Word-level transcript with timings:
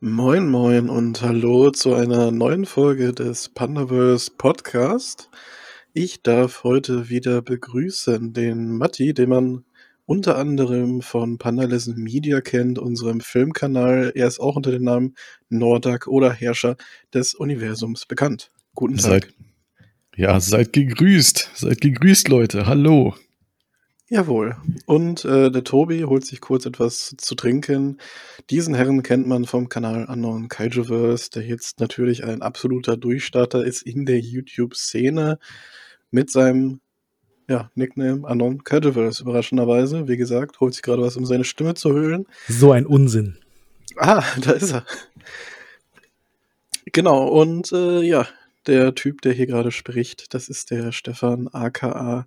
Moin, 0.00 0.48
moin 0.48 0.88
und 0.90 1.22
hallo 1.22 1.72
zu 1.72 1.92
einer 1.92 2.30
neuen 2.30 2.66
Folge 2.66 3.12
des 3.12 3.48
Pandaverse 3.48 4.30
Podcast. 4.38 5.28
Ich 5.92 6.22
darf 6.22 6.62
heute 6.62 7.08
wieder 7.08 7.42
begrüßen 7.42 8.32
den 8.32 8.76
Matti, 8.78 9.12
den 9.12 9.28
man 9.28 9.64
unter 10.06 10.38
anderem 10.38 11.02
von 11.02 11.38
Pandalisten 11.38 12.00
Media 12.00 12.40
kennt, 12.40 12.78
unserem 12.78 13.20
Filmkanal. 13.20 14.12
Er 14.14 14.28
ist 14.28 14.38
auch 14.38 14.54
unter 14.54 14.70
dem 14.70 14.84
Namen 14.84 15.16
Nordak 15.48 16.06
oder 16.06 16.32
Herrscher 16.32 16.76
des 17.12 17.34
Universums 17.34 18.06
bekannt. 18.06 18.52
Guten 18.76 18.98
Tag. 18.98 19.24
Seid, 19.24 19.34
ja, 20.14 20.38
seid 20.38 20.72
gegrüßt. 20.74 21.50
Seid 21.56 21.80
gegrüßt, 21.80 22.28
Leute. 22.28 22.66
Hallo. 22.66 23.16
Jawohl. 24.10 24.56
Und 24.86 25.26
äh, 25.26 25.50
der 25.50 25.64
Tobi 25.64 26.04
holt 26.04 26.24
sich 26.24 26.40
kurz 26.40 26.64
etwas 26.64 27.14
zu 27.18 27.34
trinken. 27.34 27.98
Diesen 28.48 28.74
Herren 28.74 29.02
kennt 29.02 29.26
man 29.26 29.44
vom 29.44 29.68
Kanal 29.68 30.06
Unknown 30.06 30.48
Kaijuverse, 30.48 31.30
der 31.30 31.42
jetzt 31.42 31.78
natürlich 31.78 32.24
ein 32.24 32.40
absoluter 32.40 32.96
Durchstarter 32.96 33.64
ist 33.64 33.82
in 33.82 34.06
der 34.06 34.18
YouTube-Szene 34.18 35.38
mit 36.10 36.30
seinem 36.30 36.80
ja, 37.48 37.70
Nickname 37.74 38.26
Unknown 38.26 38.64
Kaijuverse, 38.64 39.22
überraschenderweise. 39.22 40.08
Wie 40.08 40.16
gesagt, 40.16 40.60
holt 40.60 40.72
sich 40.72 40.82
gerade 40.82 41.02
was, 41.02 41.18
um 41.18 41.26
seine 41.26 41.44
Stimme 41.44 41.74
zu 41.74 41.92
höhlen. 41.92 42.26
So 42.48 42.72
ein 42.72 42.86
Unsinn. 42.86 43.36
Ah, 43.96 44.24
da 44.40 44.52
ist 44.52 44.72
er. 44.72 44.86
Genau, 46.92 47.28
und 47.28 47.72
äh, 47.72 48.00
ja, 48.00 48.26
der 48.66 48.94
Typ, 48.94 49.20
der 49.20 49.34
hier 49.34 49.46
gerade 49.46 49.70
spricht, 49.70 50.32
das 50.32 50.48
ist 50.48 50.70
der 50.70 50.92
Stefan 50.92 51.48
aka 51.48 52.24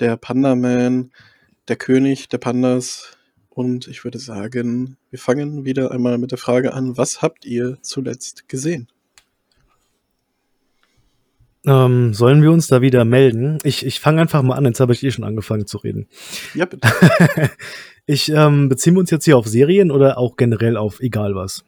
der 0.00 0.16
Panda-Man, 0.16 1.12
der 1.68 1.76
König 1.76 2.28
der 2.28 2.38
Pandas. 2.38 3.16
Und 3.48 3.88
ich 3.88 4.04
würde 4.04 4.18
sagen, 4.18 4.96
wir 5.10 5.18
fangen 5.18 5.64
wieder 5.64 5.90
einmal 5.90 6.18
mit 6.18 6.30
der 6.30 6.38
Frage 6.38 6.72
an, 6.72 6.96
was 6.96 7.20
habt 7.20 7.44
ihr 7.44 7.78
zuletzt 7.82 8.48
gesehen? 8.48 8.88
Ähm, 11.66 12.14
sollen 12.14 12.42
wir 12.42 12.52
uns 12.52 12.68
da 12.68 12.80
wieder 12.80 13.04
melden? 13.04 13.58
Ich, 13.64 13.84
ich 13.84 14.00
fange 14.00 14.22
einfach 14.22 14.42
mal 14.42 14.54
an, 14.54 14.64
jetzt 14.64 14.80
habe 14.80 14.94
ich 14.94 15.02
eh 15.02 15.10
schon 15.10 15.24
angefangen 15.24 15.66
zu 15.66 15.76
reden. 15.78 16.06
Ja, 16.54 16.64
bitte. 16.64 16.88
ich 18.06 18.30
ähm, 18.30 18.70
beziehen 18.70 18.94
wir 18.94 19.00
uns 19.00 19.10
jetzt 19.10 19.26
hier 19.26 19.36
auf 19.36 19.46
Serien 19.46 19.90
oder 19.90 20.16
auch 20.16 20.36
generell 20.36 20.78
auf 20.78 21.00
egal 21.00 21.34
was? 21.34 21.64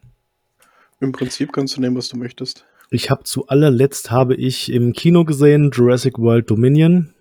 Im 1.00 1.12
Prinzip 1.12 1.52
kannst 1.52 1.76
du 1.76 1.80
nehmen, 1.82 1.96
was 1.96 2.08
du 2.08 2.16
möchtest. 2.16 2.64
Ich 2.90 3.10
habe 3.10 3.24
zu 3.24 3.48
allerletzt 3.48 4.10
habe 4.10 4.34
ich 4.34 4.72
im 4.72 4.92
Kino 4.92 5.24
gesehen 5.24 5.70
Jurassic 5.72 6.18
World 6.18 6.48
Dominion. 6.48 7.12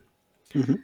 Mhm. 0.53 0.79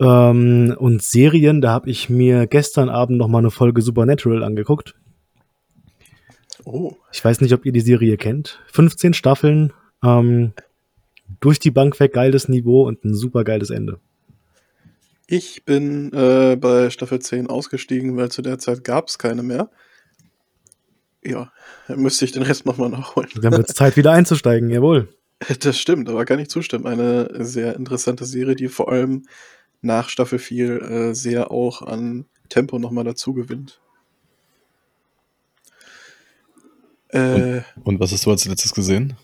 Ähm, 0.00 0.74
und 0.78 1.02
Serien, 1.02 1.60
da 1.60 1.70
habe 1.70 1.90
ich 1.90 2.08
mir 2.08 2.46
gestern 2.46 2.88
Abend 2.88 3.18
noch 3.18 3.28
mal 3.28 3.38
eine 3.38 3.50
Folge 3.50 3.82
Supernatural 3.82 4.42
angeguckt. 4.42 4.94
Oh. 6.64 6.94
Ich 7.12 7.24
weiß 7.24 7.40
nicht, 7.40 7.52
ob 7.52 7.66
ihr 7.66 7.72
die 7.72 7.80
Serie 7.80 8.16
kennt. 8.16 8.60
15 8.72 9.14
Staffeln, 9.14 9.72
ähm, 10.02 10.52
durch 11.40 11.58
die 11.58 11.70
Bank 11.70 12.00
weg 12.00 12.14
geiles 12.14 12.48
Niveau 12.48 12.86
und 12.86 13.04
ein 13.04 13.14
super 13.14 13.44
geiles 13.44 13.70
Ende. 13.70 14.00
Ich 15.26 15.64
bin 15.64 16.12
äh, 16.12 16.56
bei 16.56 16.90
Staffel 16.90 17.20
10 17.20 17.48
ausgestiegen, 17.48 18.16
weil 18.16 18.30
zu 18.30 18.42
der 18.42 18.58
Zeit 18.58 18.82
gab 18.82 19.08
es 19.08 19.18
keine 19.18 19.42
mehr. 19.42 19.70
Ja, 21.22 21.52
müsste 21.88 22.24
ich 22.24 22.32
den 22.32 22.42
Rest 22.42 22.66
nochmal 22.66 22.88
nachholen. 22.88 23.28
Dann 23.40 23.52
wird 23.52 23.68
es 23.68 23.76
Zeit, 23.76 23.96
wieder 23.96 24.12
einzusteigen, 24.12 24.70
jawohl. 24.70 25.08
Das 25.60 25.78
stimmt, 25.78 26.10
aber 26.10 26.26
kann 26.26 26.38
ich 26.38 26.50
zustimmen. 26.50 26.86
Eine 26.86 27.30
sehr 27.44 27.74
interessante 27.74 28.26
Serie, 28.26 28.56
die 28.56 28.68
vor 28.68 28.92
allem 28.92 29.22
nach 29.82 30.08
Staffel 30.08 30.38
4 30.38 30.82
äh, 30.82 31.14
sehr 31.14 31.50
auch 31.50 31.82
an 31.82 32.26
Tempo 32.48 32.78
nochmal 32.78 33.04
dazu 33.04 33.32
gewinnt. 33.32 33.80
Äh, 37.08 37.62
und, 37.76 37.84
und, 37.84 38.00
was 38.00 38.12
hast 38.12 38.26
du 38.26 38.30
als 38.30 38.44
letztes 38.44 38.72
gesehen? 38.72 39.16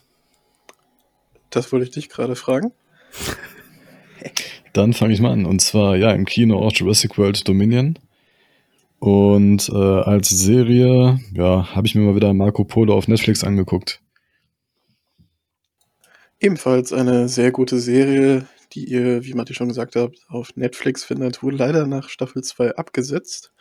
Das 1.51 1.73
wollte 1.73 1.85
ich 1.85 1.93
dich 1.93 2.09
gerade 2.09 2.37
fragen. 2.37 2.73
Dann 4.73 4.93
fange 4.93 5.15
ich 5.15 5.21
mal 5.21 5.33
an. 5.33 5.47
Und 5.47 5.61
zwar, 5.61 5.97
ja, 5.97 6.11
im 6.13 6.25
Kino 6.27 6.59
auch 6.59 6.73
Jurassic 6.73 7.17
World 7.17 7.47
Dominion. 7.49 7.99
Und 8.99 9.69
äh, 9.69 9.75
als 9.75 10.29
Serie, 10.31 11.21
ja, 11.33 11.75
habe 11.75 11.87
ich 11.87 11.95
mir 11.95 12.03
mal 12.03 12.17
wieder 12.17 12.35
Marco 12.35 12.65
Polo 12.65 12.95
auf 12.95 13.09
Netflix 13.09 13.45
angeguckt. 13.45 14.01
Ebenfalls 16.41 16.93
eine 16.93 17.29
sehr 17.29 17.53
gute 17.53 17.79
Serie, 17.79 18.47
die 18.77 18.85
ihr, 18.85 19.25
wie 19.25 19.33
Matti 19.33 19.55
schon 19.55 19.69
gesagt 19.69 19.97
hat, 19.97 20.13
auf 20.29 20.55
Netflix 20.55 21.03
findet, 21.03 21.43
wurde 21.43 21.57
leider 21.57 21.87
nach 21.87 22.11
Staffel 22.11 22.45
2 22.45 22.77
abgesetzt. 22.77 23.53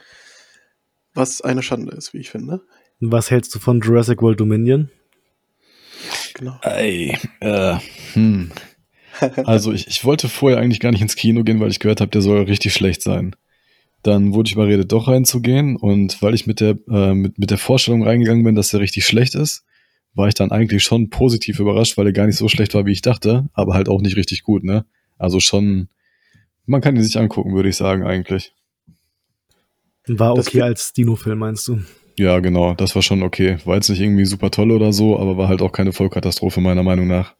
Was 1.13 1.41
eine 1.41 1.63
Schande 1.63 1.93
ist, 1.95 2.13
wie 2.13 2.19
ich 2.19 2.29
finde. 2.29 2.61
Was 2.99 3.31
hältst 3.31 3.55
du 3.55 3.59
von 3.59 3.79
Jurassic 3.79 4.21
World 4.21 4.39
Dominion? 4.41 4.91
Genau. 6.33 6.59
Ey, 6.61 7.17
äh, 7.39 7.77
hm. 8.13 8.51
Also 9.45 9.71
ich, 9.71 9.87
ich 9.87 10.03
wollte 10.03 10.27
vorher 10.27 10.59
eigentlich 10.59 10.81
gar 10.81 10.91
nicht 10.91 11.01
ins 11.01 11.15
Kino 11.15 11.45
gehen, 11.45 11.61
weil 11.61 11.71
ich 11.71 11.79
gehört 11.79 12.01
habe, 12.01 12.11
der 12.11 12.21
soll 12.21 12.43
richtig 12.43 12.73
schlecht 12.73 13.01
sein. 13.01 13.33
Dann 14.03 14.33
wurde 14.33 14.47
ich 14.47 14.53
überredet, 14.53 14.91
doch 14.91 15.07
reinzugehen 15.07 15.77
und 15.77 16.21
weil 16.21 16.33
ich 16.33 16.45
mit 16.45 16.59
der, 16.59 16.77
äh, 16.89 17.13
mit, 17.13 17.39
mit 17.39 17.49
der 17.49 17.57
Vorstellung 17.57 18.03
reingegangen 18.03 18.43
bin, 18.43 18.55
dass 18.55 18.71
der 18.71 18.81
richtig 18.81 19.05
schlecht 19.05 19.33
ist, 19.33 19.63
war 20.15 20.27
ich 20.27 20.33
dann 20.33 20.51
eigentlich 20.51 20.83
schon 20.83 21.09
positiv 21.09 21.59
überrascht, 21.59 21.97
weil 21.97 22.07
er 22.07 22.13
gar 22.13 22.25
nicht 22.25 22.35
so 22.35 22.49
schlecht 22.49 22.73
war, 22.73 22.85
wie 22.85 22.91
ich 22.91 23.01
dachte, 23.01 23.47
aber 23.53 23.73
halt 23.73 23.87
auch 23.87 24.01
nicht 24.01 24.17
richtig 24.17 24.43
gut, 24.43 24.65
ne? 24.65 24.85
Also 25.17 25.39
schon, 25.39 25.89
man 26.65 26.81
kann 26.81 26.95
ihn 26.95 27.03
sich 27.03 27.17
angucken, 27.17 27.53
würde 27.53 27.69
ich 27.69 27.77
sagen, 27.77 28.03
eigentlich. 28.03 28.53
War 30.07 30.33
okay 30.33 30.61
als 30.61 30.93
Dino-Film, 30.93 31.39
meinst 31.39 31.67
du? 31.67 31.81
Ja, 32.17 32.39
genau, 32.39 32.73
das 32.73 32.95
war 32.95 33.01
schon 33.01 33.23
okay. 33.23 33.57
War 33.65 33.75
jetzt 33.75 33.89
nicht 33.89 33.99
irgendwie 33.99 34.25
super 34.25 34.51
toll 34.51 34.71
oder 34.71 34.93
so, 34.93 35.19
aber 35.19 35.37
war 35.37 35.47
halt 35.47 35.61
auch 35.61 35.71
keine 35.71 35.91
Vollkatastrophe, 35.91 36.61
meiner 36.61 36.83
Meinung 36.83 37.07
nach. 37.07 37.35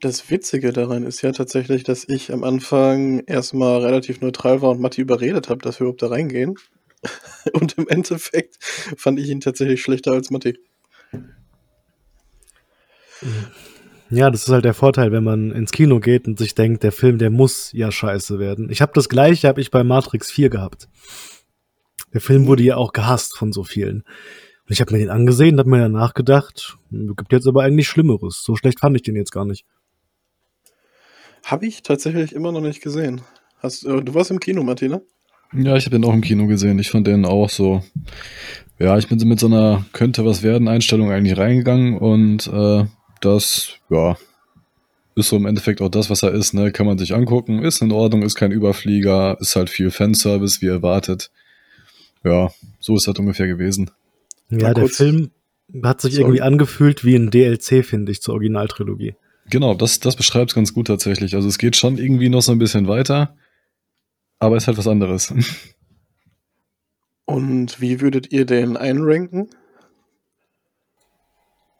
Das 0.00 0.30
Witzige 0.30 0.72
daran 0.72 1.04
ist 1.04 1.22
ja 1.22 1.32
tatsächlich, 1.32 1.84
dass 1.84 2.08
ich 2.08 2.32
am 2.32 2.42
Anfang 2.44 3.20
erstmal 3.20 3.84
relativ 3.84 4.20
neutral 4.20 4.60
war 4.60 4.70
und 4.70 4.80
Matti 4.80 5.00
überredet 5.00 5.48
habe, 5.48 5.62
dass 5.62 5.78
wir 5.78 5.84
überhaupt 5.84 6.02
da 6.02 6.08
reingehen. 6.08 6.56
Und 7.52 7.78
im 7.78 7.88
Endeffekt 7.88 8.58
fand 8.96 9.18
ich 9.18 9.28
ihn 9.28 9.40
tatsächlich 9.40 9.82
schlechter 9.82 10.12
als 10.12 10.30
Matti. 10.30 10.56
Ja, 14.14 14.30
das 14.30 14.42
ist 14.42 14.50
halt 14.50 14.66
der 14.66 14.74
Vorteil, 14.74 15.10
wenn 15.10 15.24
man 15.24 15.52
ins 15.52 15.72
Kino 15.72 15.98
geht 15.98 16.26
und 16.26 16.38
sich 16.38 16.54
denkt, 16.54 16.82
der 16.82 16.92
Film, 16.92 17.16
der 17.16 17.30
muss 17.30 17.72
ja 17.72 17.90
scheiße 17.90 18.38
werden. 18.38 18.68
Ich 18.68 18.82
habe 18.82 18.92
das 18.94 19.08
gleiche, 19.08 19.48
habe 19.48 19.62
ich 19.62 19.70
bei 19.70 19.84
Matrix 19.84 20.30
4 20.30 20.50
gehabt. 20.50 20.90
Der 22.12 22.20
Film 22.20 22.46
wurde 22.46 22.62
ja 22.62 22.76
auch 22.76 22.92
gehasst 22.92 23.34
von 23.38 23.54
so 23.54 23.64
vielen. 23.64 24.02
Und 24.02 24.70
ich 24.70 24.82
habe 24.82 24.92
mir 24.92 24.98
den 24.98 25.08
angesehen 25.08 25.54
und 25.54 25.60
habe 25.60 25.70
mir 25.70 25.78
danach 25.78 26.12
gedacht, 26.12 26.76
gibt 26.90 27.32
jetzt 27.32 27.46
aber 27.46 27.62
eigentlich 27.62 27.88
Schlimmeres. 27.88 28.42
So 28.44 28.54
schlecht 28.54 28.80
fand 28.80 28.96
ich 28.96 29.02
den 29.02 29.16
jetzt 29.16 29.32
gar 29.32 29.46
nicht. 29.46 29.64
Habe 31.44 31.66
ich 31.66 31.82
tatsächlich 31.82 32.34
immer 32.34 32.52
noch 32.52 32.60
nicht 32.60 32.82
gesehen. 32.82 33.22
Hast, 33.60 33.86
äh, 33.86 34.02
du 34.02 34.12
warst 34.12 34.30
im 34.30 34.40
Kino, 34.40 34.62
Martina? 34.62 35.00
Ja, 35.54 35.76
ich 35.76 35.86
habe 35.86 35.96
den 35.96 36.04
auch 36.04 36.12
im 36.12 36.20
Kino 36.20 36.46
gesehen. 36.46 36.78
Ich 36.78 36.90
fand 36.90 37.06
den 37.06 37.24
auch 37.24 37.48
so. 37.48 37.82
Ja, 38.78 38.98
ich 38.98 39.08
bin 39.08 39.18
so 39.18 39.24
mit 39.24 39.40
so 39.40 39.46
einer 39.46 39.86
könnte 39.94 40.26
was 40.26 40.42
werden 40.42 40.68
Einstellung 40.68 41.10
eigentlich 41.10 41.38
reingegangen 41.38 41.96
und 41.96 42.46
äh, 42.46 42.84
das, 43.24 43.74
ja, 43.90 44.16
ist 45.14 45.28
so 45.28 45.36
im 45.36 45.46
Endeffekt 45.46 45.80
auch 45.80 45.90
das, 45.90 46.10
was 46.10 46.22
er 46.22 46.32
ist, 46.32 46.54
ne? 46.54 46.72
Kann 46.72 46.86
man 46.86 46.98
sich 46.98 47.14
angucken, 47.14 47.62
ist 47.62 47.82
in 47.82 47.92
Ordnung, 47.92 48.22
ist 48.22 48.34
kein 48.34 48.52
Überflieger, 48.52 49.36
ist 49.40 49.56
halt 49.56 49.68
viel 49.68 49.90
Fanservice, 49.90 50.62
wie 50.62 50.68
erwartet. 50.68 51.30
Ja, 52.24 52.50
so 52.80 52.96
ist 52.96 53.06
das 53.06 53.18
ungefähr 53.18 53.46
gewesen. 53.46 53.90
Ja, 54.48 54.72
der 54.72 54.88
Film 54.88 55.30
hat 55.82 56.00
sich 56.00 56.14
Sorry. 56.14 56.24
irgendwie 56.24 56.42
angefühlt 56.42 57.04
wie 57.04 57.16
ein 57.16 57.30
DLC, 57.30 57.84
finde 57.84 58.12
ich, 58.12 58.22
zur 58.22 58.34
Originaltrilogie. 58.34 59.14
Genau, 59.50 59.74
das, 59.74 60.00
das 60.00 60.16
beschreibt 60.16 60.50
es 60.50 60.54
ganz 60.54 60.72
gut 60.72 60.86
tatsächlich. 60.86 61.34
Also 61.34 61.48
es 61.48 61.58
geht 61.58 61.76
schon 61.76 61.98
irgendwie 61.98 62.28
noch 62.28 62.42
so 62.42 62.52
ein 62.52 62.58
bisschen 62.58 62.86
weiter, 62.88 63.36
aber 64.38 64.56
ist 64.56 64.66
halt 64.66 64.78
was 64.78 64.88
anderes. 64.88 65.32
Und 67.24 67.80
wie 67.80 68.00
würdet 68.00 68.32
ihr 68.32 68.44
den 68.44 68.76
einranken? 68.76 69.48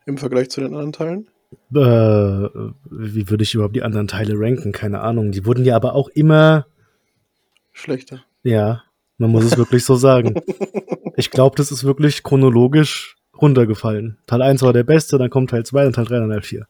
Im 0.07 0.19
Vergleich 0.19 0.51
zu 0.51 0.61
den 0.61 0.71
anderen 0.71 0.93
Teilen? 0.93 1.29
Äh, 1.75 2.49
wie 2.91 3.31
würde 3.31 3.43
ich 3.43 3.55
überhaupt 3.55 3.77
die 3.77 3.83
anderen 3.83 4.09
Teile 4.09 4.35
ranken? 4.37 4.73
Keine 4.73 5.01
Ahnung. 5.01 5.33
Die 5.33 5.45
wurden 5.47 5.65
ja 5.65 5.77
aber 5.77 5.95
auch 5.95 6.09
immer 6.09 6.67
schlechter. 7.73 8.25
Ja, 8.43 8.83
man 9.19 9.31
muss 9.31 9.45
es 9.45 9.57
wirklich 9.57 9.85
so 9.85 9.97
sagen. 9.97 10.41
Ich 11.15 11.31
glaube, 11.31 11.57
das 11.57 11.71
ist 11.71 11.85
wirklich 11.85 12.23
chronologisch 12.23 13.17
runtergefallen. 13.39 14.17
Teil 14.27 14.41
1 14.41 14.63
war 14.63 14.73
der 14.73 14.83
beste, 14.83 15.19
dann 15.19 15.29
kommt 15.29 15.51
Teil 15.51 15.67
2 15.67 15.89
und 15.89 15.93
Teil 15.93 16.07
3 16.07 16.23
und 16.23 16.31
Teil 16.31 16.41
4. 16.41 16.67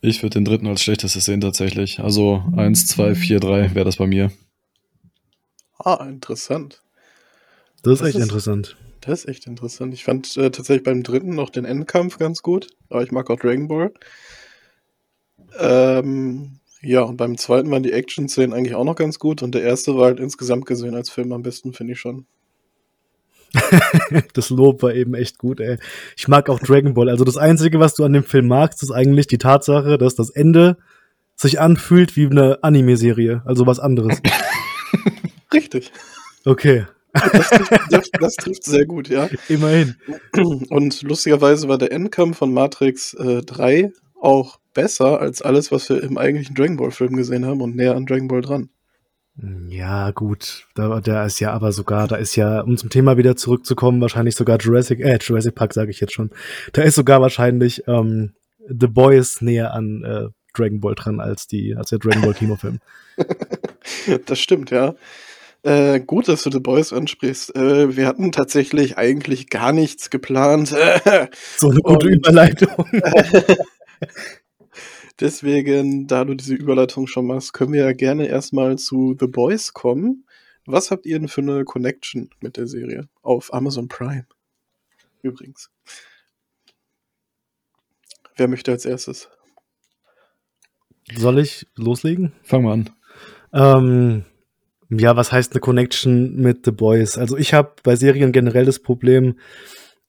Ich 0.00 0.20
würde 0.22 0.34
den 0.34 0.44
dritten 0.44 0.66
als 0.66 0.82
schlechtestes 0.82 1.24
sehen 1.24 1.40
tatsächlich. 1.40 2.00
Also 2.00 2.42
1, 2.56 2.88
2, 2.88 3.14
4, 3.14 3.38
3 3.38 3.74
wäre 3.76 3.84
das 3.84 3.96
bei 3.96 4.08
mir. 4.08 4.32
Ah, 5.78 6.04
interessant. 6.08 6.82
Das 7.84 7.94
ist 7.94 8.00
das 8.00 8.08
echt 8.08 8.16
ist, 8.18 8.24
interessant. 8.24 8.76
Das 9.02 9.20
ist 9.20 9.28
echt 9.28 9.46
interessant. 9.46 9.92
Ich 9.94 10.04
fand 10.04 10.36
äh, 10.36 10.50
tatsächlich 10.50 10.84
beim 10.84 11.02
dritten 11.02 11.34
noch 11.34 11.50
den 11.50 11.64
Endkampf 11.64 12.18
ganz 12.18 12.40
gut, 12.42 12.68
aber 12.88 13.02
ich 13.02 13.10
mag 13.10 13.28
auch 13.30 13.38
Dragon 13.38 13.66
Ball. 13.66 13.92
Ähm, 15.58 16.60
ja, 16.80 17.02
und 17.02 17.16
beim 17.16 17.36
zweiten 17.36 17.70
waren 17.70 17.82
die 17.82 17.92
Action-Szenen 17.92 18.52
eigentlich 18.52 18.76
auch 18.76 18.84
noch 18.84 18.94
ganz 18.94 19.18
gut 19.18 19.42
und 19.42 19.54
der 19.54 19.62
erste 19.62 19.96
war 19.96 20.06
halt 20.06 20.20
insgesamt 20.20 20.66
gesehen 20.66 20.94
als 20.94 21.10
Film 21.10 21.32
am 21.32 21.42
besten, 21.42 21.72
finde 21.72 21.94
ich 21.94 22.00
schon. 22.00 22.26
das 24.34 24.50
Lob 24.50 24.82
war 24.82 24.94
eben 24.94 25.14
echt 25.14 25.36
gut, 25.36 25.60
ey. 25.60 25.78
Ich 26.16 26.28
mag 26.28 26.48
auch 26.48 26.60
Dragon 26.60 26.94
Ball. 26.94 27.08
Also 27.08 27.24
das 27.24 27.36
Einzige, 27.36 27.80
was 27.80 27.94
du 27.94 28.04
an 28.04 28.12
dem 28.12 28.24
Film 28.24 28.46
magst, 28.46 28.82
ist 28.84 28.92
eigentlich 28.92 29.26
die 29.26 29.38
Tatsache, 29.38 29.98
dass 29.98 30.14
das 30.14 30.30
Ende 30.30 30.78
sich 31.34 31.60
anfühlt 31.60 32.16
wie 32.16 32.26
eine 32.26 32.62
Anime-Serie, 32.62 33.42
also 33.44 33.66
was 33.66 33.80
anderes. 33.80 34.22
Richtig. 35.52 35.90
Okay. 36.44 36.86
Das 37.12 37.50
trifft, 37.50 37.72
das, 37.90 38.10
das 38.20 38.36
trifft 38.36 38.64
sehr 38.64 38.86
gut, 38.86 39.08
ja. 39.08 39.28
Immerhin. 39.48 39.96
Und 40.70 41.02
lustigerweise 41.02 41.68
war 41.68 41.78
der 41.78 41.92
Endkampf 41.92 42.38
von 42.38 42.52
Matrix 42.52 43.14
äh, 43.14 43.42
3 43.42 43.92
auch 44.20 44.58
besser 44.72 45.20
als 45.20 45.42
alles, 45.42 45.72
was 45.72 45.88
wir 45.88 46.02
im 46.02 46.16
eigentlichen 46.16 46.54
Dragon 46.54 46.76
Ball 46.76 46.90
Film 46.90 47.16
gesehen 47.16 47.44
haben 47.44 47.60
und 47.60 47.76
näher 47.76 47.96
an 47.96 48.06
Dragon 48.06 48.28
Ball 48.28 48.40
dran. 48.40 48.70
Ja, 49.68 50.10
gut. 50.10 50.66
Da, 50.74 51.00
da 51.00 51.24
ist 51.24 51.40
ja 51.40 51.52
aber 51.52 51.72
sogar, 51.72 52.06
da 52.06 52.16
ist 52.16 52.36
ja, 52.36 52.60
um 52.60 52.76
zum 52.76 52.90
Thema 52.90 53.16
wieder 53.16 53.34
zurückzukommen, 53.34 54.00
wahrscheinlich 54.00 54.36
sogar 54.36 54.58
Jurassic, 54.58 55.00
äh, 55.00 55.18
Jurassic 55.20 55.54
Park 55.54 55.72
sage 55.72 55.90
ich 55.90 56.00
jetzt 56.00 56.12
schon. 56.12 56.30
Da 56.72 56.82
ist 56.82 56.96
sogar 56.96 57.20
wahrscheinlich 57.20 57.82
ähm, 57.86 58.34
The 58.68 58.86
Boys 58.86 59.40
näher 59.40 59.72
an 59.72 60.04
äh, 60.04 60.28
Dragon 60.54 60.80
Ball 60.80 60.94
dran 60.94 61.20
als 61.20 61.46
die, 61.46 61.74
als 61.74 61.90
der 61.90 61.98
Dragon 61.98 62.22
Ball 62.22 62.34
Kinofilm. 62.34 62.78
das 64.26 64.38
stimmt, 64.38 64.70
ja. 64.70 64.94
Äh, 65.64 66.00
gut, 66.00 66.26
dass 66.26 66.42
du 66.42 66.50
The 66.50 66.58
Boys 66.58 66.92
ansprichst. 66.92 67.54
Äh, 67.54 67.96
wir 67.96 68.06
hatten 68.06 68.32
tatsächlich 68.32 68.98
eigentlich 68.98 69.48
gar 69.48 69.72
nichts 69.72 70.10
geplant. 70.10 70.68
so 71.56 71.70
eine 71.70 71.80
gute 71.80 72.08
Und, 72.08 72.14
Überleitung. 72.14 72.86
deswegen, 75.20 76.08
da 76.08 76.24
du 76.24 76.34
diese 76.34 76.54
Überleitung 76.54 77.06
schon 77.06 77.26
machst, 77.26 77.52
können 77.52 77.72
wir 77.72 77.84
ja 77.84 77.92
gerne 77.92 78.26
erstmal 78.26 78.76
zu 78.76 79.16
The 79.18 79.28
Boys 79.28 79.72
kommen. 79.72 80.26
Was 80.66 80.90
habt 80.90 81.06
ihr 81.06 81.18
denn 81.18 81.28
für 81.28 81.42
eine 81.42 81.64
Connection 81.64 82.30
mit 82.40 82.56
der 82.56 82.66
Serie? 82.66 83.08
Auf 83.22 83.54
Amazon 83.54 83.88
Prime. 83.88 84.26
Übrigens. 85.22 85.70
Wer 88.36 88.48
möchte 88.48 88.72
als 88.72 88.84
erstes? 88.84 89.28
Soll 91.14 91.38
ich 91.38 91.66
loslegen? 91.76 92.32
Fang 92.42 92.62
mal 92.64 92.72
an. 92.72 92.90
Ähm, 93.52 94.24
ja, 94.98 95.16
was 95.16 95.32
heißt 95.32 95.52
eine 95.52 95.60
Connection 95.60 96.36
mit 96.36 96.64
The 96.64 96.72
Boys? 96.72 97.18
Also 97.18 97.36
ich 97.36 97.54
habe 97.54 97.72
bei 97.82 97.96
Serien 97.96 98.32
generell 98.32 98.64
das 98.64 98.80
Problem, 98.80 99.36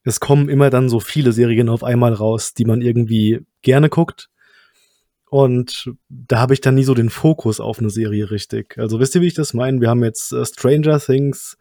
es 0.03 0.19
kommen 0.19 0.49
immer 0.49 0.69
dann 0.69 0.89
so 0.89 0.99
viele 0.99 1.31
Serien 1.31 1.69
auf 1.69 1.83
einmal 1.83 2.13
raus, 2.13 2.53
die 2.53 2.65
man 2.65 2.81
irgendwie 2.81 3.41
gerne 3.61 3.89
guckt. 3.89 4.29
Und 5.29 5.91
da 6.09 6.39
habe 6.39 6.53
ich 6.53 6.61
dann 6.61 6.75
nie 6.75 6.83
so 6.83 6.93
den 6.93 7.09
Fokus 7.09 7.59
auf 7.59 7.79
eine 7.79 7.89
Serie 7.89 8.29
richtig. 8.29 8.77
Also 8.77 8.99
wisst 8.99 9.15
ihr, 9.15 9.21
wie 9.21 9.27
ich 9.27 9.33
das 9.33 9.53
meine? 9.53 9.81
Wir 9.81 9.89
haben 9.89 10.03
jetzt 10.03 10.31
äh, 10.31 10.45
Stranger 10.45 10.99
Things, 10.99 11.57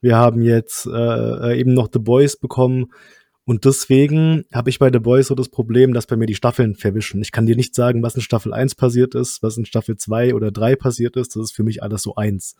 wir 0.00 0.16
haben 0.16 0.42
jetzt 0.42 0.86
äh, 0.86 1.58
eben 1.58 1.72
noch 1.72 1.88
The 1.90 2.00
Boys 2.00 2.36
bekommen. 2.36 2.92
Und 3.46 3.66
deswegen 3.66 4.46
habe 4.52 4.70
ich 4.70 4.78
bei 4.78 4.90
The 4.90 4.98
Boys 4.98 5.26
so 5.26 5.34
das 5.34 5.50
Problem, 5.50 5.92
dass 5.92 6.06
bei 6.06 6.16
mir 6.16 6.26
die 6.26 6.34
Staffeln 6.34 6.76
verwischen. 6.76 7.20
Ich 7.20 7.30
kann 7.30 7.44
dir 7.44 7.56
nicht 7.56 7.74
sagen, 7.74 8.02
was 8.02 8.14
in 8.14 8.22
Staffel 8.22 8.54
1 8.54 8.74
passiert 8.74 9.14
ist, 9.14 9.42
was 9.42 9.58
in 9.58 9.66
Staffel 9.66 9.96
2 9.96 10.34
oder 10.34 10.50
3 10.50 10.76
passiert 10.76 11.16
ist. 11.16 11.36
Das 11.36 11.42
ist 11.42 11.52
für 11.52 11.62
mich 11.62 11.82
alles 11.82 12.02
so 12.02 12.14
eins. 12.14 12.56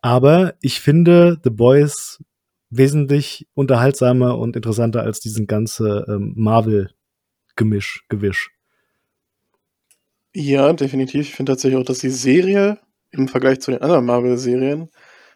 Aber 0.00 0.54
ich 0.60 0.80
finde 0.80 1.40
The 1.42 1.50
Boys 1.50 2.22
wesentlich 2.70 3.46
unterhaltsamer 3.54 4.38
und 4.38 4.56
interessanter 4.56 5.02
als 5.02 5.20
diesen 5.20 5.46
ganze 5.46 6.06
ähm, 6.08 6.32
Marvel-Gemisch, 6.36 8.04
Gewisch. 8.08 8.50
Ja, 10.34 10.72
definitiv. 10.72 11.22
Ich 11.22 11.34
finde 11.34 11.52
tatsächlich 11.52 11.78
auch, 11.78 11.84
dass 11.84 11.98
die 11.98 12.10
Serie 12.10 12.78
im 13.10 13.28
Vergleich 13.28 13.60
zu 13.60 13.72
den 13.72 13.82
anderen 13.82 14.06
Marvel-Serien 14.06 14.88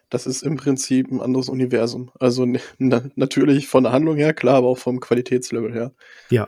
das 0.09 0.25
ist 0.25 0.43
im 0.43 0.55
Prinzip 0.55 1.11
ein 1.11 1.21
anderes 1.21 1.49
Universum. 1.49 2.11
Also 2.19 2.47
na, 2.77 3.03
natürlich 3.15 3.67
von 3.67 3.83
der 3.83 3.91
Handlung 3.91 4.15
her, 4.15 4.33
klar, 4.33 4.55
aber 4.55 4.67
auch 4.67 4.77
vom 4.77 4.99
Qualitätslevel 4.99 5.73
her. 5.73 5.93
Ja. 6.29 6.47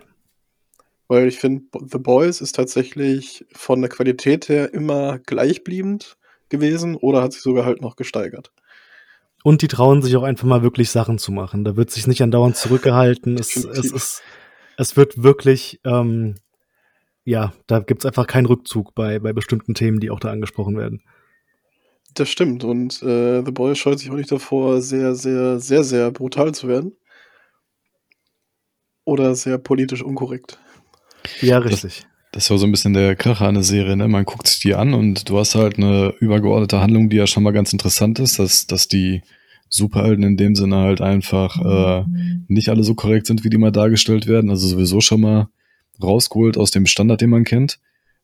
Weil 1.08 1.28
ich 1.28 1.40
finde, 1.40 1.64
The 1.88 1.98
Boys 1.98 2.40
ist 2.40 2.56
tatsächlich 2.56 3.46
von 3.52 3.82
der 3.82 3.90
Qualität 3.90 4.48
her 4.48 4.74
immer 4.74 5.20
gleichbliebend 5.20 6.18
gewesen 6.50 6.96
oder 6.96 7.22
hat 7.22 7.34
sich 7.34 7.42
sogar 7.42 7.66
halt 7.66 7.82
noch 7.82 7.96
gesteigert. 7.96 8.52
Und 9.44 9.62
die 9.62 9.68
trauen 9.68 10.02
sich 10.02 10.16
auch 10.16 10.24
einfach 10.24 10.48
mal 10.48 10.64
wirklich 10.64 10.92
Sachen 10.92 11.18
zu 11.18 11.32
machen. 11.32 11.64
Da 11.64 11.76
wird 11.76 11.92
sich 11.92 12.08
nicht 12.08 12.22
andauernd 12.22 12.58
zurückgehalten. 12.58 13.38
es, 13.40 13.56
es, 13.56 13.92
ist, 13.92 14.22
es 14.78 14.98
wird 14.98 15.24
wirklich, 15.24 15.80
ähm, 15.84 16.36
ja, 17.24 17.54
da 17.68 17.80
gibt 17.80 18.02
es 18.02 18.06
einfach 18.06 18.28
keinen 18.28 18.46
Rückzug 18.46 18.94
bei, 18.96 19.20
bei 19.20 19.34
bestimmten 19.34 19.74
Themen, 19.74 20.00
die 20.00 20.12
auch 20.12 20.20
da 20.20 20.32
angesprochen 20.32 20.78
werden. 20.78 21.02
Das 22.19 22.27
stimmt. 22.27 22.66
Und 22.66 23.01
äh, 23.01 23.42
The 23.45 23.51
Boys 23.51 23.77
scheut 23.77 23.98
sich 23.98 24.12
auch 24.12 24.16
nicht 24.16 24.30
davor, 24.30 24.81
sehr, 24.81 25.16
sehr, 25.16 25.57
sehr, 25.62 25.86
sehr 25.86 26.12
brutal 26.12 26.54
zu 26.54 26.68
werden. 26.68 26.92
Oder 29.06 29.36
sehr 29.36 29.57
politisch 29.57 30.04
unkorrekt. 30.04 30.60
Ja, 31.39 31.60
richtig. 31.60 32.01
Das, 32.01 32.07
das 32.33 32.50
war 32.50 32.57
so 32.57 32.66
ein 32.66 32.71
bisschen 32.71 32.92
der 32.92 33.16
Kracher 33.16 33.48
an 33.48 33.54
der 33.54 33.63
Serie, 33.63 33.95
ne? 33.95 34.10
Man 34.10 34.25
guckt 34.25 34.48
sich 34.48 34.60
die 34.60 34.75
an 34.75 34.94
und 34.94 35.30
du 35.30 35.39
hast 35.39 35.56
halt 35.56 35.77
eine 35.77 36.13
übergeordnete 36.19 36.81
Handlung, 36.81 37.10
die 37.10 37.16
ja 37.16 37.25
schon 37.25 37.44
mal 37.44 37.54
ganz 37.54 37.71
interessant 37.71 38.19
ist, 38.19 38.38
dass, 38.38 38.68
dass 38.68 38.89
die 38.89 39.22
Superhelden 39.69 40.25
in 40.25 40.36
dem 40.36 40.56
Sinne 40.56 40.75
halt 40.75 41.00
einfach 41.00 41.57
äh, 41.63 42.04
nicht 42.50 42.68
alle 42.68 42.83
so 42.83 42.95
korrekt 42.95 43.27
sind, 43.27 43.45
wie 43.45 43.50
die 43.50 43.57
mal 43.57 43.72
dargestellt 43.72 44.27
werden. 44.27 44.50
Also 44.50 44.68
sowieso 44.68 45.00
schon 45.00 45.22
mal 45.22 45.48
rausgeholt 46.04 46.57
aus 46.57 46.72
dem 46.72 46.86
Standard, 46.86 47.22
den 47.22 47.30
man 47.30 47.45
kennt. 47.45 47.80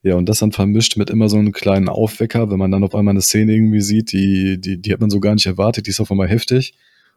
Ja, 0.06 0.14
und 0.18 0.30
das 0.30 0.38
dann 0.38 0.52
vermischt 0.52 0.98
mit 0.98 1.10
immer 1.10 1.30
so 1.30 1.38
einem 1.40 1.52
kleinen 1.52 1.90
Aufwecker, 1.90 2.52
wenn 2.52 2.60
man 2.60 2.70
dann 2.70 2.84
auf 2.84 2.94
einmal 2.94 3.14
eine 3.14 3.24
Szene 3.24 3.54
irgendwie 3.54 3.82
sieht, 3.82 4.12
die, 4.12 4.62
die, 4.62 4.80
die 4.80 4.94
hat 4.94 5.02
man 5.02 5.10
so 5.10 5.20
gar 5.20 5.34
nicht 5.34 5.48
erwartet, 5.48 5.88
die 5.88 5.90
ist 5.90 6.00
auf 6.00 6.12
einmal 6.12 6.28
heftig. 6.28 6.76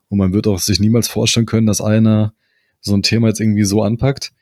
Und 0.08 0.16
man 0.16 0.32
wird 0.32 0.46
auch 0.46 0.58
sich 0.58 0.80
niemals 0.80 1.06
vorstellen 1.06 1.44
können, 1.44 1.66
dass 1.66 1.82
einer 1.82 2.32
so 2.80 2.94
ein 2.94 3.02
Thema 3.02 3.28
jetzt 3.28 3.40
irgendwie 3.40 3.64
so 3.64 3.82
anpackt 3.82 4.32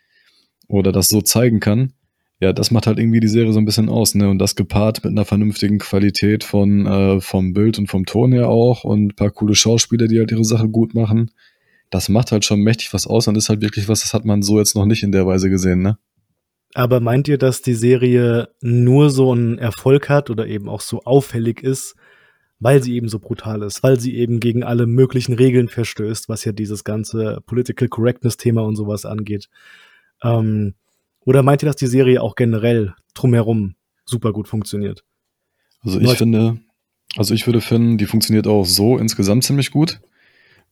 oder 0.69 0.93
das 0.93 1.08
so 1.08 1.22
zeigen 1.22 1.58
kann. 1.58 1.93
Ja, 2.38 2.52
das 2.52 2.70
macht 2.70 2.87
halt 2.87 3.00
irgendwie 3.00 3.19
die 3.19 3.26
Serie 3.26 3.52
so 3.52 3.58
ein 3.58 3.64
bisschen 3.64 3.88
aus, 3.88 4.14
ne? 4.14 4.31
Und 4.31 4.38
das 4.38 4.54
gepaart 4.54 5.02
mit 5.02 5.10
einer 5.10 5.25
vernünftigen 5.25 5.78
Qualität 5.78 6.44
von 6.44 6.87
äh, 6.87 7.20
vom 7.20 7.52
Bild 7.52 7.81
und 7.81 7.88
vom 7.88 8.06
Ton 8.06 8.31
her 8.31 8.49
auch 8.49 8.84
und 8.84 9.16
paar 9.16 9.32
coole 9.32 9.56
Schauspieler, 9.56 10.06
die 10.06 10.20
halt 10.20 10.31
ihre 10.31 10.44
Sache 10.44 10.69
gut 10.69 10.94
machen. 10.94 11.32
Das 11.90 12.08
macht 12.08 12.31
halt 12.31 12.44
schon 12.44 12.60
mächtig 12.60 12.94
was 12.94 13.08
aus 13.08 13.26
und 13.26 13.37
ist 13.37 13.49
halt 13.49 13.60
wirklich 13.60 13.88
was, 13.88 14.02
das 14.02 14.14
hat 14.14 14.25
man 14.25 14.42
so 14.42 14.60
jetzt 14.60 14.76
noch 14.76 14.87
nicht 14.87 15.02
in 15.02 15.10
der 15.10 15.26
Weise 15.26 15.50
gesehen, 15.50 15.82
ne? 15.82 15.99
Aber 16.76 17.00
meint 17.00 17.26
ihr, 17.26 17.38
dass 17.38 17.62
die 17.62 17.73
Serie 17.73 18.50
nur 18.61 19.08
so 19.08 19.32
einen 19.32 19.56
Erfolg 19.56 20.11
hat 20.11 20.28
oder 20.28 20.46
eben 20.46 20.69
auch 20.69 20.82
so 20.82 21.00
auffällig 21.05 21.62
ist, 21.62 21.94
weil 22.61 22.82
sie 22.82 22.96
eben 22.96 23.08
so 23.08 23.19
brutal 23.19 23.62
ist, 23.62 23.83
weil 23.83 23.99
sie 23.99 24.14
eben 24.14 24.40
gegen 24.40 24.62
alle 24.62 24.87
möglichen 24.87 25.33
Regeln 25.33 25.68
verstößt, 25.68 26.28
was 26.28 26.45
ja 26.45 26.52
dieses 26.52 26.85
ganze 26.85 27.42
Political 27.47 27.88
Correctness-Thema 27.88 28.61
und 28.61 28.76
sowas 28.76 29.06
angeht? 29.06 29.49
Ähm, 30.23 30.75
oder 31.21 31.42
meint 31.42 31.62
ihr, 31.62 31.66
dass 31.66 31.76
die 31.76 31.87
Serie 31.87 32.21
auch 32.21 32.35
generell 32.35 32.92
drumherum 33.14 33.76
super 34.04 34.35
gut 34.35 34.47
funktioniert? 34.47 35.02
Also 35.80 35.99
ich 35.99 36.12
finde, 36.12 36.59
also 37.16 37.33
ich 37.33 37.47
würde 37.47 37.62
finden, 37.62 37.97
die 37.97 38.04
funktioniert 38.04 38.47
auch 38.47 38.66
so 38.66 38.99
insgesamt 38.99 39.45
ziemlich 39.45 39.71
gut. 39.71 40.02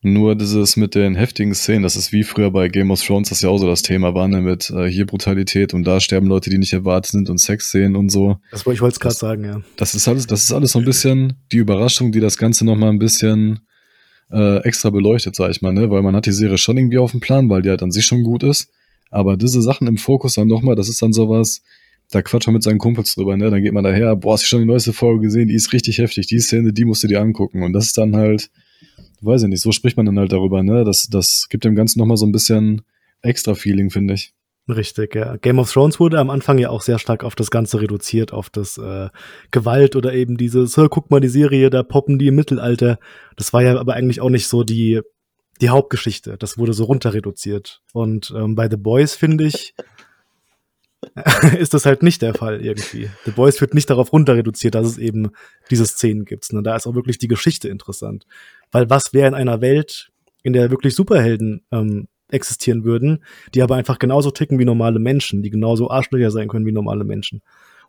Nur 0.07 0.35
dieses 0.35 0.77
mit 0.77 0.95
den 0.95 1.15
heftigen 1.15 1.55
Szenen, 1.55 1.83
das 1.83 1.97
ist 1.97 2.13
wie 2.13 2.25
früher 2.25 2.51
bei 2.51 2.69
Game 2.69 2.91
of 2.91 3.03
Thrones, 3.03 3.31
das 3.31 3.41
ja 3.41 3.49
auch 3.49 3.57
so 3.57 3.67
das 3.67 3.81
Thema 3.81 4.15
war, 4.15 4.29
ne, 4.29 4.43
mit 4.43 4.69
äh, 4.69 4.85
hier 4.85 5.07
Brutalität 5.07 5.73
und 5.73 5.85
da 5.85 5.99
sterben 5.99 6.27
Leute, 6.27 6.51
die 6.51 6.59
nicht 6.59 6.75
erwartet 6.75 7.13
sind 7.13 7.31
und 7.31 7.39
Sexszenen 7.39 7.97
und 7.97 8.11
so. 8.11 8.37
Das 8.51 8.67
wollte 8.67 8.77
ich 8.77 8.83
wollte 8.83 8.97
es 8.97 9.01
gerade 9.01 9.15
sagen, 9.15 9.45
ja. 9.45 9.63
Das 9.79 9.95
ist 9.95 10.07
alles, 10.07 10.27
das 10.27 10.45
ist 10.45 10.53
alles 10.53 10.73
so 10.73 10.79
ein 10.79 10.85
bisschen 10.85 11.39
die 11.53 11.57
Überraschung, 11.57 12.13
die 12.13 12.21
das 12.21 12.37
Ganze 12.37 12.67
nochmal 12.67 12.91
ein 12.91 12.99
bisschen 12.99 13.61
äh, 14.31 14.59
extra 14.59 14.91
beleuchtet, 14.91 15.37
sag 15.37 15.51
ich 15.51 15.63
mal, 15.63 15.73
ne, 15.73 15.89
weil 15.89 16.03
man 16.03 16.15
hat 16.15 16.27
die 16.27 16.33
Serie 16.33 16.59
schon 16.59 16.77
irgendwie 16.77 16.99
auf 16.99 17.13
dem 17.13 17.21
Plan, 17.21 17.49
weil 17.49 17.63
die 17.63 17.71
halt 17.71 17.83
an 17.83 17.91
sich 17.91 18.05
schon 18.05 18.25
gut 18.25 18.43
ist. 18.43 18.69
Aber 19.11 19.39
diese 19.39 19.63
Sachen 19.63 19.87
im 19.87 19.97
Fokus 19.97 20.35
dann 20.35 20.49
nochmal, 20.49 20.75
das 20.77 20.91
ist 20.91 21.01
dann 21.01 21.15
sowas, 21.15 21.63
da 22.11 22.21
quatscht 22.21 22.49
man 22.49 22.55
mit 22.55 22.63
seinen 22.63 22.79
Kumpels 22.79 23.15
drüber, 23.15 23.39
ne? 23.39 23.51
Dann 23.51 23.63
geht 23.63 23.73
man 23.73 23.85
daher, 23.85 24.17
boah, 24.17 24.35
hast 24.35 24.43
du 24.43 24.49
schon 24.49 24.61
die 24.61 24.67
neueste 24.67 24.93
Folge 24.93 25.23
gesehen, 25.23 25.49
die 25.49 25.55
ist 25.55 25.73
richtig 25.73 25.97
heftig, 25.97 26.27
die 26.27 26.41
Szene, 26.41 26.75
die 26.75 26.85
musst 26.85 27.05
du 27.05 27.09
dir 27.09 27.23
angucken. 27.23 27.63
Und 27.63 27.73
das 27.73 27.87
ist 27.87 27.97
dann 27.97 28.15
halt, 28.15 28.51
weiß 29.25 29.45
ich 29.45 29.49
nicht, 29.49 29.63
so 29.63 29.73
spricht 29.73 29.97
man 29.97 30.07
dann 30.07 30.19
halt 30.19 30.33
darüber, 30.33 30.63
ne? 30.63 30.85
Das, 30.85 31.09
das 31.09 31.49
gibt 31.49 31.65
dem 31.65 31.75
Ganzen 31.75 31.99
nochmal 31.99 32.17
so 32.17 32.27
ein 32.27 32.33
bisschen 32.33 32.83
extra 33.23 33.55
Feeling, 33.55 33.91
finde 33.91 34.15
ich. 34.15 34.35
Richtig, 34.69 35.15
ja. 35.15 35.37
Game 35.37 35.59
of 35.59 35.71
Thrones 35.71 36.01
wurde 36.01 36.19
am 36.19 36.31
Anfang 36.31 36.57
ja 36.57 36.71
auch 36.71 36.81
sehr 36.81 36.99
stark 36.99 37.23
auf 37.23 37.35
das 37.35 37.51
Ganze 37.51 37.83
reduziert, 37.83 38.33
auf 38.33 38.49
das 38.49 38.79
äh, 38.79 39.11
Gewalt 39.51 39.95
oder 39.95 40.15
eben 40.15 40.39
dieses, 40.39 40.75
guck 40.75 41.11
mal 41.11 41.21
die 41.21 41.29
Serie, 41.29 41.69
da 41.69 41.83
poppen 41.83 42.19
die 42.19 42.29
im 42.29 42.35
Mittelalter. 42.35 42.99
Das 43.37 43.53
war 43.53 43.63
ja 43.63 43.79
aber 43.79 43.93
eigentlich 43.93 44.23
auch 44.23 44.31
nicht 44.31 44.47
so 44.47 44.65
die, 44.65 45.03
die 45.61 45.69
Hauptgeschichte. 45.69 46.39
Das 46.39 46.57
wurde 46.57 46.73
so 46.73 46.85
runter 46.85 47.13
reduziert. 47.13 47.83
Und 47.93 48.33
ähm, 48.35 48.55
bei 48.55 48.71
The 48.71 48.79
Boys, 48.79 49.15
finde 49.15 49.45
ich, 49.45 49.75
ist 51.59 51.75
das 51.75 51.85
halt 51.87 52.03
nicht 52.03 52.23
der 52.23 52.35
Fall 52.35 52.65
irgendwie. 52.65 53.11
The 53.25 53.33
Boys 53.33 53.61
wird 53.61 53.75
nicht 53.75 53.91
darauf 53.91 54.13
runter 54.13 54.35
reduziert, 54.35 54.75
dass 54.75 54.87
es 54.87 54.99
eben 54.99 55.31
diese 55.71 55.87
Szenen 55.87 56.25
gibt. 56.25 56.51
Ne? 56.53 56.63
Da 56.63 56.75
ist 56.75 56.87
auch 56.87 56.95
wirklich 56.95 57.19
die 57.19 57.29
Geschichte 57.29 57.69
interessant. 57.69 58.25
Weil 58.75 58.91
was 58.91 59.13
wäre 59.15 59.29
in 59.29 59.35
einer 59.35 59.61
Welt, 59.61 60.11
in 60.43 60.53
der 60.53 60.69
wirklich 60.73 60.97
Superhelden 60.97 61.65
ähm, 61.71 62.09
existieren 62.29 62.83
würden, 62.83 63.23
die 63.55 63.63
aber 63.63 63.77
einfach 63.77 64.01
genauso 64.01 64.33
ticken 64.33 64.59
wie 64.59 64.65
normale 64.65 64.99
Menschen, 64.99 65.45
die 65.45 65.51
genauso 65.51 65.91
Arschlöcher 65.91 66.33
sein 66.33 66.49
können 66.49 66.67
wie 66.67 66.73
normale 66.73 67.05
Menschen. 67.05 67.41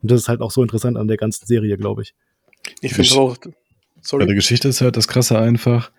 Und 0.03 0.11
das 0.11 0.21
ist 0.21 0.29
halt 0.29 0.41
auch 0.41 0.51
so 0.51 0.61
interessant 0.61 0.95
an 0.97 1.07
der 1.07 1.17
ganzen 1.17 1.47
Serie, 1.47 1.75
glaube 1.77 2.03
ich. 2.03 2.13
Ich 2.81 2.93
finde 2.93 3.15
auch. 3.15 3.35
Sorry. 3.99 4.21
Bei 4.21 4.27
der 4.27 4.35
Geschichte 4.35 4.67
ist 4.67 4.81
halt 4.81 4.95
das 4.95 5.07
Krasse 5.07 5.39
einfach, 5.39 5.91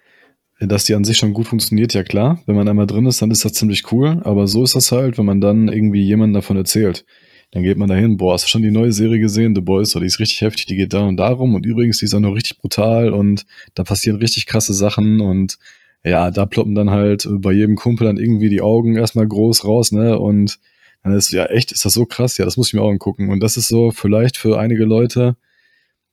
dass 0.60 0.84
die 0.84 0.94
an 0.94 1.02
sich 1.02 1.16
schon 1.16 1.32
gut 1.32 1.48
funktioniert, 1.48 1.92
ja 1.92 2.04
klar. 2.04 2.40
Wenn 2.46 2.54
man 2.54 2.68
einmal 2.68 2.86
drin 2.86 3.06
ist, 3.06 3.20
dann 3.20 3.32
ist 3.32 3.44
das 3.44 3.54
ziemlich 3.54 3.90
cool. 3.90 4.20
Aber 4.22 4.46
so 4.46 4.62
ist 4.62 4.76
das 4.76 4.92
halt, 4.92 5.18
wenn 5.18 5.26
man 5.26 5.40
dann 5.40 5.66
irgendwie 5.66 6.04
jemanden 6.04 6.34
davon 6.34 6.56
erzählt. 6.56 7.04
Dann 7.52 7.62
geht 7.62 7.78
man 7.78 7.88
dahin, 7.88 8.16
boah, 8.16 8.34
hast 8.34 8.44
du 8.44 8.48
schon 8.48 8.62
die 8.62 8.70
neue 8.70 8.92
Serie 8.92 9.20
gesehen, 9.20 9.54
The 9.54 9.60
Boys, 9.60 9.90
so, 9.90 10.00
die 10.00 10.06
ist 10.06 10.18
richtig 10.18 10.40
heftig, 10.40 10.66
die 10.66 10.76
geht 10.76 10.92
da 10.92 11.00
und 11.02 11.16
darum. 11.16 11.54
Und 11.54 11.64
übrigens, 11.64 11.98
die 11.98 12.04
ist 12.06 12.14
auch 12.14 12.20
noch 12.20 12.34
richtig 12.34 12.58
brutal 12.58 13.12
und 13.12 13.46
da 13.74 13.84
passieren 13.84 14.18
richtig 14.18 14.46
krasse 14.46 14.74
Sachen 14.74 15.20
und 15.20 15.58
ja, 16.04 16.30
da 16.30 16.46
ploppen 16.46 16.74
dann 16.74 16.90
halt 16.90 17.26
bei 17.28 17.52
jedem 17.52 17.76
Kumpel 17.76 18.06
dann 18.06 18.16
irgendwie 18.16 18.48
die 18.48 18.60
Augen 18.60 18.96
erstmal 18.96 19.26
groß 19.26 19.64
raus, 19.64 19.92
ne, 19.92 20.18
und 20.18 20.58
dann 21.02 21.14
ist 21.14 21.30
ja 21.30 21.46
echt, 21.46 21.72
ist 21.72 21.84
das 21.84 21.94
so 21.94 22.04
krass, 22.04 22.36
ja, 22.38 22.44
das 22.44 22.56
muss 22.56 22.68
ich 22.68 22.74
mir 22.74 22.82
auch 22.82 22.90
angucken. 22.90 23.30
Und 23.30 23.40
das 23.40 23.56
ist 23.56 23.68
so 23.68 23.92
vielleicht 23.92 24.36
für 24.36 24.58
einige 24.58 24.84
Leute 24.84 25.36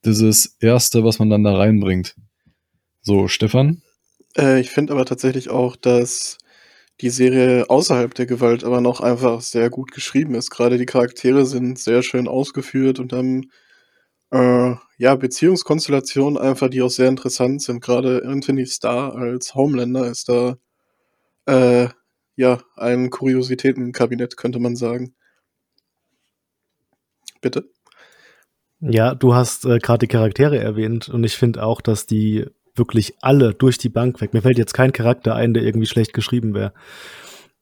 dieses 0.04 0.56
Erste, 0.60 1.04
was 1.04 1.18
man 1.18 1.30
dann 1.30 1.42
da 1.42 1.56
reinbringt. 1.56 2.14
So, 3.02 3.26
Stefan? 3.26 3.82
Äh, 4.36 4.60
ich 4.60 4.70
finde 4.70 4.92
aber 4.92 5.04
tatsächlich 5.04 5.50
auch, 5.50 5.74
dass 5.74 6.38
die 7.00 7.10
Serie 7.10 7.68
außerhalb 7.68 8.14
der 8.14 8.26
Gewalt 8.26 8.64
aber 8.64 8.80
noch 8.80 9.00
einfach 9.00 9.40
sehr 9.40 9.70
gut 9.70 9.92
geschrieben 9.92 10.34
ist. 10.34 10.50
Gerade 10.50 10.78
die 10.78 10.86
Charaktere 10.86 11.44
sind 11.46 11.78
sehr 11.78 12.02
schön 12.02 12.28
ausgeführt 12.28 13.00
und 13.00 13.12
haben 13.12 13.50
äh, 14.30 14.74
ja 14.98 15.14
Beziehungskonstellationen 15.16 16.38
einfach, 16.38 16.68
die 16.68 16.82
auch 16.82 16.90
sehr 16.90 17.08
interessant 17.08 17.62
sind. 17.62 17.82
Gerade 17.82 18.22
Anthony 18.24 18.66
Starr 18.66 19.16
als 19.16 19.54
Homelander 19.54 20.06
ist 20.06 20.28
da 20.28 20.56
äh, 21.46 21.88
ja 22.36 22.62
ein 22.76 23.10
Kuriositätenkabinett, 23.10 24.36
könnte 24.36 24.60
man 24.60 24.76
sagen. 24.76 25.14
Bitte? 27.40 27.68
Ja, 28.80 29.14
du 29.14 29.34
hast 29.34 29.64
äh, 29.64 29.78
gerade 29.78 30.06
die 30.06 30.12
Charaktere 30.12 30.58
erwähnt 30.58 31.08
und 31.08 31.24
ich 31.24 31.36
finde 31.36 31.64
auch, 31.64 31.80
dass 31.80 32.06
die 32.06 32.46
wirklich 32.76 33.14
alle 33.20 33.54
durch 33.54 33.78
die 33.78 33.88
Bank 33.88 34.20
weg. 34.20 34.34
Mir 34.34 34.42
fällt 34.42 34.58
jetzt 34.58 34.74
kein 34.74 34.92
Charakter 34.92 35.34
ein, 35.34 35.54
der 35.54 35.62
irgendwie 35.62 35.86
schlecht 35.86 36.12
geschrieben 36.12 36.54
wäre. 36.54 36.72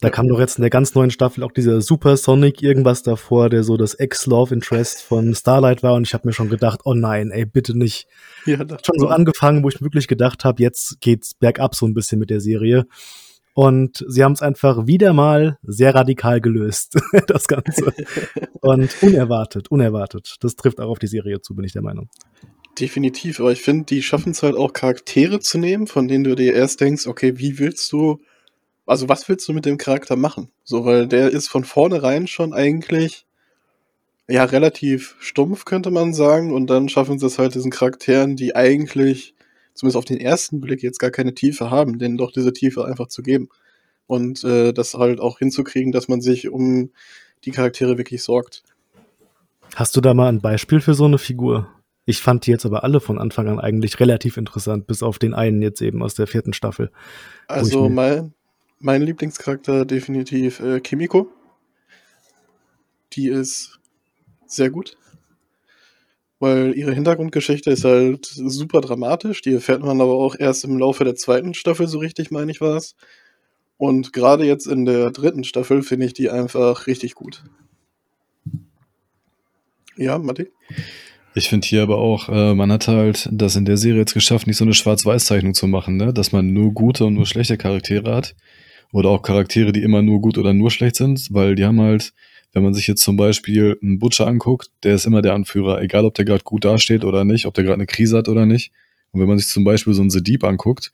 Da 0.02 0.10
kam 0.10 0.26
doch 0.26 0.40
jetzt 0.40 0.58
in 0.58 0.62
der 0.62 0.70
ganz 0.70 0.96
neuen 0.96 1.12
Staffel 1.12 1.44
auch 1.44 1.52
dieser 1.52 1.80
Super 1.80 2.16
Sonic 2.16 2.60
irgendwas 2.60 3.04
davor, 3.04 3.48
der 3.48 3.62
so 3.62 3.76
das 3.76 3.94
Ex-Love 3.94 4.52
Interest 4.52 5.00
von 5.00 5.32
Starlight 5.32 5.84
war 5.84 5.94
und 5.94 6.08
ich 6.08 6.12
habe 6.12 6.26
mir 6.26 6.32
schon 6.32 6.48
gedacht, 6.48 6.80
oh 6.84 6.94
nein, 6.94 7.30
ey, 7.30 7.46
bitte 7.46 7.78
nicht. 7.78 8.08
Ja, 8.44 8.64
das 8.64 8.80
schon 8.84 8.98
so 8.98 9.06
angefangen, 9.06 9.62
wo 9.62 9.68
ich 9.68 9.80
wirklich 9.80 10.08
gedacht 10.08 10.44
habe, 10.44 10.60
jetzt 10.60 11.00
geht's 11.00 11.34
bergab 11.34 11.76
so 11.76 11.86
ein 11.86 11.94
bisschen 11.94 12.18
mit 12.18 12.30
der 12.30 12.40
Serie. 12.40 12.86
Und 13.54 14.04
sie 14.08 14.24
haben 14.24 14.32
es 14.32 14.42
einfach 14.42 14.88
wieder 14.88 15.12
mal 15.12 15.58
sehr 15.62 15.94
radikal 15.94 16.40
gelöst, 16.40 16.98
das 17.28 17.46
Ganze. 17.46 17.92
Und 18.60 19.02
unerwartet, 19.02 19.70
unerwartet. 19.70 20.36
Das 20.40 20.56
trifft 20.56 20.80
auch 20.80 20.88
auf 20.88 20.98
die 20.98 21.06
Serie 21.06 21.40
zu, 21.42 21.54
bin 21.54 21.64
ich 21.64 21.72
der 21.72 21.82
Meinung. 21.82 22.08
Definitiv, 22.78 23.38
aber 23.38 23.52
ich 23.52 23.60
finde, 23.60 23.84
die 23.84 24.02
schaffen 24.02 24.32
es 24.32 24.42
halt 24.42 24.56
auch 24.56 24.72
Charaktere 24.72 25.40
zu 25.40 25.58
nehmen, 25.58 25.86
von 25.86 26.08
denen 26.08 26.24
du 26.24 26.34
dir 26.34 26.54
erst 26.54 26.80
denkst, 26.80 27.06
okay, 27.06 27.38
wie 27.38 27.58
willst 27.58 27.92
du, 27.92 28.20
also 28.86 29.10
was 29.10 29.28
willst 29.28 29.46
du 29.46 29.52
mit 29.52 29.66
dem 29.66 29.76
Charakter 29.76 30.16
machen? 30.16 30.48
So, 30.64 30.86
weil 30.86 31.06
der 31.06 31.30
ist 31.30 31.48
von 31.48 31.64
vornherein 31.64 32.26
schon 32.26 32.54
eigentlich, 32.54 33.26
ja, 34.26 34.44
relativ 34.44 35.16
stumpf, 35.20 35.66
könnte 35.66 35.90
man 35.90 36.14
sagen, 36.14 36.52
und 36.54 36.68
dann 36.68 36.88
schaffen 36.88 37.18
sie 37.18 37.26
es 37.26 37.38
halt 37.38 37.54
diesen 37.54 37.70
Charakteren, 37.70 38.36
die 38.36 38.56
eigentlich, 38.56 39.34
zumindest 39.74 39.98
auf 39.98 40.06
den 40.06 40.18
ersten 40.18 40.60
Blick, 40.60 40.82
jetzt 40.82 40.98
gar 40.98 41.10
keine 41.10 41.34
Tiefe 41.34 41.70
haben, 41.70 41.98
denen 41.98 42.16
doch 42.16 42.32
diese 42.32 42.54
Tiefe 42.54 42.86
einfach 42.86 43.08
zu 43.08 43.22
geben. 43.22 43.50
Und 44.06 44.44
äh, 44.44 44.72
das 44.72 44.94
halt 44.94 45.20
auch 45.20 45.38
hinzukriegen, 45.38 45.92
dass 45.92 46.08
man 46.08 46.22
sich 46.22 46.48
um 46.48 46.90
die 47.44 47.50
Charaktere 47.50 47.98
wirklich 47.98 48.22
sorgt. 48.22 48.62
Hast 49.74 49.94
du 49.96 50.00
da 50.00 50.14
mal 50.14 50.28
ein 50.28 50.40
Beispiel 50.40 50.80
für 50.80 50.94
so 50.94 51.04
eine 51.04 51.18
Figur? 51.18 51.68
Ich 52.04 52.20
fand 52.20 52.46
die 52.46 52.50
jetzt 52.50 52.66
aber 52.66 52.82
alle 52.82 53.00
von 53.00 53.18
Anfang 53.18 53.48
an 53.48 53.60
eigentlich 53.60 54.00
relativ 54.00 54.36
interessant, 54.36 54.86
bis 54.86 55.02
auf 55.02 55.18
den 55.18 55.34
einen 55.34 55.62
jetzt 55.62 55.80
eben 55.80 56.02
aus 56.02 56.14
der 56.14 56.26
vierten 56.26 56.52
Staffel. 56.52 56.90
Also 57.46 57.88
mein, 57.88 58.34
mein 58.80 59.02
Lieblingscharakter 59.02 59.84
definitiv 59.84 60.60
äh, 60.60 60.80
Kimiko. 60.80 61.28
Die 63.12 63.28
ist 63.28 63.78
sehr 64.46 64.70
gut. 64.70 64.96
Weil 66.40 66.76
ihre 66.76 66.92
Hintergrundgeschichte 66.92 67.70
ist 67.70 67.84
halt 67.84 68.26
super 68.26 68.80
dramatisch. 68.80 69.42
Die 69.42 69.54
erfährt 69.54 69.82
man 69.82 70.00
aber 70.00 70.14
auch 70.14 70.34
erst 70.36 70.64
im 70.64 70.76
Laufe 70.76 71.04
der 71.04 71.14
zweiten 71.14 71.54
Staffel, 71.54 71.86
so 71.86 71.98
richtig, 71.98 72.32
meine 72.32 72.50
ich, 72.50 72.60
war 72.60 72.76
es. 72.76 72.96
Und 73.76 74.12
gerade 74.12 74.44
jetzt 74.44 74.66
in 74.66 74.84
der 74.84 75.12
dritten 75.12 75.44
Staffel 75.44 75.82
finde 75.82 76.06
ich 76.06 76.14
die 76.14 76.30
einfach 76.30 76.88
richtig 76.88 77.14
gut. 77.14 77.44
Ja, 79.96 80.18
Matti? 80.18 80.50
Ich 81.34 81.48
finde 81.48 81.66
hier 81.66 81.82
aber 81.82 81.96
auch, 81.96 82.28
äh, 82.28 82.54
man 82.54 82.70
hat 82.70 82.88
halt 82.88 83.28
das 83.32 83.56
in 83.56 83.64
der 83.64 83.78
Serie 83.78 84.00
jetzt 84.00 84.12
geschafft, 84.12 84.46
nicht 84.46 84.58
so 84.58 84.64
eine 84.64 84.74
Schwarz-Weiß-Zeichnung 84.74 85.54
zu 85.54 85.66
machen, 85.66 85.96
ne? 85.96 86.12
dass 86.12 86.32
man 86.32 86.52
nur 86.52 86.72
gute 86.72 87.06
und 87.06 87.14
nur 87.14 87.24
schlechte 87.24 87.56
Charaktere 87.56 88.14
hat. 88.14 88.34
Oder 88.92 89.08
auch 89.08 89.22
Charaktere, 89.22 89.72
die 89.72 89.82
immer 89.82 90.02
nur 90.02 90.20
gut 90.20 90.36
oder 90.36 90.52
nur 90.52 90.70
schlecht 90.70 90.96
sind, 90.96 91.28
weil 91.30 91.54
die 91.54 91.64
haben 91.64 91.80
halt, 91.80 92.12
wenn 92.52 92.62
man 92.62 92.74
sich 92.74 92.86
jetzt 92.86 93.02
zum 93.02 93.16
Beispiel 93.16 93.78
einen 93.82 93.98
Butcher 93.98 94.26
anguckt, 94.26 94.70
der 94.82 94.94
ist 94.94 95.06
immer 95.06 95.22
der 95.22 95.32
Anführer, 95.32 95.80
egal 95.80 96.04
ob 96.04 96.14
der 96.14 96.26
gerade 96.26 96.44
gut 96.44 96.66
dasteht 96.66 97.02
oder 97.02 97.24
nicht, 97.24 97.46
ob 97.46 97.54
der 97.54 97.64
gerade 97.64 97.76
eine 97.76 97.86
Krise 97.86 98.18
hat 98.18 98.28
oder 98.28 98.44
nicht. 98.44 98.70
Und 99.12 99.20
wenn 99.20 99.28
man 99.28 99.38
sich 99.38 99.48
zum 99.48 99.64
Beispiel 99.64 99.94
so 99.94 100.02
einen 100.02 100.10
The 100.10 100.22
Deep 100.22 100.44
anguckt, 100.44 100.92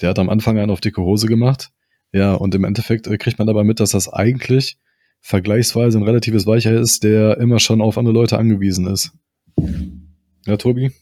der 0.00 0.08
hat 0.08 0.18
am 0.18 0.28
Anfang 0.28 0.58
einen 0.58 0.72
auf 0.72 0.80
dicke 0.80 1.02
Hose 1.02 1.28
gemacht. 1.28 1.70
Ja, 2.12 2.34
und 2.34 2.52
im 2.56 2.64
Endeffekt 2.64 3.06
äh, 3.06 3.18
kriegt 3.18 3.38
man 3.38 3.46
dabei 3.46 3.62
mit, 3.62 3.78
dass 3.78 3.90
das 3.90 4.12
eigentlich 4.12 4.78
vergleichsweise 5.20 5.98
ein 5.98 6.04
relatives 6.04 6.46
Weicher 6.46 6.72
ist, 6.72 7.04
der 7.04 7.38
immer 7.38 7.60
schon 7.60 7.80
auf 7.80 7.96
andere 7.96 8.14
Leute 8.14 8.38
angewiesen 8.38 8.88
ist. 8.88 9.12
Ja, 10.46 10.56
Tobi? 10.56 10.92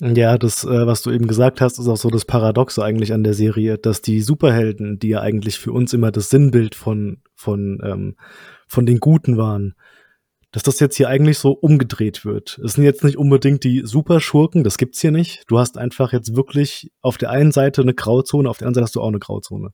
Ja, 0.00 0.38
das, 0.38 0.64
äh, 0.64 0.86
was 0.86 1.02
du 1.02 1.10
eben 1.10 1.28
gesagt 1.28 1.60
hast, 1.60 1.78
ist 1.78 1.88
auch 1.88 1.96
so 1.96 2.10
das 2.10 2.24
Paradoxe 2.24 2.82
eigentlich 2.82 3.12
an 3.12 3.22
der 3.22 3.34
Serie, 3.34 3.78
dass 3.78 4.02
die 4.02 4.20
Superhelden, 4.20 4.98
die 4.98 5.08
ja 5.08 5.20
eigentlich 5.20 5.58
für 5.58 5.72
uns 5.72 5.92
immer 5.92 6.10
das 6.10 6.30
Sinnbild 6.30 6.74
von, 6.74 7.22
von, 7.34 7.80
ähm, 7.84 8.16
von 8.66 8.86
den 8.86 8.98
Guten 8.98 9.36
waren, 9.36 9.74
dass 10.50 10.62
das 10.62 10.80
jetzt 10.80 10.96
hier 10.96 11.08
eigentlich 11.08 11.38
so 11.38 11.52
umgedreht 11.52 12.24
wird. 12.24 12.60
Es 12.64 12.74
sind 12.74 12.84
jetzt 12.84 13.02
nicht 13.02 13.16
unbedingt 13.16 13.64
die 13.64 13.82
Superschurken, 13.84 14.62
das 14.62 14.78
gibt's 14.78 15.00
hier 15.00 15.10
nicht. 15.10 15.44
Du 15.48 15.58
hast 15.58 15.78
einfach 15.78 16.12
jetzt 16.12 16.36
wirklich 16.36 16.92
auf 17.00 17.16
der 17.16 17.30
einen 17.30 17.52
Seite 17.52 17.82
eine 17.82 17.94
Grauzone, 17.94 18.48
auf 18.48 18.58
der 18.58 18.68
anderen 18.68 18.74
Seite 18.74 18.84
hast 18.84 18.94
du 18.96 19.00
auch 19.00 19.08
eine 19.08 19.18
Grauzone. 19.20 19.70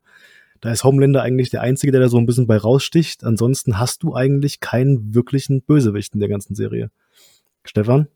Da 0.60 0.70
ist 0.70 0.84
Homelander 0.84 1.22
eigentlich 1.22 1.50
der 1.50 1.62
Einzige, 1.62 1.92
der 1.92 2.02
da 2.02 2.08
so 2.08 2.18
ein 2.18 2.26
bisschen 2.26 2.46
bei 2.46 2.56
raussticht. 2.56 3.24
Ansonsten 3.24 3.78
hast 3.78 4.02
du 4.02 4.14
eigentlich 4.14 4.60
keinen 4.60 5.14
wirklichen 5.14 5.62
Bösewicht 5.62 6.14
in 6.14 6.20
der 6.20 6.28
ganzen 6.28 6.54
Serie. 6.54 6.90
Stefan? 7.64 8.08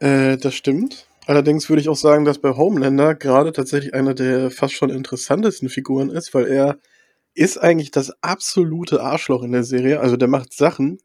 Äh, 0.00 0.36
das 0.36 0.54
stimmt. 0.54 1.08
Allerdings 1.26 1.68
würde 1.68 1.82
ich 1.82 1.88
auch 1.88 1.96
sagen, 1.96 2.24
dass 2.24 2.38
bei 2.38 2.56
Homelander 2.56 3.14
gerade 3.14 3.52
tatsächlich 3.52 3.92
einer 3.92 4.14
der 4.14 4.50
fast 4.50 4.74
schon 4.74 4.90
interessantesten 4.90 5.68
Figuren 5.68 6.10
ist, 6.10 6.32
weil 6.32 6.46
er 6.46 6.78
ist 7.34 7.58
eigentlich 7.58 7.90
das 7.90 8.12
absolute 8.22 9.02
Arschloch 9.02 9.42
in 9.42 9.52
der 9.52 9.64
Serie. 9.64 10.00
Also 10.00 10.16
der 10.16 10.28
macht 10.28 10.52
Sachen, 10.52 10.98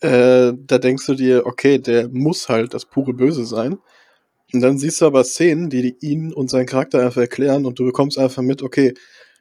äh, 0.00 0.52
da 0.56 0.78
denkst 0.78 1.06
du 1.06 1.14
dir, 1.14 1.44
okay, 1.44 1.78
der 1.78 2.08
muss 2.08 2.48
halt 2.48 2.72
das 2.72 2.84
pure 2.84 3.14
Böse 3.14 3.44
sein. 3.44 3.78
Und 4.52 4.60
dann 4.60 4.78
siehst 4.78 5.00
du 5.00 5.06
aber 5.06 5.24
Szenen, 5.24 5.70
die 5.70 5.96
ihn 6.00 6.32
und 6.32 6.50
seinen 6.50 6.66
Charakter 6.66 7.02
einfach 7.02 7.20
erklären 7.20 7.66
und 7.66 7.78
du 7.78 7.84
bekommst 7.84 8.18
einfach 8.18 8.42
mit, 8.42 8.62
okay, 8.62 8.94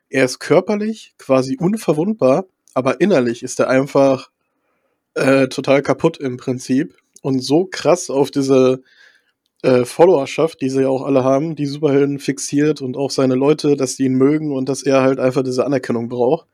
er 0.10 0.26
ist 0.26 0.40
körperlich 0.40 1.14
quasi 1.18 1.58
unverwundbar, 1.60 2.46
aber 2.74 3.00
innerlich 3.02 3.44
ist 3.44 3.60
er 3.60 3.70
einfach 3.70 4.32
äh, 5.14 5.48
total 5.48 5.82
kaputt 5.82 6.18
im 6.18 6.38
Prinzip 6.38 6.96
und 7.22 7.40
so 7.40 7.66
krass 7.66 8.10
auf 8.10 8.32
diese 8.32 8.82
äh, 9.64 9.86
Followerschaft, 9.86 10.62
die 10.62 10.70
sie 10.70 10.82
ja 10.82 10.90
auch 10.90 11.04
alle 11.04 11.24
haben, 11.24 11.56
die 11.56 11.66
Superhelden 11.66 12.20
fixiert 12.20 12.82
und 12.82 12.96
auch 12.96 13.12
seine 13.12 13.36
Leute, 13.36 13.76
dass 13.76 13.96
die 13.96 14.06
ihn 14.06 14.14
mögen 14.14 14.52
und 14.52 14.70
dass 14.70 14.84
er 14.84 15.02
halt 15.02 15.20
einfach 15.20 15.44
diese 15.44 15.66
Anerkennung 15.66 16.10
braucht. 16.10 16.48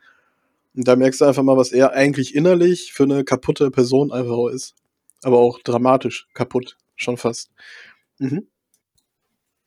Und 0.75 0.87
da 0.87 0.95
merkst 0.95 1.21
du 1.21 1.25
einfach 1.25 1.43
mal, 1.43 1.57
was 1.57 1.71
er 1.71 1.93
eigentlich 1.93 2.33
innerlich 2.33 2.93
für 2.93 3.03
eine 3.03 3.23
kaputte 3.23 3.69
Person 3.71 4.11
einfach 4.11 4.47
ist. 4.47 4.75
Aber 5.21 5.37
auch 5.39 5.59
dramatisch 5.59 6.27
kaputt, 6.33 6.77
schon 6.95 7.17
fast. 7.17 7.51
Mhm. 8.19 8.47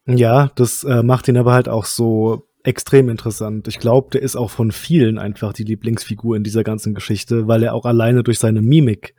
Ja, 0.07 0.51
das 0.55 0.85
äh, 0.85 1.03
macht 1.03 1.29
ihn 1.29 1.37
aber 1.37 1.53
halt 1.53 1.69
auch 1.69 1.85
so 1.85 2.47
extrem 2.63 3.09
interessant. 3.09 3.69
Ich 3.69 3.79
glaube, 3.79 4.11
der 4.13 4.23
ist 4.23 4.37
auch 4.37 4.51
von 4.51 4.73
vielen 4.73 5.19
einfach 5.19 5.53
die 5.53 5.65
Lieblingsfigur 5.65 6.37
in 6.37 6.43
dieser 6.43 6.65
ganzen 6.65 6.95
Geschichte, 6.95 7.47
weil 7.47 7.63
er 7.63 7.75
auch 7.75 7.85
alleine 7.85 8.23
durch 8.23 8.39
seine 8.39 8.63
Mimik 8.63 9.15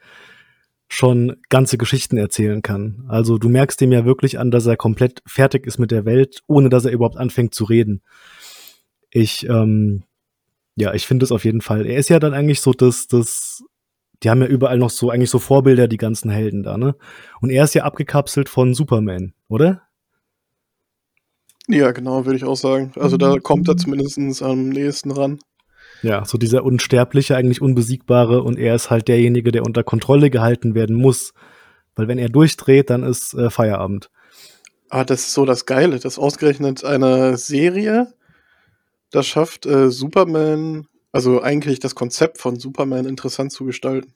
schon 0.88 1.38
ganze 1.50 1.77
Geschichten 1.77 2.17
erzählen 2.17 2.62
kann. 2.62 3.06
Also 3.08 3.38
du 3.38 3.50
merkst 3.50 3.79
dem 3.82 3.91
ja 3.91 4.06
wirklich 4.06 4.39
an, 4.39 4.51
dass 4.51 4.65
er 4.65 4.77
komplett 4.77 5.22
fertig 5.25 5.67
ist 5.67 5.77
mit 5.77 5.91
der 5.91 6.06
Welt, 6.06 6.41
ohne 6.48 6.70
dass 6.70 6.86
er 6.86 6.91
überhaupt 6.91 7.17
anfängt 7.17 7.53
zu 7.53 7.65
reden. 7.65 8.01
Ich, 9.10 9.48
ähm, 9.48 10.03
ja, 10.75 10.94
ich 10.94 11.06
finde 11.06 11.25
es 11.25 11.32
auf 11.32 11.44
jeden 11.44 11.62
Fall. 11.62 11.86
Er 11.86 11.98
ist 11.98 12.10
ja 12.10 12.20
dann 12.20 12.34
eigentlich 12.34 12.62
so 12.62 12.72
das, 12.72 13.08
das, 13.08 13.63
die 14.24 14.29
haben 14.29 14.41
ja 14.41 14.48
überall 14.48 14.77
noch 14.77 14.89
so, 14.89 15.10
eigentlich 15.10 15.29
so 15.29 15.39
Vorbilder, 15.39 15.88
die 15.88 15.98
ganzen 15.98 16.29
Helden 16.29 16.63
da, 16.63 16.77
ne? 16.77 16.96
Und 17.41 17.50
er 17.50 17.63
ist 17.63 17.75
ja 17.75 17.84
abgekapselt 17.84 18.48
von 18.48 18.74
Superman, 18.74 19.34
oder? 19.50 19.82
Ja, 21.67 21.91
genau, 21.91 22.25
würde 22.25 22.38
ich 22.38 22.46
auch 22.46 22.56
sagen. 22.56 22.94
Also 22.96 23.17
da 23.17 23.39
kommt 23.39 23.67
er 23.67 23.75
zumindest 23.75 24.41
am 24.41 24.70
nächsten 24.70 25.12
ran. 25.12 25.39
Ja, 26.04 26.25
so 26.25 26.38
dieser 26.38 26.63
Unsterbliche, 26.63 27.36
eigentlich 27.36 27.62
Unbesiegbare 27.62 28.44
und 28.44 28.60
er 28.60 28.75
ist 28.75 28.89
halt 28.89 29.08
derjenige, 29.08 29.51
der 29.51 29.63
unter 29.63 29.84
Kontrolle 29.84 30.30
gehalten 30.30 30.75
werden 30.75 30.96
muss. 30.96 31.34
Weil 31.96 32.08
wenn 32.08 32.20
er 32.20 32.30
durchdreht, 32.30 32.89
dann 32.89 33.04
ist 33.04 33.34
äh, 33.34 33.50
Feierabend. 33.50 34.10
Ah, 34.89 35.04
das 35.04 35.22
ist 35.22 35.34
so 35.34 35.46
das 35.46 35.66
Geile, 35.66 36.00
dass 36.00 36.20
ausgerechnet 36.20 36.86
eine 36.86 37.38
Serie 37.38 38.13
das 39.12 39.27
schafft 39.27 39.66
äh, 39.66 39.89
Superman, 39.89 40.88
also 41.12 41.42
eigentlich 41.42 41.80
das 41.80 41.96
Konzept 41.96 42.39
von 42.39 42.60
Superman 42.60 43.06
interessant 43.06 43.51
zu 43.51 43.66
gestalten. 43.66 44.13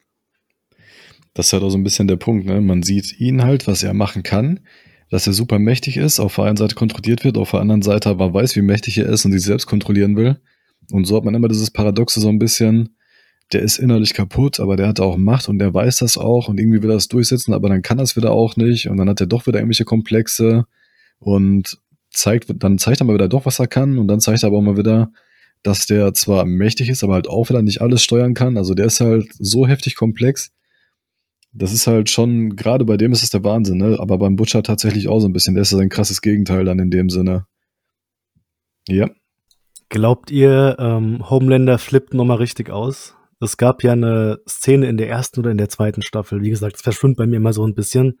Das 1.34 1.46
ist 1.46 1.52
halt 1.54 1.62
auch 1.62 1.70
so 1.70 1.78
ein 1.78 1.84
bisschen 1.84 2.08
der 2.08 2.16
Punkt, 2.16 2.46
ne? 2.46 2.60
Man 2.60 2.82
sieht 2.82 3.18
ihn 3.18 3.42
halt, 3.42 3.66
was 3.66 3.82
er 3.82 3.94
machen 3.94 4.22
kann, 4.22 4.60
dass 5.10 5.26
er 5.26 5.32
super 5.32 5.58
mächtig 5.58 5.96
ist, 5.96 6.20
auf 6.20 6.34
der 6.36 6.44
einen 6.44 6.58
Seite 6.58 6.74
kontrolliert 6.74 7.24
wird, 7.24 7.38
auf 7.38 7.52
der 7.52 7.60
anderen 7.60 7.82
Seite 7.82 8.10
aber 8.10 8.34
weiß, 8.34 8.54
wie 8.56 8.62
mächtig 8.62 8.98
er 8.98 9.06
ist 9.06 9.24
und 9.24 9.32
sich 9.32 9.42
selbst 9.42 9.66
kontrollieren 9.66 10.16
will. 10.16 10.40
Und 10.92 11.06
so 11.06 11.16
hat 11.16 11.24
man 11.24 11.34
immer 11.34 11.48
dieses 11.48 11.70
Paradoxe 11.70 12.20
so 12.20 12.28
ein 12.28 12.38
bisschen, 12.38 12.96
der 13.52 13.62
ist 13.62 13.78
innerlich 13.78 14.14
kaputt, 14.14 14.60
aber 14.60 14.76
der 14.76 14.88
hat 14.88 15.00
auch 15.00 15.16
Macht 15.16 15.48
und 15.48 15.58
der 15.58 15.72
weiß 15.72 15.98
das 15.98 16.18
auch 16.18 16.48
und 16.48 16.60
irgendwie 16.60 16.82
will 16.82 16.90
er 16.90 16.94
das 16.94 17.08
durchsetzen, 17.08 17.54
aber 17.54 17.68
dann 17.68 17.82
kann 17.82 17.98
er 17.98 18.04
es 18.04 18.16
wieder 18.16 18.32
auch 18.32 18.56
nicht 18.56 18.88
und 18.88 18.98
dann 18.98 19.08
hat 19.08 19.20
er 19.20 19.26
doch 19.26 19.46
wieder 19.46 19.58
irgendwelche 19.58 19.84
Komplexe 19.84 20.66
und 21.18 21.78
zeigt, 22.10 22.52
dann 22.62 22.78
zeigt 22.78 23.00
er 23.00 23.04
mal 23.04 23.14
wieder 23.14 23.28
doch, 23.28 23.46
was 23.46 23.58
er 23.58 23.68
kann 23.68 23.98
und 23.98 24.06
dann 24.08 24.20
zeigt 24.20 24.42
er 24.42 24.48
aber 24.48 24.58
auch 24.58 24.62
mal 24.62 24.76
wieder, 24.76 25.12
dass 25.62 25.86
der 25.86 26.12
zwar 26.12 26.44
mächtig 26.44 26.88
ist, 26.88 27.04
aber 27.04 27.14
halt 27.14 27.28
auch 27.28 27.48
wieder 27.48 27.62
nicht 27.62 27.80
alles 27.80 28.02
steuern 28.02 28.34
kann. 28.34 28.56
Also 28.56 28.74
der 28.74 28.86
ist 28.86 29.00
halt 29.00 29.28
so 29.38 29.66
heftig 29.66 29.94
komplex. 29.94 30.52
Das 31.52 31.72
ist 31.72 31.86
halt 31.86 32.10
schon, 32.10 32.56
gerade 32.56 32.84
bei 32.84 32.96
dem 32.96 33.12
ist 33.12 33.22
es 33.22 33.30
der 33.30 33.44
Wahnsinn, 33.44 33.78
ne? 33.78 33.98
Aber 34.00 34.18
beim 34.18 34.36
Butcher 34.36 34.62
tatsächlich 34.62 35.08
auch 35.08 35.20
so 35.20 35.28
ein 35.28 35.32
bisschen. 35.32 35.54
Der 35.54 35.62
ist 35.62 35.72
ja 35.72 35.78
ein 35.78 35.90
krasses 35.90 36.20
Gegenteil 36.22 36.64
dann 36.64 36.78
in 36.78 36.90
dem 36.90 37.10
Sinne. 37.10 37.46
Ja. 38.88 39.10
Glaubt 39.92 40.30
ihr, 40.30 40.76
ähm, 40.78 41.28
Homelander 41.28 41.78
flippt 41.78 42.14
nochmal 42.14 42.38
richtig 42.38 42.70
aus? 42.70 43.14
Es 43.40 43.56
gab 43.56 43.84
ja 43.84 43.92
eine 43.92 44.40
Szene 44.48 44.88
in 44.88 44.96
der 44.96 45.08
ersten 45.08 45.40
oder 45.40 45.50
in 45.50 45.58
der 45.58 45.68
zweiten 45.68 46.02
Staffel. 46.02 46.42
Wie 46.42 46.50
gesagt, 46.50 46.76
es 46.76 46.82
verschwimmt 46.82 47.18
bei 47.18 47.26
mir 47.26 47.36
immer 47.36 47.52
so 47.52 47.66
ein 47.66 47.74
bisschen 47.74 48.18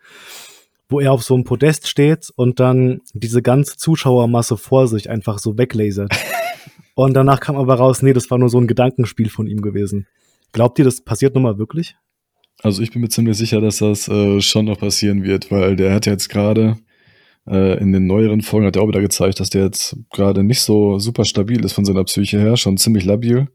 wo 0.92 1.00
er 1.00 1.12
auf 1.12 1.24
so 1.24 1.34
einem 1.34 1.44
Podest 1.44 1.88
steht 1.88 2.30
und 2.36 2.60
dann 2.60 3.00
diese 3.14 3.42
ganze 3.42 3.76
Zuschauermasse 3.76 4.56
vor 4.56 4.86
sich 4.86 5.10
einfach 5.10 5.38
so 5.38 5.58
weglasert. 5.58 6.12
und 6.94 7.14
danach 7.14 7.40
kam 7.40 7.56
aber 7.56 7.74
raus, 7.74 8.02
nee, 8.02 8.12
das 8.12 8.30
war 8.30 8.38
nur 8.38 8.50
so 8.50 8.58
ein 8.58 8.66
Gedankenspiel 8.66 9.30
von 9.30 9.46
ihm 9.46 9.62
gewesen. 9.62 10.06
Glaubt 10.52 10.78
ihr, 10.78 10.84
das 10.84 11.00
passiert 11.00 11.34
nochmal 11.34 11.58
wirklich? 11.58 11.96
Also 12.62 12.82
ich 12.82 12.92
bin 12.92 13.00
mir 13.00 13.08
ziemlich 13.08 13.38
sicher, 13.38 13.60
dass 13.62 13.78
das 13.78 14.06
äh, 14.08 14.40
schon 14.40 14.66
noch 14.66 14.78
passieren 14.78 15.24
wird, 15.24 15.50
weil 15.50 15.74
der 15.74 15.94
hat 15.94 16.04
jetzt 16.04 16.28
gerade 16.28 16.76
äh, 17.46 17.78
in 17.78 17.92
den 17.92 18.06
neueren 18.06 18.42
Folgen 18.42 18.66
hat 18.66 18.76
er 18.76 18.82
auch 18.82 18.88
wieder 18.88 19.00
gezeigt, 19.00 19.40
dass 19.40 19.50
der 19.50 19.64
jetzt 19.64 19.96
gerade 20.10 20.44
nicht 20.44 20.60
so 20.60 20.98
super 20.98 21.24
stabil 21.24 21.64
ist 21.64 21.72
von 21.72 21.84
seiner 21.84 22.04
Psyche 22.04 22.38
her, 22.38 22.56
schon 22.56 22.76
ziemlich 22.76 23.04
labil. 23.04 23.48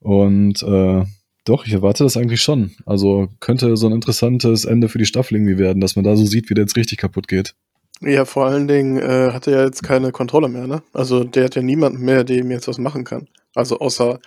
Und 0.00 0.62
äh, 0.62 1.04
doch, 1.44 1.66
ich 1.66 1.72
erwarte 1.72 2.04
das 2.04 2.16
eigentlich 2.16 2.42
schon. 2.42 2.72
Also 2.86 3.28
könnte 3.40 3.76
so 3.76 3.86
ein 3.86 3.92
interessantes 3.92 4.64
Ende 4.64 4.88
für 4.88 4.98
die 4.98 5.06
Staffel 5.06 5.36
irgendwie 5.36 5.58
werden, 5.58 5.80
dass 5.80 5.96
man 5.96 6.04
da 6.04 6.16
so 6.16 6.24
sieht, 6.24 6.50
wie 6.50 6.54
der 6.54 6.64
jetzt 6.64 6.76
richtig 6.76 6.98
kaputt 6.98 7.28
geht. 7.28 7.54
Ja, 8.00 8.24
vor 8.24 8.46
allen 8.46 8.66
Dingen 8.66 8.98
äh, 8.98 9.30
hat 9.32 9.46
er 9.46 9.58
ja 9.58 9.64
jetzt 9.64 9.82
keine 9.82 10.10
Kontrolle 10.10 10.48
mehr, 10.48 10.66
ne? 10.66 10.82
Also 10.92 11.22
der 11.22 11.44
hat 11.44 11.54
ja 11.54 11.62
niemanden 11.62 12.04
mehr, 12.04 12.24
der 12.24 12.38
ihm 12.38 12.50
jetzt 12.50 12.66
was 12.66 12.78
machen 12.78 13.04
kann. 13.04 13.28
Also 13.54 13.78
außer 13.78 14.18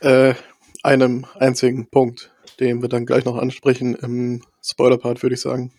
äh, 0.00 0.34
einem 0.82 1.26
einzigen 1.38 1.86
Punkt, 1.90 2.30
den 2.60 2.82
wir 2.82 2.88
dann 2.88 3.04
gleich 3.04 3.24
noch 3.24 3.36
ansprechen 3.36 3.94
im 3.94 4.42
Spoiler-Part, 4.62 5.22
würde 5.22 5.34
ich 5.34 5.40
sagen. 5.40 5.72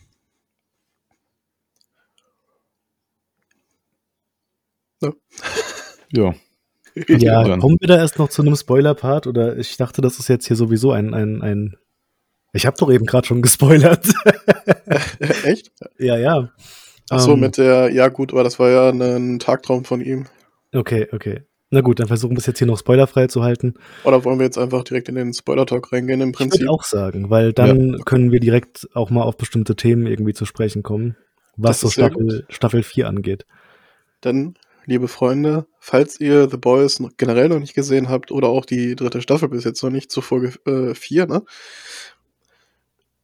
Ja. 5.01 5.11
ja. 6.11 6.35
Ja, 7.07 7.57
kommen 7.57 7.77
wir 7.81 7.89
da 7.89 7.97
erst 7.97 8.19
noch 8.19 8.29
zu 8.29 8.41
einem 8.41 8.55
Spoiler-Part? 8.55 9.27
Oder 9.27 9.57
ich 9.57 9.75
dachte, 9.75 10.01
das 10.01 10.17
ist 10.17 10.29
jetzt 10.29 10.47
hier 10.47 10.55
sowieso 10.55 10.91
ein, 10.91 11.13
ein, 11.13 11.41
ein 11.41 11.75
ich 12.53 12.65
habe 12.65 12.77
doch 12.79 12.89
eben 12.89 13.05
gerade 13.05 13.27
schon 13.27 13.41
gespoilert. 13.41 14.07
Echt? 15.43 15.71
Ja, 15.99 16.17
ja. 16.17 16.49
Ach 17.09 17.19
so, 17.19 17.31
um, 17.31 17.35
ähm. 17.35 17.39
mit 17.41 17.57
der, 17.57 17.91
ja 17.91 18.07
gut, 18.07 18.31
aber 18.31 18.43
das 18.43 18.59
war 18.59 18.69
ja 18.69 18.89
ein 18.89 19.39
Tagtraum 19.39 19.83
von 19.83 19.99
ihm. 19.99 20.27
Okay, 20.73 21.07
okay. 21.11 21.43
Na 21.69 21.81
gut, 21.81 21.99
dann 21.99 22.07
versuchen 22.07 22.31
wir 22.31 22.37
es 22.37 22.45
jetzt 22.45 22.59
hier 22.59 22.67
noch 22.67 22.79
spoilerfrei 22.79 23.27
zu 23.27 23.43
halten. 23.43 23.73
Oder 24.05 24.23
wollen 24.23 24.39
wir 24.39 24.45
jetzt 24.45 24.57
einfach 24.57 24.83
direkt 24.83 25.09
in 25.09 25.15
den 25.15 25.33
Spoiler-Talk 25.33 25.91
reingehen 25.91 26.21
im 26.21 26.31
Prinzip? 26.31 26.61
Ich 26.61 26.61
würde 26.61 26.71
auch 26.71 26.83
sagen, 26.83 27.29
weil 27.29 27.51
dann 27.51 27.93
ja. 27.93 28.03
können 28.05 28.31
wir 28.31 28.39
direkt 28.39 28.87
auch 28.93 29.09
mal 29.09 29.23
auf 29.23 29.35
bestimmte 29.35 29.75
Themen 29.75 30.07
irgendwie 30.07 30.33
zu 30.33 30.45
sprechen 30.45 30.83
kommen, 30.83 31.17
was 31.57 31.81
so 31.81 31.89
Staffel, 31.89 32.45
Staffel 32.49 32.83
4 32.83 33.09
angeht. 33.09 33.45
Dann 34.21 34.55
liebe 34.85 35.07
Freunde, 35.07 35.65
falls 35.79 36.19
ihr 36.19 36.49
The 36.49 36.57
Boys 36.57 37.01
generell 37.17 37.49
noch 37.49 37.59
nicht 37.59 37.73
gesehen 37.73 38.09
habt 38.09 38.31
oder 38.31 38.49
auch 38.49 38.65
die 38.65 38.95
dritte 38.95 39.21
Staffel 39.21 39.49
bis 39.49 39.63
jetzt 39.63 39.83
noch 39.83 39.89
nicht 39.89 40.11
zu 40.11 40.21
Folge 40.21 40.53
4, 40.95 41.23
äh, 41.23 41.25
ne? 41.27 41.43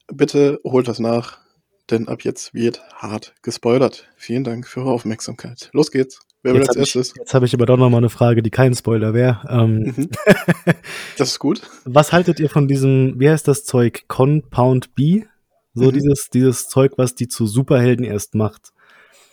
Bitte 0.08 0.60
holt 0.64 0.88
das 0.88 1.00
nach, 1.00 1.40
denn 1.90 2.08
ab 2.08 2.24
jetzt 2.24 2.54
wird 2.54 2.82
hart 2.94 3.34
gespoilert. 3.42 4.10
Vielen 4.18 4.44
Dank 4.44 4.68
für 4.68 4.82
eure 4.82 4.92
Aufmerksamkeit. 4.92 5.70
Los 5.74 5.92
geht's. 5.92 6.20
Wer 6.44 6.56
will 6.56 6.62
als 6.62 6.76
erstes? 6.76 7.14
Jetzt 7.16 7.34
habe 7.34 7.46
ich 7.46 7.54
aber 7.54 7.68
doch 7.68 7.78
noch 7.78 7.90
mal 7.90 7.98
eine 7.98 8.10
Frage, 8.10 8.42
die 8.42 8.50
kein 8.50 8.74
Spoiler 8.74 9.14
wäre. 9.14 9.42
Ähm, 9.48 9.94
mhm. 9.96 10.10
Das 11.18 11.30
ist 11.30 11.40
gut. 11.40 11.62
Was 11.86 12.12
haltet 12.12 12.40
ihr 12.40 12.50
von 12.50 12.68
diesem, 12.68 13.20
wie 13.20 13.30
heißt 13.30 13.48
das 13.48 13.64
Zeug? 13.64 14.06
Compound 14.08 14.96
B? 14.96 15.26
So 15.74 15.86
mhm. 15.86 15.94
dieses, 15.94 16.30
dieses 16.34 16.68
Zeug, 16.68 16.94
was 16.98 17.16
die 17.16 17.28
zu 17.28 17.46
Superhelden 17.46 18.04
erst 18.04 18.34
macht. 18.34 18.74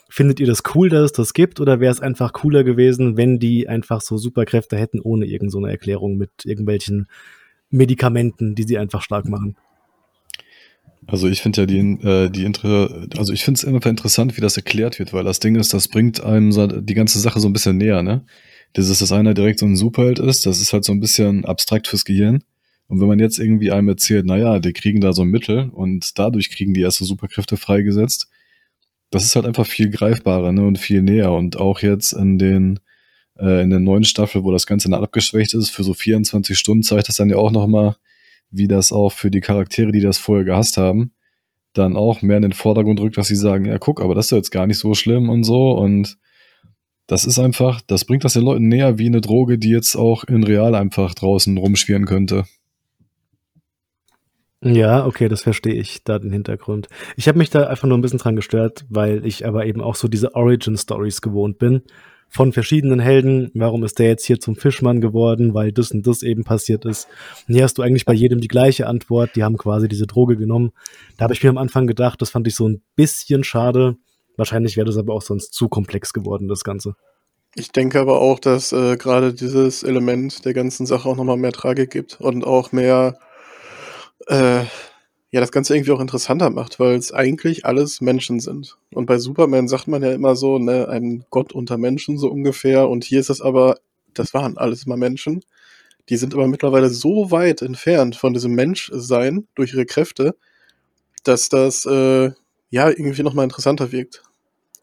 Findet 0.08 0.40
ihr 0.40 0.46
das 0.46 0.62
cool, 0.74 0.88
dass 0.88 1.04
es 1.04 1.12
das 1.12 1.34
gibt, 1.34 1.60
oder 1.60 1.80
wäre 1.80 1.92
es 1.92 2.00
einfach 2.00 2.32
cooler 2.32 2.64
gewesen, 2.64 3.16
wenn 3.16 3.38
die 3.38 3.68
einfach 3.68 4.00
so 4.00 4.16
Superkräfte 4.16 4.76
hätten, 4.76 5.00
ohne 5.00 5.26
irgendeine 5.26 5.50
so 5.50 5.66
Erklärung 5.66 6.16
mit 6.16 6.30
irgendwelchen 6.44 7.08
Medikamenten, 7.70 8.54
die 8.54 8.62
sie 8.62 8.78
einfach 8.78 9.02
stark 9.02 9.28
machen? 9.28 9.56
Also 11.06 11.28
ich 11.28 11.40
finde 11.40 11.62
ja 11.62 11.66
die, 11.66 11.78
äh, 11.78 12.30
die 12.30 12.44
Inter 12.44 13.06
also 13.16 13.32
ich 13.32 13.42
finde 13.42 13.58
es 13.58 13.64
immer 13.64 13.84
interessant, 13.86 14.36
wie 14.36 14.42
das 14.42 14.56
erklärt 14.56 14.98
wird, 14.98 15.12
weil 15.14 15.24
das 15.24 15.40
Ding 15.40 15.56
ist, 15.56 15.72
das 15.72 15.88
bringt 15.88 16.22
einem 16.22 16.84
die 16.84 16.94
ganze 16.94 17.18
Sache 17.18 17.40
so 17.40 17.48
ein 17.48 17.52
bisschen 17.54 17.78
näher, 17.78 18.02
ne? 18.02 18.24
Das 18.74 18.90
ist, 18.90 19.00
dass 19.00 19.12
einer 19.12 19.32
direkt 19.32 19.60
so 19.60 19.66
ein 19.66 19.76
Superheld 19.76 20.18
ist, 20.18 20.44
das 20.44 20.60
ist 20.60 20.74
halt 20.74 20.84
so 20.84 20.92
ein 20.92 21.00
bisschen 21.00 21.46
abstrakt 21.46 21.88
fürs 21.88 22.04
Gehirn. 22.04 22.44
Und 22.88 23.00
wenn 23.00 23.08
man 23.08 23.18
jetzt 23.18 23.38
irgendwie 23.38 23.70
einem 23.70 23.88
erzählt, 23.88 24.26
naja, 24.26 24.58
die 24.58 24.72
kriegen 24.74 25.00
da 25.00 25.12
so 25.14 25.22
ein 25.22 25.28
Mittel 25.28 25.70
und 25.70 26.18
dadurch 26.18 26.50
kriegen 26.50 26.74
die 26.74 26.82
erste 26.82 27.04
Superkräfte 27.04 27.56
freigesetzt, 27.56 28.28
das 29.10 29.24
ist 29.24 29.36
halt 29.36 29.46
einfach 29.46 29.66
viel 29.66 29.90
greifbarer 29.90 30.52
ne, 30.52 30.66
und 30.66 30.78
viel 30.78 31.02
näher. 31.02 31.32
Und 31.32 31.56
auch 31.56 31.80
jetzt 31.80 32.12
in 32.12 32.38
den 32.38 32.80
äh, 33.38 33.62
in 33.62 33.70
der 33.70 33.80
neuen 33.80 34.04
Staffel, 34.04 34.44
wo 34.44 34.52
das 34.52 34.66
Ganze 34.66 34.90
dann 34.90 35.02
abgeschwächt 35.02 35.54
ist, 35.54 35.70
für 35.70 35.84
so 35.84 35.94
24 35.94 36.58
Stunden 36.58 36.82
zeigt 36.82 37.08
das 37.08 37.16
dann 37.16 37.30
ja 37.30 37.36
auch 37.36 37.50
nochmal, 37.50 37.96
wie 38.50 38.68
das 38.68 38.92
auch 38.92 39.12
für 39.12 39.30
die 39.30 39.40
Charaktere, 39.40 39.92
die 39.92 40.00
das 40.00 40.18
vorher 40.18 40.44
gehasst 40.44 40.76
haben, 40.76 41.12
dann 41.72 41.96
auch 41.96 42.22
mehr 42.22 42.36
in 42.36 42.42
den 42.42 42.52
Vordergrund 42.52 43.00
rückt, 43.00 43.16
dass 43.16 43.28
sie 43.28 43.36
sagen, 43.36 43.66
ja 43.66 43.78
guck, 43.78 44.00
aber 44.00 44.14
das 44.14 44.26
ist 44.26 44.32
jetzt 44.32 44.50
gar 44.50 44.66
nicht 44.66 44.78
so 44.78 44.94
schlimm 44.94 45.28
und 45.28 45.44
so. 45.44 45.72
Und 45.72 46.18
das 47.06 47.24
ist 47.24 47.38
einfach, 47.38 47.80
das 47.86 48.04
bringt 48.04 48.24
das 48.24 48.34
den 48.34 48.42
Leuten 48.42 48.68
näher 48.68 48.98
wie 48.98 49.06
eine 49.06 49.20
Droge, 49.20 49.58
die 49.58 49.70
jetzt 49.70 49.96
auch 49.96 50.24
in 50.24 50.44
real 50.44 50.74
einfach 50.74 51.14
draußen 51.14 51.56
rumschwirren 51.56 52.06
könnte. 52.06 52.44
Ja, 54.60 55.06
okay, 55.06 55.28
das 55.28 55.42
verstehe 55.42 55.74
ich, 55.74 56.02
da 56.02 56.18
den 56.18 56.32
Hintergrund. 56.32 56.88
Ich 57.16 57.28
habe 57.28 57.38
mich 57.38 57.48
da 57.48 57.68
einfach 57.68 57.86
nur 57.86 57.96
ein 57.96 58.00
bisschen 58.00 58.18
dran 58.18 58.34
gestört, 58.34 58.84
weil 58.88 59.24
ich 59.24 59.46
aber 59.46 59.66
eben 59.66 59.80
auch 59.80 59.94
so 59.94 60.08
diese 60.08 60.34
Origin-Stories 60.34 61.20
gewohnt 61.20 61.58
bin. 61.58 61.82
Von 62.28 62.52
verschiedenen 62.52 62.98
Helden, 62.98 63.50
warum 63.54 63.84
ist 63.84 63.98
der 63.98 64.08
jetzt 64.08 64.26
hier 64.26 64.40
zum 64.40 64.56
Fischmann 64.56 65.00
geworden, 65.00 65.54
weil 65.54 65.72
das 65.72 65.92
und 65.92 66.06
das 66.06 66.22
eben 66.22 66.44
passiert 66.44 66.84
ist. 66.84 67.08
Und 67.46 67.54
hier 67.54 67.64
hast 67.64 67.78
du 67.78 67.82
eigentlich 67.82 68.04
bei 68.04 68.12
jedem 68.12 68.40
die 68.40 68.48
gleiche 68.48 68.86
Antwort, 68.86 69.30
die 69.36 69.44
haben 69.44 69.56
quasi 69.56 69.88
diese 69.88 70.06
Droge 70.06 70.36
genommen. 70.36 70.72
Da 71.16 71.24
habe 71.24 71.34
ich 71.34 71.42
mir 71.42 71.50
am 71.50 71.56
Anfang 71.56 71.86
gedacht, 71.86 72.20
das 72.20 72.30
fand 72.30 72.46
ich 72.48 72.56
so 72.56 72.68
ein 72.68 72.82
bisschen 72.96 73.44
schade. 73.44 73.96
Wahrscheinlich 74.36 74.76
wäre 74.76 74.86
das 74.86 74.98
aber 74.98 75.14
auch 75.14 75.22
sonst 75.22 75.54
zu 75.54 75.68
komplex 75.68 76.12
geworden, 76.12 76.48
das 76.48 76.64
Ganze. 76.64 76.96
Ich 77.54 77.72
denke 77.72 77.98
aber 77.98 78.20
auch, 78.20 78.40
dass 78.40 78.72
äh, 78.72 78.96
gerade 78.96 79.32
dieses 79.32 79.82
Element 79.82 80.44
der 80.44 80.52
ganzen 80.52 80.84
Sache 80.84 81.08
auch 81.08 81.16
nochmal 81.16 81.38
mehr 81.38 81.52
Tragik 81.52 81.90
gibt 81.90 82.20
und 82.20 82.44
auch 82.44 82.72
mehr 82.72 83.18
äh, 84.28 84.64
ja, 85.30 85.40
das 85.40 85.52
Ganze 85.52 85.74
irgendwie 85.76 85.92
auch 85.92 86.00
interessanter 86.00 86.48
macht, 86.50 86.80
weil 86.80 86.94
es 86.96 87.12
eigentlich 87.12 87.66
alles 87.66 88.00
Menschen 88.00 88.40
sind. 88.40 88.78
Und 88.92 89.06
bei 89.06 89.18
Superman 89.18 89.68
sagt 89.68 89.86
man 89.86 90.02
ja 90.02 90.12
immer 90.12 90.36
so, 90.36 90.58
ne, 90.58 90.88
ein 90.88 91.24
Gott 91.30 91.52
unter 91.52 91.76
Menschen 91.76 92.16
so 92.16 92.30
ungefähr. 92.30 92.88
Und 92.88 93.04
hier 93.04 93.20
ist 93.20 93.28
es 93.28 93.42
aber, 93.42 93.78
das 94.14 94.32
waren 94.32 94.56
alles 94.56 94.86
mal 94.86 94.96
Menschen. 94.96 95.44
Die 96.08 96.16
sind 96.16 96.32
aber 96.32 96.48
mittlerweile 96.48 96.88
so 96.88 97.30
weit 97.30 97.60
entfernt 97.60 98.16
von 98.16 98.32
diesem 98.32 98.52
Menschsein 98.54 99.46
durch 99.54 99.74
ihre 99.74 99.84
Kräfte, 99.84 100.34
dass 101.24 101.50
das 101.50 101.84
äh, 101.84 102.30
ja 102.70 102.88
irgendwie 102.88 103.22
nochmal 103.22 103.44
interessanter 103.44 103.92
wirkt. 103.92 104.22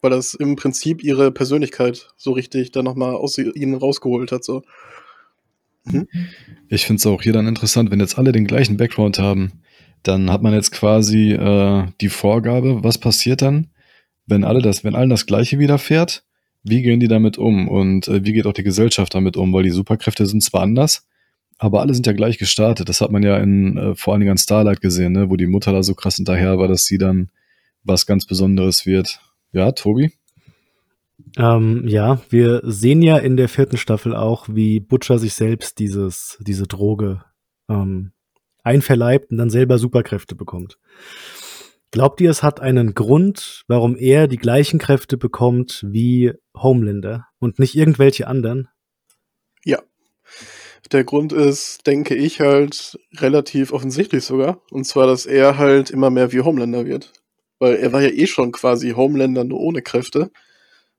Weil 0.01 0.11
das 0.11 0.35
im 0.35 0.55
Prinzip 0.55 1.03
ihre 1.03 1.31
Persönlichkeit 1.31 2.09
so 2.17 2.33
richtig 2.33 2.71
dann 2.71 2.85
nochmal 2.85 3.15
aus 3.15 3.39
ihnen 3.39 3.73
rausgeholt 3.73 4.31
hat. 4.31 4.43
So. 4.43 4.61
Mhm. 5.85 6.07
Ich 6.69 6.85
finde 6.85 6.99
es 6.99 7.05
auch 7.05 7.21
hier 7.21 7.33
dann 7.33 7.47
interessant, 7.47 7.91
wenn 7.91 7.99
jetzt 7.99 8.17
alle 8.17 8.31
den 8.31 8.47
gleichen 8.47 8.77
Background 8.77 9.19
haben, 9.19 9.51
dann 10.03 10.31
hat 10.31 10.41
man 10.41 10.53
jetzt 10.53 10.71
quasi 10.71 11.31
äh, 11.31 11.87
die 12.01 12.09
Vorgabe, 12.09 12.83
was 12.83 12.97
passiert 12.97 13.41
dann, 13.41 13.67
wenn 14.25 14.43
alle 14.43 14.61
das, 14.61 14.83
wenn 14.83 14.95
allen 14.95 15.09
das 15.09 15.25
Gleiche 15.25 15.59
widerfährt, 15.59 16.23
wie 16.63 16.81
gehen 16.81 16.99
die 16.99 17.07
damit 17.07 17.37
um 17.37 17.67
und 17.67 18.07
äh, 18.07 18.25
wie 18.25 18.33
geht 18.33 18.45
auch 18.45 18.53
die 18.53 18.63
Gesellschaft 18.63 19.13
damit 19.13 19.37
um, 19.37 19.53
weil 19.53 19.63
die 19.63 19.71
Superkräfte 19.71 20.25
sind 20.25 20.43
zwar 20.43 20.61
anders, 20.61 21.07
aber 21.57 21.81
alle 21.81 21.93
sind 21.93 22.07
ja 22.07 22.13
gleich 22.13 22.37
gestartet. 22.37 22.89
Das 22.89 23.01
hat 23.01 23.11
man 23.11 23.23
ja 23.23 23.37
in 23.37 23.77
äh, 23.77 23.95
vor 23.95 24.13
allen 24.13 24.21
Dingen 24.21 24.31
an 24.31 24.37
Starlight 24.37 24.81
gesehen, 24.81 25.13
ne? 25.13 25.29
wo 25.29 25.35
die 25.35 25.45
Mutter 25.47 25.71
da 25.71 25.83
so 25.83 25.93
krass 25.93 26.15
hinterher 26.15 26.57
war, 26.57 26.67
dass 26.67 26.85
sie 26.85 26.97
dann 26.97 27.29
was 27.83 28.05
ganz 28.05 28.25
Besonderes 28.25 28.85
wird. 28.85 29.19
Ja, 29.53 29.71
Tobi? 29.71 30.11
Ähm, 31.37 31.87
ja, 31.87 32.21
wir 32.29 32.61
sehen 32.63 33.01
ja 33.01 33.17
in 33.17 33.35
der 33.37 33.49
vierten 33.49 33.77
Staffel 33.77 34.15
auch, 34.15 34.47
wie 34.49 34.79
Butcher 34.79 35.19
sich 35.19 35.33
selbst 35.33 35.79
dieses, 35.79 36.37
diese 36.39 36.67
Droge 36.67 37.23
ähm, 37.69 38.11
einverleibt 38.63 39.31
und 39.31 39.37
dann 39.37 39.49
selber 39.49 39.77
Superkräfte 39.77 40.35
bekommt. 40.35 40.77
Glaubt 41.91 42.19
ihr, 42.19 42.29
es 42.29 42.43
hat 42.43 42.59
einen 42.59 42.93
Grund, 42.93 43.63
warum 43.67 43.95
er 43.95 44.27
die 44.27 44.37
gleichen 44.37 44.79
Kräfte 44.79 45.17
bekommt 45.17 45.85
wie 45.87 46.33
Homelander 46.55 47.27
und 47.39 47.59
nicht 47.59 47.75
irgendwelche 47.75 48.27
anderen? 48.27 48.67
Ja. 49.63 49.81
Der 50.91 51.03
Grund 51.03 51.31
ist, 51.31 51.87
denke 51.87 52.15
ich, 52.15 52.41
halt 52.41 52.99
relativ 53.15 53.71
offensichtlich 53.71 54.23
sogar. 54.23 54.61
Und 54.71 54.85
zwar, 54.85 55.07
dass 55.07 55.25
er 55.25 55.57
halt 55.57 55.89
immer 55.89 56.09
mehr 56.09 56.31
wie 56.31 56.41
Homelander 56.41 56.85
wird. 56.85 57.13
Weil 57.59 57.75
er 57.75 57.93
war 57.93 58.01
ja 58.01 58.09
eh 58.09 58.27
schon 58.27 58.51
quasi 58.51 58.91
Homelander 58.91 59.43
nur 59.43 59.59
ohne 59.59 59.81
Kräfte. 59.81 60.31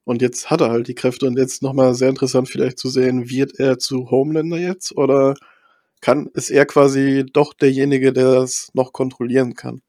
Und 0.06 0.22
jetzt 0.22 0.50
hat 0.50 0.60
er 0.60 0.70
halt 0.70 0.86
die 0.86 0.94
Kräfte 0.94 1.26
und 1.26 1.36
jetzt 1.36 1.62
nochmal 1.62 1.92
sehr 1.94 2.08
interessant 2.08 2.48
vielleicht 2.48 2.78
zu 2.78 2.88
sehen, 2.88 3.28
wird 3.28 3.58
er 3.58 3.80
zu 3.80 4.08
Homelander 4.08 4.56
jetzt 4.56 4.96
oder 4.96 5.34
kann, 6.00 6.28
ist 6.34 6.50
er 6.50 6.64
quasi 6.64 7.26
doch 7.32 7.52
derjenige, 7.52 8.12
der 8.12 8.34
das 8.34 8.70
noch 8.72 8.92
kontrollieren 8.92 9.54
kann? 9.54 9.82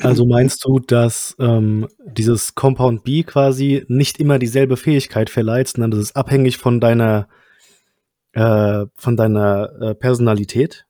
Also 0.00 0.26
meinst 0.26 0.64
du, 0.64 0.78
dass 0.78 1.34
ähm, 1.40 1.88
dieses 2.04 2.54
Compound 2.54 3.02
B 3.02 3.24
quasi 3.24 3.84
nicht 3.88 4.20
immer 4.20 4.38
dieselbe 4.38 4.76
Fähigkeit 4.76 5.28
verleiht, 5.28 5.66
sondern 5.66 5.90
das 5.90 6.00
ist 6.00 6.16
abhängig 6.16 6.58
von 6.58 6.78
deiner 6.80 7.26
äh, 8.30 8.86
von 8.94 9.16
deiner 9.16 9.72
äh, 9.80 9.94
Personalität? 9.96 10.86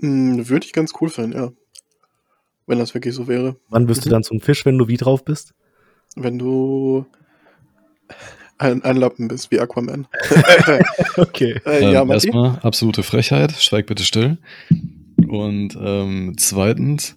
Hm, 0.00 0.50
Würde 0.50 0.66
ich 0.66 0.74
ganz 0.74 0.92
cool 1.00 1.08
finden, 1.08 1.32
ja. 1.32 1.50
Wenn 2.66 2.78
das 2.78 2.92
wirklich 2.92 3.14
so 3.14 3.26
wäre. 3.26 3.56
Wann 3.70 3.88
wirst 3.88 4.02
mhm. 4.02 4.04
du 4.04 4.10
dann 4.10 4.22
zum 4.22 4.40
Fisch, 4.40 4.66
wenn 4.66 4.76
du 4.76 4.86
wie 4.86 4.98
drauf 4.98 5.24
bist? 5.24 5.54
Wenn 6.14 6.38
du 6.38 7.06
ein, 8.58 8.82
ein 8.82 8.96
Lappen 8.96 9.28
bist, 9.28 9.50
wie 9.50 9.60
Aquaman. 9.60 10.06
okay. 11.16 11.60
Äh, 11.66 11.92
ja, 11.92 12.02
ähm, 12.02 12.10
erstmal 12.10 12.58
absolute 12.60 13.02
Frechheit, 13.02 13.52
schweig 13.52 13.86
bitte 13.86 14.04
still. 14.04 14.38
Und 15.28 15.76
ähm, 15.80 16.34
zweitens, 16.36 17.16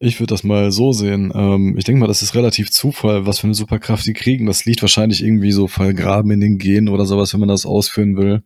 ich 0.00 0.20
würde 0.20 0.34
das 0.34 0.44
mal 0.44 0.72
so 0.72 0.92
sehen. 0.92 1.32
Ähm, 1.34 1.76
ich 1.78 1.84
denke 1.84 2.00
mal, 2.00 2.06
das 2.06 2.22
ist 2.22 2.34
relativ 2.34 2.70
Zufall, 2.70 3.26
was 3.26 3.38
für 3.38 3.46
eine 3.46 3.54
Superkraft 3.54 4.04
die 4.06 4.12
kriegen. 4.12 4.46
Das 4.46 4.64
liegt 4.64 4.82
wahrscheinlich 4.82 5.22
irgendwie 5.22 5.52
so 5.52 5.68
vergraben 5.68 6.30
in 6.32 6.40
den 6.40 6.58
Genen 6.58 6.88
oder 6.88 7.06
sowas, 7.06 7.32
wenn 7.32 7.40
man 7.40 7.48
das 7.48 7.66
ausführen 7.66 8.16
will. 8.16 8.42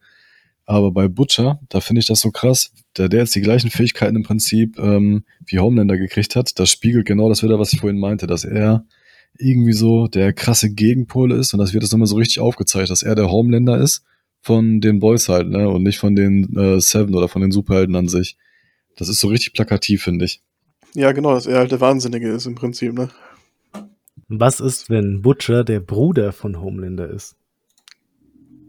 Aber 0.66 0.92
bei 0.92 1.08
Butcher, 1.08 1.60
da 1.70 1.80
finde 1.80 2.00
ich 2.00 2.06
das 2.06 2.20
so 2.20 2.30
krass, 2.30 2.72
der, 2.98 3.08
der 3.08 3.20
jetzt 3.20 3.34
die 3.34 3.40
gleichen 3.40 3.70
Fähigkeiten 3.70 4.16
im 4.16 4.22
Prinzip 4.22 4.78
ähm, 4.78 5.24
wie 5.46 5.58
Homelander 5.58 5.96
gekriegt 5.96 6.36
hat, 6.36 6.58
das 6.58 6.70
spiegelt 6.70 7.06
genau 7.06 7.30
das 7.30 7.42
wieder, 7.42 7.58
was 7.58 7.72
ich 7.72 7.80
vorhin 7.80 7.98
meinte, 7.98 8.26
dass 8.26 8.44
er 8.44 8.84
irgendwie 9.38 9.72
so 9.72 10.08
der 10.08 10.32
krasse 10.32 10.70
Gegenpol 10.70 11.32
ist 11.32 11.52
und 11.52 11.60
das 11.60 11.72
wird 11.72 11.82
jetzt 11.82 11.92
nochmal 11.92 12.08
so 12.08 12.16
richtig 12.16 12.40
aufgezeigt, 12.40 12.90
dass 12.90 13.02
er 13.02 13.14
der 13.14 13.30
Homelander 13.30 13.78
ist 13.78 14.04
von 14.40 14.80
den 14.80 14.98
Boys 14.98 15.28
halt, 15.28 15.48
ne, 15.48 15.68
und 15.68 15.82
nicht 15.82 15.98
von 15.98 16.14
den 16.14 16.56
äh, 16.56 16.80
Seven 16.80 17.14
oder 17.14 17.28
von 17.28 17.42
den 17.42 17.52
Superhelden 17.52 17.96
an 17.96 18.08
sich. 18.08 18.36
Das 18.96 19.08
ist 19.08 19.20
so 19.20 19.28
richtig 19.28 19.52
plakativ, 19.52 20.02
finde 20.02 20.24
ich. 20.24 20.42
Ja, 20.94 21.12
genau, 21.12 21.34
dass 21.34 21.46
er 21.46 21.58
halt 21.58 21.70
der 21.70 21.80
Wahnsinnige 21.80 22.30
ist 22.30 22.46
im 22.46 22.54
Prinzip, 22.54 22.94
ne? 22.94 23.10
Was 24.28 24.60
ist, 24.60 24.90
wenn 24.90 25.22
Butcher 25.22 25.64
der 25.64 25.80
Bruder 25.80 26.32
von 26.32 26.60
Homelander 26.60 27.08
ist? 27.08 27.36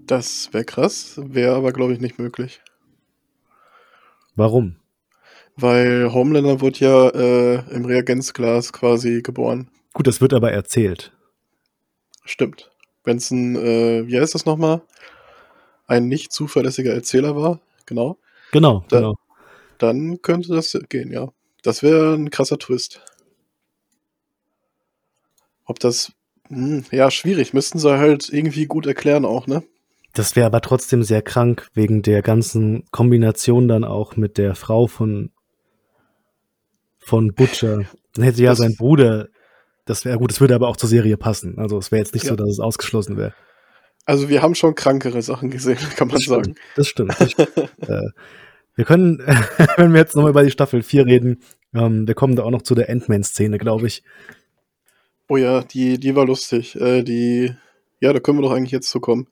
Das 0.06 0.50
wäre 0.52 0.66
krass, 0.66 1.20
wäre 1.24 1.56
aber, 1.56 1.74
glaube 1.74 1.94
ich, 1.94 2.00
nicht 2.00 2.20
möglich. 2.20 2.62
Warum? 4.36 4.78
Weil 5.56 6.14
Homelander 6.14 6.62
wurde 6.62 6.80
ja 6.80 7.10
äh, 7.10 7.76
im 7.76 7.86
Reagenzglas 7.86 8.72
quasi 8.72 9.22
geboren. 9.22 9.70
Gut, 10.00 10.08
das 10.08 10.22
wird 10.22 10.34
aber 10.34 10.54
erzählt. 10.54 11.12
Stimmt. 12.24 12.72
Wenn 13.04 13.18
es 13.18 13.32
ein, 13.32 13.58
äh, 13.58 14.08
wie 14.08 14.18
heißt 14.18 14.34
das 14.34 14.46
nochmal? 14.46 14.82
Ein 15.88 16.08
nicht 16.08 16.32
zuverlässiger 16.32 16.94
Erzähler 16.94 17.36
war, 17.36 17.60
genau. 17.86 18.18
Genau, 18.54 18.86
da, 18.88 19.00
genau. 19.00 19.16
Dann 19.78 20.22
könnte 20.22 20.54
das 20.54 20.80
gehen, 20.88 21.12
ja. 21.12 21.34
Das 21.64 21.84
wäre 21.84 22.14
ein 22.14 22.30
krasser 22.30 22.58
Twist. 22.58 23.02
Ob 25.66 25.80
das, 25.80 26.14
hm, 26.48 26.86
ja, 26.92 27.12
schwierig. 27.12 27.54
Müssten 27.54 27.78
sie 27.78 27.98
halt 27.98 28.30
irgendwie 28.30 28.68
gut 28.68 28.88
erklären 28.88 29.26
auch, 29.26 29.48
ne? 29.48 29.64
Das 30.14 30.38
wäre 30.38 30.46
aber 30.46 30.62
trotzdem 30.62 31.04
sehr 31.04 31.24
krank, 31.24 31.68
wegen 31.74 32.04
der 32.04 32.22
ganzen 32.22 32.86
Kombination 32.92 33.68
dann 33.68 33.84
auch 33.84 34.16
mit 34.16 34.38
der 34.38 34.56
Frau 34.56 34.88
von, 34.88 35.34
von 37.00 37.34
Butcher. 37.34 37.84
Dann 38.14 38.24
hätte 38.24 38.42
ja 38.42 38.52
das, 38.52 38.60
sein 38.60 38.78
Bruder, 38.78 39.28
das 39.90 40.06
wäre 40.06 40.20
gut, 40.20 40.32
es 40.32 40.40
würde 40.40 40.54
aber 40.54 40.68
auch 40.68 40.78
zur 40.78 40.88
Serie 40.88 41.18
passen. 41.18 41.58
Also 41.58 41.80
es 41.80 41.92
wäre 41.92 42.00
jetzt 42.00 42.14
nicht 42.14 42.26
ja. 42.26 42.30
so, 42.30 42.36
dass 42.36 42.48
es 42.48 42.60
ausgeschlossen 42.60 43.18
wäre. 43.18 43.34
Also 44.06 44.30
wir 44.30 44.44
haben 44.44 44.54
schon 44.54 44.76
krankere 44.76 45.22
Sachen 45.24 45.50
gesehen, 45.50 45.80
kann 45.96 46.10
man 46.10 46.18
das 46.18 46.26
sagen. 46.26 46.44
Stimmt, 46.44 46.60
das 46.76 46.88
stimmt. 46.88 47.16
Das 47.20 47.32
stimmt. 47.32 47.58
äh, 47.90 48.10
wir 48.76 48.86
können, 48.86 49.18
wenn 49.78 49.92
wir 49.92 50.00
jetzt 50.00 50.16
nochmal 50.16 50.30
über 50.30 50.44
die 50.44 50.52
Staffel 50.52 50.84
4 50.84 51.08
reden, 51.08 51.42
ähm, 51.74 52.08
wir 52.08 52.14
kommen 52.14 52.36
da 52.36 52.44
auch 52.44 52.52
noch 52.52 52.62
zu 52.62 52.76
der 52.76 52.88
Endman-Szene, 52.88 53.58
glaube 53.58 53.88
ich. 53.88 54.04
Oh 55.28 55.38
ja, 55.38 55.64
die, 55.64 56.00
die 56.00 56.16
war 56.16 56.28
lustig. 56.28 56.76
Äh, 56.76 57.02
die, 57.02 57.56
ja, 58.00 58.14
da 58.14 58.20
können 58.20 58.38
wir 58.38 58.44
doch 58.44 58.54
eigentlich 58.54 58.72
jetzt 58.72 58.92
zu 58.92 59.00
kommen. 59.00 59.28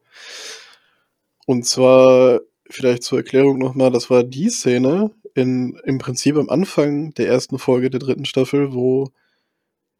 Und 1.45 1.67
zwar, 1.67 2.39
vielleicht 2.67 3.03
zur 3.03 3.19
Erklärung 3.19 3.59
nochmal, 3.59 3.91
das 3.91 4.09
war 4.09 4.23
die 4.23 4.49
Szene 4.49 5.11
in, 5.35 5.79
im 5.85 5.99
Prinzip 5.99 6.35
am 6.35 6.49
Anfang 6.49 7.13
der 7.13 7.27
ersten 7.27 7.59
Folge 7.59 7.91
der 7.91 7.99
dritten 7.99 8.25
Staffel, 8.25 8.73
wo 8.73 9.11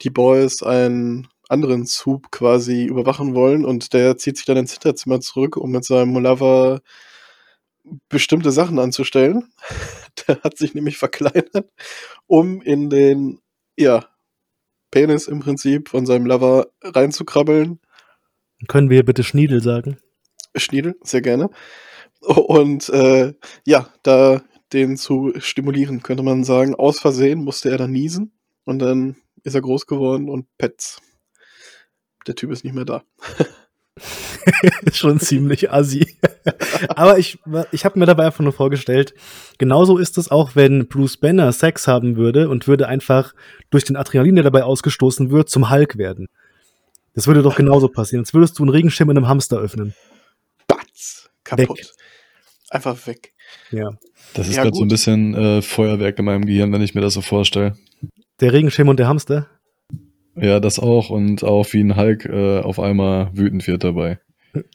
die 0.01 0.09
Boys 0.09 0.63
einen 0.63 1.27
anderen 1.49 1.85
Zug 1.85 2.31
quasi 2.31 2.85
überwachen 2.85 3.33
wollen 3.33 3.65
und 3.65 3.93
der 3.93 4.17
zieht 4.17 4.37
sich 4.37 4.45
dann 4.45 4.57
ins 4.57 4.73
Hinterzimmer 4.73 5.21
zurück, 5.21 5.57
um 5.57 5.71
mit 5.71 5.85
seinem 5.85 6.17
Lover 6.17 6.81
bestimmte 8.09 8.51
Sachen 8.51 8.79
anzustellen. 8.79 9.49
Der 10.27 10.41
hat 10.43 10.57
sich 10.57 10.73
nämlich 10.73 10.97
verkleinert, 10.97 11.69
um 12.25 12.61
in 12.61 12.89
den, 12.89 13.39
ja, 13.77 14.05
Penis 14.91 15.27
im 15.27 15.39
Prinzip 15.39 15.89
von 15.89 16.05
seinem 16.05 16.25
Lover 16.25 16.67
reinzukrabbeln. 16.81 17.79
Können 18.67 18.89
wir 18.89 19.05
bitte 19.05 19.23
Schniedel 19.23 19.61
sagen? 19.61 19.97
Schniedel, 20.55 20.95
sehr 21.03 21.21
gerne. 21.21 21.49
Und 22.21 22.89
äh, 22.89 23.33
ja, 23.65 23.93
da 24.03 24.41
den 24.73 24.97
zu 24.97 25.33
stimulieren, 25.37 26.03
könnte 26.03 26.23
man 26.23 26.43
sagen. 26.43 26.75
Aus 26.75 26.99
Versehen 26.99 27.43
musste 27.43 27.69
er 27.69 27.77
dann 27.77 27.91
niesen 27.91 28.37
und 28.65 28.79
dann 28.79 29.15
ist 29.47 29.55
er 29.55 29.61
groß 29.61 29.87
geworden 29.87 30.29
und 30.29 30.45
Pets. 30.57 31.01
Der 32.27 32.35
Typ 32.35 32.51
ist 32.51 32.65
nicht 32.65 32.73
mehr 32.73 32.83
da. 32.83 33.03
schon 34.91 35.19
ziemlich 35.21 35.71
assi. 35.71 36.17
Aber 36.89 37.17
ich, 37.17 37.39
ich 37.71 37.85
habe 37.85 37.97
mir 37.97 38.05
dabei 38.05 38.25
einfach 38.25 38.43
nur 38.43 38.51
vorgestellt, 38.51 39.13
genauso 39.57 39.97
ist 39.97 40.17
es 40.17 40.29
auch, 40.29 40.55
wenn 40.55 40.87
Bruce 40.87 41.17
Banner 41.17 41.53
Sex 41.53 41.87
haben 41.87 42.17
würde 42.17 42.49
und 42.49 42.67
würde 42.67 42.89
einfach 42.89 43.33
durch 43.69 43.85
den 43.85 43.95
Adrenalin, 43.95 44.35
der 44.35 44.43
dabei 44.43 44.63
ausgestoßen 44.63 45.31
wird, 45.31 45.49
zum 45.49 45.69
Hulk 45.69 45.97
werden. 45.97 46.27
Das 47.13 47.25
würde 47.25 47.41
doch 47.41 47.55
genauso 47.55 47.87
passieren. 47.87 48.23
Jetzt 48.23 48.33
würdest 48.33 48.59
du 48.59 48.63
einen 48.63 48.69
Regenschirm 48.69 49.09
in 49.09 49.17
einem 49.17 49.29
Hamster 49.29 49.57
öffnen. 49.57 49.95
Batz, 50.67 51.29
kaputt. 51.45 51.79
Weg. 51.79 51.87
Einfach 52.69 53.07
weg. 53.07 53.33
Ja. 53.71 53.91
Das 54.33 54.49
ist 54.49 54.57
ja, 54.57 54.63
gerade 54.63 54.75
so 54.75 54.83
ein 54.83 54.89
bisschen 54.89 55.33
äh, 55.33 55.61
Feuerwerk 55.61 56.19
in 56.19 56.25
meinem 56.25 56.45
Gehirn, 56.45 56.73
wenn 56.73 56.81
ich 56.81 56.93
mir 56.93 57.01
das 57.01 57.13
so 57.13 57.21
vorstelle. 57.21 57.77
Der 58.39 58.53
Regenschirm 58.53 58.87
und 58.87 58.99
der 58.99 59.07
Hamster? 59.07 59.47
Ja, 60.35 60.59
das 60.59 60.77
auch 60.77 61.09
und 61.09 61.43
auch 61.43 61.73
wie 61.73 61.83
ein 61.83 61.95
Hulk 61.95 62.25
äh, 62.25 62.59
auf 62.59 62.79
einmal 62.79 63.31
wütend 63.33 63.65
wird 63.65 63.83
dabei. 63.83 64.19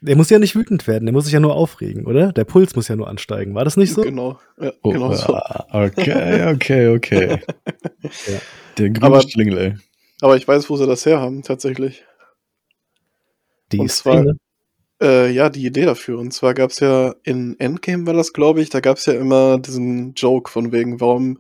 Der 0.01 0.17
muss 0.17 0.31
ja 0.31 0.39
nicht 0.39 0.55
wütend 0.55 0.87
werden, 0.87 1.07
der 1.07 1.13
muss 1.13 1.25
sich 1.25 1.33
ja 1.33 1.41
nur 1.41 1.55
aufregen, 1.55 2.07
oder? 2.07 2.33
Der 2.33 2.45
Puls 2.45 2.75
muss 2.77 2.89
ja 2.89 2.97
nur 2.97 3.09
ansteigen. 3.09 3.55
War 3.55 3.65
das 3.65 3.77
nicht 3.77 3.93
so? 3.93 4.03
Genau, 4.03 4.39
ja, 4.61 4.73
oh, 4.83 4.91
genau 4.91 5.13
so. 5.13 5.39
Okay, 5.71 6.53
okay, 6.53 6.89
okay. 6.89 7.29
ja. 8.03 8.39
Der 8.79 8.91
grüne 8.91 9.07
aber, 9.07 9.23
Schlingel, 9.23 9.59
ey. 9.59 9.75
Aber 10.21 10.37
ich 10.37 10.47
weiß, 10.47 10.69
wo 10.71 10.77
sie 10.77 10.87
das 10.87 11.07
her 11.07 11.21
haben, 11.21 11.43
tatsächlich. 11.43 12.05
Die 13.73 13.79
Und 13.79 13.91
zwar, 13.91 14.25
äh, 15.01 15.31
ja, 15.33 15.51
die 15.51 15.67
Idee 15.67 15.85
dafür. 15.85 16.19
Und 16.19 16.33
zwar 16.33 16.55
gab 16.55 16.71
es 16.71 16.81
ja 16.81 17.15
in 17.25 17.59
Endgame 17.59 18.07
war 18.07 18.15
das, 18.15 18.33
glaube 18.33 18.61
ich, 18.63 18.71
da 18.71 18.81
gab 18.81 18.99
es 18.99 19.07
ja 19.07 19.15
immer 19.15 19.59
diesen 19.59 20.15
Joke 20.15 20.51
von 20.51 20.73
wegen, 20.73 21.01
warum 21.01 21.39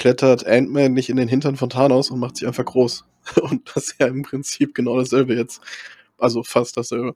klettert 0.00 0.46
Ant-Man 0.46 0.92
nicht 0.94 1.10
in 1.10 1.16
den 1.16 1.28
Hintern 1.28 1.56
von 1.56 1.70
Thanos 1.70 2.10
und 2.10 2.18
macht 2.18 2.36
sich 2.36 2.48
einfach 2.48 2.64
groß. 2.64 3.04
Und 3.42 3.70
das 3.74 3.88
ist 3.88 3.96
ja 4.00 4.06
im 4.06 4.22
Prinzip 4.22 4.74
genau 4.74 4.96
dasselbe 4.96 5.34
jetzt. 5.34 5.60
Also 6.18 6.42
fast 6.42 6.76
dasselbe. 6.76 7.14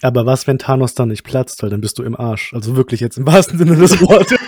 Aber 0.00 0.24
was, 0.24 0.46
wenn 0.46 0.58
Thanos 0.58 0.94
dann 0.94 1.08
nicht 1.08 1.22
platzt, 1.22 1.62
weil 1.62 1.70
dann 1.70 1.82
bist 1.82 1.98
du 1.98 2.02
im 2.02 2.16
Arsch. 2.16 2.54
Also 2.54 2.76
wirklich 2.76 3.00
jetzt 3.00 3.18
im 3.18 3.26
wahrsten 3.26 3.58
Sinne 3.58 3.76
des 3.76 4.00
Wortes. 4.00 4.38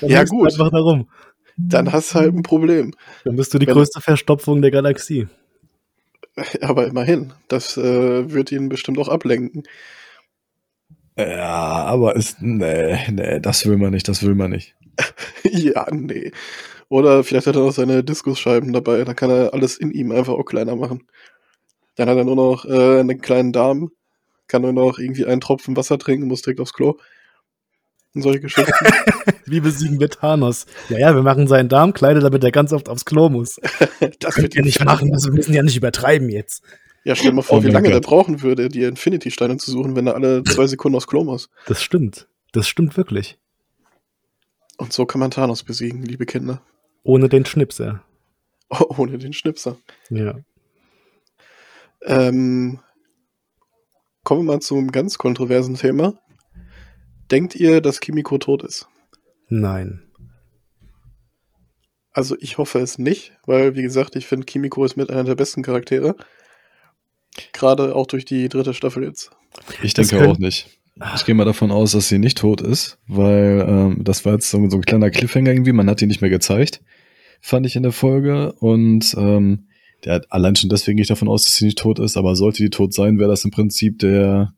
ja, 0.00 0.22
gut. 0.24 0.52
Einfach 0.52 0.70
darum. 0.70 1.08
Dann 1.56 1.92
hast 1.92 2.14
du 2.14 2.20
halt 2.20 2.34
ein 2.34 2.42
Problem. 2.42 2.92
Dann 3.24 3.36
bist 3.36 3.52
du 3.52 3.58
die 3.58 3.66
wenn, 3.66 3.74
größte 3.74 4.00
Verstopfung 4.00 4.62
der 4.62 4.70
Galaxie. 4.70 5.26
Aber 6.60 6.86
immerhin, 6.86 7.32
das 7.48 7.76
äh, 7.76 8.32
wird 8.32 8.52
ihn 8.52 8.68
bestimmt 8.68 8.98
auch 8.98 9.08
ablenken. 9.08 9.64
Ja, 11.16 11.84
aber 11.84 12.16
ist, 12.16 12.42
nee, 12.42 12.98
nee, 13.10 13.40
das 13.40 13.66
will 13.66 13.76
man 13.76 13.92
nicht, 13.92 14.08
das 14.08 14.22
will 14.22 14.34
man 14.34 14.50
nicht. 14.50 14.74
ja, 15.44 15.86
nee. 15.90 16.32
Oder 16.88 17.24
vielleicht 17.24 17.46
hat 17.46 17.56
er 17.56 17.62
noch 17.62 17.72
seine 17.72 18.04
Diskusscheiben 18.04 18.72
dabei, 18.72 19.02
dann 19.04 19.16
kann 19.16 19.30
er 19.30 19.54
alles 19.54 19.76
in 19.76 19.90
ihm 19.90 20.12
einfach 20.12 20.34
auch 20.34 20.44
kleiner 20.44 20.76
machen. 20.76 21.04
Dann 21.96 22.08
hat 22.08 22.16
er 22.16 22.24
nur 22.24 22.36
noch 22.36 22.64
äh, 22.64 23.00
einen 23.00 23.20
kleinen 23.20 23.52
Darm, 23.52 23.90
kann 24.48 24.62
nur 24.62 24.72
noch 24.72 24.98
irgendwie 24.98 25.24
einen 25.26 25.40
Tropfen 25.40 25.76
Wasser 25.76 25.98
trinken, 25.98 26.26
muss 26.26 26.42
direkt 26.42 26.60
aufs 26.60 26.72
Klo. 26.72 26.98
Und 28.14 28.22
solche 28.22 28.40
Geschichten. 28.40 28.72
Wie 29.46 29.60
besiegen 29.60 29.98
wir 29.98 30.08
Thanos? 30.08 30.66
Ja, 30.88 30.98
ja, 30.98 31.14
wir 31.14 31.22
machen 31.22 31.48
seinen 31.48 31.68
Darm 31.68 31.92
kleiner, 31.92 32.20
damit 32.20 32.44
er 32.44 32.52
ganz 32.52 32.72
oft 32.72 32.88
aufs 32.88 33.04
Klo 33.04 33.28
muss. 33.28 33.60
das 34.20 34.36
wird 34.36 34.54
ja 34.54 34.62
nicht 34.62 34.84
machen, 34.84 35.12
also 35.12 35.30
wir 35.30 35.34
müssen 35.34 35.54
ja 35.54 35.62
nicht 35.62 35.76
übertreiben 35.76 36.28
jetzt. 36.28 36.62
Ja, 37.04 37.14
stell 37.14 37.30
dir 37.30 37.36
mal 37.36 37.42
vor, 37.42 37.58
oh 37.58 37.62
wie 37.62 37.70
lange 37.70 37.90
der 37.90 38.00
brauchen 38.00 38.40
würde, 38.40 38.70
die 38.70 38.82
Infinity-Steine 38.82 39.58
zu 39.58 39.70
suchen, 39.70 39.94
wenn 39.94 40.06
er 40.06 40.14
alle 40.14 40.42
zwei 40.44 40.66
Sekunden 40.66 40.96
aufs 40.96 41.06
Klo 41.06 41.22
muss. 41.22 41.50
Das 41.66 41.82
stimmt. 41.82 42.28
Das 42.52 42.66
stimmt 42.66 42.96
wirklich. 42.96 43.38
Und 44.78 44.92
so 44.92 45.06
kann 45.06 45.20
man 45.20 45.30
Thanos 45.30 45.62
besiegen, 45.62 46.02
liebe 46.02 46.26
Kinder. 46.26 46.62
Ohne 47.02 47.28
den 47.28 47.44
Schnipser. 47.46 48.02
Oh, 48.70 48.96
ohne 48.96 49.18
den 49.18 49.34
Schnipser. 49.34 49.76
Ja. 50.08 50.36
Ähm, 52.02 52.80
kommen 54.24 54.40
wir 54.40 54.54
mal 54.54 54.60
zu 54.60 54.76
einem 54.76 54.90
ganz 54.90 55.18
kontroversen 55.18 55.76
Thema. 55.76 56.14
Denkt 57.30 57.54
ihr, 57.54 57.82
dass 57.82 58.00
Kimiko 58.00 58.38
tot 58.38 58.64
ist? 58.64 58.88
Nein. 59.48 60.02
Also 62.10 62.36
ich 62.40 62.58
hoffe 62.58 62.80
es 62.80 62.98
nicht, 62.98 63.32
weil 63.44 63.76
wie 63.76 63.82
gesagt, 63.82 64.16
ich 64.16 64.26
finde 64.26 64.46
Kimiko 64.46 64.84
ist 64.84 64.96
mit 64.96 65.10
einer 65.10 65.24
der 65.24 65.34
besten 65.34 65.62
Charaktere. 65.62 66.16
Gerade 67.52 67.94
auch 67.94 68.06
durch 68.06 68.24
die 68.24 68.48
dritte 68.48 68.74
Staffel 68.74 69.04
jetzt. 69.04 69.30
Ich 69.82 69.94
denke 69.94 70.28
auch 70.28 70.38
nicht. 70.38 70.68
Ich 71.16 71.24
gehe 71.24 71.34
mal 71.34 71.44
davon 71.44 71.72
aus, 71.72 71.92
dass 71.92 72.08
sie 72.08 72.18
nicht 72.18 72.38
tot 72.38 72.60
ist, 72.60 72.98
weil 73.08 73.64
ähm, 73.68 74.04
das 74.04 74.24
war 74.24 74.34
jetzt 74.34 74.48
so, 74.48 74.68
so, 74.70 74.76
ein 74.76 74.82
kleiner 74.82 75.10
Cliffhanger 75.10 75.50
irgendwie. 75.50 75.72
Man 75.72 75.90
hat 75.90 76.00
die 76.00 76.06
nicht 76.06 76.20
mehr 76.20 76.30
gezeigt, 76.30 76.82
fand 77.40 77.66
ich 77.66 77.74
in 77.74 77.82
der 77.82 77.92
Folge. 77.92 78.52
Und 78.60 79.14
ähm, 79.18 79.66
der 80.04 80.14
hat 80.14 80.26
allein 80.30 80.54
schon 80.54 80.70
deswegen 80.70 80.96
gehe 80.96 81.02
ich 81.02 81.08
davon 81.08 81.28
aus, 81.28 81.44
dass 81.44 81.56
sie 81.56 81.64
nicht 81.64 81.78
tot 81.78 81.98
ist. 81.98 82.16
Aber 82.16 82.36
sollte 82.36 82.62
die 82.62 82.70
tot 82.70 82.94
sein, 82.94 83.18
wäre 83.18 83.30
das 83.30 83.44
im 83.44 83.50
Prinzip 83.50 83.98
der 83.98 84.54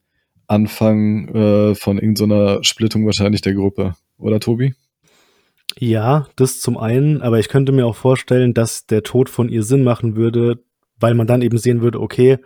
Anfang 0.47 1.29
äh, 1.35 1.75
von 1.75 1.99
irgendeiner 1.99 2.63
Splittung 2.63 3.07
wahrscheinlich 3.07 3.41
der 3.41 3.55
Gruppe. 3.55 3.95
Oder 4.19 4.39
Tobi? 4.39 4.75
Ja, 5.79 6.29
das 6.37 6.61
zum 6.61 6.79
einen, 6.79 7.23
aber 7.23 7.39
ich 7.39 7.49
könnte 7.49 7.73
mir 7.73 7.87
auch 7.87 7.97
vorstellen, 7.97 8.55
dass 8.55 8.87
der 8.87 9.03
Tod 9.03 9.29
von 9.29 9.49
ihr 9.49 9.63
Sinn 9.63 9.85
machen 9.85 10.17
würde, 10.17 10.63
weil 10.99 11.15
man 11.15 11.27
dann 11.27 11.43
eben 11.43 11.59
sehen 11.59 11.83
würde, 11.83 12.01
okay, 12.01 12.39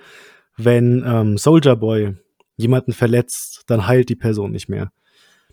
wenn 0.57 1.03
ähm, 1.07 1.39
Soldier 1.39 1.77
Boy 1.77 2.17
jemanden 2.57 2.93
verletzt, 2.93 3.63
dann 3.67 3.87
heilt 3.87 4.09
die 4.09 4.17
Person 4.17 4.53
nicht 4.53 4.69
mehr. 4.69 4.93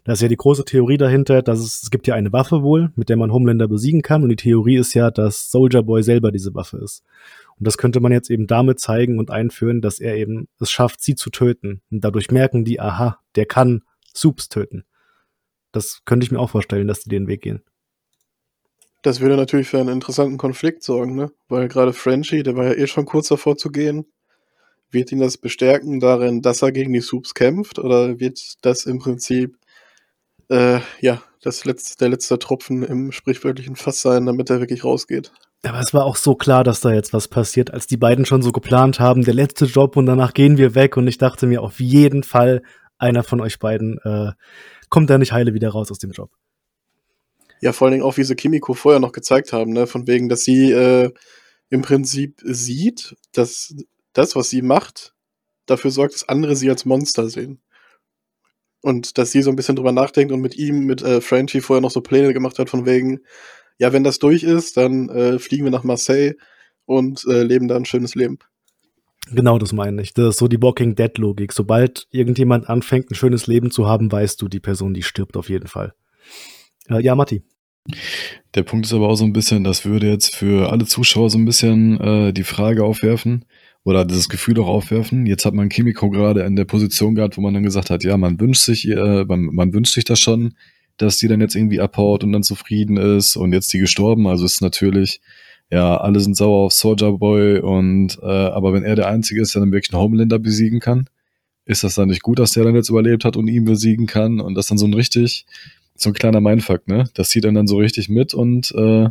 Da 0.07 0.13
ist 0.13 0.21
ja 0.21 0.29
die 0.29 0.37
große 0.37 0.63
Theorie 0.63 0.97
dahinter, 0.97 1.41
dass 1.41 1.59
es, 1.59 1.83
es 1.83 1.91
gibt 1.91 2.07
ja 2.07 2.15
eine 2.15 2.31
Waffe 2.31 2.63
wohl, 2.63 2.91
mit 2.95 3.09
der 3.09 3.17
man 3.17 3.33
Homelander 3.33 3.67
besiegen 3.67 4.01
kann. 4.01 4.23
Und 4.23 4.29
die 4.29 4.37
Theorie 4.37 4.77
ist 4.77 4.93
ja, 4.93 5.11
dass 5.11 5.51
Soldier 5.51 5.83
Boy 5.83 6.01
selber 6.01 6.31
diese 6.31 6.53
Waffe 6.55 6.77
ist. 6.77 7.03
Und 7.59 7.67
das 7.67 7.77
könnte 7.77 7.99
man 7.99 8.13
jetzt 8.13 8.29
eben 8.29 8.47
damit 8.47 8.79
zeigen 8.79 9.19
und 9.19 9.31
einführen, 9.31 9.81
dass 9.81 9.99
er 9.99 10.15
eben 10.15 10.47
es 10.61 10.71
schafft, 10.71 11.01
sie 11.01 11.15
zu 11.15 11.29
töten. 11.29 11.81
Und 11.91 12.05
dadurch 12.05 12.31
merken 12.31 12.63
die, 12.63 12.79
aha, 12.79 13.19
der 13.35 13.47
kann 13.47 13.81
Soups 14.15 14.47
töten. 14.47 14.85
Das 15.73 16.01
könnte 16.05 16.23
ich 16.23 16.31
mir 16.31 16.39
auch 16.39 16.51
vorstellen, 16.51 16.87
dass 16.87 17.01
die 17.01 17.09
den 17.09 17.27
Weg 17.27 17.41
gehen. 17.41 17.61
Das 19.01 19.19
würde 19.19 19.37
natürlich 19.37 19.67
für 19.67 19.79
einen 19.79 19.89
interessanten 19.89 20.37
Konflikt 20.37 20.83
sorgen, 20.83 21.15
ne? 21.15 21.31
Weil 21.47 21.67
gerade 21.67 21.93
Frenchie, 21.93 22.43
der 22.43 22.55
war 22.55 22.65
ja 22.65 22.73
eh 22.73 22.87
schon 22.87 23.05
kurz 23.05 23.27
davor 23.27 23.57
zu 23.57 23.69
gehen. 23.69 24.05
Wird 24.89 25.11
ihn 25.11 25.19
das 25.19 25.37
bestärken 25.37 25.99
darin, 25.99 26.41
dass 26.41 26.61
er 26.61 26.71
gegen 26.71 26.93
die 26.93 27.01
Soups 27.01 27.33
kämpft? 27.33 27.77
Oder 27.79 28.19
wird 28.19 28.39
das 28.61 28.85
im 28.85 28.99
Prinzip, 28.99 29.57
äh, 30.49 30.79
ja, 31.01 31.21
das 31.41 31.65
letzte, 31.65 31.97
der 31.97 32.09
letzte 32.09 32.39
Tropfen 32.39 32.83
im 32.83 33.11
sprichwörtlichen 33.11 33.75
Fass 33.75 34.01
sein, 34.01 34.25
damit 34.25 34.49
er 34.49 34.59
wirklich 34.59 34.83
rausgeht? 34.83 35.31
Aber 35.63 35.79
es 35.79 35.93
war 35.93 36.05
auch 36.05 36.15
so 36.15 36.35
klar, 36.35 36.63
dass 36.63 36.81
da 36.81 36.93
jetzt 36.93 37.13
was 37.13 37.27
passiert, 37.27 37.73
als 37.73 37.87
die 37.87 37.97
beiden 37.97 38.25
schon 38.25 38.41
so 38.41 38.51
geplant 38.51 38.99
haben, 38.99 39.23
der 39.23 39.33
letzte 39.33 39.65
Job 39.65 39.97
und 39.97 40.05
danach 40.05 40.33
gehen 40.33 40.57
wir 40.57 40.75
weg. 40.75 40.97
Und 40.97 41.07
ich 41.07 41.17
dachte 41.17 41.47
mir, 41.47 41.61
auf 41.61 41.79
jeden 41.79 42.23
Fall, 42.23 42.61
einer 42.97 43.23
von 43.23 43.41
euch 43.41 43.59
beiden 43.59 43.99
äh, 44.03 44.31
kommt 44.89 45.09
da 45.09 45.17
nicht 45.17 45.31
heile 45.33 45.53
wieder 45.53 45.69
raus 45.69 45.91
aus 45.91 45.99
dem 45.99 46.11
Job. 46.11 46.31
Ja, 47.61 47.73
vor 47.73 47.85
allen 47.85 47.93
Dingen 47.93 48.03
auch, 48.03 48.17
wie 48.17 48.23
sie 48.23 48.35
Kimiko 48.35 48.73
vorher 48.73 48.99
noch 48.99 49.11
gezeigt 49.11 49.53
haben, 49.53 49.71
ne? 49.71 49.87
Von 49.87 50.07
wegen, 50.07 50.29
dass 50.29 50.41
sie 50.43 50.71
äh, 50.71 51.11
im 51.69 51.81
Prinzip 51.81 52.39
sieht, 52.43 53.15
dass 53.33 53.75
das, 54.13 54.35
was 54.35 54.49
sie 54.49 54.61
macht, 54.61 55.13
dafür 55.65 55.91
sorgt, 55.91 56.13
dass 56.13 56.29
andere 56.29 56.55
sie 56.55 56.69
als 56.69 56.85
Monster 56.85 57.29
sehen. 57.29 57.61
Und 58.81 59.17
dass 59.17 59.31
sie 59.31 59.41
so 59.41 59.49
ein 59.49 59.55
bisschen 59.55 59.75
drüber 59.75 59.91
nachdenkt 59.91 60.31
und 60.31 60.39
mit 60.39 60.55
ihm, 60.55 60.85
mit 60.85 61.01
äh, 61.01 61.19
Frenchie 61.19 61.61
vorher 61.61 61.81
noch 61.81 61.91
so 61.91 62.01
Pläne 62.01 62.33
gemacht 62.33 62.59
hat, 62.59 62.69
von 62.69 62.85
wegen, 62.85 63.19
ja, 63.79 63.91
wenn 63.91 64.03
das 64.03 64.19
durch 64.19 64.43
ist, 64.43 64.77
dann 64.77 65.09
äh, 65.09 65.39
fliegen 65.39 65.65
wir 65.65 65.71
nach 65.71 65.83
Marseille 65.83 66.35
und 66.85 67.25
äh, 67.27 67.43
leben 67.43 67.67
da 67.67 67.75
ein 67.75 67.85
schönes 67.85 68.15
Leben. 68.15 68.39
Genau, 69.31 69.57
das 69.57 69.73
meine 69.73 70.01
ich. 70.01 70.13
Das 70.13 70.35
ist 70.35 70.37
so 70.37 70.47
die 70.47 70.61
Walking 70.61 70.95
Dead 70.95 71.17
Logik. 71.17 71.51
Sobald 71.51 72.07
irgendjemand 72.11 72.69
anfängt, 72.69 73.11
ein 73.11 73.15
schönes 73.15 73.47
Leben 73.47 73.71
zu 73.71 73.87
haben, 73.87 74.11
weißt 74.11 74.41
du, 74.41 74.47
die 74.47 74.61
Person, 74.61 74.93
die 74.93 75.03
stirbt 75.03 75.35
auf 75.35 75.49
jeden 75.49 75.67
Fall. 75.67 75.93
Äh, 76.89 77.01
ja, 77.01 77.15
Matti. 77.15 77.43
Der 78.55 78.63
Punkt 78.63 78.85
ist 78.85 78.93
aber 78.93 79.07
auch 79.07 79.15
so 79.15 79.23
ein 79.23 79.33
bisschen, 79.33 79.63
das 79.63 79.85
würde 79.85 80.09
jetzt 80.09 80.35
für 80.35 80.71
alle 80.71 80.85
Zuschauer 80.85 81.29
so 81.29 81.37
ein 81.37 81.45
bisschen 81.45 81.99
äh, 82.01 82.33
die 82.33 82.43
Frage 82.43 82.83
aufwerfen 82.83 83.45
oder 83.83 84.03
dieses 84.03 84.27
Gefühl 84.29 84.59
auch 84.59 84.67
aufwerfen. 84.67 85.25
Jetzt 85.25 85.45
hat 85.45 85.53
man 85.53 85.69
Kimiko 85.69 86.09
gerade 86.09 86.41
in 86.41 86.55
der 86.55 86.65
Position 86.65 87.15
gehabt, 87.15 87.37
wo 87.37 87.41
man 87.41 87.53
dann 87.53 87.63
gesagt 87.63 87.89
hat, 87.89 88.03
ja, 88.03 88.17
man 88.17 88.39
wünscht 88.39 88.63
sich, 88.63 88.87
äh, 88.89 89.23
man, 89.25 89.45
man 89.53 89.73
wünscht 89.73 89.93
sich 89.93 90.03
das 90.03 90.19
schon, 90.19 90.55
dass 90.97 91.17
die 91.17 91.27
dann 91.27 91.39
jetzt 91.39 91.55
irgendwie 91.55 91.79
abhaut 91.79 92.23
und 92.23 92.33
dann 92.33 92.43
zufrieden 92.43 92.97
ist 92.97 93.37
und 93.37 93.53
jetzt 93.53 93.71
die 93.71 93.79
gestorben. 93.79 94.27
Also 94.27 94.43
ist 94.45 94.61
natürlich, 94.61 95.21
ja, 95.71 95.97
alle 95.97 96.19
sind 96.19 96.35
sauer 96.35 96.65
auf 96.65 96.73
Soldier 96.73 97.13
Boy 97.13 97.59
und 97.59 98.17
äh, 98.21 98.25
aber 98.25 98.73
wenn 98.73 98.83
er 98.83 98.95
der 98.95 99.07
Einzige 99.07 99.41
ist, 99.41 99.55
der 99.55 99.61
dann 99.61 99.71
wirklich 99.71 99.93
einen 99.93 100.01
Homelander 100.01 100.39
besiegen 100.39 100.79
kann, 100.79 101.07
ist 101.65 101.83
das 101.83 101.95
dann 101.95 102.09
nicht 102.09 102.23
gut, 102.23 102.39
dass 102.39 102.51
der 102.51 102.63
dann 102.63 102.75
jetzt 102.75 102.89
überlebt 102.89 103.25
hat 103.25 103.37
und 103.37 103.47
ihn 103.47 103.65
besiegen 103.65 104.07
kann 104.07 104.39
und 104.39 104.55
das 104.55 104.67
dann 104.67 104.77
so 104.77 104.85
ein 104.85 104.93
richtig, 104.93 105.45
so 106.01 106.09
ein 106.09 106.13
kleiner 106.13 106.41
Mindfuck, 106.41 106.87
ne? 106.87 107.09
Das 107.13 107.29
zieht 107.29 107.43
dann 107.43 107.55
dann 107.55 107.67
so 107.67 107.77
richtig 107.77 108.09
mit 108.09 108.33
und 108.33 108.71
äh, 108.71 109.09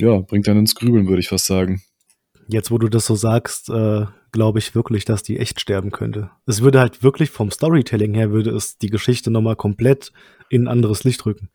ja, 0.00 0.18
bringt 0.20 0.46
dann 0.46 0.58
ins 0.58 0.74
Grübeln, 0.74 1.08
würde 1.08 1.20
ich 1.20 1.28
fast 1.28 1.46
sagen. 1.46 1.82
Jetzt, 2.48 2.70
wo 2.70 2.78
du 2.78 2.88
das 2.88 3.06
so 3.06 3.14
sagst, 3.14 3.70
äh, 3.70 4.06
glaube 4.32 4.58
ich 4.58 4.74
wirklich, 4.74 5.04
dass 5.04 5.22
die 5.22 5.38
echt 5.38 5.60
sterben 5.60 5.90
könnte. 5.90 6.30
Es 6.46 6.60
würde 6.60 6.78
halt 6.78 7.02
wirklich 7.02 7.30
vom 7.30 7.50
Storytelling 7.50 8.14
her, 8.14 8.30
würde 8.30 8.50
es 8.50 8.78
die 8.78 8.90
Geschichte 8.90 9.30
nochmal 9.30 9.56
komplett 9.56 10.12
in 10.48 10.64
ein 10.64 10.68
anderes 10.68 11.04
Licht 11.04 11.24
rücken. 11.26 11.50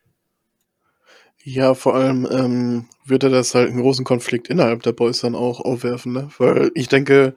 Ja, 1.44 1.74
vor 1.74 1.94
allem 1.94 2.26
ähm, 2.30 2.88
würde 3.04 3.28
das 3.28 3.54
halt 3.54 3.70
einen 3.70 3.80
großen 3.80 4.04
Konflikt 4.04 4.48
innerhalb 4.48 4.82
der 4.82 4.92
Boys 4.92 5.20
dann 5.20 5.34
auch 5.34 5.60
aufwerfen, 5.60 6.12
ne? 6.12 6.28
Weil 6.38 6.70
ich 6.74 6.88
denke, 6.88 7.34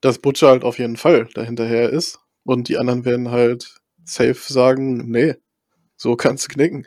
dass 0.00 0.18
Butcher 0.18 0.48
halt 0.48 0.64
auf 0.64 0.78
jeden 0.78 0.96
Fall 0.96 1.28
dahinterher 1.34 1.90
ist 1.90 2.20
und 2.44 2.68
die 2.68 2.78
anderen 2.78 3.04
werden 3.04 3.30
halt 3.30 3.80
safe 4.04 4.34
sagen, 4.34 5.10
nee, 5.10 5.34
so 6.04 6.16
kannst 6.16 6.44
du 6.44 6.48
knicken. 6.52 6.86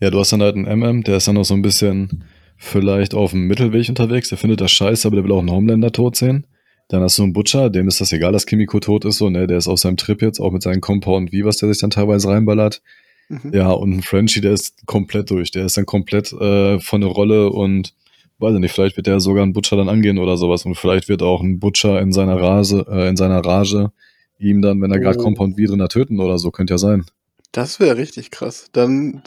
Ja, 0.00 0.10
du 0.10 0.18
hast 0.18 0.32
dann 0.32 0.42
halt 0.42 0.56
einen 0.56 0.66
MM, 0.66 1.04
der 1.04 1.18
ist 1.18 1.28
dann 1.28 1.36
noch 1.36 1.44
so 1.44 1.54
ein 1.54 1.62
bisschen 1.62 2.24
vielleicht 2.56 3.14
auf 3.14 3.30
dem 3.30 3.46
Mittelweg 3.46 3.88
unterwegs, 3.88 4.28
der 4.28 4.36
findet 4.36 4.60
das 4.60 4.72
scheiße, 4.72 5.06
aber 5.06 5.16
der 5.16 5.24
will 5.24 5.32
auch 5.32 5.38
einen 5.38 5.50
Homelander 5.50 5.92
tot 5.92 6.16
sehen. 6.16 6.46
Dann 6.88 7.02
hast 7.02 7.18
du 7.18 7.22
einen 7.22 7.32
Butcher, 7.32 7.70
dem 7.70 7.86
ist 7.86 8.00
das 8.00 8.12
egal, 8.12 8.32
dass 8.32 8.46
Kimiko 8.46 8.80
tot 8.80 9.04
ist, 9.04 9.18
so, 9.18 9.30
ne, 9.30 9.46
der 9.46 9.58
ist 9.58 9.68
auf 9.68 9.78
seinem 9.78 9.96
Trip 9.96 10.20
jetzt, 10.22 10.40
auch 10.40 10.50
mit 10.50 10.62
seinem 10.62 10.80
Compound 10.80 11.30
wie 11.30 11.44
was 11.44 11.58
der 11.58 11.68
sich 11.68 11.80
dann 11.80 11.90
teilweise 11.90 12.28
reinballert. 12.28 12.82
Mhm. 13.28 13.52
Ja, 13.54 13.70
und 13.70 13.92
ein 13.92 14.02
Frenchie, 14.02 14.40
der 14.40 14.52
ist 14.52 14.86
komplett 14.86 15.30
durch, 15.30 15.52
der 15.52 15.66
ist 15.66 15.76
dann 15.76 15.86
komplett 15.86 16.32
äh, 16.32 16.80
von 16.80 17.00
der 17.00 17.10
Rolle 17.10 17.50
und 17.50 17.94
weiß 18.40 18.54
ich 18.54 18.60
nicht, 18.60 18.72
vielleicht 18.72 18.96
wird 18.96 19.06
der 19.06 19.20
sogar 19.20 19.44
einen 19.44 19.52
Butcher 19.52 19.76
dann 19.76 19.88
angehen 19.88 20.18
oder 20.18 20.36
sowas 20.36 20.66
und 20.66 20.74
vielleicht 20.74 21.08
wird 21.08 21.22
auch 21.22 21.42
ein 21.42 21.60
Butcher 21.60 22.00
in 22.00 22.12
seiner 22.12 22.40
Rase, 22.40 22.84
äh, 22.90 23.08
in 23.08 23.16
seiner 23.16 23.44
Rage 23.44 23.92
ihm 24.40 24.62
dann, 24.62 24.80
wenn 24.82 24.90
er 24.90 24.98
oh. 24.98 25.00
gerade 25.00 25.18
Compound 25.18 25.56
wie 25.56 25.66
drin 25.66 25.86
töten 25.88 26.18
oder 26.18 26.38
so, 26.38 26.50
könnte 26.50 26.74
ja 26.74 26.78
sein. 26.78 27.04
Das 27.52 27.80
wäre 27.80 27.96
richtig 27.96 28.30
krass. 28.30 28.68
Dann, 28.72 29.22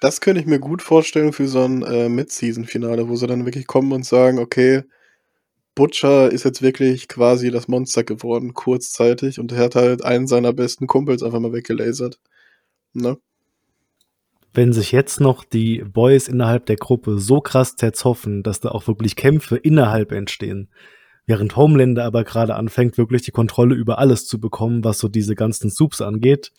das 0.00 0.20
könnte 0.20 0.40
ich 0.40 0.46
mir 0.46 0.60
gut 0.60 0.80
vorstellen 0.80 1.32
für 1.32 1.48
so 1.48 1.62
ein 1.64 1.82
äh, 1.82 2.08
Mid-Season-Finale, 2.08 3.08
wo 3.08 3.16
sie 3.16 3.26
dann 3.26 3.46
wirklich 3.46 3.66
kommen 3.66 3.92
und 3.92 4.06
sagen, 4.06 4.38
okay, 4.38 4.84
Butcher 5.74 6.30
ist 6.30 6.44
jetzt 6.44 6.62
wirklich 6.62 7.08
quasi 7.08 7.50
das 7.50 7.66
Monster 7.66 8.04
geworden, 8.04 8.54
kurzzeitig, 8.54 9.40
und 9.40 9.50
er 9.50 9.58
hat 9.58 9.74
halt 9.74 10.04
einen 10.04 10.28
seiner 10.28 10.52
besten 10.52 10.86
Kumpels 10.86 11.22
einfach 11.22 11.40
mal 11.40 11.52
weggelasert. 11.52 12.20
Ne? 12.92 13.18
Wenn 14.52 14.72
sich 14.72 14.92
jetzt 14.92 15.20
noch 15.20 15.42
die 15.42 15.82
Boys 15.82 16.28
innerhalb 16.28 16.66
der 16.66 16.76
Gruppe 16.76 17.18
so 17.18 17.40
krass 17.40 17.74
zerzoffen, 17.74 18.44
dass 18.44 18.60
da 18.60 18.68
auch 18.68 18.86
wirklich 18.86 19.16
Kämpfe 19.16 19.56
innerhalb 19.56 20.12
entstehen, 20.12 20.70
während 21.26 21.56
Homelander 21.56 22.04
aber 22.04 22.22
gerade 22.22 22.54
anfängt, 22.54 22.96
wirklich 22.96 23.22
die 23.22 23.32
Kontrolle 23.32 23.74
über 23.74 23.98
alles 23.98 24.28
zu 24.28 24.38
bekommen, 24.38 24.84
was 24.84 25.00
so 25.00 25.08
diese 25.08 25.34
ganzen 25.34 25.70
Soups 25.70 26.00
angeht, 26.00 26.52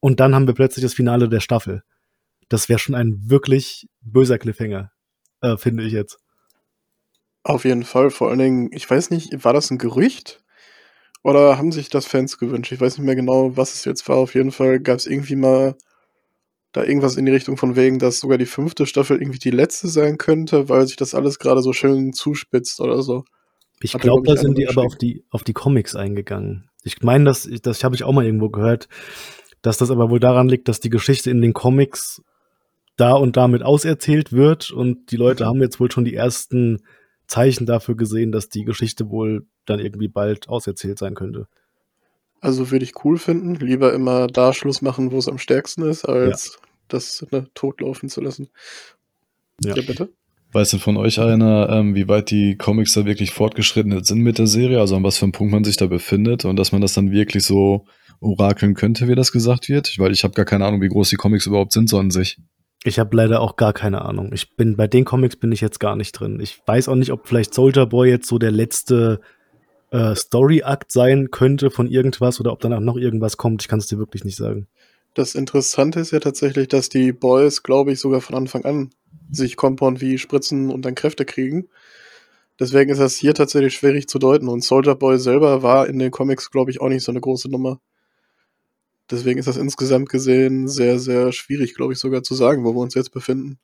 und 0.00 0.20
dann 0.20 0.34
haben 0.34 0.46
wir 0.46 0.54
plötzlich 0.54 0.82
das 0.82 0.94
Finale 0.94 1.28
der 1.28 1.40
Staffel. 1.40 1.82
Das 2.48 2.68
wäre 2.68 2.78
schon 2.78 2.94
ein 2.94 3.16
wirklich 3.28 3.88
böser 4.00 4.38
Cliffhanger, 4.38 4.92
äh, 5.40 5.56
finde 5.56 5.84
ich 5.84 5.92
jetzt. 5.92 6.18
Auf 7.42 7.64
jeden 7.64 7.84
Fall. 7.84 8.10
Vor 8.10 8.28
allen 8.28 8.38
Dingen, 8.38 8.70
ich 8.72 8.88
weiß 8.88 9.10
nicht, 9.10 9.44
war 9.44 9.52
das 9.52 9.70
ein 9.70 9.78
Gerücht? 9.78 10.42
Oder 11.22 11.58
haben 11.58 11.72
sich 11.72 11.88
das 11.88 12.06
Fans 12.06 12.38
gewünscht? 12.38 12.72
Ich 12.72 12.80
weiß 12.80 12.98
nicht 12.98 13.06
mehr 13.06 13.16
genau, 13.16 13.56
was 13.56 13.74
es 13.74 13.84
jetzt 13.84 14.08
war. 14.08 14.16
Auf 14.16 14.34
jeden 14.34 14.52
Fall 14.52 14.80
gab 14.80 14.98
es 14.98 15.06
irgendwie 15.06 15.36
mal 15.36 15.76
da 16.72 16.84
irgendwas 16.84 17.16
in 17.16 17.24
die 17.24 17.32
Richtung 17.32 17.56
von 17.56 17.74
wegen, 17.74 17.98
dass 17.98 18.20
sogar 18.20 18.38
die 18.38 18.46
fünfte 18.46 18.86
Staffel 18.86 19.20
irgendwie 19.20 19.38
die 19.38 19.50
letzte 19.50 19.88
sein 19.88 20.18
könnte, 20.18 20.68
weil 20.68 20.86
sich 20.86 20.96
das 20.96 21.14
alles 21.14 21.38
gerade 21.38 21.62
so 21.62 21.72
schön 21.72 22.12
zuspitzt 22.12 22.80
oder 22.80 23.02
so. 23.02 23.24
Ich 23.80 23.92
glaube, 23.92 24.26
da 24.26 24.36
sind 24.36 24.58
die 24.58 24.68
aber 24.68 24.82
auf 24.82 24.96
die, 24.96 25.24
auf 25.30 25.42
die 25.42 25.52
Comics 25.52 25.96
eingegangen. 25.96 26.68
Ich 26.82 27.00
meine, 27.02 27.24
das, 27.24 27.48
das 27.62 27.82
habe 27.82 27.94
ich 27.94 28.04
auch 28.04 28.12
mal 28.12 28.24
irgendwo 28.24 28.50
gehört, 28.50 28.88
dass 29.66 29.78
das 29.78 29.90
aber 29.90 30.10
wohl 30.10 30.20
daran 30.20 30.48
liegt, 30.48 30.68
dass 30.68 30.78
die 30.78 30.90
Geschichte 30.90 31.28
in 31.28 31.42
den 31.42 31.52
Comics 31.52 32.22
da 32.96 33.14
und 33.14 33.36
damit 33.36 33.64
auserzählt 33.64 34.32
wird 34.32 34.70
und 34.70 35.10
die 35.10 35.16
Leute 35.16 35.42
mhm. 35.42 35.48
haben 35.48 35.60
jetzt 35.60 35.80
wohl 35.80 35.90
schon 35.90 36.04
die 36.04 36.14
ersten 36.14 36.82
Zeichen 37.26 37.66
dafür 37.66 37.96
gesehen, 37.96 38.30
dass 38.30 38.48
die 38.48 38.64
Geschichte 38.64 39.10
wohl 39.10 39.44
dann 39.64 39.80
irgendwie 39.80 40.06
bald 40.06 40.48
auserzählt 40.48 41.00
sein 41.00 41.16
könnte. 41.16 41.48
Also 42.40 42.70
würde 42.70 42.84
ich 42.84 43.04
cool 43.04 43.18
finden. 43.18 43.56
Lieber 43.56 43.92
immer 43.92 44.28
da 44.28 44.54
Schluss 44.54 44.82
machen, 44.82 45.10
wo 45.10 45.18
es 45.18 45.26
am 45.26 45.38
stärksten 45.38 45.82
ist, 45.82 46.04
als 46.04 46.52
ja. 46.54 46.68
das 46.86 47.26
ne, 47.32 47.48
totlaufen 47.54 48.08
zu 48.08 48.20
lassen. 48.20 48.48
Ja. 49.60 49.74
ja, 49.74 49.82
bitte. 49.82 50.10
Weiß 50.56 50.70
denn 50.70 50.80
von 50.80 50.96
euch 50.96 51.20
einer, 51.20 51.68
ähm, 51.68 51.94
wie 51.94 52.08
weit 52.08 52.30
die 52.30 52.56
Comics 52.56 52.94
da 52.94 53.04
wirklich 53.04 53.30
fortgeschritten 53.30 54.02
sind 54.04 54.20
mit 54.20 54.38
der 54.38 54.46
Serie? 54.46 54.80
Also 54.80 54.96
an 54.96 55.02
was 55.02 55.18
für 55.18 55.26
einem 55.26 55.32
Punkt 55.32 55.52
man 55.52 55.64
sich 55.64 55.76
da 55.76 55.86
befindet 55.86 56.46
und 56.46 56.56
dass 56.56 56.72
man 56.72 56.80
das 56.80 56.94
dann 56.94 57.10
wirklich 57.10 57.44
so 57.44 57.84
orakeln 58.20 58.72
könnte, 58.72 59.06
wie 59.06 59.14
das 59.14 59.32
gesagt 59.32 59.68
wird? 59.68 59.98
Weil 59.98 60.12
ich 60.12 60.24
habe 60.24 60.32
gar 60.32 60.46
keine 60.46 60.64
Ahnung, 60.64 60.80
wie 60.80 60.88
groß 60.88 61.10
die 61.10 61.16
Comics 61.16 61.44
überhaupt 61.44 61.72
sind 61.72 61.90
so 61.90 61.98
an 61.98 62.10
sich. 62.10 62.38
Ich 62.84 62.98
habe 62.98 63.14
leider 63.14 63.42
auch 63.42 63.56
gar 63.56 63.74
keine 63.74 64.00
Ahnung. 64.00 64.30
Ich 64.32 64.56
bin 64.56 64.76
bei 64.76 64.86
den 64.86 65.04
Comics 65.04 65.36
bin 65.36 65.52
ich 65.52 65.60
jetzt 65.60 65.78
gar 65.78 65.94
nicht 65.94 66.12
drin. 66.12 66.40
Ich 66.40 66.58
weiß 66.64 66.88
auch 66.88 66.94
nicht, 66.94 67.12
ob 67.12 67.28
vielleicht 67.28 67.52
Soldier 67.52 67.84
Boy 67.84 68.08
jetzt 68.08 68.26
so 68.26 68.38
der 68.38 68.50
letzte 68.50 69.20
äh, 69.90 70.14
Story-Akt 70.14 70.90
sein 70.90 71.30
könnte 71.30 71.70
von 71.70 71.86
irgendwas 71.86 72.40
oder 72.40 72.52
ob 72.52 72.60
danach 72.60 72.80
noch 72.80 72.96
irgendwas 72.96 73.36
kommt. 73.36 73.60
Ich 73.60 73.68
kann 73.68 73.80
es 73.80 73.88
dir 73.88 73.98
wirklich 73.98 74.24
nicht 74.24 74.36
sagen. 74.36 74.68
Das 75.16 75.34
Interessante 75.34 75.98
ist 75.98 76.10
ja 76.10 76.20
tatsächlich, 76.20 76.68
dass 76.68 76.90
die 76.90 77.10
Boys, 77.10 77.62
glaube 77.62 77.90
ich, 77.90 78.00
sogar 78.00 78.20
von 78.20 78.36
Anfang 78.36 78.66
an 78.66 78.90
sich 79.30 79.56
Compound 79.56 80.02
wie 80.02 80.18
spritzen 80.18 80.68
und 80.68 80.84
dann 80.84 80.94
Kräfte 80.94 81.24
kriegen. 81.24 81.68
Deswegen 82.60 82.90
ist 82.90 83.00
das 83.00 83.16
hier 83.16 83.32
tatsächlich 83.32 83.72
schwierig 83.72 84.08
zu 84.08 84.18
deuten. 84.18 84.46
Und 84.46 84.62
Soldier 84.62 84.94
Boy 84.94 85.18
selber 85.18 85.62
war 85.62 85.86
in 85.86 85.98
den 85.98 86.10
Comics, 86.10 86.50
glaube 86.50 86.70
ich, 86.70 86.82
auch 86.82 86.90
nicht 86.90 87.02
so 87.02 87.12
eine 87.12 87.22
große 87.22 87.50
Nummer. 87.50 87.80
Deswegen 89.10 89.38
ist 89.38 89.48
das 89.48 89.56
insgesamt 89.56 90.10
gesehen 90.10 90.68
sehr, 90.68 90.98
sehr 90.98 91.32
schwierig, 91.32 91.74
glaube 91.74 91.94
ich, 91.94 91.98
sogar 91.98 92.22
zu 92.22 92.34
sagen, 92.34 92.64
wo 92.64 92.74
wir 92.74 92.80
uns 92.80 92.94
jetzt 92.94 93.10
befinden. 93.10 93.58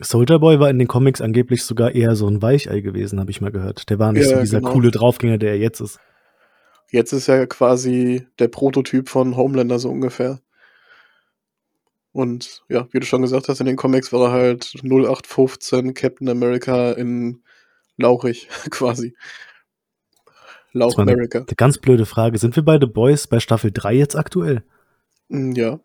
Soldier 0.00 0.38
Boy 0.38 0.60
war 0.60 0.68
in 0.68 0.78
den 0.78 0.88
Comics 0.88 1.22
angeblich 1.22 1.62
sogar 1.62 1.94
eher 1.94 2.14
so 2.14 2.28
ein 2.28 2.42
Weichei 2.42 2.80
gewesen, 2.80 3.20
habe 3.20 3.30
ich 3.30 3.40
mal 3.40 3.52
gehört. 3.52 3.88
Der 3.88 3.98
war 3.98 4.12
nicht 4.12 4.28
ja, 4.28 4.36
so 4.36 4.42
dieser 4.42 4.60
genau. 4.60 4.72
coole 4.72 4.90
Draufgänger, 4.90 5.38
der 5.38 5.52
er 5.52 5.58
jetzt 5.58 5.80
ist. 5.80 5.98
Jetzt 6.90 7.12
ist 7.12 7.28
er 7.28 7.46
quasi 7.46 8.26
der 8.38 8.48
Prototyp 8.48 9.08
von 9.08 9.34
Homelander 9.34 9.78
so 9.78 9.88
ungefähr. 9.88 10.40
Und 12.14 12.62
ja, 12.68 12.86
wie 12.92 13.00
du 13.00 13.06
schon 13.06 13.22
gesagt 13.22 13.48
hast, 13.48 13.58
in 13.58 13.66
den 13.66 13.74
Comics 13.74 14.12
war 14.12 14.28
er 14.28 14.32
halt 14.32 14.72
0815 14.84 15.94
Captain 15.94 16.28
America 16.28 16.92
in 16.92 17.42
Lauchig 17.96 18.48
quasi. 18.70 19.16
Lauch 20.72 20.96
America. 20.96 21.38
Eine, 21.38 21.48
eine 21.48 21.56
ganz 21.56 21.78
blöde 21.78 22.06
Frage. 22.06 22.38
Sind 22.38 22.54
wir 22.54 22.64
beide 22.64 22.86
Boys 22.86 23.26
bei 23.26 23.40
Staffel 23.40 23.72
3 23.72 23.94
jetzt 23.94 24.14
aktuell? 24.14 24.62
Mm, 25.28 25.52
ja. 25.52 25.80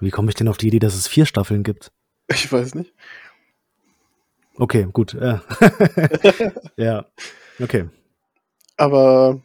Wie 0.00 0.10
komme 0.10 0.30
ich 0.30 0.34
denn 0.34 0.48
auf 0.48 0.58
die 0.58 0.66
Idee, 0.66 0.80
dass 0.80 0.96
es 0.96 1.06
vier 1.06 1.26
Staffeln 1.26 1.62
gibt? 1.62 1.92
Ich 2.28 2.52
weiß 2.52 2.74
nicht. 2.74 2.92
Okay, 4.56 4.88
gut. 4.92 5.14
Äh. 5.14 5.38
ja, 6.76 7.06
okay. 7.60 7.88
Aber 8.76 9.40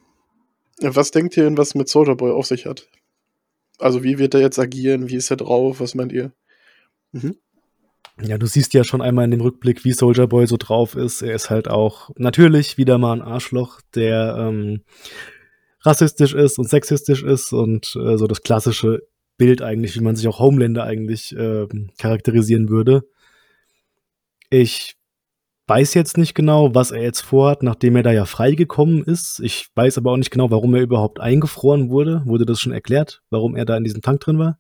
was 0.82 1.12
denkt 1.12 1.38
ihr 1.38 1.43
denn, 1.43 1.60
was 1.60 1.75
mit 1.75 1.89
Soldier 1.89 2.15
Boy 2.15 2.32
auf 2.32 2.47
sich 2.47 2.65
hat? 2.65 2.88
Also 3.79 4.03
wie 4.03 4.17
wird 4.17 4.33
er 4.33 4.41
jetzt 4.41 4.59
agieren? 4.59 5.09
Wie 5.09 5.15
ist 5.15 5.29
er 5.29 5.37
drauf? 5.37 5.79
Was 5.79 5.95
meint 5.95 6.11
ihr? 6.11 6.31
Mhm. 7.11 7.35
Ja, 8.21 8.37
du 8.37 8.47
siehst 8.47 8.73
ja 8.73 8.83
schon 8.83 9.01
einmal 9.01 9.25
in 9.25 9.31
dem 9.31 9.41
Rückblick, 9.41 9.85
wie 9.85 9.91
Soldier 9.91 10.25
Boy 10.25 10.47
so 10.47 10.57
drauf 10.57 10.95
ist. 10.95 11.21
Er 11.21 11.35
ist 11.35 11.51
halt 11.51 11.67
auch 11.67 12.09
natürlich 12.15 12.77
wieder 12.77 12.97
mal 12.97 13.13
ein 13.13 13.21
Arschloch, 13.21 13.79
der 13.93 14.35
ähm, 14.39 14.81
rassistisch 15.81 16.33
ist 16.33 16.57
und 16.57 16.67
sexistisch 16.67 17.21
ist 17.21 17.53
und 17.53 17.95
äh, 17.95 18.17
so 18.17 18.25
das 18.25 18.41
klassische 18.41 19.03
Bild 19.37 19.61
eigentlich, 19.61 19.95
wie 19.95 20.03
man 20.03 20.15
sich 20.15 20.27
auch 20.27 20.39
Homelander 20.39 20.83
eigentlich 20.83 21.35
äh, 21.35 21.67
charakterisieren 21.99 22.69
würde. 22.69 23.03
Ich 24.49 24.96
weiß 25.67 25.93
jetzt 25.93 26.17
nicht 26.17 26.34
genau, 26.34 26.73
was 26.73 26.91
er 26.91 27.01
jetzt 27.01 27.21
vorhat, 27.21 27.62
nachdem 27.62 27.95
er 27.97 28.03
da 28.03 28.12
ja 28.12 28.25
freigekommen 28.25 29.03
ist. 29.03 29.39
Ich 29.41 29.67
weiß 29.75 29.97
aber 29.97 30.12
auch 30.12 30.17
nicht 30.17 30.32
genau, 30.32 30.49
warum 30.49 30.73
er 30.75 30.82
überhaupt 30.82 31.19
eingefroren 31.19 31.89
wurde. 31.89 32.21
Wurde 32.25 32.45
das 32.45 32.60
schon 32.60 32.71
erklärt, 32.71 33.21
warum 33.30 33.56
er 33.56 33.65
da 33.65 33.75
in 33.75 33.84
diesem 33.84 34.01
Tank 34.01 34.21
drin 34.21 34.39
war? 34.39 34.58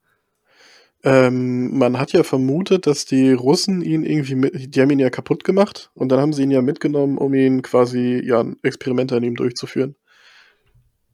Ähm, 1.03 1.77
man 1.77 1.99
hat 1.99 2.11
ja 2.11 2.23
vermutet, 2.23 2.87
dass 2.87 3.05
die 3.05 3.31
Russen 3.31 3.81
ihn 3.81 4.03
irgendwie, 4.03 4.35
mit, 4.35 4.75
die 4.75 4.81
haben 4.81 4.89
ihn 4.89 4.99
ja 4.99 5.09
kaputt 5.09 5.43
gemacht 5.43 5.91
und 5.93 6.11
dann 6.11 6.19
haben 6.19 6.33
sie 6.33 6.43
ihn 6.43 6.51
ja 6.51 6.61
mitgenommen, 6.61 7.17
um 7.17 7.33
ihn 7.33 7.61
quasi, 7.61 8.21
ja, 8.25 8.41
ein 8.41 8.57
Experiment 8.63 9.13
an 9.13 9.23
ihm 9.23 9.35
durchzuführen. 9.35 9.95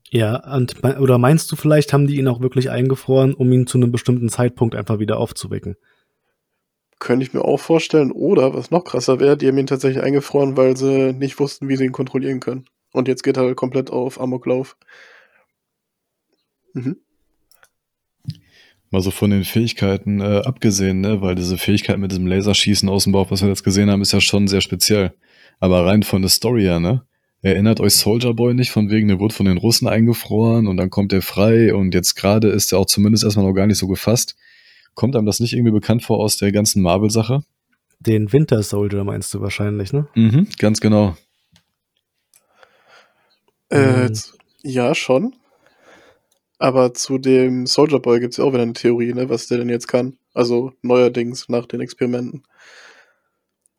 Ja, 0.10 0.56
und, 0.56 0.84
oder 0.84 1.18
meinst 1.18 1.52
du 1.52 1.56
vielleicht, 1.56 1.92
haben 1.92 2.08
die 2.08 2.18
ihn 2.18 2.28
auch 2.28 2.40
wirklich 2.40 2.70
eingefroren, 2.70 3.34
um 3.34 3.52
ihn 3.52 3.68
zu 3.68 3.78
einem 3.78 3.92
bestimmten 3.92 4.30
Zeitpunkt 4.30 4.76
einfach 4.76 5.00
wieder 5.00 5.18
aufzuwecken? 5.18 5.76
Könnte 7.00 7.26
ich 7.26 7.34
mir 7.34 7.44
auch 7.44 7.60
vorstellen. 7.60 8.12
Oder, 8.12 8.54
was 8.54 8.72
noch 8.72 8.84
krasser 8.84 9.20
wäre, 9.20 9.38
die 9.38 9.48
haben 9.48 9.58
ihn 9.58 9.68
tatsächlich 9.68 10.04
eingefroren, 10.04 10.58
weil 10.58 10.78
sie 10.78 11.14
nicht 11.14 11.40
wussten, 11.40 11.68
wie 11.70 11.76
sie 11.76 11.86
ihn 11.86 11.92
kontrollieren 11.92 12.40
können. 12.40 12.66
Und 12.92 13.08
jetzt 13.08 13.24
geht 13.24 13.38
er 13.38 13.56
komplett 13.56 13.90
auf 13.90 14.20
Amoklauf. 14.22 14.78
Mhm. 16.74 16.98
Mal 18.92 19.02
so 19.02 19.10
von 19.10 19.32
den 19.32 19.44
Fähigkeiten 19.44 20.22
äh, 20.22 20.42
abgesehen, 20.46 21.02
ne? 21.02 21.20
weil 21.22 21.34
diese 21.34 21.58
Fähigkeit 21.58 21.98
mit 21.98 22.12
diesem 22.12 22.28
Laserschießen 22.28 22.88
aus 22.90 23.06
dem 23.06 23.14
Bauch, 23.14 23.32
was 23.32 23.42
wir 23.42 23.50
jetzt 23.50 23.64
gesehen 23.64 23.90
haben, 23.90 24.04
ist 24.04 24.12
ja 24.12 24.22
schon 24.22 24.48
sehr 24.48 24.62
speziell. 24.62 25.14
Aber 25.60 25.86
rein 25.86 26.04
von 26.04 26.22
der 26.22 26.30
Story 26.30 26.62
her, 26.62 26.80
ne? 26.80 27.04
Erinnert 27.42 27.82
euch 27.82 27.96
Soldier 27.96 28.34
Boy 28.34 28.54
nicht 28.54 28.72
von 28.72 28.90
wegen, 28.90 29.10
der 29.10 29.20
wurde 29.20 29.34
von 29.34 29.46
den 29.46 29.58
Russen 29.58 29.88
eingefroren 29.88 30.66
und 30.66 30.78
dann 30.78 30.90
kommt 30.90 31.12
er 31.12 31.22
frei 31.22 31.74
und 31.74 31.94
jetzt 31.94 32.16
gerade 32.16 32.48
ist 32.48 32.72
er 32.72 32.80
auch 32.80 32.86
zumindest 32.86 33.26
erstmal 33.26 33.46
noch 33.46 33.54
gar 33.54 33.68
nicht 33.68 33.78
so 33.78 33.88
gefasst. 33.88 34.38
Kommt 34.96 35.16
einem 35.16 35.26
das 35.26 35.40
nicht 35.40 35.54
irgendwie 35.54 35.72
bekannt 35.72 36.04
vor 36.04 36.20
aus 36.20 36.38
der 36.38 36.52
ganzen 36.52 36.82
Marvel-Sache? 36.82 37.44
Den 38.00 38.32
Winter 38.34 38.62
Soldier 38.64 39.04
meinst 39.04 39.34
du 39.34 39.42
wahrscheinlich, 39.42 39.94
ne? 39.94 40.08
Mhm, 40.16 40.48
ganz 40.60 40.80
genau. 40.80 41.16
Äh, 43.70 44.10
mhm. 44.10 44.14
ja, 44.62 44.94
schon. 44.94 45.36
Aber 46.60 46.94
zu 46.94 47.18
dem 47.18 47.66
Soldier 47.66 48.00
Boy 48.00 48.20
gibt 48.20 48.34
es 48.34 48.38
ja 48.38 48.44
auch 48.44 48.54
wieder 48.54 48.62
eine 48.62 48.74
Theorie, 48.74 49.14
ne, 49.14 49.30
was 49.30 49.48
der 49.48 49.58
denn 49.58 49.70
jetzt 49.70 49.88
kann. 49.88 50.18
Also 50.34 50.74
neuerdings 50.82 51.50
nach 51.50 51.66
den 51.66 51.82
Experimenten. 51.82 52.44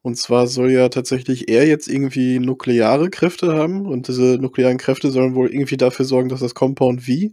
Und 0.02 0.18
zwar 0.18 0.46
soll 0.46 0.70
ja 0.70 0.90
tatsächlich 0.90 1.48
er 1.48 1.66
jetzt 1.66 1.88
irgendwie 1.88 2.38
nukleare 2.38 3.08
Kräfte 3.08 3.54
haben 3.54 3.86
und 3.86 4.08
diese 4.08 4.36
nuklearen 4.38 4.76
Kräfte 4.76 5.10
sollen 5.10 5.34
wohl 5.34 5.48
irgendwie 5.50 5.78
dafür 5.78 6.04
sorgen, 6.04 6.28
dass 6.28 6.40
das 6.40 6.54
Compound 6.54 7.02
V 7.02 7.30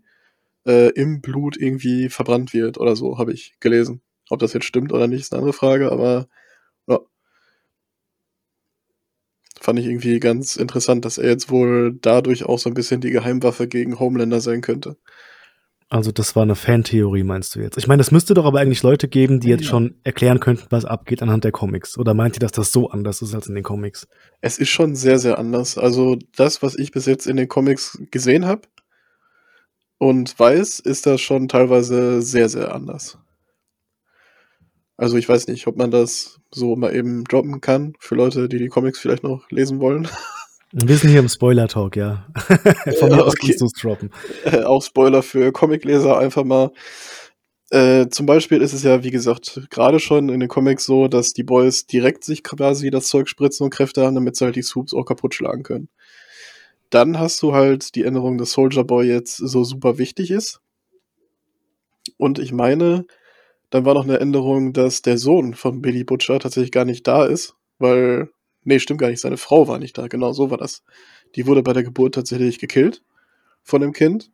äh, 0.65 0.89
im 0.89 1.21
Blut 1.21 1.58
irgendwie 1.58 2.10
verbrannt 2.10 2.54
wird 2.54 2.78
oder 2.78 2.95
so, 2.95 3.17
habe 3.17 3.34
ich 3.34 3.54
gelesen. 3.60 4.02
Ob 4.30 4.39
das 4.39 4.54
jetzt 4.54 4.65
stimmt 4.65 4.93
oder 4.93 5.08
nicht, 5.08 5.21
ist 5.21 5.34
eine 5.34 5.39
andere 5.39 5.54
Frage, 5.54 5.91
aber 5.91 6.28
ja. 6.88 7.00
Fand 9.60 9.80
ich 9.80 9.86
irgendwie 9.86 10.19
ganz 10.19 10.56
interessant, 10.56 11.06
dass 11.06 11.17
er 11.17 11.30
jetzt 11.30 11.50
wohl 11.50 11.97
dadurch 12.02 12.45
auch 12.45 12.60
so 12.60 12.69
ein 12.69 12.74
bisschen 12.74 13.02
die 13.02 13.12
Geheimwaffe 13.12 13.67
gegen 13.67 14.00
Homelander 14.00 14.41
sein 14.41 14.62
könnte. 14.62 14.97
Also 15.91 16.13
das 16.13 16.38
war 16.38 16.43
eine 16.43 16.56
Fantheorie, 16.56 17.24
meinst 17.24 17.54
du 17.54 17.60
jetzt? 17.60 17.78
Ich 17.78 17.86
meine, 17.86 18.00
es 18.00 18.12
müsste 18.12 18.34
doch 18.34 18.45
aber 18.45 18.62
eigentlich 18.62 18.82
Leute 18.82 19.10
geben, 19.10 19.41
die 19.41 19.50
jetzt 19.50 19.65
ja. 19.65 19.71
schon 19.71 19.95
erklären 20.06 20.39
könnten, 20.39 20.67
was 20.69 20.86
abgeht 20.86 21.21
anhand 21.21 21.43
der 21.43 21.52
Comics. 21.52 21.97
Oder 21.97 22.13
meint 22.13 22.38
ihr, 22.38 22.39
dass 22.39 22.54
das 22.54 22.71
so 22.71 22.89
anders 22.89 23.21
ist 23.21 23.36
als 23.36 23.47
in 23.47 23.56
den 23.56 23.63
Comics? 23.65 24.08
Es 24.39 24.58
ist 24.58 24.69
schon 24.69 24.95
sehr, 24.95 25.19
sehr 25.19 25.38
anders. 25.38 25.78
Also 25.78 26.17
das, 26.38 26.63
was 26.63 26.80
ich 26.80 26.91
bis 26.93 27.08
jetzt 27.08 27.28
in 27.28 27.36
den 27.36 27.50
Comics 27.50 28.02
gesehen 28.10 28.45
habe, 28.45 28.62
und 30.02 30.40
weiß, 30.40 30.80
ist 30.80 31.06
das 31.06 31.22
schon 31.22 31.48
teilweise 31.48 32.24
sehr, 32.24 32.50
sehr 32.50 32.74
anders. 32.74 33.20
Also 34.98 35.15
ich 35.15 35.30
weiß 35.30 35.48
nicht, 35.48 35.67
ob 35.67 35.78
man 35.78 35.92
das 35.92 36.40
so 36.50 36.75
mal 36.75 36.96
eben 36.96 37.23
droppen 37.23 37.62
kann 37.62 37.94
für 38.00 38.15
Leute, 38.15 38.50
die 38.50 38.58
die 38.58 38.67
Comics 38.67 38.98
vielleicht 38.98 39.21
noch 39.21 39.48
lesen 39.52 39.80
wollen. 39.80 40.08
Wir 40.71 40.98
sind 40.98 41.12
hier 41.12 41.19
im 41.19 41.30
Spoiler-Talk, 41.30 41.98
ja. 41.98 42.25
Von 43.00 43.10
mir 43.10 43.23
aus 43.23 43.36
kannst 43.36 43.62
du 43.62 43.65
es 43.65 43.73
droppen. 43.73 44.10
Äh, 44.46 44.63
auch 44.63 44.82
Spoiler 44.82 45.21
für 45.21 45.52
Comicleser 45.52 46.17
einfach 46.17 46.46
mal. 46.46 46.71
Äh, 47.69 48.08
zum 48.10 48.25
Beispiel 48.25 48.60
ist 48.62 48.73
es 48.73 48.82
ja, 48.82 49.04
wie 49.04 49.12
gesagt, 49.12 49.67
gerade 49.69 50.00
schon 50.00 50.30
in 50.30 50.40
den 50.40 50.50
Comics 50.50 50.86
so, 50.86 51.10
dass 51.10 51.34
die 51.34 51.44
Boys 51.44 51.86
direkt 51.86 52.23
sich 52.23 52.42
quasi 52.44 52.90
das 52.90 53.08
Zeug 53.08 53.30
spritzen 53.30 53.65
und 53.65 53.69
Kräfte 53.69 54.04
haben, 54.04 54.15
damit 54.15 54.36
sie 54.36 54.46
halt 54.46 54.56
die 54.56 54.63
Swoops 54.63 54.96
auch 54.96 55.06
kaputt 55.06 55.36
schlagen 55.36 55.62
können. 55.62 55.90
Dann 56.92 57.17
hast 57.17 57.42
du 57.42 57.54
halt 57.54 57.96
die 57.96 58.04
Änderung, 58.04 58.37
dass 58.37 58.52
Soldier 58.52 58.83
Boy 58.83 59.08
jetzt 59.08 59.37
so 59.37 59.63
super 59.63 59.98
wichtig 59.98 60.29
ist. 60.29 60.62
Und 62.17 62.37
ich 62.37 62.52
meine, 62.52 63.06
dann 63.69 63.85
war 63.85 63.94
noch 63.94 64.04
eine 64.04 64.19
Änderung, 64.19 64.73
dass 64.73 65.02
der 65.02 65.17
Sohn 65.17 65.54
von 65.54 65.81
Billy 65.81 66.04
Butcher 66.04 66.39
tatsächlich 66.39 66.71
gar 66.71 66.85
nicht 66.85 67.08
da 67.08 67.25
ist, 67.25 67.56
weil, 67.79 68.29
nee, 68.63 68.79
stimmt 68.79 69.00
gar 69.00 69.10
nicht, 69.10 69.21
seine 69.21 69.37
Frau 69.37 69.67
war 69.69 69.79
nicht 69.79 69.98
da, 69.98 70.08
genau 70.08 70.33
so 70.33 70.52
war 70.52 70.58
das. 70.58 70.83
Die 71.35 71.48
wurde 71.48 71.63
bei 71.63 71.71
der 71.73 71.83
Geburt 71.83 72.13
tatsächlich 72.15 72.60
gekillt 72.60 73.04
von 73.63 73.81
dem 73.81 73.94
Kind, 73.94 74.29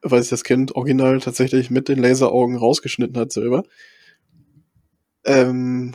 weil 0.00 0.22
sich 0.22 0.30
das 0.30 0.44
Kind 0.44 0.74
original 0.74 1.20
tatsächlich 1.20 1.70
mit 1.70 1.88
den 1.88 1.98
Laseraugen 1.98 2.56
rausgeschnitten 2.56 3.18
hat 3.18 3.32
selber. 3.32 3.64
Ähm, 5.26 5.94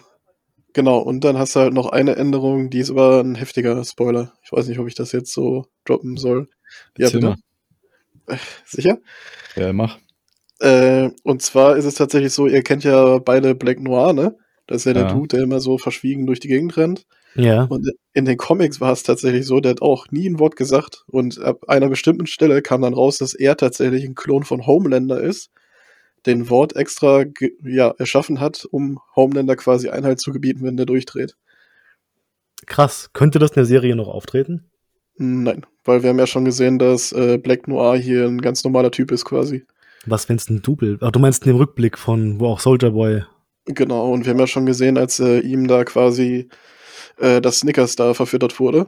genau, 0.73 0.99
und 0.99 1.23
dann 1.23 1.37
hast 1.37 1.55
du 1.55 1.59
halt 1.61 1.73
noch 1.73 1.87
eine 1.87 2.15
Änderung, 2.15 2.69
die 2.69 2.79
ist 2.79 2.91
aber 2.91 3.21
ein 3.21 3.35
heftiger 3.35 3.83
Spoiler. 3.83 4.33
Ich 4.43 4.51
weiß 4.51 4.67
nicht, 4.67 4.79
ob 4.79 4.87
ich 4.87 4.95
das 4.95 5.11
jetzt 5.11 5.33
so 5.33 5.65
droppen 5.85 6.17
soll. 6.17 6.47
Ja, 6.97 7.09
bitte. 7.09 7.37
mal. 8.27 8.39
Sicher? 8.65 8.99
Ja, 9.55 9.73
mach. 9.73 9.97
Äh, 10.59 11.09
und 11.23 11.41
zwar 11.41 11.75
ist 11.75 11.85
es 11.85 11.95
tatsächlich 11.95 12.33
so, 12.33 12.47
ihr 12.47 12.63
kennt 12.63 12.83
ja 12.83 13.17
beide 13.17 13.55
Black 13.55 13.79
Noir, 13.79 14.13
ne? 14.13 14.37
Das 14.67 14.77
ist 14.77 14.85
ja, 14.85 14.93
der 14.93 15.03
Ja. 15.03 15.13
Dude, 15.13 15.35
der 15.35 15.43
immer 15.43 15.59
so 15.59 15.77
verschwiegen 15.77 16.27
durch 16.27 16.39
die 16.39 16.47
Gegend 16.47 16.77
rennt. 16.77 17.05
Ja. 17.35 17.63
Und 17.63 17.89
in 18.13 18.25
den 18.25 18.37
Comics 18.37 18.79
war 18.81 18.91
es 18.91 19.03
tatsächlich 19.03 19.45
so, 19.45 19.59
der 19.59 19.71
hat 19.71 19.81
auch 19.81 20.07
nie 20.11 20.29
ein 20.29 20.39
Wort 20.39 20.55
gesagt. 20.55 21.03
Und 21.07 21.39
ab 21.41 21.67
einer 21.67 21.89
bestimmten 21.89 22.27
Stelle 22.27 22.61
kam 22.61 22.81
dann 22.81 22.93
raus, 22.93 23.17
dass 23.17 23.33
er 23.33 23.57
tatsächlich 23.57 24.03
ein 24.03 24.15
Klon 24.15 24.43
von 24.43 24.67
Homelander 24.67 25.19
ist, 25.21 25.49
den 26.25 26.49
Wort 26.49 26.75
extra 26.75 27.25
ja, 27.63 27.93
erschaffen 27.97 28.39
hat, 28.39 28.65
um 28.69 28.99
Homelander 29.15 29.55
quasi 29.55 29.89
Einhalt 29.89 30.19
zu 30.19 30.31
gebieten, 30.31 30.63
wenn 30.63 30.77
der 30.77 30.85
durchdreht. 30.85 31.35
Krass. 32.67 33.09
Könnte 33.13 33.39
das 33.39 33.51
in 33.51 33.55
der 33.55 33.65
Serie 33.65 33.95
noch 33.95 34.07
auftreten? 34.07 34.69
Nein, 35.17 35.65
weil 35.83 36.03
wir 36.03 36.09
haben 36.09 36.19
ja 36.19 36.27
schon 36.27 36.45
gesehen, 36.45 36.79
dass 36.79 37.11
äh, 37.11 37.37
Black 37.37 37.67
Noir 37.67 37.97
hier 37.97 38.25
ein 38.25 38.41
ganz 38.41 38.63
normaler 38.63 38.91
Typ 38.91 39.11
ist 39.11 39.25
quasi. 39.25 39.65
Was, 40.05 40.29
wenn 40.29 40.37
es 40.37 40.49
ein 40.49 40.61
Double? 40.61 40.97
Ach, 41.01 41.11
du 41.11 41.19
meinst 41.19 41.45
den 41.45 41.55
Rückblick 41.55 41.97
von, 41.97 42.39
wo 42.39 42.47
auch 42.47 42.59
Soldier 42.59 42.91
Boy. 42.91 43.23
Genau, 43.65 44.11
und 44.11 44.25
wir 44.25 44.31
haben 44.31 44.39
ja 44.39 44.47
schon 44.47 44.65
gesehen, 44.65 44.97
als 44.97 45.19
äh, 45.19 45.39
ihm 45.39 45.67
da 45.67 45.83
quasi 45.83 46.49
äh, 47.17 47.41
das 47.41 47.59
Snickers 47.59 47.95
da 47.95 48.13
verfüttert 48.13 48.59
wurde. 48.59 48.87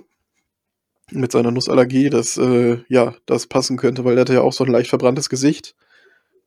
Mit 1.11 1.31
seiner 1.31 1.51
Nussallergie, 1.51 2.09
dass 2.09 2.37
äh, 2.37 2.79
ja, 2.87 3.13
das 3.25 3.45
passen 3.45 3.77
könnte, 3.77 4.03
weil 4.05 4.17
er 4.17 4.21
hatte 4.21 4.33
ja 4.33 4.41
auch 4.41 4.53
so 4.53 4.63
ein 4.63 4.71
leicht 4.71 4.89
verbranntes 4.89 5.29
Gesicht. 5.29 5.75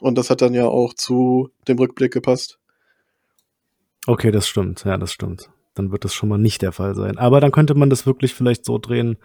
Und 0.01 0.19
das 0.19 0.31
hat 0.31 0.43
dann 0.43 0.55
ja 0.55 0.67
auch 0.67 0.95
zu 0.95 1.51
dem 1.69 1.79
Rückblick 1.79 2.13
gepasst. 2.13 2.59
Okay, 4.07 4.31
das 4.31 4.47
stimmt. 4.47 4.85
Ja, 4.85 4.99
das 4.99 5.13
stimmt. 5.13 5.51
Dann 5.75 5.91
wird 5.93 6.05
das 6.05 6.15
schon 6.15 6.29
mal 6.29 6.39
nicht 6.39 6.63
der 6.63 6.73
Fall 6.73 6.95
sein. 6.95 7.19
Aber 7.19 7.41
dann 7.41 7.53
könnte 7.53 7.75
man 7.75 7.91
das 7.91 8.07
wirklich 8.07 8.35
vielleicht 8.35 8.65
so 8.65 8.79
drehen. 8.79 9.19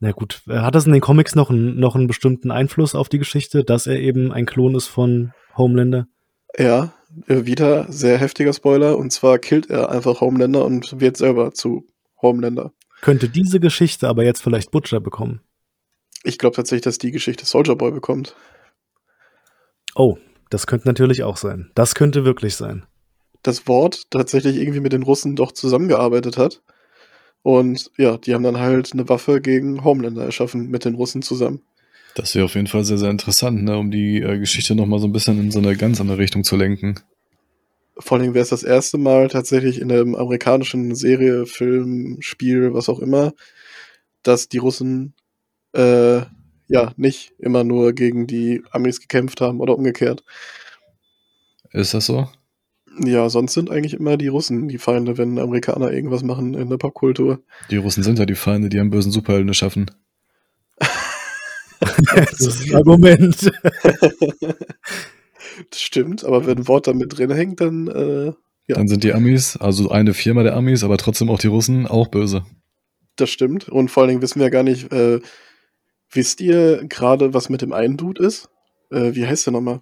Na 0.00 0.12
gut, 0.12 0.42
hat 0.48 0.74
das 0.74 0.86
in 0.86 0.92
den 0.92 1.00
Comics 1.00 1.34
noch, 1.34 1.50
einen- 1.50 1.78
noch 1.78 1.94
einen 1.94 2.06
bestimmten 2.06 2.50
Einfluss 2.50 2.94
auf 2.94 3.08
die 3.08 3.18
Geschichte, 3.18 3.64
dass 3.64 3.86
er 3.86 3.98
eben 3.98 4.32
ein 4.32 4.46
Klon 4.46 4.74
ist 4.74 4.86
von 4.88 5.32
Homelander? 5.56 6.06
Ja, 6.58 6.92
äh, 7.26 7.44
wieder 7.46 7.90
sehr 7.90 8.18
heftiger 8.18 8.52
Spoiler. 8.52 8.98
Und 8.98 9.10
zwar 9.12 9.38
killt 9.38 9.70
er 9.70 9.90
einfach 9.90 10.20
Homelander 10.20 10.64
und 10.64 11.00
wird 11.00 11.16
selber 11.16 11.52
zu 11.52 11.86
Homelander. 12.20 12.72
Könnte 13.02 13.28
diese 13.28 13.60
Geschichte 13.60 14.08
aber 14.08 14.24
jetzt 14.24 14.42
vielleicht 14.42 14.70
Butcher 14.70 15.00
bekommen? 15.00 15.40
Ich 16.24 16.38
glaube 16.38 16.56
tatsächlich, 16.56 16.82
dass 16.82 16.98
die 16.98 17.10
Geschichte 17.12 17.44
Soldier 17.46 17.76
Boy 17.76 17.90
bekommt. 17.92 18.34
Oh, 19.98 20.18
das 20.50 20.66
könnte 20.66 20.86
natürlich 20.86 21.22
auch 21.22 21.38
sein. 21.38 21.70
Das 21.74 21.94
könnte 21.94 22.24
wirklich 22.24 22.54
sein. 22.54 22.84
das 23.42 23.66
Wort 23.66 24.10
tatsächlich 24.10 24.56
irgendwie 24.56 24.80
mit 24.80 24.92
den 24.92 25.02
Russen 25.02 25.36
doch 25.36 25.52
zusammengearbeitet 25.52 26.36
hat. 26.36 26.62
Und 27.42 27.90
ja, 27.96 28.18
die 28.18 28.34
haben 28.34 28.42
dann 28.42 28.58
halt 28.58 28.92
eine 28.92 29.08
Waffe 29.08 29.40
gegen 29.40 29.84
Homelander 29.84 30.24
erschaffen 30.24 30.68
mit 30.68 30.84
den 30.84 30.96
Russen 30.96 31.22
zusammen. 31.22 31.62
Das 32.14 32.34
wäre 32.34 32.44
auf 32.44 32.54
jeden 32.54 32.66
Fall 32.66 32.84
sehr, 32.84 32.98
sehr 32.98 33.10
interessant, 33.10 33.62
ne, 33.62 33.78
um 33.78 33.90
die 33.90 34.20
äh, 34.20 34.38
Geschichte 34.38 34.74
nochmal 34.74 34.98
so 34.98 35.06
ein 35.06 35.12
bisschen 35.12 35.38
in 35.38 35.50
so 35.50 35.60
eine 35.60 35.76
ganz 35.76 36.00
andere 36.00 36.18
Richtung 36.18 36.44
zu 36.44 36.56
lenken. 36.56 37.00
Vor 37.98 38.18
allem 38.18 38.34
wäre 38.34 38.42
es 38.42 38.50
das 38.50 38.62
erste 38.62 38.98
Mal 38.98 39.28
tatsächlich 39.28 39.80
in 39.80 39.90
einem 39.92 40.14
amerikanischen 40.14 40.94
Serie, 40.94 41.46
Film, 41.46 42.18
Spiel, 42.20 42.74
was 42.74 42.88
auch 42.88 42.98
immer, 42.98 43.32
dass 44.22 44.48
die 44.48 44.58
Russen 44.58 45.14
äh, 45.72 46.22
ja 46.68 46.92
nicht 46.96 47.32
immer 47.38 47.64
nur 47.64 47.92
gegen 47.92 48.26
die 48.26 48.62
Amis 48.70 49.00
gekämpft 49.00 49.40
haben 49.40 49.60
oder 49.60 49.76
umgekehrt. 49.76 50.24
Ist 51.72 51.94
das 51.94 52.06
so? 52.06 52.28
Ja, 53.04 53.28
sonst 53.28 53.52
sind 53.52 53.70
eigentlich 53.70 53.94
immer 53.94 54.16
die 54.16 54.28
Russen 54.28 54.68
die 54.68 54.78
Feinde, 54.78 55.18
wenn 55.18 55.38
Amerikaner 55.38 55.90
irgendwas 55.92 56.22
machen 56.22 56.54
in 56.54 56.70
der 56.70 56.78
Popkultur. 56.78 57.40
Die 57.70 57.76
Russen 57.76 58.02
sind 58.02 58.18
ja 58.18 58.24
die 58.24 58.34
Feinde, 58.34 58.68
die 58.70 58.80
einen 58.80 58.90
bösen 58.90 59.12
Superhelden 59.12 59.48
erschaffen. 59.48 59.90
das 60.78 62.40
ist 62.40 62.68
ein 62.68 62.76
Argument. 62.76 63.50
Das 65.70 65.80
stimmt, 65.80 66.24
aber 66.24 66.46
wenn 66.46 66.58
ein 66.58 66.68
Wort 66.68 66.86
da 66.86 66.92
mit 66.92 67.16
drin 67.16 67.30
hängt, 67.30 67.60
dann 67.60 67.88
äh, 67.88 68.26
Ja. 68.66 68.76
Dann 68.76 68.88
sind 68.88 69.04
die 69.04 69.14
Amis, 69.14 69.56
also 69.56 69.90
eine 69.90 70.12
Firma 70.12 70.42
der 70.42 70.54
Amis, 70.56 70.84
aber 70.84 70.98
trotzdem 70.98 71.30
auch 71.30 71.38
die 71.38 71.46
Russen, 71.46 71.86
auch 71.86 72.08
böse. 72.08 72.44
Das 73.16 73.30
stimmt. 73.30 73.68
Und 73.68 73.90
vor 73.90 74.02
allen 74.02 74.10
Dingen 74.10 74.22
wissen 74.22 74.38
wir 74.40 74.46
ja 74.46 74.50
gar 74.50 74.62
nicht, 74.62 74.92
äh, 74.92 75.20
wisst 76.16 76.40
ihr 76.40 76.84
gerade, 76.88 77.34
was 77.34 77.48
mit 77.48 77.62
dem 77.62 77.72
einen 77.72 77.96
Dude 77.96 78.24
ist? 78.24 78.48
Äh, 78.90 79.14
wie 79.14 79.26
heißt 79.26 79.46
der 79.46 79.52
nochmal? 79.52 79.80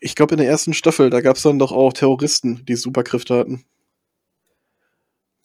Ich 0.00 0.16
glaube, 0.16 0.34
in 0.34 0.38
der 0.38 0.48
ersten 0.48 0.74
Staffel, 0.74 1.10
da 1.10 1.20
gab 1.20 1.36
es 1.36 1.42
dann 1.42 1.58
doch 1.58 1.70
auch 1.70 1.92
Terroristen, 1.92 2.64
die 2.66 2.74
Superkräfte 2.74 3.36
hatten. 3.36 3.64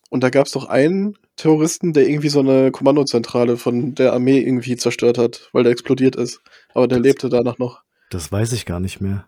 Und 0.09 0.23
da 0.23 0.29
gab 0.29 0.45
es 0.47 0.53
doch 0.53 0.65
einen 0.65 1.17
Terroristen, 1.35 1.93
der 1.93 2.07
irgendwie 2.07 2.29
so 2.29 2.39
eine 2.39 2.71
Kommandozentrale 2.71 3.57
von 3.57 3.93
der 3.93 4.13
Armee 4.13 4.39
irgendwie 4.39 4.77
zerstört 4.77 5.17
hat, 5.17 5.49
weil 5.51 5.63
der 5.63 5.71
explodiert 5.71 6.15
ist. 6.15 6.41
Aber 6.73 6.87
der 6.87 6.99
lebte 6.99 7.29
danach 7.29 7.57
noch. 7.57 7.83
Das 8.09 8.31
weiß 8.31 8.53
ich 8.53 8.65
gar 8.65 8.79
nicht 8.79 9.01
mehr. 9.01 9.27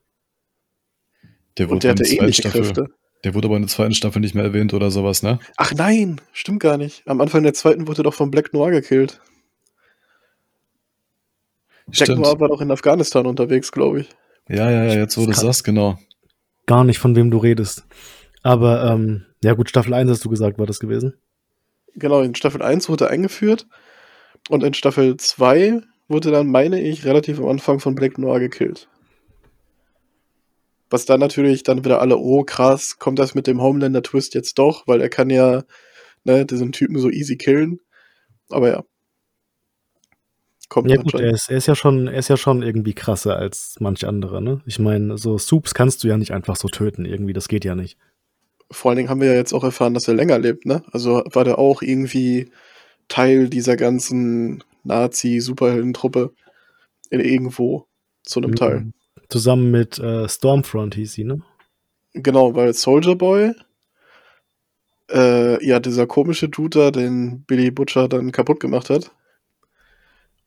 Der 1.58 1.70
Und 1.70 1.84
der 1.84 1.92
in 1.92 1.96
hatte 1.96 2.04
der 2.04 2.10
zweiten 2.10 2.24
ähnliche 2.24 2.42
Staffel, 2.42 2.62
Kräfte. 2.62 2.86
der 3.26 3.34
wurde 3.34 3.48
aber 3.48 3.58
in 3.58 3.64
der 3.64 3.70
zweiten 3.70 3.94
Staffel 3.94 4.22
nicht 4.22 4.36
mehr 4.36 4.46
erwähnt 4.46 4.74
oder 4.74 4.90
sowas, 4.90 5.22
ne? 5.22 5.40
Ach 5.58 5.74
nein, 5.74 6.22
stimmt 6.32 6.62
gar 6.62 6.78
nicht. 6.78 7.04
Am 7.06 7.20
Anfang 7.20 7.44
der 7.44 7.54
zweiten 7.54 7.88
wurde 7.88 8.02
er 8.02 8.06
doch 8.06 8.14
von 8.14 8.32
Black 8.32 8.54
Noir 8.54 8.72
gekillt. 8.72 9.20
Noir 12.16 12.40
war 12.40 12.50
doch 12.50 12.62
in 12.62 12.72
Afghanistan 12.72 13.26
unterwegs, 13.26 13.72
glaube 13.72 14.02
ich. 14.02 14.10
Ja, 14.48 14.70
ja, 14.70 14.86
ja, 14.86 14.94
jetzt 14.94 15.18
wo 15.18 15.22
du 15.22 15.32
das 15.32 15.42
sagst, 15.42 15.64
genau. 15.64 15.98
Gar 16.66 16.84
nicht, 16.84 17.00
von 17.00 17.16
wem 17.16 17.32
du 17.32 17.38
redest. 17.38 17.86
Aber, 18.42 18.84
ähm, 18.86 19.26
ja 19.44 19.54
gut, 19.54 19.70
Staffel 19.70 19.94
1 19.94 20.10
hast 20.10 20.26
du 20.26 20.30
gesagt, 20.30 20.60
war 20.60 20.66
das 20.66 20.80
gewesen. 20.80 21.16
Genau, 21.96 22.22
in 22.22 22.36
Staffel 22.36 22.62
1 22.62 22.90
wurde 22.90 23.06
er 23.06 23.12
eingeführt 23.12 23.68
und 24.50 24.64
in 24.64 24.74
Staffel 24.74 25.18
2 25.18 25.82
wurde 26.08 26.32
dann, 26.32 26.48
meine 26.48 26.82
ich, 26.82 27.06
relativ 27.06 27.40
am 27.40 27.48
Anfang 27.48 27.80
von 27.80 27.96
Black 27.96 28.18
Noir 28.18 28.40
gekillt. 28.40 28.88
Was 30.90 31.06
dann 31.06 31.20
natürlich 31.20 31.64
dann 31.64 31.86
wieder 31.86 32.02
alle, 32.02 32.18
oh 32.18 32.44
krass, 32.44 32.98
kommt 32.98 33.20
das 33.20 33.36
mit 33.36 33.46
dem 33.46 33.62
Homelander-Twist 33.62 34.34
jetzt 34.34 34.58
doch, 34.58 34.88
weil 34.88 35.02
er 35.02 35.10
kann 35.10 35.30
ja 35.30 35.64
ne, 36.24 36.46
diesen 36.46 36.72
Typen 36.72 36.98
so 36.98 37.10
easy 37.10 37.38
killen. 37.38 37.80
Aber 38.50 38.70
ja. 38.70 38.84
Kommt 40.70 40.90
Ja 40.90 40.98
gut, 40.98 41.16
er 41.16 41.32
ist, 41.32 41.50
er 41.50 41.58
ist 41.58 41.66
ja 41.66 41.76
schon, 41.76 42.08
er 42.08 42.20
ist 42.20 42.28
ja 42.28 42.38
schon 42.38 42.62
irgendwie 42.62 42.94
krasser 42.94 43.36
als 43.36 43.76
manch 43.80 44.06
andere, 44.06 44.40
ne? 44.42 44.62
Ich 44.68 44.78
meine, 44.78 45.18
so 45.18 45.40
Soups 45.40 45.74
kannst 45.74 46.04
du 46.04 46.08
ja 46.08 46.18
nicht 46.18 46.32
einfach 46.32 46.56
so 46.56 46.68
töten, 46.68 47.06
irgendwie, 47.06 47.34
das 47.34 47.48
geht 47.48 47.66
ja 47.66 47.76
nicht. 47.76 47.98
Vor 48.70 48.92
allen 48.92 48.98
Dingen 48.98 49.10
haben 49.10 49.20
wir 49.20 49.30
ja 49.30 49.34
jetzt 49.34 49.54
auch 49.54 49.64
erfahren, 49.64 49.96
dass 49.96 50.08
er 50.08 50.14
länger 50.14 50.38
lebt, 50.38 50.68
ne? 50.68 50.84
Also 50.92 51.24
war 51.32 51.44
der 51.44 51.58
auch 51.58 51.82
irgendwie 51.82 52.52
Teil 53.08 53.50
dieser 53.50 53.78
ganzen 53.78 54.64
Nazi-Superheldentruppe 54.84 56.34
in 57.10 57.20
irgendwo 57.20 57.88
zu 58.22 58.40
einem 58.40 58.56
Teil. 58.56 58.82
Mhm. 58.82 58.94
Zusammen 59.28 59.72
mit 59.72 59.98
äh, 59.98 60.30
Stormfront 60.30 60.94
hieß 60.94 61.14
sie, 61.14 61.24
ne? 61.24 61.42
Genau, 62.14 62.54
weil 62.54 62.74
Soldier 62.74 63.16
Boy, 63.16 63.54
äh, 65.12 65.66
ja, 65.66 65.80
dieser 65.80 66.06
komische 66.06 66.50
da, 66.50 66.92
den 66.92 67.44
Billy 67.44 67.72
Butcher 67.72 68.08
dann 68.08 68.32
kaputt 68.32 68.60
gemacht 68.60 68.92
hat. 68.92 69.12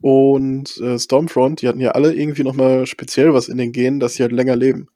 Und 0.03 0.77
äh, 0.79 0.99
Stormfront, 0.99 1.63
die 1.63 1.69
hatten 1.69 1.81
ja 1.81 1.93
alle 1.93 2.13
irgendwie 2.13 2.43
nochmal 2.43 2.87
speziell 2.87 3.33
was 3.33 3.49
in 3.49 3.57
den 3.57 3.73
Genen, 3.73 4.01
dass 4.01 4.15
sie 4.15 4.23
halt 4.23 4.33
länger 4.33 4.57
leben. 4.57 4.89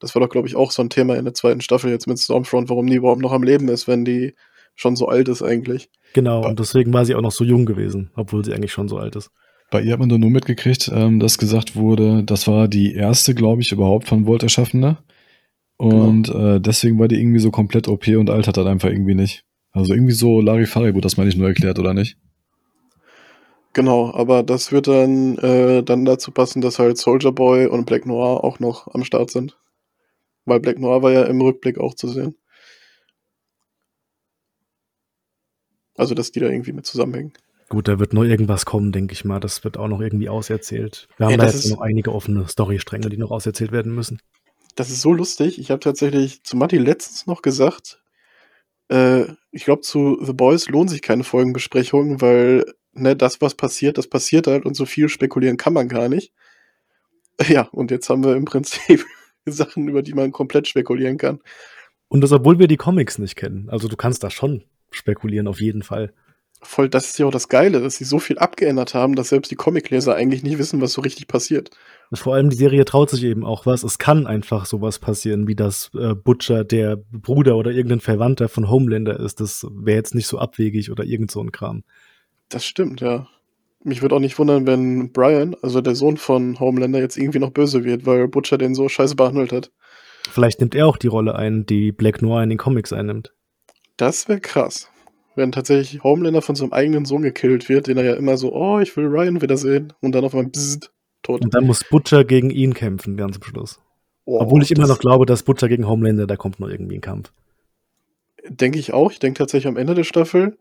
Das 0.00 0.14
war 0.14 0.20
doch, 0.20 0.30
glaube 0.30 0.48
ich, 0.48 0.56
auch 0.56 0.72
so 0.72 0.82
ein 0.82 0.88
Thema 0.88 1.16
in 1.16 1.26
der 1.26 1.34
zweiten 1.34 1.60
Staffel 1.60 1.90
jetzt 1.90 2.06
mit 2.06 2.18
Stormfront, 2.18 2.70
warum 2.70 2.86
die 2.86 2.96
überhaupt 2.96 3.20
noch 3.20 3.32
am 3.32 3.42
Leben 3.42 3.68
ist, 3.68 3.86
wenn 3.86 4.06
die 4.06 4.34
schon 4.74 4.96
so 4.96 5.08
alt 5.08 5.28
ist 5.28 5.42
eigentlich. 5.42 5.90
Genau, 6.14 6.48
und 6.48 6.58
deswegen 6.58 6.92
war 6.94 7.04
sie 7.04 7.14
auch 7.14 7.20
noch 7.20 7.32
so 7.32 7.44
jung 7.44 7.66
gewesen, 7.66 8.10
obwohl 8.16 8.42
sie 8.44 8.54
eigentlich 8.54 8.72
schon 8.72 8.88
so 8.88 8.96
alt 8.96 9.14
ist. 9.14 9.30
Bei 9.70 9.82
ihr 9.82 9.92
hat 9.92 10.00
man 10.00 10.08
nur 10.08 10.18
nur 10.18 10.30
mitgekriegt, 10.30 10.90
ähm, 10.92 11.20
dass 11.20 11.36
gesagt 11.36 11.76
wurde, 11.76 12.24
das 12.24 12.48
war 12.48 12.66
die 12.66 12.94
erste, 12.94 13.34
glaube 13.34 13.60
ich, 13.60 13.70
überhaupt 13.70 14.08
von 14.08 14.26
Volt 14.26 14.42
Erschaffene. 14.42 14.98
Und 15.76 16.28
äh, 16.28 16.60
deswegen 16.60 16.98
war 16.98 17.08
die 17.08 17.20
irgendwie 17.20 17.38
so 17.38 17.50
komplett 17.50 17.88
OP 17.88 18.08
und 18.08 18.30
altert 18.30 18.56
dann 18.56 18.66
einfach 18.66 18.88
irgendwie 18.88 19.14
nicht. 19.14 19.44
Also 19.72 19.94
irgendwie 19.94 20.12
so 20.12 20.40
Larifari 20.40 20.92
wurde 20.94 21.02
das 21.02 21.16
mal 21.16 21.24
nicht 21.24 21.38
nur 21.38 21.48
erklärt, 21.48 21.78
oder 21.78 21.94
nicht? 21.94 22.16
Genau, 23.72 24.12
aber 24.12 24.42
das 24.42 24.72
wird 24.72 24.88
dann, 24.88 25.38
äh, 25.38 25.82
dann 25.84 26.04
dazu 26.04 26.32
passen, 26.32 26.60
dass 26.60 26.78
halt 26.80 26.98
Soldier 26.98 27.30
Boy 27.32 27.66
und 27.66 27.84
Black 27.86 28.04
Noir 28.04 28.42
auch 28.42 28.58
noch 28.58 28.88
am 28.94 29.04
Start 29.04 29.30
sind. 29.30 29.56
Weil 30.44 30.58
Black 30.60 30.78
Noir 30.78 31.02
war 31.02 31.12
ja 31.12 31.22
im 31.24 31.40
Rückblick 31.40 31.78
auch 31.78 31.94
zu 31.94 32.08
sehen. 32.08 32.34
Also, 35.96 36.14
dass 36.14 36.32
die 36.32 36.40
da 36.40 36.46
irgendwie 36.48 36.72
mit 36.72 36.86
zusammenhängen. 36.86 37.32
Gut, 37.68 37.86
da 37.86 37.98
wird 38.00 38.12
noch 38.12 38.24
irgendwas 38.24 38.64
kommen, 38.66 38.90
denke 38.90 39.12
ich 39.12 39.24
mal. 39.24 39.38
Das 39.38 39.62
wird 39.62 39.76
auch 39.76 39.86
noch 39.86 40.00
irgendwie 40.00 40.28
auserzählt. 40.28 41.06
Wir 41.18 41.26
haben 41.26 41.32
Ja, 41.32 41.36
da 41.38 41.44
jetzt 41.46 41.64
ist- 41.66 41.70
noch 41.70 41.80
einige 41.80 42.12
offene 42.12 42.48
Storystränge, 42.48 43.08
die 43.10 43.16
noch 43.18 43.30
auserzählt 43.30 43.70
werden 43.70 43.94
müssen. 43.94 44.20
Das 44.74 44.90
ist 44.90 45.02
so 45.02 45.12
lustig. 45.12 45.58
Ich 45.58 45.70
habe 45.70 45.80
tatsächlich 45.80 46.42
zu 46.42 46.56
Matti 46.56 46.78
letztens 46.78 47.26
noch 47.26 47.42
gesagt, 47.42 48.02
äh, 48.88 49.24
ich 49.52 49.64
glaube, 49.64 49.82
zu 49.82 50.18
The 50.24 50.32
Boys 50.32 50.68
lohnt 50.68 50.90
sich 50.90 51.02
keine 51.02 51.22
Folgenbesprechung, 51.22 52.20
weil 52.20 52.64
ne, 52.92 53.16
das, 53.16 53.40
was 53.40 53.54
passiert, 53.54 53.98
das 53.98 54.08
passiert 54.08 54.46
halt 54.46 54.64
und 54.64 54.74
so 54.74 54.86
viel 54.86 55.08
spekulieren 55.08 55.56
kann 55.56 55.72
man 55.72 55.88
gar 55.88 56.08
nicht. 56.08 56.32
Ja, 57.48 57.68
und 57.72 57.90
jetzt 57.90 58.08
haben 58.10 58.24
wir 58.24 58.36
im 58.36 58.44
Prinzip 58.44 59.04
Sachen, 59.46 59.88
über 59.88 60.02
die 60.02 60.14
man 60.14 60.32
komplett 60.32 60.68
spekulieren 60.68 61.16
kann. 61.16 61.40
Und 62.08 62.22
das, 62.22 62.32
obwohl 62.32 62.58
wir 62.58 62.66
die 62.66 62.76
Comics 62.76 63.18
nicht 63.18 63.36
kennen. 63.36 63.68
Also 63.70 63.88
du 63.88 63.96
kannst 63.96 64.22
da 64.24 64.30
schon 64.30 64.64
spekulieren, 64.90 65.46
auf 65.46 65.60
jeden 65.60 65.82
Fall. 65.82 66.12
Voll, 66.62 66.90
das 66.90 67.06
ist 67.06 67.18
ja 67.18 67.24
auch 67.24 67.30
das 67.30 67.48
Geile, 67.48 67.80
dass 67.80 67.96
sie 67.96 68.04
so 68.04 68.18
viel 68.18 68.38
abgeändert 68.38 68.92
haben, 68.92 69.14
dass 69.14 69.30
selbst 69.30 69.50
die 69.50 69.56
Comicleser 69.56 70.14
eigentlich 70.14 70.42
nicht 70.42 70.58
wissen, 70.58 70.82
was 70.82 70.92
so 70.92 71.00
richtig 71.00 71.26
passiert. 71.26 71.70
Und 72.10 72.18
vor 72.18 72.34
allem 72.34 72.50
die 72.50 72.56
Serie 72.56 72.84
traut 72.84 73.08
sich 73.08 73.22
eben 73.24 73.44
auch 73.44 73.64
was. 73.64 73.82
Es 73.82 73.98
kann 73.98 74.26
einfach 74.26 74.66
sowas 74.66 74.98
passieren, 74.98 75.48
wie 75.48 75.54
das 75.54 75.90
äh, 75.94 76.14
Butcher 76.14 76.64
der 76.64 76.96
Bruder 76.96 77.56
oder 77.56 77.70
irgendein 77.70 78.00
Verwandter 78.00 78.50
von 78.50 78.68
Homelander 78.68 79.18
ist. 79.18 79.40
Das 79.40 79.66
wäre 79.70 79.96
jetzt 79.96 80.14
nicht 80.14 80.26
so 80.26 80.38
abwegig 80.38 80.90
oder 80.90 81.04
irgend 81.04 81.30
so 81.30 81.40
ein 81.40 81.52
Kram. 81.52 81.82
Das 82.50 82.64
stimmt, 82.64 83.00
ja. 83.00 83.26
Mich 83.82 84.02
würde 84.02 84.16
auch 84.16 84.20
nicht 84.20 84.38
wundern, 84.38 84.66
wenn 84.66 85.10
Brian, 85.12 85.56
also 85.62 85.80
der 85.80 85.94
Sohn 85.94 86.18
von 86.18 86.60
Homelander, 86.60 87.00
jetzt 87.00 87.16
irgendwie 87.16 87.38
noch 87.38 87.50
böse 87.50 87.82
wird, 87.84 88.04
weil 88.04 88.28
Butcher 88.28 88.58
den 88.58 88.74
so 88.74 88.88
scheiße 88.88 89.16
behandelt 89.16 89.52
hat. 89.52 89.72
Vielleicht 90.30 90.60
nimmt 90.60 90.74
er 90.74 90.86
auch 90.86 90.98
die 90.98 91.06
Rolle 91.06 91.34
ein, 91.34 91.64
die 91.64 91.90
Black 91.90 92.20
Noir 92.20 92.42
in 92.42 92.50
den 92.50 92.58
Comics 92.58 92.92
einnimmt. 92.92 93.32
Das 93.96 94.28
wäre 94.28 94.40
krass 94.40 94.90
wenn 95.36 95.52
tatsächlich 95.52 96.02
Homelander 96.02 96.42
von 96.42 96.54
seinem 96.54 96.72
eigenen 96.72 97.04
Sohn 97.04 97.22
gekillt 97.22 97.68
wird, 97.68 97.86
den 97.86 97.96
er 97.96 98.04
ja 98.04 98.14
immer 98.14 98.36
so, 98.36 98.52
oh, 98.52 98.78
ich 98.80 98.96
will 98.96 99.06
Ryan 99.06 99.42
wiedersehen 99.42 99.92
und 100.00 100.14
dann 100.14 100.24
auf 100.24 100.34
einmal 100.34 100.50
bzzzt, 100.50 100.92
tot. 101.22 101.42
Und 101.42 101.54
dann 101.54 101.66
muss 101.66 101.84
Butcher 101.84 102.24
gegen 102.24 102.50
ihn 102.50 102.74
kämpfen, 102.74 103.16
ganz 103.16 103.36
am 103.36 103.42
Schluss. 103.42 103.80
Oh, 104.24 104.38
Obwohl 104.40 104.62
ich 104.62 104.70
immer 104.70 104.86
noch 104.86 104.98
glaube, 104.98 105.26
dass 105.26 105.42
Butcher 105.42 105.68
gegen 105.68 105.88
Homelander, 105.88 106.26
da 106.26 106.36
kommt 106.36 106.60
noch 106.60 106.68
irgendwie 106.68 106.96
ein 106.96 107.00
Kampf. 107.00 107.32
Denke 108.48 108.78
ich 108.78 108.92
auch. 108.92 109.10
Ich 109.10 109.18
denke 109.18 109.38
tatsächlich 109.38 109.66
am 109.66 109.76
Ende 109.76 109.94
der 109.94 110.04
Staffel. 110.04 110.56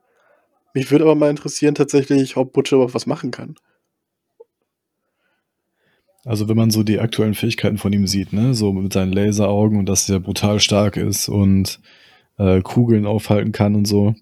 Mich 0.74 0.92
würde 0.92 1.06
aber 1.06 1.16
mal 1.16 1.30
interessieren, 1.30 1.76
tatsächlich, 1.76 2.38
ob 2.38 2.54
Butcher 2.54 2.76
überhaupt 2.76 2.94
was 2.96 3.08
machen 3.08 3.32
kann. 3.32 3.56
Also 6.26 6.50
wenn 6.50 6.58
man 6.58 6.70
so 6.70 6.84
die 6.84 7.00
aktuellen 7.00 7.34
Fähigkeiten 7.34 7.78
von 7.78 7.94
ihm 7.94 8.06
sieht, 8.06 8.34
ne, 8.34 8.54
so 8.54 8.74
mit 8.74 8.94
seinen 8.94 9.14
Laseraugen 9.14 9.80
und 9.80 9.88
dass 9.88 10.10
er 10.10 10.20
brutal 10.20 10.60
stark 10.60 10.98
ist 10.98 11.30
und 11.30 11.80
äh, 12.38 12.62
Kugeln 12.62 13.06
aufhalten 13.06 13.52
kann 13.52 13.76
und 13.76 13.86
so, 13.86 14.16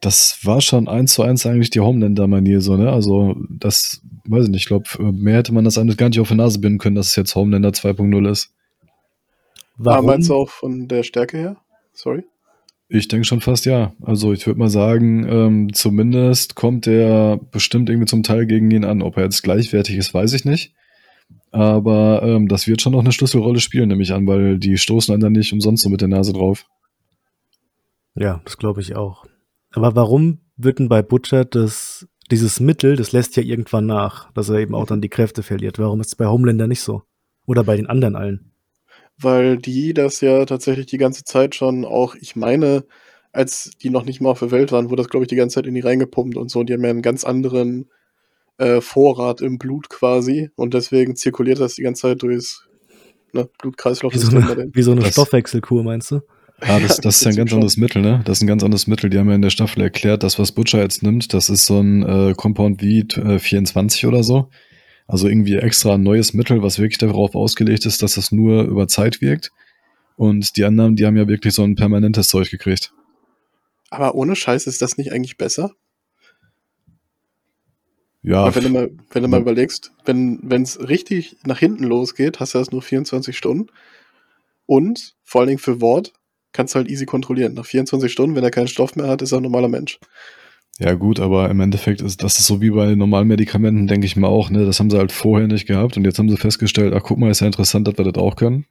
das 0.00 0.38
war 0.44 0.60
schon 0.60 0.88
eins 0.88 1.14
zu 1.14 1.22
eins 1.22 1.46
eigentlich 1.46 1.70
die 1.70 1.80
Homelander-Manier, 1.80 2.60
so, 2.60 2.76
ne? 2.76 2.92
Also, 2.92 3.34
das, 3.48 4.02
weiß 4.26 4.44
ich 4.44 4.50
nicht, 4.50 4.62
ich 4.62 4.66
glaube, 4.66 5.12
mehr 5.12 5.38
hätte 5.38 5.54
man 5.54 5.64
das 5.64 5.78
eigentlich 5.78 5.96
gar 5.96 6.08
nicht 6.08 6.20
auf 6.20 6.28
die 6.28 6.34
Nase 6.34 6.60
binden 6.60 6.78
können, 6.78 6.96
dass 6.96 7.08
es 7.08 7.16
jetzt 7.16 7.34
Homelander 7.34 7.70
2.0 7.70 8.30
ist. 8.30 8.54
Warum? 9.76 10.04
Ah, 10.04 10.12
meinst 10.12 10.28
du 10.28 10.34
auch 10.34 10.50
von 10.50 10.86
der 10.86 11.02
Stärke 11.02 11.38
her? 11.38 11.56
Sorry. 11.92 12.24
Ich 12.88 13.08
denke 13.08 13.26
schon 13.26 13.40
fast 13.40 13.66
ja. 13.66 13.92
Also 14.00 14.32
ich 14.32 14.46
würde 14.46 14.60
mal 14.60 14.70
sagen, 14.70 15.26
ähm, 15.28 15.72
zumindest 15.72 16.54
kommt 16.54 16.86
er 16.86 17.38
bestimmt 17.50 17.90
irgendwie 17.90 18.06
zum 18.06 18.22
Teil 18.22 18.46
gegen 18.46 18.70
ihn 18.70 18.84
an. 18.84 19.02
Ob 19.02 19.16
er 19.16 19.24
jetzt 19.24 19.42
gleichwertig 19.42 19.96
ist, 19.96 20.14
weiß 20.14 20.32
ich 20.34 20.44
nicht. 20.44 20.72
Aber 21.50 22.22
ähm, 22.22 22.48
das 22.48 22.66
wird 22.66 22.82
schon 22.82 22.92
noch 22.92 23.00
eine 23.00 23.12
Schlüsselrolle 23.12 23.60
spielen, 23.60 23.88
nämlich 23.88 24.12
an, 24.12 24.26
weil 24.26 24.58
die 24.58 24.78
stoßen 24.78 25.18
dann 25.18 25.32
nicht 25.32 25.52
umsonst 25.52 25.82
so 25.82 25.90
mit 25.90 26.00
der 26.00 26.08
Nase 26.08 26.32
drauf. 26.32 26.66
Ja, 28.14 28.40
das 28.44 28.56
glaube 28.56 28.80
ich 28.80 28.94
auch. 28.94 29.26
Aber 29.72 29.96
warum 29.96 30.38
wird 30.56 30.78
denn 30.78 30.88
bei 30.88 31.02
Butcher 31.02 31.44
das, 31.44 32.06
dieses 32.30 32.60
Mittel, 32.60 32.96
das 32.96 33.12
lässt 33.12 33.36
ja 33.36 33.42
irgendwann 33.42 33.86
nach, 33.86 34.32
dass 34.32 34.48
er 34.48 34.58
eben 34.58 34.74
auch 34.74 34.86
dann 34.86 35.00
die 35.00 35.08
Kräfte 35.08 35.42
verliert? 35.42 35.78
Warum 35.78 36.00
ist 36.00 36.08
es 36.08 36.14
bei 36.14 36.26
Homelander 36.26 36.66
nicht 36.66 36.80
so? 36.80 37.02
Oder 37.46 37.64
bei 37.64 37.76
den 37.76 37.86
anderen 37.86 38.16
allen? 38.16 38.52
Weil 39.18 39.56
die 39.56 39.94
das 39.94 40.20
ja 40.20 40.44
tatsächlich 40.44 40.86
die 40.86 40.98
ganze 40.98 41.24
Zeit 41.24 41.54
schon 41.54 41.84
auch, 41.84 42.14
ich 42.16 42.36
meine, 42.36 42.84
als 43.32 43.70
die 43.82 43.90
noch 43.90 44.04
nicht 44.04 44.20
mal 44.20 44.30
auf 44.30 44.40
der 44.40 44.50
Welt 44.50 44.72
waren, 44.72 44.90
wurde 44.90 45.02
das, 45.02 45.10
glaube 45.10 45.24
ich, 45.24 45.28
die 45.28 45.36
ganze 45.36 45.54
Zeit 45.54 45.66
in 45.66 45.74
die 45.74 45.80
reingepumpt 45.80 46.36
und 46.36 46.50
so. 46.50 46.62
Die 46.62 46.72
haben 46.72 46.84
ja 46.84 46.90
einen 46.90 47.02
ganz 47.02 47.24
anderen 47.24 47.88
äh, 48.58 48.80
Vorrat 48.80 49.40
im 49.40 49.58
Blut 49.58 49.88
quasi 49.88 50.50
und 50.56 50.74
deswegen 50.74 51.16
zirkuliert 51.16 51.60
das 51.60 51.74
die 51.74 51.82
ganze 51.82 52.02
Zeit 52.02 52.22
durchs 52.22 52.66
ne, 53.32 53.48
Blutkreislauf. 53.58 54.14
Wie 54.14 54.18
so 54.18 54.36
eine, 54.36 54.70
wie 54.72 54.82
so 54.82 54.92
eine 54.92 55.04
Stoffwechselkur, 55.04 55.82
meinst 55.82 56.10
du? 56.10 56.20
Ah, 56.60 56.80
das, 56.80 56.96
das 56.96 57.16
ist 57.16 57.24
ja 57.24 57.30
ein 57.30 57.36
ganz 57.36 57.52
anderes 57.52 57.76
Mittel, 57.76 58.00
ne? 58.00 58.22
Das 58.24 58.38
ist 58.38 58.42
ein 58.42 58.46
ganz 58.46 58.62
anderes 58.64 58.86
Mittel. 58.86 59.10
Die 59.10 59.18
haben 59.18 59.28
ja 59.28 59.34
in 59.34 59.42
der 59.42 59.50
Staffel 59.50 59.82
erklärt, 59.82 60.22
dass 60.22 60.38
was 60.38 60.52
Butcher 60.52 60.80
jetzt 60.80 61.02
nimmt, 61.02 61.34
das 61.34 61.50
ist 61.50 61.66
so 61.66 61.80
ein 61.80 62.02
äh, 62.02 62.34
Compound 62.34 62.80
wie 62.80 63.00
äh, 63.00 63.38
24 63.38 64.06
oder 64.06 64.22
so. 64.22 64.48
Also 65.06 65.28
irgendwie 65.28 65.56
extra 65.56 65.94
ein 65.94 66.02
neues 66.02 66.34
Mittel, 66.34 66.62
was 66.62 66.78
wirklich 66.78 66.98
darauf 66.98 67.34
ausgelegt 67.34 67.86
ist, 67.86 68.02
dass 68.02 68.14
das 68.14 68.32
nur 68.32 68.64
über 68.64 68.88
Zeit 68.88 69.20
wirkt. 69.20 69.52
Und 70.16 70.56
die 70.56 70.64
anderen, 70.64 70.96
die 70.96 71.06
haben 71.06 71.16
ja 71.16 71.28
wirklich 71.28 71.54
so 71.54 71.62
ein 71.62 71.76
permanentes 71.76 72.28
Zeug 72.28 72.50
gekriegt. 72.50 72.92
Aber 73.90 74.14
ohne 74.14 74.34
Scheiß 74.34 74.66
ist 74.66 74.82
das 74.82 74.96
nicht 74.96 75.12
eigentlich 75.12 75.36
besser? 75.36 75.72
Ja. 78.22 78.52
wenn 78.52 78.64
du 78.64 78.70
mal, 78.70 78.90
wenn 79.10 79.22
du 79.22 79.28
mal 79.28 79.40
überlegst, 79.40 79.92
wenn 80.04 80.40
es 80.50 80.80
richtig 80.80 81.36
nach 81.44 81.60
hinten 81.60 81.84
losgeht, 81.84 82.40
hast 82.40 82.54
du 82.54 82.58
das 82.58 82.72
nur 82.72 82.82
24 82.82 83.38
Stunden. 83.38 83.68
Und 84.66 85.14
vor 85.22 85.40
allen 85.40 85.48
Dingen 85.48 85.60
für 85.60 85.80
Wort 85.80 86.12
kannst 86.50 86.74
du 86.74 86.78
halt 86.78 86.88
easy 86.88 87.06
kontrollieren. 87.06 87.54
Nach 87.54 87.64
24 87.64 88.10
Stunden, 88.10 88.34
wenn 88.34 88.42
er 88.42 88.50
keinen 88.50 88.66
Stoff 88.66 88.96
mehr 88.96 89.06
hat, 89.06 89.22
ist 89.22 89.30
er 89.30 89.38
ein 89.38 89.44
normaler 89.44 89.68
Mensch. 89.68 90.00
Ja, 90.78 90.92
gut, 90.94 91.20
aber 91.20 91.48
im 91.48 91.60
Endeffekt 91.60 92.02
ist 92.02 92.22
das 92.22 92.38
ist 92.38 92.46
so 92.46 92.60
wie 92.60 92.70
bei 92.70 92.94
normalen 92.94 93.28
Medikamenten, 93.28 93.86
denke 93.86 94.06
ich 94.06 94.16
mal 94.16 94.28
auch, 94.28 94.50
ne? 94.50 94.66
Das 94.66 94.78
haben 94.78 94.90
sie 94.90 94.98
halt 94.98 95.10
vorher 95.10 95.48
nicht 95.48 95.66
gehabt 95.66 95.96
und 95.96 96.04
jetzt 96.04 96.18
haben 96.18 96.28
sie 96.28 96.36
festgestellt, 96.36 96.92
ach 96.94 97.02
guck 97.02 97.18
mal, 97.18 97.30
ist 97.30 97.40
ja 97.40 97.46
interessant, 97.46 97.88
dass 97.88 97.96
wir 97.96 98.04
das 98.04 98.22
auch 98.22 98.36
können. 98.36 98.66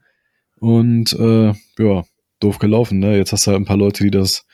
Und 0.60 1.14
äh, 1.14 1.53
ja, 1.80 2.03
doof 2.39 2.60
gelaufen, 2.60 2.99
ne? 2.99 3.18
Jetzt 3.18 3.32
hast 3.32 3.47
du 3.47 3.51
halt 3.51 3.62
ein 3.62 3.66
paar 3.66 3.78
Leute, 3.78 4.03
die 4.03 4.12
das 4.12 4.45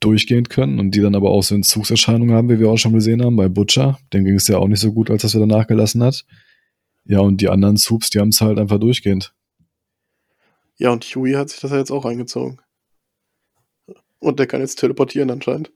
durchgehend 0.00 0.50
können 0.50 0.78
und 0.78 0.94
die 0.94 1.00
dann 1.00 1.14
aber 1.14 1.30
auch 1.30 1.42
so 1.42 1.54
Entzugserscheinungen 1.54 2.34
haben, 2.34 2.50
wie 2.50 2.58
wir 2.58 2.68
auch 2.68 2.78
schon 2.78 2.92
gesehen 2.92 3.22
haben, 3.22 3.36
bei 3.36 3.48
Butcher. 3.48 3.98
Den 4.12 4.24
ging 4.24 4.34
es 4.34 4.48
ja 4.48 4.58
auch 4.58 4.68
nicht 4.68 4.80
so 4.80 4.92
gut, 4.92 5.10
als 5.10 5.22
das 5.22 5.34
wieder 5.34 5.46
nachgelassen 5.46 6.02
hat. 6.02 6.24
Ja, 7.04 7.20
und 7.20 7.40
die 7.40 7.48
anderen 7.48 7.76
Soups, 7.76 8.10
die 8.10 8.18
haben 8.18 8.28
es 8.28 8.40
halt 8.40 8.58
einfach 8.58 8.78
durchgehend. 8.78 9.34
Ja, 10.76 10.90
und 10.90 11.04
Huey 11.04 11.32
hat 11.32 11.50
sich 11.50 11.60
das 11.60 11.70
ja 11.70 11.78
jetzt 11.78 11.90
auch 11.90 12.04
eingezogen. 12.04 12.58
Und 14.18 14.38
der 14.38 14.46
kann 14.46 14.60
jetzt 14.60 14.76
teleportieren 14.76 15.30
anscheinend. 15.30 15.70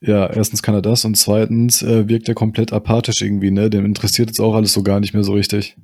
Ja, 0.00 0.26
erstens 0.26 0.62
kann 0.62 0.74
er 0.74 0.82
das 0.82 1.04
und 1.04 1.16
zweitens 1.16 1.82
äh, 1.82 2.08
wirkt 2.08 2.28
er 2.28 2.34
komplett 2.34 2.72
apathisch 2.72 3.20
irgendwie, 3.20 3.50
ne? 3.50 3.68
Dem 3.68 3.84
interessiert 3.84 4.30
jetzt 4.30 4.40
auch 4.40 4.54
alles 4.54 4.72
so 4.72 4.82
gar 4.82 4.98
nicht 4.98 5.12
mehr 5.12 5.24
so 5.24 5.34
richtig. 5.34 5.76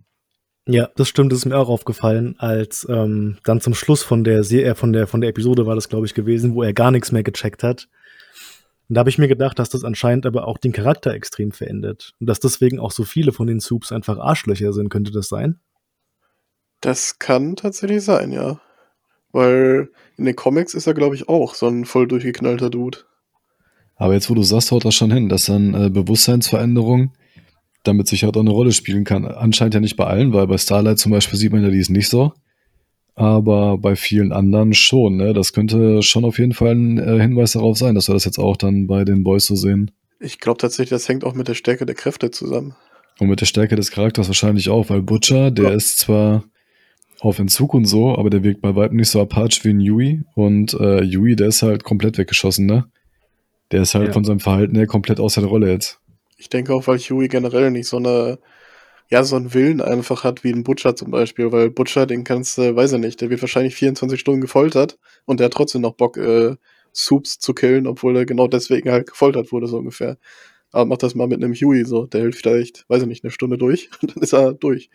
Ja, 0.69 0.89
das 0.97 1.09
stimmt, 1.09 1.31
das 1.31 1.41
ist 1.41 1.45
mir 1.45 1.57
auch 1.57 1.69
aufgefallen, 1.69 2.35
als 2.39 2.87
ähm, 2.91 3.39
dann 3.45 3.61
zum 3.61 3.75
Schluss 3.75 4.03
von 4.03 4.25
der 4.25 4.43
Serie, 4.43 4.73
äh, 4.73 4.75
von 4.75 4.93
der 4.93 5.07
von 5.07 5.21
der 5.21 5.31
Episode 5.31 5.67
war 5.67 5.75
das, 5.75 5.89
glaube 5.89 6.07
ich, 6.07 6.15
gewesen, 6.15 6.55
wo 6.55 6.63
er 6.63 6.73
gar 6.73 6.91
nichts 6.91 7.13
mehr 7.13 7.23
gecheckt 7.23 7.63
hat. 7.63 7.89
Und 8.89 8.95
da 8.95 9.01
habe 9.01 9.11
ich 9.11 9.19
mir 9.19 9.29
gedacht, 9.29 9.59
dass 9.59 9.69
das 9.69 9.85
anscheinend 9.85 10.27
aber 10.27 10.47
auch 10.47 10.59
den 10.59 10.73
Charakter 10.73 11.13
extrem 11.13 11.53
verändert. 11.53 12.15
Und 12.21 12.29
dass 12.29 12.41
deswegen 12.41 12.79
auch 12.79 12.93
so 12.93 13.05
viele 13.05 13.33
von 13.33 13.47
den 13.47 13.61
Soups 13.61 13.93
einfach 13.93 14.19
Arschlöcher 14.19 14.73
sind, 14.73 14.89
könnte 14.89 15.13
das 15.13 15.29
sein? 15.29 15.61
Das 16.81 17.19
kann 17.19 17.57
tatsächlich 17.57 18.03
sein, 18.03 18.33
ja. 18.33 18.61
Weil 19.33 19.91
in 20.17 20.25
den 20.25 20.37
Comics 20.37 20.75
ist 20.75 20.87
er, 20.87 20.95
glaube 20.95 21.17
ich, 21.17 21.29
auch 21.29 21.55
so 21.55 21.67
ein 21.69 21.85
voll 21.85 22.07
durchgeknallter 22.07 22.71
Dude. 22.71 22.99
Aber 23.97 24.15
jetzt, 24.15 24.31
wo 24.31 24.35
du 24.35 24.43
sagst, 24.43 24.71
haut 24.71 24.85
das 24.85 24.95
schon 24.95 25.11
hin, 25.11 25.29
dass 25.29 25.47
dann 25.47 25.75
äh, 25.75 25.91
Bewusstseinsveränderung 25.91 27.13
damit 27.83 28.09
sicher 28.09 28.29
auch 28.29 28.37
eine 28.37 28.51
Rolle 28.51 28.73
spielen 28.73 29.05
kann. 29.05 29.25
Anscheinend 29.25 29.75
ja 29.75 29.81
nicht 29.81 29.97
bei 29.97 30.05
allen, 30.05 30.33
weil 30.33 30.47
bei 30.47 30.59
Starlight 30.59 30.99
zum 30.99 31.13
Beispiel 31.13 31.39
sieht 31.39 31.53
man 31.53 31.63
ja 31.63 31.71
dies 31.71 31.89
nicht 31.89 32.09
so. 32.09 32.33
Aber 33.15 33.79
bei 33.79 33.97
vielen 33.97 34.33
anderen 34.33 34.75
schon, 34.75 35.17
ne? 35.17 35.33
Das 35.33 35.55
könnte 35.55 36.03
schon 36.03 36.27
auf 36.27 36.39
jeden 36.39 36.53
Fall 36.53 36.75
ein 36.75 36.99
äh, 36.99 37.19
Hinweis 37.21 37.53
darauf 37.53 37.79
sein, 37.79 37.95
dass 37.95 38.09
wir 38.09 38.13
das 38.13 38.27
jetzt 38.27 38.39
auch 38.39 38.59
dann 38.59 38.87
bei 38.87 39.05
den 39.05 39.25
Boys 39.25 39.47
so 39.47 39.57
sehen. 39.57 39.91
Ich 40.21 40.39
glaube 40.39 40.59
tatsächlich, 40.59 40.91
das 40.91 41.09
hängt 41.09 41.25
auch 41.25 41.35
mit 41.35 41.49
der 41.49 41.55
Stärke 41.55 41.87
der 41.87 41.95
Kräfte 41.95 42.31
zusammen. 42.31 42.75
Und 43.19 43.29
mit 43.29 43.41
der 43.41 43.47
Stärke 43.47 43.77
des 43.77 43.91
Charakters 43.91 44.29
wahrscheinlich 44.29 44.69
auch, 44.69 44.91
weil 44.91 45.01
Butcher, 45.01 45.51
der 45.51 45.71
ja. 45.71 45.75
ist 45.75 45.99
zwar 45.99 46.45
auf 47.21 47.39
Entzug 47.39 47.73
und 47.73 47.87
so, 47.87 48.17
aber 48.17 48.29
der 48.29 48.43
wirkt 48.43 48.61
bei 48.61 48.75
weitem 48.77 48.99
nicht 48.99 49.09
so 49.09 49.21
apathisch 49.21 49.65
wie 49.65 49.71
ein 49.71 49.81
Yui. 49.81 50.23
Und 50.35 50.75
äh, 50.75 51.03
Yui, 51.03 51.37
der 51.37 51.49
ist 51.49 51.63
halt 51.63 51.85
komplett 51.85 52.19
weggeschossen, 52.19 52.67
ne? 52.67 52.85
Der 53.73 53.83
ist 53.83 53.95
halt 53.95 54.09
ja. 54.09 54.13
von 54.13 54.25
seinem 54.25 54.41
Verhalten 54.41 54.77
her 54.77 54.87
komplett 54.87 55.21
außer 55.21 55.41
der 55.41 55.51
Rolle 55.51 55.71
jetzt. 55.71 56.01
Ich 56.37 56.49
denke 56.49 56.75
auch, 56.75 56.87
weil 56.87 56.99
Yui 56.99 57.29
generell 57.29 57.71
nicht 57.71 57.89
so 57.89 57.97
eine, 57.97 58.39
ja, 59.09 59.25
so 59.25 59.37
einen 59.37 59.55
Willen 59.55 59.81
einfach 59.81 60.25
hat 60.25 60.45
wie 60.45 60.53
ein 60.53 60.65
Butcher 60.65 60.95
zum 60.97 61.11
Beispiel, 61.11 61.51
weil 61.53 61.71
Butcher, 61.71 62.07
den 62.07 62.25
kannst 62.25 62.59
du, 62.59 62.77
weiß 62.77 62.93
ich 62.93 63.01
nicht, 63.01 63.21
der 63.21 63.31
wird 63.31 63.43
wahrscheinlich 63.43 63.75
24 63.75 64.21
Stunden 64.21 64.41
gefoltert 64.41 64.99
und 65.25 65.41
der 65.41 65.47
hat 65.47 65.53
trotzdem 65.53 65.83
noch 65.83 65.95
Bock, 65.95 66.17
äh, 66.17 66.57
Soups 66.93 67.39
zu 67.39 67.53
killen, 67.53 67.87
obwohl 67.87 68.17
er 68.17 68.27
genau 68.27 68.49
deswegen 68.49 68.91
halt 68.91 69.09
gefoltert 69.09 69.53
wurde, 69.53 69.67
so 69.67 69.79
ungefähr. 69.79 70.17
Aber 70.73 70.87
mach 70.87 70.99
das 70.99 71.15
mal 71.15 71.27
mit 71.27 71.43
einem 71.43 71.55
Huey 71.55 71.85
so, 71.85 72.07
der 72.07 72.23
hält 72.23 72.35
vielleicht, 72.35 72.85
weiß 72.89 73.03
ich 73.03 73.09
nicht, 73.09 73.25
eine 73.25 73.31
Stunde 73.31 73.59
durch 73.59 73.91
und 74.03 74.11
dann 74.17 74.23
ist 74.23 74.33
er 74.33 74.55
durch. 74.55 74.91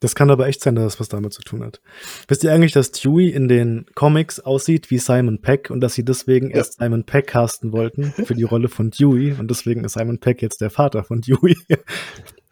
Das 0.00 0.14
kann 0.14 0.30
aber 0.30 0.48
echt 0.48 0.62
sein, 0.62 0.74
dass 0.74 0.84
das 0.84 1.00
was 1.00 1.08
damit 1.08 1.34
zu 1.34 1.42
tun 1.42 1.62
hat. 1.62 1.80
Wisst 2.26 2.42
ihr 2.42 2.52
eigentlich, 2.52 2.72
dass 2.72 2.90
Dewey 2.90 3.28
in 3.28 3.48
den 3.48 3.86
Comics 3.94 4.40
aussieht 4.40 4.90
wie 4.90 4.98
Simon 4.98 5.40
Peck 5.42 5.70
und 5.70 5.80
dass 5.80 5.94
sie 5.94 6.04
deswegen 6.04 6.50
ja. 6.50 6.56
erst 6.56 6.78
Simon 6.78 7.04
Peck 7.04 7.28
casten 7.28 7.72
wollten 7.72 8.12
für 8.12 8.34
die 8.34 8.44
Rolle 8.44 8.68
von 8.68 8.90
Dewey 8.90 9.34
und 9.38 9.50
deswegen 9.50 9.84
ist 9.84 9.92
Simon 9.92 10.18
Peck 10.18 10.40
jetzt 10.40 10.62
der 10.62 10.70
Vater 10.70 11.04
von 11.04 11.20
Dewey. 11.20 11.54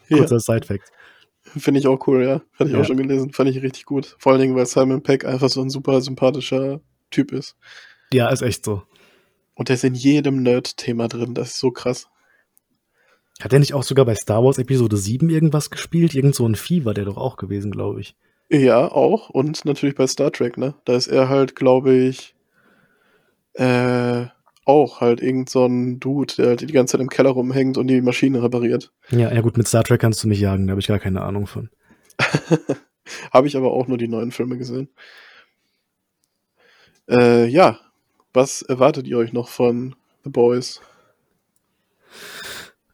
Kurzer 0.09 0.37
ja. 0.37 0.41
Side-Fact. 0.41 0.91
Finde 1.43 1.81
ich 1.81 1.87
auch 1.87 2.07
cool, 2.07 2.23
ja. 2.23 2.43
Hatte 2.59 2.71
ich 2.71 2.73
ja. 2.73 2.81
auch 2.81 2.85
schon 2.85 2.97
gelesen. 2.99 3.33
Fand 3.33 3.49
ich 3.49 3.63
richtig 3.63 3.87
gut. 3.87 4.17
Vor 4.19 4.33
allen 4.33 4.41
Dingen, 4.41 4.55
weil 4.55 4.67
Simon 4.67 5.03
Peck 5.03 5.25
einfach 5.25 5.49
so 5.49 5.63
ein 5.63 5.71
super 5.71 6.01
sympathischer 6.03 6.81
Typ 7.11 7.33
ist. 7.33 7.57
Ja, 8.13 8.29
ist 8.29 8.43
echt 8.43 8.65
so. 8.65 8.83
Und 9.55 9.69
der 9.69 9.75
ist 9.75 9.85
in 9.85 9.95
jedem 9.95 10.43
Nerd-Thema 10.43 11.09
drin. 11.09 11.35
Das 11.35 11.49
ist 11.49 11.59
so 11.59 11.71
krass. 11.71 12.09
Hat 13.41 13.53
er 13.53 13.61
nicht 13.61 13.75
auch 13.75 13.85
sogar 13.85 14.05
bei 14.05 14.15
Star 14.15 14.43
Wars 14.43 14.59
Episode 14.59 14.97
7 14.97 15.31
irgendwas 15.31 15.71
gespielt? 15.71 16.15
Irgend 16.15 16.35
so 16.35 16.47
ein 16.47 16.57
Vieh 16.57 16.85
war 16.85 16.95
der 16.95 17.05
doch 17.05 17.17
auch 17.17 17.37
gewesen, 17.37 17.71
glaube 17.71 18.01
ich. 18.01 18.17
Ja, 18.51 18.91
auch. 18.91 19.31
Und 19.31 19.65
natürlich 19.65 19.95
bei 19.95 20.07
Star 20.07 20.33
Trek, 20.33 20.59
ne? 20.59 20.75
Da 20.85 20.97
ist 20.97 21.07
er 21.07 21.29
halt, 21.29 21.55
glaube 21.55 21.95
ich, 21.95 22.35
äh, 23.55 24.27
auch 24.65 25.01
halt 25.01 25.23
irgend 25.23 25.51
so 25.51 25.67
ein 25.67 26.01
Dude, 26.01 26.35
der 26.37 26.47
halt 26.49 26.61
die 26.63 26.73
ganze 26.73 26.93
Zeit 26.93 27.01
im 27.01 27.09
Keller 27.09 27.31
rumhängt 27.31 27.79
und 27.79 27.87
die 27.87 28.01
Maschine 28.01 28.43
repariert. 28.43 28.93
Ja, 29.11 29.33
ja 29.33 29.41
gut, 29.41 29.57
mit 29.57 29.69
Star 29.69 29.85
Trek 29.85 30.01
kannst 30.01 30.23
du 30.25 30.29
mich 30.29 30.41
jagen, 30.41 30.67
da 30.67 30.73
habe 30.73 30.81
ich 30.81 30.89
gar 30.89 30.99
keine 30.99 31.23
Ahnung 31.23 31.47
von. 31.47 31.71
habe 33.33 33.47
ich 33.47 33.57
aber 33.57 33.73
auch 33.73 33.87
nur 33.87 33.99
die 33.99 34.09
neuen 34.09 34.33
Filme 34.33 34.59
gesehen. 34.59 34.89
Äh, 37.09 37.47
ja, 37.47 37.79
was 38.35 38.63
erwartet 38.63 39.07
ihr 39.07 39.17
euch 39.17 39.33
noch 39.33 39.49
von 39.49 39.95
The 40.25 40.31
Boys? 40.31 40.81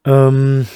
Ähm, 0.05 0.67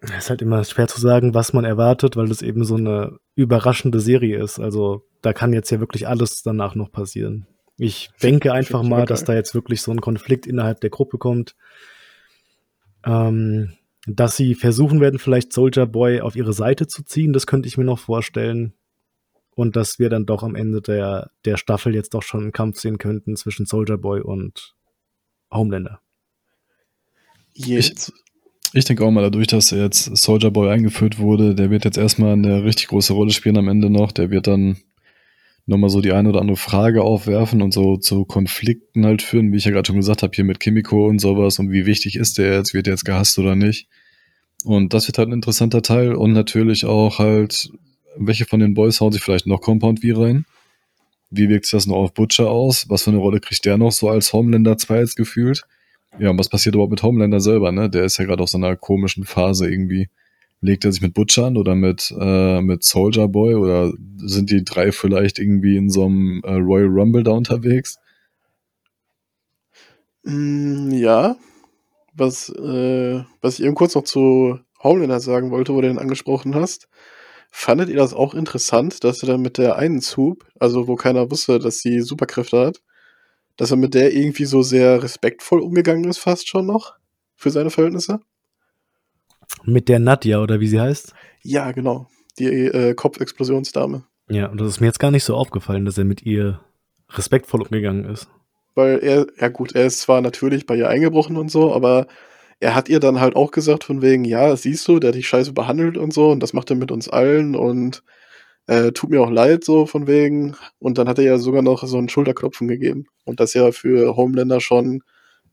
es 0.00 0.10
ist 0.10 0.30
halt 0.30 0.42
immer 0.42 0.62
schwer 0.64 0.86
zu 0.86 1.00
sagen, 1.00 1.34
was 1.34 1.52
man 1.52 1.64
erwartet, 1.64 2.16
weil 2.16 2.28
das 2.28 2.42
eben 2.42 2.64
so 2.64 2.76
eine 2.76 3.18
überraschende 3.34 4.00
Serie 4.00 4.42
ist. 4.42 4.58
Also 4.60 5.04
da 5.22 5.32
kann 5.32 5.52
jetzt 5.52 5.70
ja 5.70 5.80
wirklich 5.80 6.06
alles 6.06 6.42
danach 6.42 6.74
noch 6.74 6.92
passieren. 6.92 7.46
Ich 7.76 8.10
denke 8.22 8.52
einfach 8.52 8.82
mal, 8.82 9.06
dass 9.06 9.24
da 9.24 9.34
jetzt 9.34 9.54
wirklich 9.54 9.82
so 9.82 9.92
ein 9.92 10.00
Konflikt 10.00 10.46
innerhalb 10.46 10.80
der 10.80 10.90
Gruppe 10.90 11.18
kommt. 11.18 11.54
Ähm, 13.04 13.72
dass 14.06 14.36
sie 14.36 14.54
versuchen 14.54 15.00
werden, 15.00 15.18
vielleicht 15.18 15.52
Soldier 15.52 15.86
Boy 15.86 16.20
auf 16.20 16.34
ihre 16.34 16.52
Seite 16.52 16.86
zu 16.86 17.04
ziehen, 17.04 17.32
das 17.32 17.46
könnte 17.46 17.68
ich 17.68 17.76
mir 17.76 17.84
noch 17.84 17.98
vorstellen. 17.98 18.74
Und 19.54 19.74
dass 19.74 19.98
wir 19.98 20.08
dann 20.08 20.24
doch 20.24 20.44
am 20.44 20.54
Ende 20.54 20.80
der, 20.80 21.30
der 21.44 21.56
Staffel 21.56 21.94
jetzt 21.94 22.14
doch 22.14 22.22
schon 22.22 22.42
einen 22.42 22.52
Kampf 22.52 22.78
sehen 22.78 22.98
könnten 22.98 23.36
zwischen 23.36 23.66
Soldier 23.66 23.98
Boy 23.98 24.20
und 24.20 24.76
Homelander. 25.50 26.00
Jetzt. 27.54 28.12
Ich, 28.74 28.84
denke 28.84 29.04
auch 29.04 29.10
mal 29.10 29.22
dadurch, 29.22 29.46
dass 29.46 29.70
jetzt 29.70 30.14
Soldier 30.16 30.50
Boy 30.50 30.68
eingeführt 30.68 31.18
wurde, 31.18 31.54
der 31.54 31.70
wird 31.70 31.86
jetzt 31.86 31.96
erstmal 31.96 32.34
eine 32.34 32.64
richtig 32.64 32.88
große 32.88 33.14
Rolle 33.14 33.32
spielen 33.32 33.56
am 33.56 33.68
Ende 33.68 33.88
noch. 33.88 34.12
Der 34.12 34.30
wird 34.30 34.46
dann 34.46 34.76
nochmal 35.64 35.90
so 35.90 36.00
die 36.00 36.12
eine 36.12 36.28
oder 36.28 36.40
andere 36.40 36.56
Frage 36.56 37.02
aufwerfen 37.02 37.62
und 37.62 37.72
so 37.72 37.96
zu 37.96 38.24
Konflikten 38.24 39.06
halt 39.06 39.22
führen, 39.22 39.52
wie 39.52 39.56
ich 39.56 39.64
ja 39.64 39.70
gerade 39.70 39.86
schon 39.86 39.96
gesagt 39.96 40.22
habe, 40.22 40.32
hier 40.34 40.44
mit 40.44 40.60
Kimiko 40.60 41.06
und 41.06 41.18
sowas 41.18 41.58
und 41.58 41.72
wie 41.72 41.86
wichtig 41.86 42.16
ist 42.16 42.38
der 42.38 42.54
jetzt, 42.54 42.74
wird 42.74 42.86
der 42.86 42.94
jetzt 42.94 43.04
gehasst 43.04 43.38
oder 43.38 43.54
nicht. 43.54 43.88
Und 44.64 44.92
das 44.92 45.06
wird 45.06 45.18
halt 45.18 45.28
ein 45.28 45.34
interessanter 45.34 45.82
Teil 45.82 46.14
und 46.14 46.32
natürlich 46.32 46.84
auch 46.84 47.18
halt, 47.18 47.70
welche 48.16 48.44
von 48.44 48.60
den 48.60 48.74
Boys 48.74 49.00
hauen 49.00 49.12
sich 49.12 49.22
vielleicht 49.22 49.46
noch 49.46 49.60
Compound 49.60 50.00
V 50.00 50.20
rein? 50.20 50.44
Wie 51.30 51.48
wirkt 51.48 51.66
sich 51.66 51.72
das 51.72 51.86
noch 51.86 51.96
auf 51.96 52.14
Butcher 52.14 52.50
aus? 52.50 52.86
Was 52.88 53.04
für 53.04 53.10
eine 53.10 53.18
Rolle 53.18 53.40
kriegt 53.40 53.64
der 53.64 53.78
noch 53.78 53.92
so 53.92 54.08
als 54.08 54.32
Homelander 54.32 54.76
2 54.76 54.98
jetzt 55.00 55.16
gefühlt? 55.16 55.62
Ja, 56.18 56.30
und 56.30 56.38
was 56.38 56.48
passiert 56.48 56.74
überhaupt 56.74 56.90
mit 56.90 57.02
Homelander 57.02 57.40
selber, 57.40 57.72
ne? 57.72 57.90
Der 57.90 58.04
ist 58.04 58.18
ja 58.18 58.24
gerade 58.24 58.42
auf 58.42 58.48
so 58.48 58.58
einer 58.58 58.76
komischen 58.76 59.24
Phase 59.24 59.70
irgendwie. 59.70 60.08
Legt 60.60 60.84
er 60.84 60.92
sich 60.92 61.02
mit 61.02 61.14
Butcher 61.14 61.46
an 61.46 61.56
oder 61.56 61.74
mit, 61.74 62.12
äh, 62.18 62.60
mit 62.60 62.82
Soldier 62.82 63.28
Boy 63.28 63.54
oder 63.54 63.92
sind 64.16 64.50
die 64.50 64.64
drei 64.64 64.90
vielleicht 64.90 65.38
irgendwie 65.38 65.76
in 65.76 65.90
so 65.90 66.06
einem 66.06 66.42
äh, 66.44 66.54
Royal 66.54 66.88
Rumble 66.88 67.22
da 67.22 67.32
unterwegs? 67.32 67.98
Mm, 70.24 70.90
ja. 70.92 71.36
Was, 72.14 72.48
äh, 72.48 73.22
was 73.40 73.58
ich 73.58 73.64
eben 73.64 73.76
kurz 73.76 73.94
noch 73.94 74.02
zu 74.02 74.58
Homelander 74.82 75.20
sagen 75.20 75.50
wollte, 75.50 75.74
wo 75.74 75.80
du 75.80 75.88
den 75.88 75.98
angesprochen 75.98 76.54
hast. 76.54 76.88
Fandet 77.50 77.88
ihr 77.88 77.96
das 77.96 78.14
auch 78.14 78.34
interessant, 78.34 79.04
dass 79.04 79.22
er 79.22 79.28
dann 79.28 79.42
mit 79.42 79.58
der 79.58 79.76
einen 79.76 80.00
Soup, 80.00 80.44
also 80.60 80.86
wo 80.86 80.96
keiner 80.96 81.30
wusste, 81.30 81.58
dass 81.58 81.80
sie 81.80 82.00
Superkräfte 82.00 82.58
hat, 82.58 82.82
dass 83.58 83.70
er 83.72 83.76
mit 83.76 83.92
der 83.92 84.14
irgendwie 84.14 84.46
so 84.46 84.62
sehr 84.62 85.02
respektvoll 85.02 85.60
umgegangen 85.60 86.04
ist, 86.04 86.18
fast 86.18 86.48
schon 86.48 86.64
noch, 86.64 86.94
für 87.36 87.50
seine 87.50 87.70
Verhältnisse? 87.70 88.20
Mit 89.64 89.88
der 89.88 89.98
Nadja, 89.98 90.40
oder 90.40 90.60
wie 90.60 90.68
sie 90.68 90.80
heißt? 90.80 91.12
Ja, 91.42 91.72
genau. 91.72 92.06
Die 92.38 92.46
äh, 92.46 92.94
Kopfexplosionsdame. 92.94 94.04
Ja, 94.30 94.46
und 94.46 94.60
das 94.60 94.68
ist 94.68 94.80
mir 94.80 94.86
jetzt 94.86 95.00
gar 95.00 95.10
nicht 95.10 95.24
so 95.24 95.34
aufgefallen, 95.34 95.84
dass 95.84 95.98
er 95.98 96.04
mit 96.04 96.22
ihr 96.22 96.60
respektvoll 97.10 97.62
umgegangen 97.62 98.04
ist. 98.04 98.28
Weil 98.74 99.00
er, 99.00 99.26
ja 99.38 99.48
gut, 99.48 99.74
er 99.74 99.86
ist 99.86 100.00
zwar 100.00 100.20
natürlich 100.20 100.64
bei 100.64 100.76
ihr 100.76 100.88
eingebrochen 100.88 101.36
und 101.36 101.50
so, 101.50 101.74
aber 101.74 102.06
er 102.60 102.74
hat 102.74 102.88
ihr 102.88 103.00
dann 103.00 103.20
halt 103.20 103.34
auch 103.34 103.50
gesagt, 103.50 103.82
von 103.82 104.02
wegen, 104.02 104.24
ja, 104.24 104.54
siehst 104.54 104.86
du, 104.86 105.00
der 105.00 105.08
hat 105.08 105.16
dich 105.16 105.26
scheiße 105.26 105.52
behandelt 105.52 105.96
und 105.96 106.12
so, 106.12 106.30
und 106.30 106.40
das 106.40 106.52
macht 106.52 106.70
er 106.70 106.76
mit 106.76 106.92
uns 106.92 107.08
allen 107.08 107.56
und 107.56 108.04
äh, 108.68 108.92
tut 108.92 109.10
mir 109.10 109.22
auch 109.22 109.30
leid, 109.30 109.64
so 109.64 109.86
von 109.86 110.06
wegen. 110.06 110.54
Und 110.78 110.98
dann 110.98 111.08
hat 111.08 111.18
er 111.18 111.24
ja 111.24 111.38
sogar 111.38 111.62
noch 111.62 111.82
so 111.84 111.96
einen 111.96 112.10
Schulterklopfen 112.10 112.68
gegeben. 112.68 113.06
Und 113.24 113.40
das 113.40 113.54
ja 113.54 113.72
für 113.72 114.14
Homelander 114.14 114.60
schon 114.60 115.02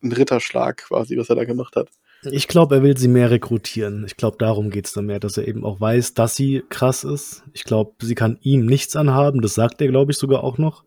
ein 0.03 0.11
Ritterschlag 0.11 0.77
quasi, 0.77 1.17
was 1.17 1.29
er 1.29 1.37
da 1.37 1.45
gemacht 1.45 1.75
hat. 1.77 1.89
Ich 2.23 2.47
glaube, 2.47 2.75
er 2.75 2.83
will 2.83 2.97
sie 2.97 3.07
mehr 3.07 3.31
rekrutieren. 3.31 4.03
Ich 4.05 4.17
glaube, 4.17 4.37
darum 4.37 4.69
geht 4.69 4.87
es 4.87 4.93
dann 4.93 5.05
mehr, 5.05 5.19
dass 5.19 5.37
er 5.37 5.47
eben 5.47 5.63
auch 5.63 5.79
weiß, 5.79 6.13
dass 6.13 6.35
sie 6.35 6.63
krass 6.69 7.03
ist. 7.03 7.43
Ich 7.53 7.63
glaube, 7.63 7.93
sie 8.01 8.15
kann 8.15 8.37
ihm 8.41 8.65
nichts 8.65 8.95
anhaben. 8.95 9.41
Das 9.41 9.53
sagt 9.53 9.81
er, 9.81 9.87
glaube 9.87 10.11
ich, 10.11 10.17
sogar 10.17 10.43
auch 10.43 10.57
noch. 10.57 10.83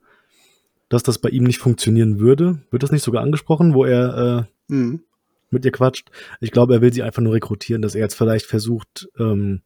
Dass 0.90 1.02
das 1.02 1.18
bei 1.18 1.30
ihm 1.30 1.44
nicht 1.44 1.58
funktionieren 1.58 2.18
würde. 2.18 2.60
Wird 2.70 2.82
das 2.82 2.92
nicht 2.92 3.04
sogar 3.04 3.22
angesprochen, 3.22 3.72
wo 3.72 3.84
er 3.84 4.48
äh, 4.68 4.72
mhm. 4.72 5.02
mit 5.50 5.64
ihr 5.64 5.72
quatscht? 5.72 6.10
Ich 6.40 6.50
glaube, 6.50 6.74
er 6.74 6.80
will 6.82 6.92
sie 6.92 7.02
einfach 7.02 7.22
nur 7.22 7.34
rekrutieren, 7.34 7.80
dass 7.80 7.94
er 7.94 8.02
jetzt 8.02 8.16
vielleicht 8.16 8.46
versucht, 8.46 9.08
ähm, 9.18 9.62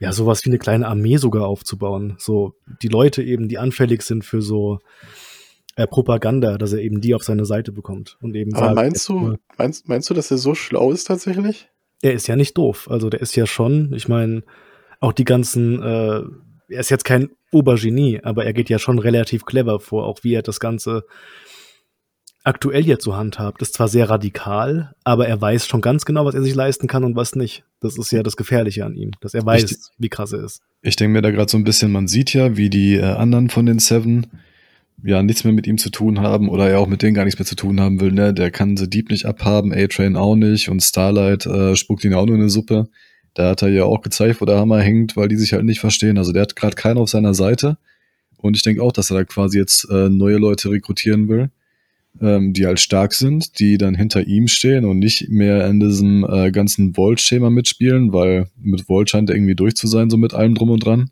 ja, 0.00 0.12
sowas 0.12 0.44
wie 0.44 0.50
eine 0.50 0.58
kleine 0.58 0.88
Armee 0.88 1.18
sogar 1.18 1.46
aufzubauen. 1.46 2.16
So 2.18 2.54
die 2.82 2.88
Leute 2.88 3.22
eben, 3.22 3.48
die 3.48 3.58
anfällig 3.58 4.02
sind 4.02 4.24
für 4.24 4.40
so 4.40 4.78
äh, 5.76 5.86
Propaganda, 5.86 6.56
dass 6.56 6.72
er 6.72 6.80
eben 6.80 7.02
die 7.02 7.14
auf 7.14 7.22
seine 7.22 7.44
Seite 7.44 7.70
bekommt. 7.70 8.16
Und 8.22 8.34
eben 8.34 8.54
Aber 8.54 8.66
sagt, 8.66 8.76
meinst 8.76 9.08
du, 9.10 9.36
meinst, 9.58 9.88
meinst 9.88 10.08
du, 10.08 10.14
dass 10.14 10.30
er 10.30 10.38
so 10.38 10.54
schlau 10.54 10.90
ist 10.90 11.04
tatsächlich? 11.04 11.68
Er 12.00 12.14
ist 12.14 12.26
ja 12.28 12.34
nicht 12.34 12.56
doof. 12.56 12.88
Also 12.90 13.10
der 13.10 13.20
ist 13.20 13.36
ja 13.36 13.46
schon, 13.46 13.92
ich 13.92 14.08
meine, 14.08 14.42
auch 15.00 15.12
die 15.12 15.24
ganzen, 15.24 15.82
äh, 15.82 16.22
er 16.68 16.80
ist 16.80 16.90
jetzt 16.90 17.04
kein 17.04 17.28
Obergenie, 17.52 18.20
aber 18.22 18.46
er 18.46 18.54
geht 18.54 18.70
ja 18.70 18.78
schon 18.78 18.98
relativ 18.98 19.44
clever 19.44 19.80
vor, 19.80 20.06
auch 20.06 20.20
wie 20.22 20.32
er 20.32 20.42
das 20.42 20.60
Ganze 20.60 21.04
aktuell 22.42 22.86
jetzt 22.86 23.04
so 23.04 23.16
handhabt. 23.16 23.60
Ist 23.60 23.74
zwar 23.74 23.88
sehr 23.88 24.08
radikal, 24.08 24.94
aber 25.04 25.28
er 25.28 25.38
weiß 25.38 25.66
schon 25.66 25.82
ganz 25.82 26.06
genau, 26.06 26.24
was 26.24 26.34
er 26.34 26.42
sich 26.42 26.54
leisten 26.54 26.86
kann 26.86 27.04
und 27.04 27.16
was 27.16 27.36
nicht. 27.36 27.64
Das 27.80 27.96
ist 27.96 28.12
ja 28.12 28.22
das 28.22 28.36
Gefährliche 28.36 28.84
an 28.84 28.94
ihm, 28.94 29.12
dass 29.20 29.34
er 29.34 29.44
weiß, 29.44 29.70
ich, 29.70 29.78
wie 29.98 30.08
krass 30.08 30.32
er 30.32 30.44
ist. 30.44 30.60
Ich 30.82 30.96
denke 30.96 31.14
mir 31.14 31.22
da 31.22 31.30
gerade 31.30 31.50
so 31.50 31.56
ein 31.56 31.64
bisschen, 31.64 31.90
man 31.92 32.08
sieht 32.08 32.34
ja, 32.34 32.56
wie 32.56 32.70
die 32.70 32.96
äh, 32.96 33.02
anderen 33.02 33.48
von 33.48 33.66
den 33.66 33.78
Seven 33.78 34.26
ja 35.02 35.22
nichts 35.22 35.44
mehr 35.44 35.52
mit 35.52 35.66
ihm 35.66 35.78
zu 35.78 35.90
tun 35.90 36.20
haben 36.20 36.48
oder 36.48 36.68
er 36.68 36.80
auch 36.80 36.86
mit 36.86 37.02
denen 37.02 37.14
gar 37.14 37.24
nichts 37.24 37.38
mehr 37.38 37.46
zu 37.46 37.56
tun 37.56 37.80
haben 37.80 38.00
will, 38.00 38.12
ne? 38.12 38.34
Der 38.34 38.50
kann 38.50 38.76
The 38.76 38.88
Deep 38.88 39.10
nicht 39.10 39.24
abhaben, 39.24 39.72
A-Train 39.72 40.16
auch 40.16 40.36
nicht 40.36 40.68
und 40.68 40.82
Starlight 40.82 41.46
äh, 41.46 41.74
spuckt 41.74 42.04
ihn 42.04 42.14
auch 42.14 42.26
nur 42.26 42.36
in 42.36 42.42
eine 42.42 42.50
Suppe. 42.50 42.88
Da 43.34 43.50
hat 43.50 43.62
er 43.62 43.68
ja 43.68 43.84
auch 43.84 44.02
gezeigt, 44.02 44.40
wo 44.40 44.44
der 44.44 44.58
Hammer 44.58 44.80
hängt, 44.80 45.16
weil 45.16 45.28
die 45.28 45.36
sich 45.36 45.52
halt 45.52 45.64
nicht 45.64 45.80
verstehen. 45.80 46.18
Also 46.18 46.32
der 46.32 46.42
hat 46.42 46.56
gerade 46.56 46.74
keinen 46.74 46.98
auf 46.98 47.08
seiner 47.08 47.32
Seite. 47.32 47.78
Und 48.36 48.56
ich 48.56 48.62
denke 48.62 48.82
auch, 48.82 48.92
dass 48.92 49.10
er 49.10 49.18
da 49.18 49.24
quasi 49.24 49.58
jetzt 49.58 49.88
äh, 49.90 50.08
neue 50.08 50.36
Leute 50.36 50.70
rekrutieren 50.70 51.28
will, 51.28 51.50
ähm, 52.20 52.52
die 52.52 52.66
halt 52.66 52.80
stark 52.80 53.14
sind, 53.14 53.58
die 53.58 53.78
dann 53.78 53.94
hinter 53.94 54.26
ihm 54.26 54.48
stehen 54.48 54.84
und 54.84 54.98
nicht 54.98 55.28
mehr 55.28 55.66
in 55.66 55.80
diesem 55.80 56.24
äh, 56.24 56.50
ganzen 56.50 56.96
Volt-Schema 56.96 57.50
mitspielen, 57.50 58.12
weil 58.12 58.48
mit 58.60 58.88
Volt 58.88 59.10
scheint 59.10 59.30
er 59.30 59.36
irgendwie 59.36 59.54
durch 59.54 59.74
zu 59.74 59.86
sein, 59.86 60.10
so 60.10 60.16
mit 60.16 60.34
allem 60.34 60.54
drum 60.54 60.70
und 60.70 60.84
dran. 60.84 61.10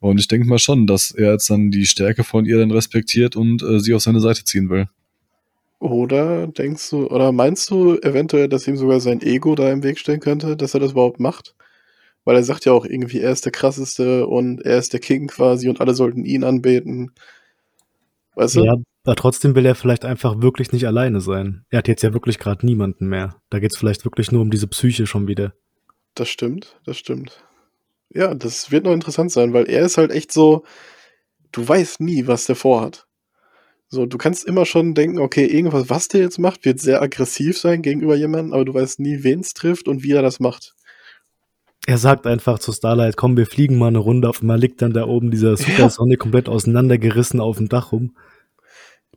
Und 0.00 0.18
ich 0.18 0.28
denke 0.28 0.48
mal 0.48 0.58
schon, 0.58 0.86
dass 0.86 1.10
er 1.10 1.32
jetzt 1.32 1.50
dann 1.50 1.70
die 1.70 1.84
Stärke 1.84 2.24
von 2.24 2.46
ihr 2.46 2.58
dann 2.58 2.70
respektiert 2.70 3.36
und 3.36 3.62
äh, 3.62 3.80
sie 3.80 3.92
auf 3.94 4.02
seine 4.02 4.20
Seite 4.20 4.44
ziehen 4.44 4.70
will. 4.70 4.88
Oder 5.78 6.46
denkst 6.46 6.90
du, 6.90 7.06
oder 7.06 7.32
meinst 7.32 7.70
du 7.70 7.96
eventuell, 7.98 8.48
dass 8.48 8.66
ihm 8.66 8.76
sogar 8.76 9.00
sein 9.00 9.22
Ego 9.22 9.54
da 9.54 9.70
im 9.70 9.82
Weg 9.82 9.98
stehen 9.98 10.20
könnte, 10.20 10.56
dass 10.56 10.74
er 10.74 10.80
das 10.80 10.92
überhaupt 10.92 11.20
macht? 11.20 11.54
Weil 12.24 12.36
er 12.36 12.44
sagt 12.44 12.66
ja 12.66 12.72
auch 12.72 12.84
irgendwie, 12.84 13.20
er 13.20 13.32
ist 13.32 13.46
der 13.46 13.52
krasseste 13.52 14.26
und 14.26 14.60
er 14.60 14.78
ist 14.78 14.92
der 14.92 15.00
King 15.00 15.28
quasi 15.28 15.68
und 15.68 15.80
alle 15.80 15.94
sollten 15.94 16.24
ihn 16.24 16.44
anbeten. 16.44 17.12
Weißt 18.34 18.56
du? 18.56 18.64
Ja, 18.64 18.76
aber 19.04 19.16
trotzdem 19.16 19.54
will 19.54 19.66
er 19.66 19.74
vielleicht 19.74 20.04
einfach 20.04 20.42
wirklich 20.42 20.72
nicht 20.72 20.86
alleine 20.86 21.20
sein. 21.20 21.64
Er 21.70 21.78
hat 21.78 21.88
jetzt 21.88 22.02
ja 22.02 22.12
wirklich 22.12 22.38
gerade 22.38 22.66
niemanden 22.66 23.06
mehr. 23.08 23.36
Da 23.48 23.58
geht 23.58 23.72
es 23.72 23.78
vielleicht 23.78 24.04
wirklich 24.04 24.30
nur 24.30 24.42
um 24.42 24.50
diese 24.50 24.66
Psyche 24.66 25.06
schon 25.06 25.26
wieder. 25.26 25.54
Das 26.14 26.28
stimmt, 26.28 26.78
das 26.84 26.98
stimmt. 26.98 27.42
Ja, 28.12 28.34
das 28.34 28.70
wird 28.70 28.84
noch 28.84 28.92
interessant 28.92 29.30
sein, 29.30 29.52
weil 29.52 29.68
er 29.68 29.86
ist 29.86 29.96
halt 29.96 30.10
echt 30.10 30.32
so, 30.32 30.64
du 31.52 31.66
weißt 31.66 32.00
nie, 32.00 32.26
was 32.26 32.46
der 32.46 32.56
vorhat. 32.56 33.06
So, 33.88 34.06
du 34.06 34.18
kannst 34.18 34.44
immer 34.44 34.66
schon 34.66 34.94
denken, 34.94 35.18
okay, 35.18 35.46
irgendwas, 35.46 35.90
was 35.90 36.08
der 36.08 36.20
jetzt 36.20 36.38
macht, 36.38 36.64
wird 36.64 36.78
sehr 36.78 37.02
aggressiv 37.02 37.58
sein 37.58 37.82
gegenüber 37.82 38.16
jemandem, 38.16 38.52
aber 38.52 38.64
du 38.64 38.74
weißt 38.74 39.00
nie, 39.00 39.24
wen 39.24 39.40
es 39.40 39.54
trifft 39.54 39.88
und 39.88 40.02
wie 40.02 40.12
er 40.12 40.22
das 40.22 40.38
macht. 40.38 40.74
Er 41.86 41.98
sagt 41.98 42.26
einfach 42.26 42.58
zu 42.58 42.72
Starlight, 42.72 43.16
komm, 43.16 43.36
wir 43.36 43.46
fliegen 43.46 43.78
mal 43.78 43.88
eine 43.88 43.98
Runde. 43.98 44.28
Auf 44.28 44.42
einmal 44.42 44.60
liegt 44.60 44.82
dann 44.82 44.92
da 44.92 45.06
oben 45.06 45.30
dieser 45.30 45.56
Supersonic 45.56 46.18
ja. 46.18 46.22
komplett 46.22 46.48
auseinandergerissen 46.48 47.40
auf 47.40 47.56
dem 47.56 47.68
Dach 47.68 47.90
rum. 47.90 48.14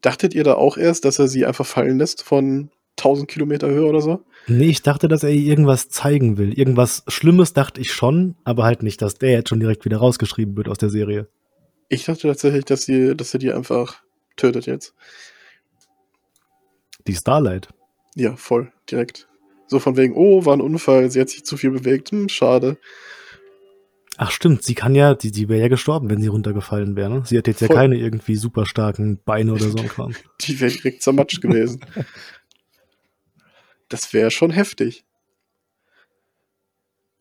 Dachtet 0.03 0.35
ihr 0.35 0.43
da 0.43 0.55
auch 0.55 0.77
erst, 0.77 1.05
dass 1.05 1.17
er 1.17 1.29
sie 1.29 1.45
einfach 1.45 1.65
fallen 1.65 1.97
lässt 1.97 2.21
von 2.23 2.69
1000 2.97 3.27
Kilometer 3.27 3.69
Höhe 3.69 3.85
oder 3.85 4.01
so? 4.01 4.21
Nee, 4.47 4.67
ich 4.67 4.81
dachte, 4.81 5.07
dass 5.07 5.23
er 5.23 5.29
ihr 5.29 5.49
irgendwas 5.49 5.87
zeigen 5.87 6.37
will. 6.37 6.53
Irgendwas 6.53 7.03
Schlimmes 7.07 7.53
dachte 7.53 7.79
ich 7.79 7.93
schon, 7.93 8.35
aber 8.43 8.65
halt 8.65 8.83
nicht, 8.83 9.01
dass 9.01 9.15
der 9.15 9.31
jetzt 9.31 9.49
schon 9.49 9.61
direkt 9.61 9.85
wieder 9.85 9.97
rausgeschrieben 9.97 10.57
wird 10.57 10.67
aus 10.67 10.77
der 10.77 10.89
Serie. 10.89 11.27
Ich 11.87 12.03
dachte 12.03 12.27
tatsächlich, 12.27 12.65
dass, 12.65 12.83
sie, 12.83 13.15
dass 13.15 13.33
er 13.33 13.39
die 13.39 13.53
einfach 13.53 14.03
tötet 14.35 14.65
jetzt. 14.65 14.93
Die 17.07 17.15
Starlight? 17.15 17.69
Ja, 18.15 18.35
voll, 18.35 18.73
direkt. 18.91 19.29
So 19.67 19.79
von 19.79 19.95
wegen, 19.95 20.15
oh, 20.15 20.45
war 20.45 20.53
ein 20.53 20.61
Unfall, 20.61 21.09
sie 21.11 21.21
hat 21.21 21.29
sich 21.29 21.45
zu 21.45 21.55
viel 21.55 21.71
bewegt, 21.71 22.11
hm, 22.11 22.27
schade. 22.27 22.77
Ach 24.17 24.31
stimmt, 24.31 24.63
sie 24.63 24.75
kann 24.75 24.95
ja, 24.95 25.15
die, 25.15 25.31
die 25.31 25.49
wäre 25.49 25.61
ja 25.61 25.67
gestorben, 25.67 26.09
wenn 26.09 26.21
sie 26.21 26.27
runtergefallen 26.27 26.95
wäre. 26.95 27.09
Ne? 27.09 27.23
Sie 27.25 27.37
hat 27.37 27.47
jetzt 27.47 27.59
Voll. 27.59 27.69
ja 27.69 27.75
keine 27.75 27.97
irgendwie 27.97 28.35
super 28.35 28.65
starken 28.65 29.19
Beine 29.23 29.53
oder 29.53 29.69
so 29.69 29.77
ein 29.77 29.87
Kram. 29.87 30.13
Die 30.41 30.59
wäre 30.59 30.71
direkt 30.71 31.01
zermatscht 31.01 31.41
gewesen. 31.41 31.81
Das 33.89 34.11
wäre 34.11 34.31
schon 34.31 34.49
heftig. 34.49 35.05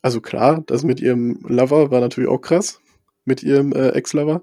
Also 0.01 0.23
klar, 0.23 0.63
das 0.67 0.85
mit 0.85 1.01
ihrem 1.01 1.39
Lover 1.47 1.91
war 1.91 2.01
natürlich 2.01 2.31
auch 2.31 2.41
krass. 2.41 2.81
Mit 3.27 3.43
ihrem 3.43 3.73
äh, 3.73 3.91
Ex-Lover. 3.91 4.43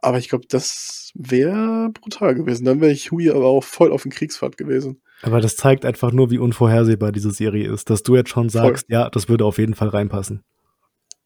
Aber 0.00 0.16
ich 0.16 0.30
glaube, 0.30 0.46
das 0.48 1.12
wäre 1.14 1.90
brutal 1.92 2.34
gewesen. 2.34 2.64
Dann 2.64 2.80
wäre 2.80 2.92
ich 2.92 3.10
Hui 3.10 3.28
aber 3.28 3.46
auch 3.46 3.64
voll 3.64 3.92
auf 3.92 4.04
den 4.04 4.12
Kriegsfahrt 4.12 4.56
gewesen. 4.56 5.02
Aber 5.22 5.40
das 5.40 5.56
zeigt 5.56 5.84
einfach 5.84 6.12
nur, 6.12 6.30
wie 6.30 6.38
unvorhersehbar 6.38 7.12
diese 7.12 7.32
Serie 7.32 7.70
ist, 7.70 7.90
dass 7.90 8.02
du 8.02 8.16
jetzt 8.16 8.30
schon 8.30 8.48
sagst, 8.48 8.86
voll. 8.86 8.94
ja, 8.94 9.10
das 9.10 9.28
würde 9.28 9.44
auf 9.44 9.58
jeden 9.58 9.74
Fall 9.74 9.88
reinpassen. 9.88 10.42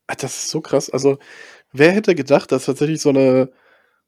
Das 0.07 0.37
ist 0.37 0.49
so 0.51 0.61
krass. 0.61 0.91
Also, 0.91 1.19
wer 1.73 1.93
hätte 1.93 2.15
gedacht, 2.15 2.53
dass 2.53 2.67
tatsächlich 2.67 3.01
so 3.01 3.11
eine, 3.11 3.51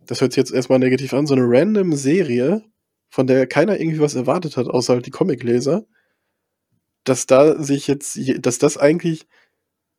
das 0.01 0.21
hört 0.21 0.33
sich 0.33 0.39
jetzt 0.39 0.53
erstmal 0.53 0.79
negativ 0.79 1.15
an, 1.15 1.27
so 1.27 1.35
eine 1.35 1.45
random 1.47 1.95
Serie, 1.95 2.63
von 3.11 3.27
der 3.27 3.47
keiner 3.47 3.79
irgendwie 3.81 4.01
was 4.01 4.15
erwartet 4.15 4.57
hat, 4.57 4.67
außer 4.67 4.95
halt 4.95 5.07
die 5.07 5.11
Comicleser, 5.11 5.87
dass 7.05 7.27
da 7.27 7.63
sich 7.63 7.87
jetzt, 7.87 8.19
dass 8.45 8.59
das 8.59 8.77
eigentlich 8.77 9.27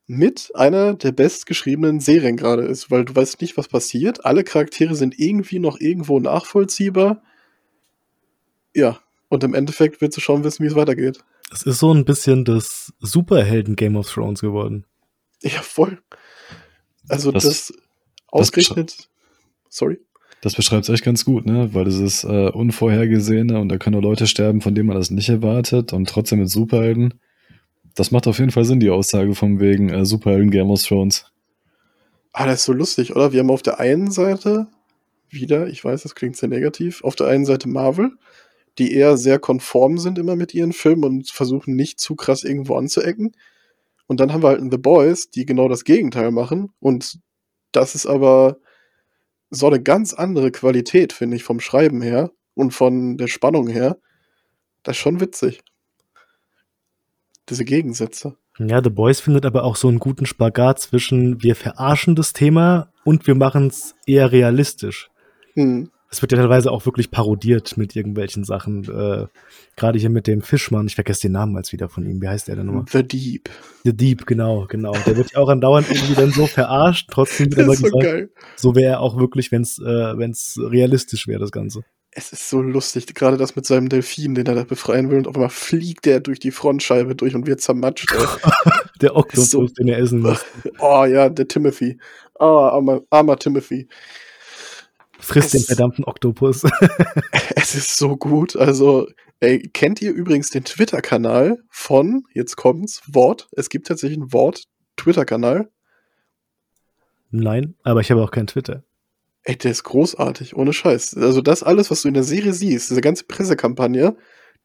mit 0.07 0.51
einer 0.53 0.93
der 0.93 1.11
bestgeschriebenen 1.11 1.99
Serien 1.99 2.37
gerade 2.37 2.63
ist, 2.63 2.91
weil 2.91 3.05
du 3.05 3.15
weißt 3.15 3.41
nicht, 3.41 3.57
was 3.57 3.67
passiert. 3.67 4.25
Alle 4.25 4.43
Charaktere 4.43 4.95
sind 4.95 5.17
irgendwie 5.17 5.59
noch 5.59 5.79
irgendwo 5.79 6.19
nachvollziehbar. 6.19 7.23
Ja, 8.75 8.99
und 9.29 9.43
im 9.43 9.53
Endeffekt 9.53 10.01
willst 10.01 10.17
du 10.17 10.21
schon 10.21 10.43
wissen, 10.43 10.63
wie 10.63 10.67
es 10.67 10.75
weitergeht. 10.75 11.23
Es 11.51 11.63
ist 11.63 11.79
so 11.79 11.93
ein 11.93 12.05
bisschen 12.05 12.45
das 12.45 12.93
Superhelden 12.99 13.75
Game 13.75 13.95
of 13.95 14.11
Thrones 14.11 14.41
geworden. 14.41 14.85
Ja, 15.41 15.61
voll. 15.61 16.01
Also 17.07 17.31
das, 17.31 17.43
das 17.43 17.73
ausgerechnet. 18.27 18.97
Das 18.97 19.07
sorry. 19.69 19.99
Das 20.41 20.55
beschreibt 20.55 20.83
es 20.83 20.89
echt 20.89 21.03
ganz 21.03 21.25
gut, 21.25 21.45
ne? 21.45 21.73
Weil 21.73 21.85
das 21.85 21.95
ist 21.95 22.23
äh, 22.23 22.49
unvorhergesehene 22.49 23.59
und 23.59 23.69
da 23.69 23.77
können 23.77 23.93
nur 23.93 24.03
Leute 24.03 24.27
sterben, 24.27 24.61
von 24.61 24.75
denen 24.75 24.87
man 24.87 24.97
das 24.97 25.09
nicht 25.09 25.29
erwartet 25.29 25.93
und 25.93 26.07
trotzdem 26.07 26.39
mit 26.39 26.49
Superhelden. 26.49 27.15
Das 27.95 28.11
macht 28.11 28.27
auf 28.27 28.39
jeden 28.39 28.51
Fall 28.51 28.65
Sinn, 28.65 28.79
die 28.79 28.89
Aussage 28.89 29.33
von 29.35 29.59
wegen 29.59 29.89
äh, 29.89 30.05
Superhelden 30.05 30.51
Game 30.51 30.69
of 30.69 30.83
Thrones. 30.83 31.31
Ah, 32.33 32.45
das 32.45 32.59
ist 32.59 32.65
so 32.65 32.73
lustig, 32.73 33.15
oder? 33.15 33.31
Wir 33.31 33.39
haben 33.39 33.49
auf 33.49 33.63
der 33.63 33.79
einen 33.79 34.11
Seite 34.11 34.67
wieder, 35.29 35.67
ich 35.67 35.83
weiß, 35.83 36.03
das 36.03 36.15
klingt 36.15 36.35
sehr 36.35 36.49
negativ, 36.49 37.03
auf 37.03 37.15
der 37.15 37.27
einen 37.27 37.45
Seite 37.45 37.69
Marvel, 37.69 38.11
die 38.77 38.93
eher 38.93 39.17
sehr 39.17 39.39
konform 39.39 39.97
sind 39.97 40.17
immer 40.17 40.35
mit 40.35 40.53
ihren 40.53 40.73
Filmen 40.73 41.05
und 41.05 41.29
versuchen 41.29 41.75
nicht 41.75 41.99
zu 41.99 42.15
krass 42.15 42.43
irgendwo 42.43 42.75
anzuecken. 42.75 43.31
Und 44.07 44.19
dann 44.19 44.31
haben 44.31 44.43
wir 44.43 44.49
halt 44.49 44.61
The 44.71 44.77
Boys, 44.77 45.29
die 45.29 45.45
genau 45.45 45.67
das 45.67 45.83
Gegenteil 45.83 46.31
machen. 46.31 46.71
Und 46.79 47.19
das 47.71 47.95
ist 47.95 48.05
aber 48.05 48.57
so 49.49 49.67
eine 49.67 49.81
ganz 49.81 50.13
andere 50.13 50.51
Qualität, 50.51 51.13
finde 51.13 51.37
ich, 51.37 51.43
vom 51.43 51.59
Schreiben 51.59 52.01
her 52.01 52.31
und 52.53 52.71
von 52.71 53.17
der 53.17 53.27
Spannung 53.27 53.67
her. 53.67 53.97
Das 54.83 54.95
ist 54.95 55.01
schon 55.01 55.19
witzig. 55.19 55.63
Diese 57.49 57.65
Gegensätze. 57.65 58.37
Ja, 58.57 58.81
The 58.83 58.89
Boys 58.89 59.19
findet 59.19 59.45
aber 59.45 59.63
auch 59.63 59.75
so 59.75 59.87
einen 59.87 59.99
guten 59.99 60.25
Spagat 60.25 60.79
zwischen 60.79 61.43
wir 61.43 61.55
verarschen 61.55 62.15
das 62.15 62.33
Thema 62.33 62.91
und 63.03 63.27
wir 63.27 63.35
machen 63.35 63.67
es 63.67 63.95
eher 64.05 64.31
realistisch. 64.31 65.09
Hm 65.53 65.89
es 66.09 66.21
wird 66.21 66.31
ja 66.31 66.37
teilweise 66.37 66.71
auch 66.71 66.85
wirklich 66.85 67.11
parodiert 67.11 67.77
mit 67.77 67.95
irgendwelchen 67.95 68.43
Sachen. 68.43 68.83
Äh, 68.85 69.27
Gerade 69.75 69.99
hier 69.99 70.09
mit 70.09 70.27
dem 70.27 70.41
Fischmann, 70.41 70.87
ich 70.87 70.95
vergesse 70.95 71.23
den 71.23 71.33
Namen 71.33 71.57
als 71.57 71.71
wieder 71.71 71.89
von 71.89 72.05
ihm. 72.05 72.21
Wie 72.21 72.27
heißt 72.27 72.47
der 72.47 72.55
denn 72.55 72.67
nochmal? 72.67 72.85
The 72.89 73.03
Deep. 73.03 73.49
The 73.83 73.95
Deep, 73.95 74.25
genau, 74.25 74.65
genau. 74.69 74.93
Der 75.05 75.17
wird 75.17 75.33
ja 75.33 75.39
auch 75.39 75.49
andauernd 75.49 75.89
irgendwie 75.89 76.15
dann 76.15 76.31
so 76.31 76.47
verarscht. 76.47 77.09
Trotzdem 77.11 77.47
wird 77.47 77.59
immer 77.65 77.75
so 77.75 77.83
gesagt, 77.83 78.03
geil. 78.03 78.29
so 78.55 78.75
wäre 78.75 78.93
er 78.93 78.99
auch 79.01 79.17
wirklich, 79.17 79.51
wenn 79.51 79.63
es 79.63 79.79
äh, 79.79 80.17
wenn's 80.17 80.57
realistisch 80.59 81.27
wäre, 81.27 81.39
das 81.39 81.51
Ganze. 81.51 81.83
Es 82.17 82.31
ist 82.31 82.49
so 82.49 82.61
lustig, 82.61 83.13
gerade 83.13 83.35
das 83.35 83.57
mit 83.57 83.65
seinem 83.65 83.89
Delfin, 83.89 84.35
den 84.35 84.45
er 84.45 84.55
da 84.55 84.63
befreien 84.63 85.09
will, 85.09 85.17
und 85.17 85.27
auf 85.27 85.35
einmal 85.35 85.49
fliegt 85.49 86.05
der 86.05 86.21
durch 86.21 86.39
die 86.39 86.51
Frontscheibe 86.51 87.13
durch 87.13 87.35
und 87.35 87.45
wird 87.45 87.59
zermatscht. 87.59 88.09
der 89.01 89.17
Oktopus, 89.17 89.51
so, 89.51 89.67
den 89.67 89.89
er 89.89 89.99
essen 89.99 90.21
muss. 90.21 90.45
Oh 90.79 91.03
ja, 91.03 91.27
der 91.27 91.45
Timothy. 91.49 91.97
Oh, 92.39 92.45
armer, 92.45 93.01
armer 93.09 93.37
Timothy. 93.37 93.89
Frisst 95.25 95.55
den 95.55 95.61
verdammten 95.61 96.05
Oktopus. 96.05 96.63
es 97.55 97.73
ist 97.73 97.97
so 97.97 98.15
gut. 98.15 98.55
Also, 98.55 99.07
ey, 99.39 99.59
kennt 99.73 99.99
ihr 100.01 100.13
übrigens 100.13 100.51
den 100.51 100.63
Twitter-Kanal 100.63 101.57
von, 101.67 102.23
jetzt 102.33 102.57
kommt's, 102.57 103.01
Wort? 103.11 103.47
Es 103.53 103.69
gibt 103.69 103.87
tatsächlich 103.87 104.19
einen 104.19 104.33
Wort-Twitter-Kanal. 104.33 105.69
Nein, 107.31 107.73
aber 107.83 108.01
ich 108.01 108.11
habe 108.11 108.21
auch 108.21 108.29
keinen 108.29 108.45
Twitter. 108.45 108.83
Ey, 109.43 109.57
der 109.57 109.71
ist 109.71 109.83
großartig, 109.83 110.55
ohne 110.55 110.73
Scheiß. 110.73 111.17
Also, 111.17 111.41
das 111.41 111.63
alles, 111.63 111.89
was 111.89 112.03
du 112.03 112.07
in 112.07 112.13
der 112.13 112.23
Serie 112.23 112.53
siehst, 112.53 112.91
diese 112.91 113.01
ganze 113.01 113.25
Pressekampagne, 113.25 114.15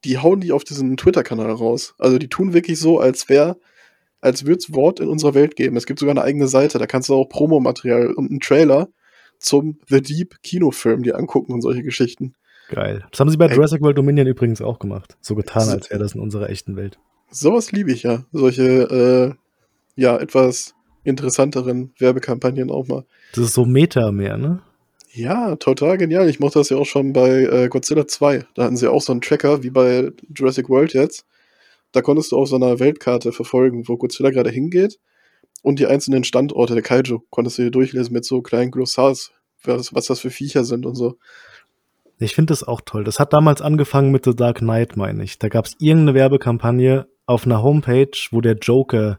die 0.04 0.18
hauen 0.18 0.40
die 0.40 0.52
auf 0.52 0.64
diesen 0.64 0.98
Twitter-Kanal 0.98 1.52
raus. 1.52 1.94
Also, 1.98 2.18
die 2.18 2.28
tun 2.28 2.52
wirklich 2.52 2.78
so, 2.78 3.00
als 3.00 3.30
wäre 3.30 3.58
als 4.20 4.44
würde 4.44 4.58
es 4.58 4.74
Wort 4.74 5.00
in 5.00 5.08
unserer 5.08 5.32
Welt 5.32 5.56
geben. 5.56 5.78
Es 5.78 5.86
gibt 5.86 5.98
sogar 5.98 6.12
eine 6.12 6.22
eigene 6.22 6.46
Seite, 6.46 6.78
da 6.78 6.86
kannst 6.86 7.08
du 7.08 7.14
auch 7.14 7.30
Promomaterial 7.30 8.12
und 8.12 8.28
einen 8.28 8.40
Trailer 8.40 8.90
zum 9.40 9.78
The 9.88 10.00
Deep 10.00 10.42
Kinofilm 10.42 11.02
dir 11.02 11.16
angucken 11.16 11.52
und 11.52 11.62
solche 11.62 11.82
Geschichten. 11.82 12.34
Geil. 12.68 13.04
Das 13.10 13.18
haben 13.18 13.30
sie 13.30 13.36
bei 13.36 13.46
Ey. 13.46 13.54
Jurassic 13.54 13.82
World 13.82 13.98
Dominion 13.98 14.28
übrigens 14.28 14.62
auch 14.62 14.78
gemacht. 14.78 15.16
So 15.20 15.34
getan, 15.34 15.68
als 15.68 15.90
wäre 15.90 16.00
das 16.00 16.14
in 16.14 16.20
unserer 16.20 16.50
echten 16.50 16.76
Welt. 16.76 16.98
Sowas 17.30 17.72
liebe 17.72 17.90
ich 17.90 18.04
ja. 18.04 18.24
Solche, 18.32 19.34
äh, 19.96 20.00
ja, 20.00 20.16
etwas 20.18 20.74
interessanteren 21.02 21.92
Werbekampagnen 21.98 22.70
auch 22.70 22.86
mal. 22.86 23.04
Das 23.34 23.44
ist 23.44 23.54
so 23.54 23.64
Meta 23.64 24.12
mehr, 24.12 24.36
ne? 24.36 24.62
Ja, 25.12 25.56
total 25.56 25.98
genial. 25.98 26.28
Ich 26.28 26.38
mochte 26.38 26.60
das 26.60 26.68
ja 26.68 26.76
auch 26.76 26.86
schon 26.86 27.12
bei 27.12 27.42
äh, 27.42 27.68
Godzilla 27.68 28.06
2. 28.06 28.46
Da 28.54 28.64
hatten 28.64 28.76
sie 28.76 28.88
auch 28.88 29.02
so 29.02 29.10
einen 29.12 29.20
Tracker 29.20 29.64
wie 29.64 29.70
bei 29.70 30.12
Jurassic 30.32 30.68
World 30.68 30.92
jetzt. 30.94 31.24
Da 31.90 32.02
konntest 32.02 32.30
du 32.30 32.36
auf 32.36 32.48
so 32.48 32.54
einer 32.54 32.78
Weltkarte 32.78 33.32
verfolgen, 33.32 33.88
wo 33.88 33.96
Godzilla 33.96 34.30
gerade 34.30 34.50
hingeht 34.50 35.00
und 35.62 35.78
die 35.78 35.86
einzelnen 35.86 36.24
Standorte 36.24 36.74
der 36.74 36.82
Kaiju 36.82 37.20
konntest 37.30 37.58
du 37.58 37.62
hier 37.62 37.70
durchlesen 37.70 38.12
mit 38.12 38.24
so 38.24 38.42
kleinen 38.42 38.70
Glossars, 38.70 39.32
was, 39.64 39.94
was 39.94 40.06
das 40.06 40.20
für 40.20 40.30
Viecher 40.30 40.64
sind 40.64 40.86
und 40.86 40.94
so. 40.94 41.18
Ich 42.18 42.34
finde 42.34 42.52
das 42.52 42.64
auch 42.64 42.82
toll. 42.84 43.04
Das 43.04 43.18
hat 43.18 43.32
damals 43.32 43.62
angefangen 43.62 44.10
mit 44.10 44.24
The 44.24 44.34
Dark 44.34 44.58
Knight, 44.58 44.96
meine 44.96 45.24
ich. 45.24 45.38
Da 45.38 45.48
gab 45.48 45.66
es 45.66 45.76
irgendeine 45.78 46.14
Werbekampagne 46.14 47.06
auf 47.24 47.46
einer 47.46 47.62
Homepage, 47.62 48.10
wo 48.30 48.40
der 48.40 48.56
Joker 48.56 49.18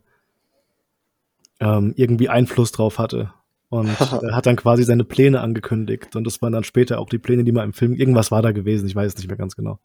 ähm, 1.59 1.93
irgendwie 1.95 2.29
Einfluss 2.29 2.71
drauf 2.71 2.99
hatte. 2.99 3.33
Und 3.69 3.89
er 3.99 4.35
hat 4.35 4.45
dann 4.45 4.55
quasi 4.55 4.83
seine 4.83 5.03
Pläne 5.03 5.41
angekündigt. 5.41 6.15
Und 6.15 6.25
das 6.25 6.41
waren 6.43 6.53
dann 6.53 6.63
später 6.63 6.99
auch 6.99 7.09
die 7.09 7.17
Pläne, 7.17 7.43
die 7.43 7.51
mal 7.51 7.63
im 7.63 7.73
Film. 7.73 7.93
Irgendwas 7.93 8.29
war 8.29 8.43
da 8.43 8.51
gewesen, 8.51 8.87
ich 8.87 8.95
weiß 8.95 9.13
es 9.13 9.17
nicht 9.17 9.27
mehr 9.27 9.37
ganz 9.37 9.55
genau. 9.55 9.79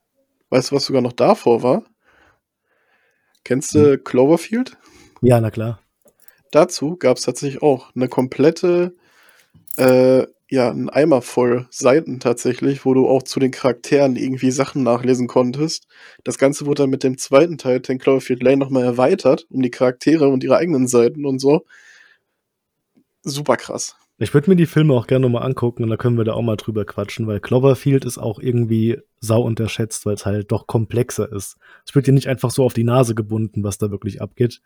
Weißt 0.50 0.70
du, 0.70 0.76
was 0.76 0.84
sogar 0.84 1.02
noch 1.02 1.12
davor 1.12 1.62
war? 1.62 1.84
Kennst 3.44 3.74
du 3.74 3.92
hm. 3.92 4.04
Cloverfield? 4.04 4.76
Ja, 5.22 5.40
na 5.40 5.50
klar 5.50 5.80
dazu 6.56 6.96
gab 6.96 7.18
es 7.18 7.24
tatsächlich 7.24 7.62
auch 7.62 7.94
eine 7.94 8.08
komplette, 8.08 8.94
äh, 9.76 10.26
ja, 10.50 10.70
ein 10.70 10.90
Eimer 10.90 11.22
voll 11.22 11.66
Seiten 11.70 12.20
tatsächlich, 12.20 12.84
wo 12.84 12.94
du 12.94 13.08
auch 13.08 13.22
zu 13.24 13.40
den 13.40 13.50
Charakteren 13.52 14.16
irgendwie 14.16 14.50
Sachen 14.52 14.82
nachlesen 14.84 15.28
konntest. 15.28 15.86
Das 16.24 16.38
Ganze 16.38 16.66
wurde 16.66 16.84
dann 16.84 16.90
mit 16.90 17.02
dem 17.04 17.18
zweiten 17.18 17.58
Teil, 17.58 17.80
den 17.80 17.98
Cloverfield 17.98 18.42
Lane, 18.42 18.58
nochmal 18.58 18.84
erweitert, 18.84 19.46
um 19.50 19.62
die 19.62 19.70
Charaktere 19.70 20.28
und 20.28 20.44
ihre 20.44 20.56
eigenen 20.58 20.88
Seiten 20.88 21.26
und 21.26 21.40
so. 21.40 21.64
Super 23.24 23.56
krass. 23.56 23.96
Ich 24.18 24.32
würde 24.32 24.48
mir 24.48 24.56
die 24.56 24.66
Filme 24.66 24.94
auch 24.94 25.06
gerne 25.06 25.26
nochmal 25.26 25.42
angucken 25.42 25.84
und 25.84 25.90
da 25.90 25.98
können 25.98 26.16
wir 26.16 26.24
da 26.24 26.32
auch 26.32 26.42
mal 26.42 26.56
drüber 26.56 26.86
quatschen, 26.86 27.26
weil 27.26 27.38
Cloverfield 27.38 28.06
ist 28.06 28.16
auch 28.16 28.38
irgendwie 28.38 28.98
sau 29.20 29.42
unterschätzt, 29.42 30.06
weil 30.06 30.14
es 30.14 30.24
halt 30.24 30.50
doch 30.52 30.66
komplexer 30.66 31.30
ist. 31.30 31.58
Es 31.86 31.94
wird 31.94 32.06
dir 32.06 32.12
nicht 32.12 32.28
einfach 32.28 32.50
so 32.50 32.64
auf 32.64 32.72
die 32.72 32.84
Nase 32.84 33.14
gebunden, 33.14 33.62
was 33.62 33.76
da 33.76 33.90
wirklich 33.90 34.22
abgeht. 34.22 34.62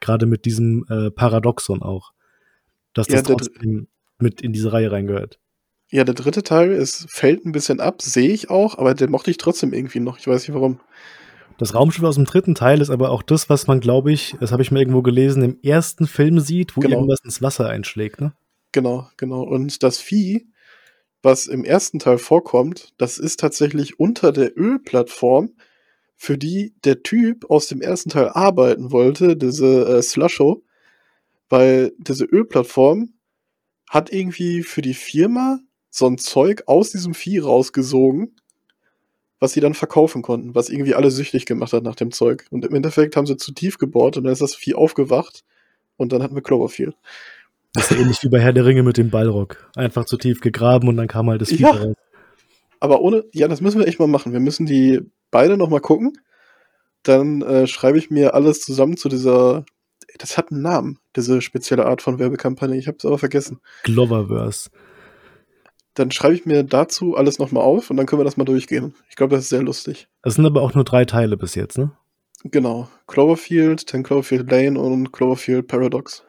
Gerade 0.00 0.26
mit 0.26 0.44
diesem 0.44 0.86
äh, 0.88 1.12
Paradoxon 1.12 1.82
auch. 1.82 2.12
Dass 2.92 3.06
ja, 3.06 3.18
das 3.18 3.24
trotzdem 3.24 3.86
mit 4.18 4.40
in 4.40 4.52
diese 4.52 4.72
Reihe 4.72 4.90
reingehört. 4.90 5.38
Ja, 5.90 6.02
der 6.02 6.14
dritte 6.14 6.42
Teil 6.42 6.72
ist, 6.72 7.06
fällt 7.10 7.44
ein 7.44 7.52
bisschen 7.52 7.80
ab, 7.80 8.02
sehe 8.02 8.30
ich 8.30 8.50
auch, 8.50 8.78
aber 8.78 8.94
den 8.94 9.10
mochte 9.10 9.30
ich 9.30 9.38
trotzdem 9.38 9.72
irgendwie 9.72 10.00
noch. 10.00 10.18
Ich 10.18 10.26
weiß 10.26 10.46
nicht 10.46 10.54
warum. 10.54 10.80
Das 11.58 11.74
Raumschiff 11.74 12.04
aus 12.04 12.14
dem 12.14 12.24
dritten 12.24 12.54
Teil 12.54 12.80
ist 12.80 12.90
aber 12.90 13.10
auch 13.10 13.22
das, 13.22 13.48
was 13.50 13.66
man, 13.66 13.80
glaube 13.80 14.10
ich, 14.10 14.34
das 14.40 14.50
habe 14.50 14.62
ich 14.62 14.70
mir 14.70 14.78
irgendwo 14.80 15.02
gelesen, 15.02 15.42
im 15.42 15.58
ersten 15.62 16.06
Film 16.06 16.40
sieht, 16.40 16.76
wo 16.76 16.80
genau. 16.80 16.96
irgendwas 16.96 17.20
ins 17.22 17.42
Wasser 17.42 17.68
einschlägt, 17.68 18.20
ne? 18.20 18.32
Genau, 18.72 19.08
genau. 19.16 19.42
Und 19.42 19.82
das 19.82 19.98
Vieh, 19.98 20.46
was 21.22 21.46
im 21.46 21.64
ersten 21.64 21.98
Teil 21.98 22.18
vorkommt, 22.18 22.92
das 22.98 23.18
ist 23.18 23.40
tatsächlich 23.40 23.98
unter 23.98 24.32
der 24.32 24.56
Ölplattform, 24.56 25.50
für 26.16 26.36
die 26.38 26.74
der 26.84 27.02
Typ 27.02 27.50
aus 27.50 27.66
dem 27.68 27.80
ersten 27.80 28.10
Teil 28.10 28.28
arbeiten 28.28 28.92
wollte, 28.92 29.36
diese 29.36 29.86
äh, 29.88 30.02
Slusho, 30.02 30.62
weil 31.48 31.92
diese 31.98 32.24
Ölplattform 32.26 33.14
hat 33.88 34.12
irgendwie 34.12 34.62
für 34.62 34.82
die 34.82 34.94
Firma 34.94 35.60
so 35.90 36.06
ein 36.06 36.18
Zeug 36.18 36.64
aus 36.66 36.90
diesem 36.90 37.14
Vieh 37.14 37.38
rausgesogen, 37.40 38.36
was 39.40 39.52
sie 39.54 39.60
dann 39.60 39.74
verkaufen 39.74 40.22
konnten, 40.22 40.54
was 40.54 40.68
irgendwie 40.68 40.94
alle 40.94 41.10
süchtig 41.10 41.46
gemacht 41.46 41.72
hat 41.72 41.84
nach 41.84 41.96
dem 41.96 42.12
Zeug. 42.12 42.46
Und 42.50 42.64
im 42.64 42.74
Endeffekt 42.74 43.16
haben 43.16 43.26
sie 43.26 43.36
zu 43.38 43.52
tief 43.52 43.78
gebohrt 43.78 44.16
und 44.16 44.24
dann 44.24 44.32
ist 44.32 44.42
das 44.42 44.54
Vieh 44.54 44.74
aufgewacht 44.74 45.44
und 45.96 46.12
dann 46.12 46.22
hatten 46.22 46.34
wir 46.34 46.42
Cloverfield. 46.42 46.96
Das 47.72 47.84
ist 47.84 47.90
ja 47.92 48.02
ähnlich 48.02 48.22
wie 48.22 48.28
bei 48.28 48.40
Herr 48.40 48.52
der 48.52 48.64
Ringe 48.64 48.82
mit 48.82 48.96
dem 48.96 49.10
Ballrock. 49.10 49.70
Einfach 49.76 50.04
zu 50.04 50.16
tief 50.16 50.40
gegraben 50.40 50.88
und 50.88 50.96
dann 50.96 51.06
kam 51.06 51.30
halt 51.30 51.40
das 51.40 51.50
Vieh 51.50 51.62
ja, 51.62 51.70
raus. 51.70 51.94
Aber 52.80 53.00
ohne, 53.00 53.24
ja, 53.32 53.46
das 53.46 53.60
müssen 53.60 53.78
wir 53.78 53.86
echt 53.86 54.00
mal 54.00 54.08
machen. 54.08 54.32
Wir 54.32 54.40
müssen 54.40 54.66
die 54.66 55.00
beide 55.30 55.56
noch 55.56 55.68
mal 55.68 55.80
gucken. 55.80 56.12
Dann 57.02 57.42
äh, 57.42 57.66
schreibe 57.66 57.98
ich 57.98 58.10
mir 58.10 58.34
alles 58.34 58.60
zusammen 58.60 58.96
zu 58.96 59.08
dieser, 59.08 59.64
das 60.18 60.36
hat 60.36 60.50
einen 60.50 60.62
Namen, 60.62 60.98
diese 61.16 61.40
spezielle 61.40 61.86
Art 61.86 62.02
von 62.02 62.18
Werbekampagne. 62.18 62.76
Ich 62.76 62.88
habe 62.88 62.98
es 62.98 63.04
aber 63.04 63.18
vergessen. 63.18 63.60
Gloververse. 63.84 64.70
Dann 65.94 66.10
schreibe 66.10 66.34
ich 66.34 66.46
mir 66.46 66.62
dazu 66.62 67.16
alles 67.16 67.38
noch 67.38 67.52
mal 67.52 67.60
auf 67.60 67.90
und 67.90 67.96
dann 67.96 68.06
können 68.06 68.20
wir 68.20 68.24
das 68.24 68.36
mal 68.36 68.44
durchgehen. 68.44 68.94
Ich 69.08 69.16
glaube, 69.16 69.34
das 69.34 69.44
ist 69.44 69.50
sehr 69.50 69.62
lustig. 69.62 70.08
Es 70.22 70.34
sind 70.34 70.46
aber 70.46 70.62
auch 70.62 70.74
nur 70.74 70.84
drei 70.84 71.04
Teile 71.04 71.36
bis 71.36 71.54
jetzt, 71.54 71.78
ne? 71.78 71.92
Genau. 72.44 72.88
Cloverfield, 73.06 73.92
dann 73.92 74.02
Cloverfield 74.02 74.50
Lane 74.50 74.80
und 74.80 75.12
Cloverfield 75.12 75.66
Paradox. 75.66 76.24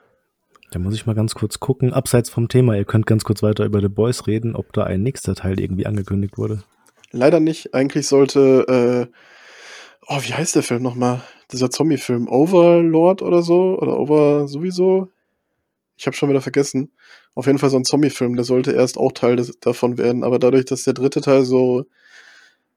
Da 0.71 0.79
muss 0.79 0.95
ich 0.95 1.05
mal 1.05 1.15
ganz 1.15 1.35
kurz 1.35 1.59
gucken. 1.59 1.91
Abseits 1.91 2.29
vom 2.29 2.47
Thema, 2.47 2.77
ihr 2.77 2.85
könnt 2.85 3.05
ganz 3.05 3.25
kurz 3.25 3.43
weiter 3.43 3.65
über 3.65 3.81
The 3.81 3.89
Boys 3.89 4.25
reden, 4.25 4.55
ob 4.55 4.71
da 4.71 4.85
ein 4.85 5.03
nächster 5.03 5.35
Teil 5.35 5.59
irgendwie 5.59 5.85
angekündigt 5.85 6.37
wurde. 6.37 6.63
Leider 7.11 7.41
nicht. 7.41 7.73
Eigentlich 7.73 8.07
sollte, 8.07 9.09
äh, 9.11 9.13
oh, 10.07 10.19
wie 10.21 10.33
heißt 10.33 10.55
der 10.55 10.63
Film 10.63 10.81
nochmal? 10.81 11.21
Dieser 11.51 11.69
Zombie-Film 11.69 12.29
Overlord 12.29 13.21
oder 13.21 13.41
so? 13.41 13.77
Oder 13.79 13.99
Over 13.99 14.47
sowieso? 14.47 15.09
Ich 15.97 16.05
habe 16.07 16.15
schon 16.15 16.29
wieder 16.29 16.39
vergessen. 16.39 16.93
Auf 17.35 17.47
jeden 17.47 17.59
Fall 17.59 17.69
so 17.69 17.75
ein 17.75 17.83
Zombie-Film, 17.83 18.37
der 18.37 18.45
sollte 18.45 18.71
erst 18.71 18.97
auch 18.97 19.11
Teil 19.11 19.35
des, 19.35 19.59
davon 19.59 19.97
werden. 19.97 20.23
Aber 20.23 20.39
dadurch, 20.39 20.63
dass 20.63 20.83
der 20.83 20.93
dritte 20.93 21.19
Teil 21.19 21.43
so, 21.43 21.85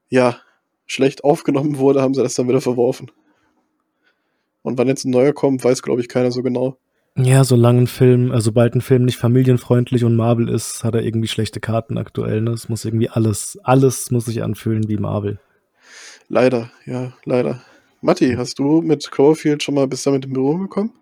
ja, 0.09 0.41
schlecht 0.85 1.23
aufgenommen 1.23 1.79
wurde, 1.79 2.03
haben 2.03 2.15
sie 2.15 2.25
das 2.25 2.35
dann 2.35 2.49
wieder 2.49 2.61
verworfen. 2.61 3.13
Und 4.63 4.79
wann 4.79 4.89
jetzt 4.89 5.05
ein 5.05 5.11
neuer 5.11 5.33
kommt, 5.33 5.63
weiß, 5.63 5.83
glaube 5.83 6.01
ich, 6.01 6.09
keiner 6.09 6.33
so 6.33 6.43
genau. 6.43 6.77
Ja, 7.17 7.45
solange 7.45 7.83
ein 7.83 7.87
Film, 7.87 8.33
also 8.33 8.47
sobald 8.47 8.75
ein 8.75 8.81
Film 8.81 9.05
nicht 9.05 9.19
familienfreundlich 9.19 10.03
und 10.03 10.17
Marvel 10.17 10.49
ist, 10.49 10.83
hat 10.83 10.97
er 10.97 11.03
irgendwie 11.03 11.29
schlechte 11.29 11.61
Karten 11.61 11.97
aktuell. 11.97 12.41
Ne? 12.41 12.51
Es 12.51 12.69
muss 12.69 12.85
irgendwie 12.85 13.09
alles, 13.09 13.57
alles 13.63 14.11
muss 14.11 14.25
sich 14.25 14.43
anfühlen 14.43 14.89
wie 14.89 14.97
Marvel. 14.97 15.39
Leider, 16.29 16.73
ja, 16.87 17.13
leider. 17.25 17.63
Matti, 18.01 18.35
hast 18.37 18.59
du 18.59 18.83
mit 18.83 19.11
Cloverfield 19.13 19.63
schon 19.63 19.77
mal 19.77 19.87
bis 19.87 20.03
damit 20.03 20.25
in 20.25 20.33
Büro 20.33 20.59
gekommen? 20.59 20.93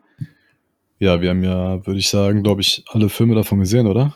Ja, 0.98 1.20
wir 1.22 1.30
haben 1.30 1.42
ja, 1.42 1.84
würde 1.86 1.98
ich 1.98 2.08
sagen, 2.08 2.42
glaube 2.42 2.60
ich, 2.60 2.84
alle 2.88 3.08
Filme 3.08 3.34
davon 3.34 3.60
gesehen, 3.60 3.86
oder? 3.86 4.14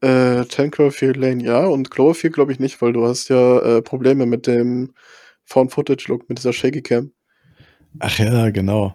Äh, 0.00 0.46
10 0.46 0.70
Cloverfield 0.70 1.16
Lane 1.16 1.42
ja 1.42 1.66
und 1.66 1.90
Cloverfield 1.90 2.34
glaube 2.34 2.52
ich 2.52 2.60
nicht, 2.60 2.80
weil 2.80 2.92
du 2.92 3.04
hast 3.04 3.28
ja 3.28 3.58
äh, 3.58 3.82
Probleme 3.82 4.24
mit 4.24 4.46
dem 4.46 4.94
Found-Footage-Look, 5.46 6.28
mit 6.28 6.38
dieser 6.38 6.52
Shaky 6.52 6.82
Cam. 6.82 7.10
Ach 7.98 8.18
ja, 8.20 8.50
genau. 8.50 8.94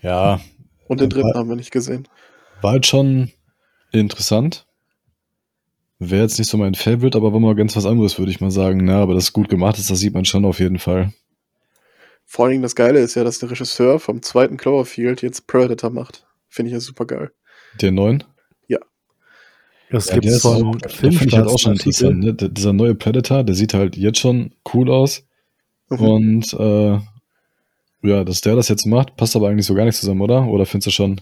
Ja, 0.00 0.40
und 0.86 1.00
den 1.00 1.10
dritten 1.10 1.28
war, 1.28 1.40
haben 1.40 1.48
wir 1.48 1.56
nicht 1.56 1.70
gesehen. 1.70 2.08
War 2.60 2.72
halt 2.72 2.86
schon 2.86 3.30
interessant. 3.92 4.66
Wäre 5.98 6.22
jetzt 6.22 6.38
nicht 6.38 6.50
so 6.50 6.58
mein 6.58 6.74
Favorite, 6.74 7.16
aber 7.16 7.32
war 7.32 7.40
mal 7.40 7.54
ganz 7.54 7.76
was 7.76 7.86
anderes, 7.86 8.18
würde 8.18 8.30
ich 8.30 8.40
mal 8.40 8.50
sagen. 8.50 8.84
Na, 8.84 9.00
aber 9.00 9.14
das 9.14 9.32
gut 9.32 9.48
gemacht 9.48 9.78
ist, 9.78 9.90
das 9.90 10.00
sieht 10.00 10.14
man 10.14 10.24
schon 10.24 10.44
auf 10.44 10.58
jeden 10.58 10.78
Fall. 10.78 11.12
Vor 12.26 12.44
allen 12.44 12.52
Dingen 12.52 12.62
das 12.62 12.74
Geile 12.74 12.98
ist 13.00 13.14
ja, 13.14 13.24
dass 13.24 13.38
der 13.38 13.50
Regisseur 13.50 14.00
vom 14.00 14.22
zweiten 14.22 14.56
Cloverfield 14.56 15.22
jetzt 15.22 15.46
Predator 15.46 15.90
macht. 15.90 16.26
Finde 16.48 16.70
ich 16.70 16.74
ja 16.74 16.80
super 16.80 17.06
geil. 17.06 17.30
Den 17.80 17.94
neuen? 17.94 18.24
Ja. 18.66 18.78
Das 19.90 20.08
ja, 20.08 20.18
gibt 20.18 20.40
von 20.40 20.78
Film 20.80 21.12
ich 21.12 21.32
halt 21.32 21.46
auch 21.46 21.58
schon 21.58 21.72
interessant. 21.72 22.20
Ne? 22.20 22.34
Dieser 22.34 22.72
neue 22.72 22.94
Predator, 22.94 23.44
der 23.44 23.54
sieht 23.54 23.74
halt 23.74 23.96
jetzt 23.96 24.18
schon 24.18 24.54
cool 24.72 24.90
aus. 24.90 25.26
Mhm. 25.90 25.98
Und 26.00 26.54
äh, 26.54 26.98
ja, 28.04 28.24
dass 28.24 28.40
der 28.40 28.56
das 28.56 28.68
jetzt 28.68 28.86
macht, 28.86 29.16
passt 29.16 29.34
aber 29.34 29.48
eigentlich 29.48 29.66
so 29.66 29.74
gar 29.74 29.84
nicht 29.84 29.96
zusammen, 29.96 30.20
oder? 30.20 30.46
Oder 30.46 30.66
findest 30.66 30.88
du 30.88 30.90
schon? 30.90 31.20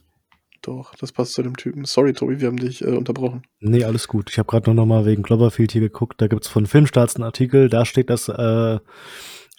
Doch, 0.63 0.95
das 0.95 1.13
passt 1.13 1.35
zu 1.35 1.43
dem 1.43 1.57
Typen. 1.57 1.85
Sorry, 1.85 2.13
Tobi, 2.13 2.41
wir 2.41 2.47
haben 2.47 2.57
dich 2.57 2.83
äh, 2.83 2.91
unterbrochen. 2.91 3.43
Nee, 3.61 3.85
alles 3.85 4.07
gut. 4.07 4.31
Ich 4.31 4.39
habe 4.39 4.49
gerade 4.49 4.73
noch 4.73 4.87
mal 4.87 5.05
wegen 5.05 5.25
Cloverfield 5.25 5.73
hier 5.73 5.81
geguckt. 5.81 6.21
Da 6.21 6.29
gibt's 6.29 6.47
von 6.47 6.67
Filmstarts 6.67 7.17
einen 7.17 7.25
Artikel. 7.25 7.69
Da 7.69 7.85
steht, 7.85 8.11
dass 8.11 8.29
äh, 8.29 8.79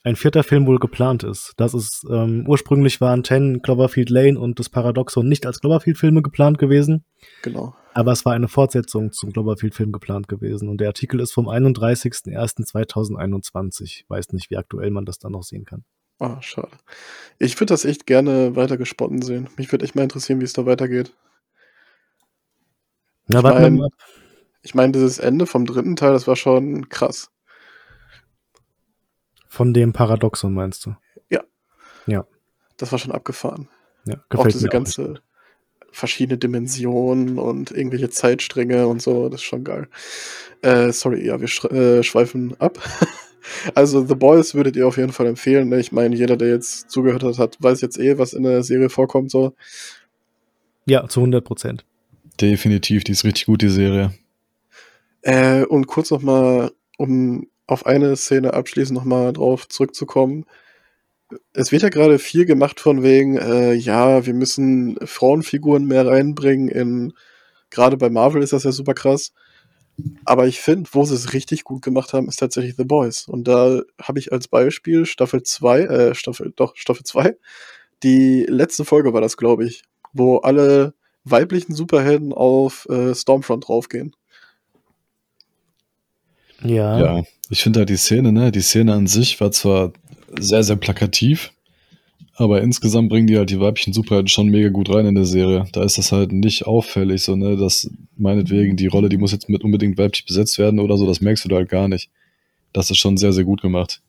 ein 0.06 0.16
vierter 0.16 0.44
Film 0.44 0.66
wohl 0.66 0.80
geplant 0.80 1.24
ist. 1.24 1.54
Das 1.58 1.74
ist 1.74 2.06
ähm, 2.10 2.46
ursprünglich 2.48 3.02
waren 3.02 3.24
Ten, 3.24 3.62
Cloverfield 3.62 4.10
Lane 4.10 4.40
und 4.40 4.60
das 4.60 4.70
Paradoxon 4.70 5.28
nicht 5.28 5.46
als 5.46 5.60
Cloverfield-Filme 5.60 6.22
geplant 6.22 6.58
gewesen. 6.58 7.04
Genau. 7.42 7.76
Aber 7.94 8.14
es 8.14 8.24
war 8.26 8.34
eine 8.34 8.48
Fortsetzung 8.48 9.12
zum 9.12 9.34
Cloverfield-Film 9.34 9.92
geplant 9.92 10.30
gewesen. 10.30 10.70
Und 10.70 10.80
der 10.80 10.88
Artikel 10.88 11.20
ist 11.20 11.34
vom 11.34 11.50
31.01.2021. 11.50 14.04
Weiß 14.08 14.32
nicht, 14.32 14.50
wie 14.50 14.58
aktuell 14.58 14.90
man 14.90 15.04
das 15.06 15.20
dann 15.20 15.34
noch 15.34 15.44
sehen 15.44 15.66
kann. 15.66 15.84
Ah, 16.24 16.42
schade. 16.42 16.72
Ich 17.38 17.60
würde 17.60 17.74
das 17.74 17.84
echt 17.84 18.06
gerne 18.06 18.56
weiter 18.56 18.78
gesponnen 18.78 19.22
sehen. 19.22 19.50
Mich 19.58 19.70
würde 19.74 19.84
echt 19.84 19.94
mal 19.94 20.04
interessieren, 20.04 20.40
wie 20.40 20.46
es 20.46 20.54
da 20.54 20.66
weitergeht. 20.66 21.14
Na, 23.28 23.40
ich 23.40 23.44
meine, 23.44 23.90
ich 24.62 24.74
mein, 24.74 24.94
dieses 24.94 25.20
Ende 25.20 25.46
vom 25.46 25.66
dritten 25.66 25.98
Teil, 25.98 26.14
das 26.14 26.26
war 26.26 26.38
schon 26.38 26.88
krass. 26.88 27.30
Von 29.50 29.74
dem 29.74 29.92
Paradoxon 29.92 30.54
meinst 30.54 30.86
du? 30.86 30.96
Ja. 31.30 31.44
Ja. 32.08 32.26
Das 32.78 32.94
war 32.94 33.00
schon 33.00 33.12
abgefahren. 33.12 33.68
Ja, 34.06 34.16
gefällt 34.30 34.40
auch 34.40 34.48
diese 34.48 34.68
mir 34.68 34.72
ganze 34.72 35.02
nicht. 35.02 35.24
verschiedene 35.92 36.38
Dimensionen 36.38 37.38
und 37.38 37.72
irgendwelche 37.72 38.10
Zeitstränge 38.10 38.88
und 38.88 39.02
so, 39.02 39.28
das 39.28 39.42
ist 39.42 39.46
schon 39.46 39.66
geil. 39.66 39.90
Äh, 40.62 40.94
sorry, 40.94 41.26
ja, 41.26 41.42
wir 41.42 41.72
äh, 41.72 42.02
schweifen 42.02 42.56
ab. 42.62 42.80
Also 43.76 44.06
The 44.06 44.16
Boys 44.16 44.56
würdet 44.56 44.76
ihr 44.76 44.88
auf 44.88 44.98
jeden 44.98 45.12
Fall 45.12 45.28
empfehlen. 45.28 45.70
Ne? 45.70 45.80
Ich 45.80 45.92
meine, 45.92 46.16
jeder, 46.16 46.38
der 46.38 46.50
jetzt 46.50 46.90
zugehört 46.90 47.24
hat, 47.24 47.38
hat, 47.38 47.58
weiß 47.60 47.82
jetzt 47.82 48.00
eh, 48.00 48.18
was 48.18 48.34
in 48.34 48.44
der 48.44 48.64
Serie 48.64 48.90
vorkommt. 48.90 49.32
So. 49.32 49.54
Ja, 50.86 51.08
zu 51.08 51.22
100 51.22 51.44
Prozent. 51.44 51.86
Definitiv, 52.42 53.04
die 53.04 53.12
ist 53.12 53.24
richtig 53.24 53.46
gut, 53.46 53.62
die 53.62 53.70
Serie. 53.70 54.14
Äh, 55.22 55.64
und 55.66 55.88
kurz 55.88 56.12
nochmal, 56.12 56.72
um 56.98 57.48
auf 57.68 57.86
eine 57.86 58.16
Szene 58.16 58.54
abschließend 58.54 58.98
nochmal 58.98 59.34
drauf 59.34 59.68
zurückzukommen. 59.68 60.46
Es 61.54 61.72
wird 61.72 61.82
ja 61.82 61.90
gerade 61.90 62.20
viel 62.20 62.46
gemacht 62.46 62.80
von 62.80 63.02
wegen, 63.04 63.38
äh, 63.38 63.74
ja, 63.74 64.26
wir 64.26 64.34
müssen 64.34 64.98
Frauenfiguren 65.04 65.86
mehr 65.86 66.06
reinbringen 66.06 66.68
in, 66.68 67.14
gerade 67.70 67.98
bei 67.98 68.10
Marvel 68.10 68.44
ist 68.44 68.54
das 68.54 68.66
ja 68.66 68.72
super 68.72 68.94
krass. 68.94 69.34
Aber 70.26 70.48
ich 70.48 70.60
finde, 70.60 70.90
wo 70.94 71.06
sie 71.06 71.16
es 71.16 71.34
richtig 71.34 71.64
gut 71.64 71.82
gemacht 71.82 72.14
haben, 72.14 72.28
ist 72.28 72.40
tatsächlich 72.40 72.76
The 72.78 72.84
Boys. 72.84 73.28
Und 73.28 73.48
da 73.48 73.82
habe 74.02 74.20
ich 74.20 74.32
als 74.32 74.48
Beispiel 74.48 75.06
Staffel 75.06 75.44
2, 75.44 75.82
äh, 75.82 76.16
Staffel, 76.16 76.54
doch, 76.56 76.76
Staffel 76.76 77.04
2, 77.04 77.36
die 78.04 78.46
letzte 78.48 78.86
Folge 78.86 79.14
war 79.14 79.22
das, 79.22 79.38
glaube 79.38 79.66
ich, 79.66 79.84
wo 80.12 80.38
alle 80.38 80.94
weiblichen 81.24 81.74
Superhelden 81.74 82.34
auf 82.34 82.88
äh, 82.90 83.16
Stormfront 83.16 83.68
draufgehen. 83.68 84.16
Ja. 86.64 87.00
Ja, 87.00 87.24
ich 87.50 87.64
finde 87.64 87.80
halt 87.80 87.90
die 87.90 87.98
Szene, 87.98 88.32
ne, 88.32 88.52
die 88.52 88.62
Szene 88.62 88.94
an 88.94 89.08
sich 89.08 89.40
war 89.40 89.52
zwar 89.52 89.94
sehr, 90.40 90.64
sehr 90.64 90.76
plakativ, 90.76 91.53
aber 92.36 92.62
insgesamt 92.62 93.10
bringen 93.10 93.28
die 93.28 93.38
halt 93.38 93.50
die 93.50 93.60
weiblichen 93.60 93.94
Superhelden 93.94 94.28
schon 94.28 94.48
mega 94.48 94.70
gut 94.70 94.94
rein 94.94 95.06
in 95.06 95.16
der 95.16 95.26
Serie. 95.26 95.66
Da 95.72 95.84
ist 95.84 95.98
das 95.98 96.12
halt 96.12 96.32
nicht 96.32 96.66
auffällig, 96.66 97.24
so, 97.24 97.36
ne, 97.36 97.58
dass 97.58 97.90
meinetwegen 98.18 98.76
die 98.76 98.88
Rolle, 98.88 99.10
die 99.10 99.18
muss 99.18 99.32
jetzt 99.32 99.50
mit 99.50 99.64
unbedingt 99.64 99.98
weiblich 99.98 100.26
besetzt 100.26 100.58
werden 100.58 100.80
oder 100.80 100.98
so, 100.98 101.06
das 101.06 101.22
merkst 101.22 101.46
du 101.46 101.50
da 101.50 101.58
halt 101.58 101.70
gar 101.70 101.88
nicht. 101.88 102.10
Das 102.72 102.90
ist 102.90 102.98
schon 102.98 103.18
sehr, 103.18 103.34
sehr 103.34 103.44
gut 103.44 103.62
gemacht. 103.62 104.02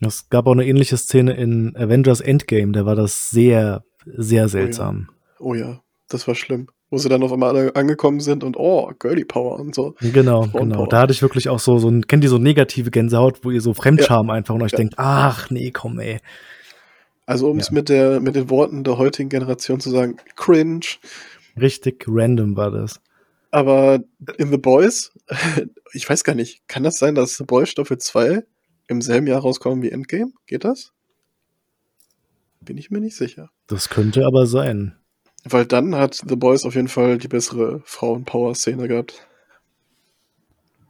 Es 0.00 0.28
gab 0.28 0.46
auch 0.46 0.52
eine 0.52 0.66
ähnliche 0.66 0.96
Szene 0.96 1.32
in 1.32 1.76
Avengers 1.76 2.20
Endgame, 2.20 2.72
da 2.72 2.86
war 2.86 2.96
das 2.96 3.30
sehr, 3.30 3.84
sehr 4.06 4.48
seltsam. 4.48 5.08
Oh 5.38 5.54
ja, 5.54 5.66
oh 5.66 5.70
ja 5.72 5.80
das 6.08 6.28
war 6.28 6.34
schlimm. 6.34 6.68
Wo 6.90 6.98
sie 6.98 7.08
dann 7.08 7.22
auf 7.22 7.32
einmal 7.32 7.56
alle 7.56 7.74
angekommen 7.74 8.20
sind 8.20 8.44
und 8.44 8.56
oh, 8.56 8.92
Girly 8.98 9.24
Power 9.24 9.58
und 9.58 9.74
so. 9.74 9.96
Genau, 10.00 10.46
genau. 10.46 10.86
Da 10.86 11.00
hatte 11.00 11.12
ich 11.12 11.22
wirklich 11.22 11.48
auch 11.48 11.58
so, 11.58 11.78
so 11.78 11.88
ein, 11.88 12.06
kennt 12.06 12.22
ihr 12.22 12.30
so 12.30 12.38
negative 12.38 12.90
Gänsehaut, 12.90 13.40
wo 13.42 13.50
ihr 13.50 13.60
so 13.60 13.74
Fremdscham 13.74 14.28
ja. 14.28 14.34
einfach 14.34 14.54
und 14.54 14.62
euch 14.62 14.72
ja. 14.72 14.78
denkt, 14.78 14.94
ach 14.98 15.50
nee, 15.50 15.72
komm 15.72 15.98
ey. 15.98 16.20
Also 17.26 17.50
um 17.50 17.58
es 17.58 17.68
ja. 17.68 17.74
mit, 17.74 17.88
der, 17.88 18.20
mit 18.20 18.36
den 18.36 18.50
Worten 18.50 18.84
der 18.84 18.98
heutigen 18.98 19.28
Generation 19.28 19.80
zu 19.80 19.90
sagen, 19.90 20.16
cringe. 20.36 20.86
Richtig 21.58 22.04
random 22.06 22.56
war 22.56 22.70
das. 22.70 23.00
Aber 23.50 24.00
in 24.36 24.50
The 24.50 24.58
Boys, 24.58 25.12
ich 25.92 26.08
weiß 26.08 26.24
gar 26.24 26.34
nicht, 26.34 26.66
kann 26.68 26.82
das 26.82 26.98
sein, 26.98 27.14
dass 27.14 27.36
The 27.36 27.44
Boys 27.44 27.70
Staffel 27.70 27.98
2 27.98 28.44
im 28.88 29.00
selben 29.00 29.26
Jahr 29.26 29.40
rauskommen 29.40 29.82
wie 29.82 29.90
Endgame? 29.90 30.32
Geht 30.46 30.64
das? 30.64 30.92
Bin 32.60 32.76
ich 32.76 32.90
mir 32.90 33.00
nicht 33.00 33.16
sicher. 33.16 33.50
Das 33.66 33.88
könnte 33.88 34.26
aber 34.26 34.46
sein. 34.46 34.96
Weil 35.44 35.66
dann 35.66 35.94
hat 35.94 36.22
The 36.26 36.36
Boys 36.36 36.64
auf 36.64 36.74
jeden 36.74 36.88
Fall 36.88 37.18
die 37.18 37.28
bessere 37.28 37.82
Frauen-Power-Szene 37.84 38.88
gehabt. 38.88 39.26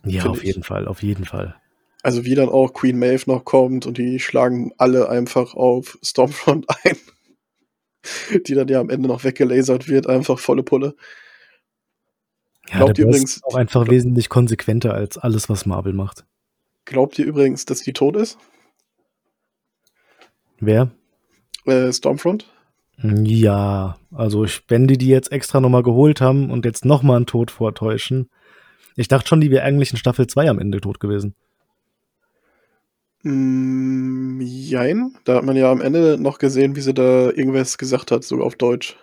Ja, 0.05 0.27
auf 0.27 0.39
ich. 0.39 0.45
jeden 0.45 0.63
Fall, 0.63 0.87
auf 0.87 1.03
jeden 1.03 1.25
Fall. 1.25 1.57
Also 2.05 2.27
wie 2.27 2.35
dann 2.35 2.51
auch 2.51 2.75
Queen 2.75 2.99
Maeve 2.99 3.25
noch 3.27 3.47
kommt 3.47 3.87
und 3.87 3.97
die 3.97 4.21
schlagen 4.21 4.73
alle 4.77 5.09
einfach 5.09 5.55
auf 5.55 5.99
Stormfront 6.03 6.67
ein. 6.85 6.97
die 8.47 8.55
dann 8.55 8.69
ja 8.69 8.79
am 8.79 8.91
Ende 8.91 9.09
noch 9.09 9.25
weggelasert 9.25 9.89
wird, 9.89 10.07
einfach 10.07 10.39
volle 10.39 10.63
Pulle. 10.63 10.97
Ja, 12.69 12.77
glaubt 12.77 12.99
ihr 12.99 13.07
übrigens 13.07 13.43
auch 13.45 13.55
einfach 13.55 13.89
wesentlich 13.89 14.29
konsequenter 14.29 14.93
als 14.93 15.17
alles, 15.17 15.49
was 15.49 15.65
Marvel 15.65 15.95
macht. 15.95 16.27
Glaubt 16.85 17.19
ihr 17.19 17.25
übrigens, 17.25 17.65
dass 17.65 17.81
die 17.81 17.95
tot 17.95 18.17
ist? 18.17 18.37
Wer? 20.61 20.91
Äh, 21.65 21.91
Stormfront. 21.91 22.53
Ja, 22.99 23.97
also 24.13 24.45
ich, 24.45 24.63
wenn 24.69 24.87
die 24.87 24.99
die 24.99 25.09
jetzt 25.09 25.33
extra 25.33 25.59
nochmal 25.59 25.83
geholt 25.83 26.21
haben 26.21 26.51
und 26.51 26.67
jetzt 26.67 26.85
nochmal 26.85 27.17
einen 27.17 27.27
Tod 27.27 27.51
vortäuschen, 27.51 28.29
ich 28.95 29.09
dachte 29.09 29.29
schon, 29.29 29.41
die 29.41 29.51
wäre 29.51 29.65
eigentlich 29.65 29.91
in 29.91 29.97
Staffel 29.97 30.27
2 30.27 30.51
am 30.51 30.59
Ende 30.59 30.83
tot 30.83 31.01
gewesen. 31.01 31.35
Mm, 33.25 34.41
jein, 34.43 35.17
da 35.25 35.37
hat 35.37 35.45
man 35.45 35.57
ja 35.57 35.73
am 35.73 35.81
Ende 35.81 36.19
noch 36.21 36.39
gesehen, 36.39 36.77
wie 36.77 36.83
sie 36.83 36.95
da 36.95 37.31
irgendwas 37.31 37.79
gesagt 37.79 38.11
hat, 38.11 38.23
sogar 38.23 38.47
auf 38.47 38.57
Deutsch. 38.57 38.97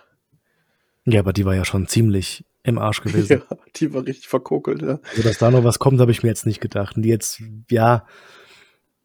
Ja, 1.04 1.20
aber 1.20 1.32
die 1.32 1.44
war 1.44 1.56
ja 1.56 1.64
schon 1.64 1.88
ziemlich 1.88 2.44
im 2.62 2.78
Arsch 2.78 3.00
gewesen. 3.02 3.42
Ja, 3.50 3.56
die 3.76 3.92
war 3.92 4.06
richtig 4.06 4.28
verkokelt, 4.28 4.82
ja. 4.82 5.00
Also, 5.10 5.22
dass 5.22 5.38
da 5.38 5.50
noch 5.50 5.64
was 5.64 5.80
kommt, 5.80 6.00
habe 6.00 6.12
ich 6.12 6.22
mir 6.22 6.28
jetzt 6.28 6.46
nicht 6.46 6.60
gedacht. 6.60 6.96
Und 6.96 7.02
die 7.02 7.08
jetzt, 7.08 7.42
ja, 7.68 8.06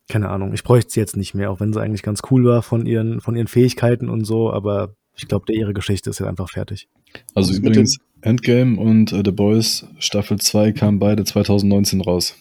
keine 0.07 0.29
Ahnung, 0.29 0.53
ich 0.53 0.63
bräuchte 0.63 0.91
sie 0.91 0.99
jetzt 0.99 1.17
nicht 1.17 1.33
mehr, 1.33 1.51
auch 1.51 1.59
wenn 1.59 1.73
sie 1.73 1.81
eigentlich 1.81 2.03
ganz 2.03 2.21
cool 2.29 2.45
war 2.45 2.61
von 2.61 2.85
ihren, 2.85 3.19
von 3.19 3.35
ihren 3.35 3.47
Fähigkeiten 3.47 4.09
und 4.09 4.23
so, 4.23 4.53
aber 4.53 4.95
ich 5.15 5.27
glaube, 5.27 5.51
ihre 5.51 5.73
Geschichte 5.73 6.11
ist 6.11 6.19
jetzt 6.19 6.27
einfach 6.27 6.51
fertig. 6.51 6.87
Also 7.33 7.53
übrigens, 7.53 7.97
Endgame 8.21 8.79
und 8.79 9.11
äh, 9.11 9.23
The 9.25 9.31
Boys 9.31 9.85
Staffel 9.97 10.39
2 10.39 10.73
kamen 10.73 10.99
beide 10.99 11.23
2019 11.23 12.01
raus. 12.01 12.35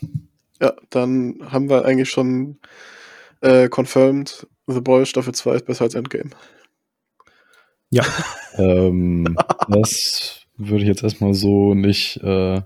Ja, 0.60 0.74
dann 0.90 1.38
haben 1.50 1.68
wir 1.68 1.84
eigentlich 1.84 2.10
schon 2.10 2.58
äh, 3.40 3.68
confirmed, 3.68 4.46
The 4.66 4.80
Boys 4.80 5.08
Staffel 5.08 5.34
2 5.34 5.56
ist 5.56 5.66
besser 5.66 5.84
als 5.84 5.94
Endgame. 5.94 6.30
Ähm, 8.58 9.36
das 9.68 10.46
würde 10.56 10.82
ich 10.82 10.88
jetzt 10.88 11.02
erstmal 11.02 11.34
so 11.34 11.74
nicht, 11.74 12.16
äh, 12.22 12.62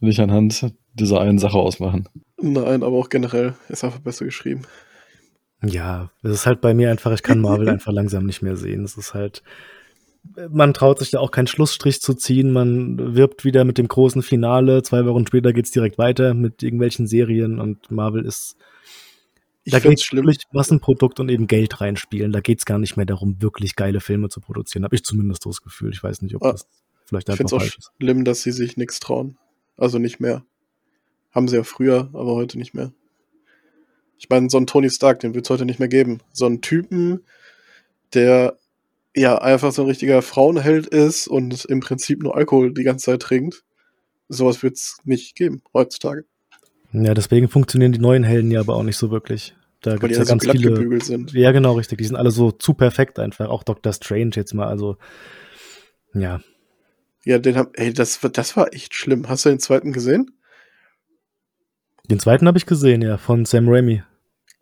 nicht 0.00 0.18
anhand 0.18 0.74
dieser 0.94 1.20
einen 1.20 1.38
Sache 1.38 1.56
ausmachen. 1.56 2.08
Nein, 2.36 2.82
aber 2.82 2.96
auch 2.96 3.08
generell 3.08 3.54
ist 3.68 3.84
einfach 3.84 4.00
besser 4.00 4.24
geschrieben. 4.24 4.62
Ja, 5.64 6.10
es 6.24 6.32
ist 6.32 6.46
halt 6.46 6.60
bei 6.60 6.74
mir 6.74 6.90
einfach, 6.90 7.12
ich 7.12 7.22
kann 7.22 7.40
Marvel 7.40 7.68
einfach 7.68 7.92
langsam 7.92 8.26
nicht 8.26 8.42
mehr 8.42 8.56
sehen. 8.56 8.84
Es 8.84 8.96
ist 8.96 9.14
halt, 9.14 9.44
man 10.50 10.72
traut 10.72 10.98
sich 11.00 11.10
da 11.10 11.18
auch 11.20 11.30
keinen 11.30 11.46
Schlussstrich 11.46 12.00
zu 12.00 12.14
ziehen. 12.14 12.52
Man 12.52 13.14
wirbt 13.16 13.44
wieder 13.44 13.64
mit 13.64 13.78
dem 13.78 13.88
großen 13.88 14.22
Finale. 14.22 14.82
Zwei 14.82 15.04
Wochen 15.06 15.26
später 15.26 15.52
geht's 15.52 15.70
direkt 15.72 15.98
weiter 15.98 16.34
mit 16.34 16.62
irgendwelchen 16.62 17.06
Serien 17.06 17.58
und 17.58 17.90
Marvel 17.90 18.24
ist, 18.24 18.56
Ich 19.64 19.72
da 19.72 19.80
geht's 19.80 20.02
es 20.02 20.06
schlimm. 20.06 20.24
wirklich 20.26 20.44
Massenprodukt 20.52 21.18
und 21.20 21.28
eben 21.28 21.46
Geld 21.48 21.80
reinspielen. 21.80 22.32
Da 22.32 22.40
geht's 22.40 22.64
gar 22.64 22.78
nicht 22.78 22.96
mehr 22.96 23.06
darum, 23.06 23.42
wirklich 23.42 23.74
geile 23.76 24.00
Filme 24.00 24.28
zu 24.28 24.40
produzieren. 24.40 24.84
Habe 24.84 24.94
ich 24.94 25.04
zumindest 25.04 25.42
so 25.42 25.50
das 25.50 25.60
Gefühl. 25.62 25.90
Ich 25.92 26.02
weiß 26.02 26.22
nicht, 26.22 26.34
ob 26.36 26.44
Ah, 26.44 26.52
das 26.52 26.66
vielleicht 27.04 27.28
Ich 27.28 27.36
finde 27.36 27.54
einfach 27.56 27.66
es 27.66 27.74
auch 27.74 27.78
ist. 27.78 27.90
schlimm, 28.00 28.24
dass 28.24 28.42
sie 28.42 28.52
sich 28.52 28.76
nichts 28.76 29.00
trauen. 29.00 29.36
Also 29.76 29.98
nicht 29.98 30.20
mehr. 30.20 30.44
Haben 31.32 31.48
sie 31.48 31.56
ja 31.56 31.64
früher, 31.64 32.10
aber 32.12 32.34
heute 32.34 32.58
nicht 32.58 32.74
mehr. 32.74 32.92
Ich 34.18 34.28
meine, 34.28 34.48
so 34.50 34.56
einen 34.56 34.66
Tony 34.68 34.88
Stark, 34.88 35.18
den 35.20 35.34
wird 35.34 35.46
es 35.46 35.50
heute 35.50 35.64
nicht 35.64 35.80
mehr 35.80 35.88
geben. 35.88 36.20
So 36.32 36.46
einen 36.46 36.60
Typen, 36.60 37.24
der 38.14 38.56
ja 39.14 39.36
einfach 39.38 39.72
so 39.72 39.82
ein 39.82 39.88
richtiger 39.88 40.22
Frauenheld 40.22 40.86
ist 40.86 41.28
und 41.28 41.64
im 41.66 41.80
Prinzip 41.80 42.22
nur 42.22 42.36
Alkohol 42.36 42.72
die 42.72 42.82
ganze 42.84 43.06
Zeit 43.06 43.22
trinkt. 43.22 43.62
Sowas 44.28 44.62
wird 44.62 44.76
es 44.76 44.96
nicht 45.04 45.36
geben 45.36 45.62
heutzutage. 45.74 46.24
Ja, 46.92 47.14
deswegen 47.14 47.48
funktionieren 47.48 47.92
die 47.92 47.98
neuen 47.98 48.24
Helden 48.24 48.50
ja 48.50 48.60
aber 48.60 48.76
auch 48.76 48.82
nicht 48.82 48.96
so 48.96 49.10
wirklich. 49.10 49.54
Da 49.80 49.92
Weil 49.92 49.96
die 49.98 50.00
gibt's 50.00 50.16
ja 50.18 50.24
ja 50.24 50.28
ganz 50.28 50.42
glatt 50.42 50.56
viele. 50.56 50.70
gebügelt 50.74 51.04
sind. 51.04 51.32
Ja, 51.32 51.52
genau, 51.52 51.72
richtig. 51.74 51.98
Die 51.98 52.04
sind 52.04 52.16
alle 52.16 52.30
so 52.30 52.52
zu 52.52 52.74
perfekt 52.74 53.18
einfach. 53.18 53.48
Auch 53.48 53.64
Doctor 53.64 53.92
Strange 53.92 54.30
jetzt 54.34 54.54
mal. 54.54 54.68
Also, 54.68 54.96
ja. 56.14 56.40
Ja, 57.24 57.38
den 57.38 57.56
hab, 57.56 57.78
ey, 57.78 57.92
das, 57.92 58.22
war- 58.22 58.30
das 58.30 58.56
war 58.56 58.72
echt 58.72 58.94
schlimm. 58.94 59.28
Hast 59.28 59.44
du 59.44 59.48
den 59.50 59.58
zweiten 59.60 59.92
gesehen? 59.92 60.30
Den 62.10 62.18
zweiten 62.18 62.46
habe 62.48 62.58
ich 62.58 62.66
gesehen, 62.66 63.02
ja, 63.02 63.16
von 63.16 63.44
Sam 63.44 63.68
Raimi. 63.68 64.02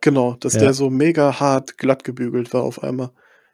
Genau, 0.01 0.35
dass 0.39 0.53
Ja. 0.53 0.61
der 0.61 0.73
so 0.73 0.89
mega 0.89 1.39
hart 1.39 1.77
glatt 1.77 2.03
gebügelt 2.03 2.53
war 2.53 2.63
auf 2.63 2.83
einmal. 2.83 3.11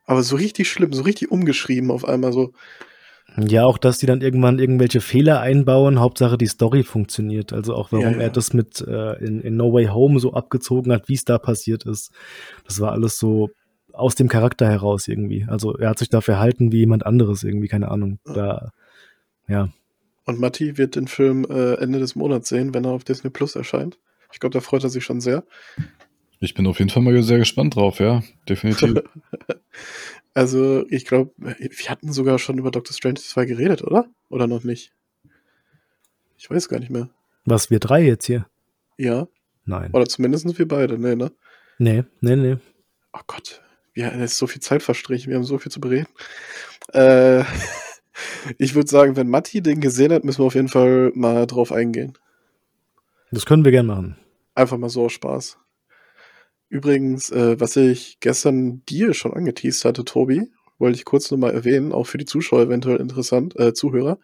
Aber 0.08 0.24
so 0.24 0.38
richtig 0.38 0.70
schlimm, 0.72 0.94
so 0.94 1.04
richtig 1.04 1.30
umgeschrieben 1.32 1.92
auf 1.92 2.06
einmal 2.06 2.34
so. 2.34 2.54
Ja, 3.36 3.66
auch, 3.66 3.78
dass 3.78 4.00
die 4.00 4.06
dann 4.08 4.22
irgendwann 4.22 4.58
irgendwelche 4.58 5.02
Fehler 5.02 5.42
einbauen. 5.42 6.00
Hauptsache, 6.00 6.38
die 6.38 6.48
Story 6.48 6.84
funktioniert. 6.84 7.54
Also 7.54 7.76
auch, 7.76 7.92
warum 7.92 8.06
Ja, 8.06 8.12
ja. 8.14 8.22
er 8.22 8.30
das 8.32 8.54
mit 8.54 8.82
äh, 8.82 9.24
in, 9.24 9.42
in 9.42 9.56
No 9.58 9.72
Way 9.74 9.88
Home 9.88 10.20
so 10.20 10.34
abgezogen 10.34 10.92
hat, 10.92 11.08
wie 11.08 11.14
es 11.14 11.26
da 11.26 11.38
passiert 11.38 11.86
ist. 11.86 12.12
Das 12.66 12.80
war 12.80 12.94
alles 12.94 13.20
so 13.20 13.50
aus 13.94 14.16
dem 14.16 14.30
Charakter 14.30 14.68
heraus 14.68 15.08
irgendwie. 15.08 15.46
Also 15.48 15.76
er 15.76 15.90
hat 15.90 16.00
sich 16.00 16.10
da 16.10 16.22
verhalten 16.22 16.72
wie 16.72 16.80
jemand 16.80 17.06
anderes 17.06 17.44
irgendwie, 17.44 17.68
keine 17.68 17.92
Ahnung. 17.92 18.20
Da, 18.24 18.72
ja. 19.48 19.70
Und 20.26 20.40
Matti 20.40 20.78
wird 20.78 20.96
den 20.96 21.08
Film 21.08 21.46
äh, 21.50 21.76
Ende 21.76 22.00
des 22.00 22.16
Monats 22.16 22.50
sehen, 22.50 22.74
wenn 22.74 22.86
er 22.86 22.92
auf 22.92 23.04
Disney 23.04 23.30
Plus 23.30 23.56
erscheint. 23.56 24.00
Ich 24.32 24.40
glaube, 24.40 24.54
da 24.54 24.62
freut 24.62 24.84
er 24.84 24.90
sich 24.90 25.04
schon 25.04 25.22
sehr. 25.22 25.44
Ich 26.40 26.54
bin 26.54 26.68
auf 26.68 26.80
jeden 26.80 26.92
Fall 26.92 27.02
mal 27.02 27.22
sehr 27.24 27.40
gespannt 27.40 27.76
drauf, 27.76 28.00
ja, 28.00 28.24
definitiv. 28.48 29.02
Also, 30.34 30.86
ich 30.90 31.06
glaube, 31.06 31.32
wir 31.38 31.90
hatten 31.90 32.14
sogar 32.14 32.38
schon 32.38 32.60
über 32.60 32.70
Doctor 32.70 32.94
Strange 32.94 33.16
2 33.16 33.46
geredet, 33.46 33.82
oder? 33.82 34.06
Oder 34.30 34.46
noch 34.46 34.64
nicht? 34.64 34.94
Ich 36.38 36.48
weiß 36.48 36.70
gar 36.70 36.80
nicht 36.80 36.92
mehr. 36.92 37.10
Was, 37.46 37.72
wir 37.72 37.80
drei 37.80 38.04
jetzt 38.04 38.28
hier? 38.28 38.46
Ja, 38.98 39.28
Nein. 39.66 39.90
oder 39.94 40.06
zumindest 40.06 40.60
wir 40.60 40.68
beide. 40.68 41.00
Nee, 41.00 41.16
ne? 41.16 41.32
Nee, 41.80 42.04
nee, 42.22 42.36
nee. 42.36 42.58
Oh 43.14 43.22
Gott, 43.26 43.64
wir, 43.96 44.14
es 44.14 44.34
ist 44.34 44.38
so 44.38 44.46
viel 44.46 44.62
Zeit 44.62 44.84
verstrichen, 44.84 45.32
wir 45.32 45.38
haben 45.38 45.44
so 45.44 45.58
viel 45.58 45.72
zu 45.72 45.82
bereden. 45.82 46.08
Äh, 46.94 47.44
ich 48.60 48.76
würde 48.76 48.92
sagen, 48.92 49.16
wenn 49.16 49.30
Matti 49.30 49.64
den 49.64 49.82
gesehen 49.82 50.14
hat, 50.14 50.24
müssen 50.24 50.42
wir 50.42 50.46
auf 50.46 50.56
jeden 50.56 50.70
Fall 50.70 51.12
mal 51.16 51.48
drauf 51.48 51.72
eingehen. 51.72 52.16
Das 53.32 53.48
können 53.48 53.66
wir 53.66 53.72
gern 53.72 53.88
machen. 53.88 54.18
Einfach 54.54 54.78
mal 54.78 54.90
so 54.90 55.06
aus 55.06 55.14
Spaß. 55.14 55.58
Übrigens, 56.70 57.30
äh, 57.30 57.60
was 57.60 57.76
ich 57.76 58.20
gestern 58.20 58.84
dir 58.86 59.14
schon 59.14 59.34
angeteased 59.34 59.86
hatte, 59.86 60.04
Tobi, 60.04 60.52
wollte 60.78 60.98
ich 60.98 61.06
kurz 61.06 61.32
nur 61.32 61.40
mal 61.40 61.54
erwähnen, 61.54 61.94
auch 61.94 62.06
für 62.06 62.18
die 62.18 62.26
Zuschauer 62.26 62.64
eventuell 62.64 62.98
interessant, 62.98 63.58
äh, 63.60 63.74
Zuhörer. 63.74 64.20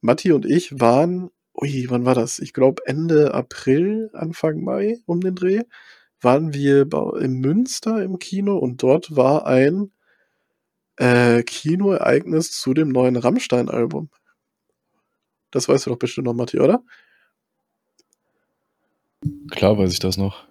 Matti 0.00 0.32
und 0.32 0.46
ich 0.46 0.80
waren, 0.80 1.30
ui, 1.54 1.86
wann 1.88 2.04
war 2.04 2.14
das? 2.14 2.38
Ich 2.38 2.52
glaube 2.52 2.82
Ende 2.86 3.34
April, 3.34 4.10
Anfang 4.12 4.62
Mai 4.62 4.98
um 5.06 5.20
den 5.20 5.34
Dreh, 5.34 5.62
waren 6.20 6.52
wir 6.52 6.88
im 7.20 7.40
Münster 7.40 8.02
im 8.02 8.18
Kino 8.18 8.58
und 8.58 8.82
dort 8.82 9.14
war 9.14 9.46
ein 9.46 9.92
äh, 10.96 11.44
Kinoereignis 11.44 12.50
zu 12.50 12.74
dem 12.74 12.88
neuen 12.88 13.16
Rammstein-Album. 13.16 14.10
Das 15.52 15.68
weißt 15.68 15.86
du 15.86 15.90
doch 15.90 15.98
bestimmt 15.98 16.26
noch, 16.26 16.34
Matti, 16.34 16.58
oder? 16.58 16.82
Klar 19.50 19.78
weiß 19.78 19.92
ich 19.92 20.00
das 20.00 20.16
noch. 20.16 20.47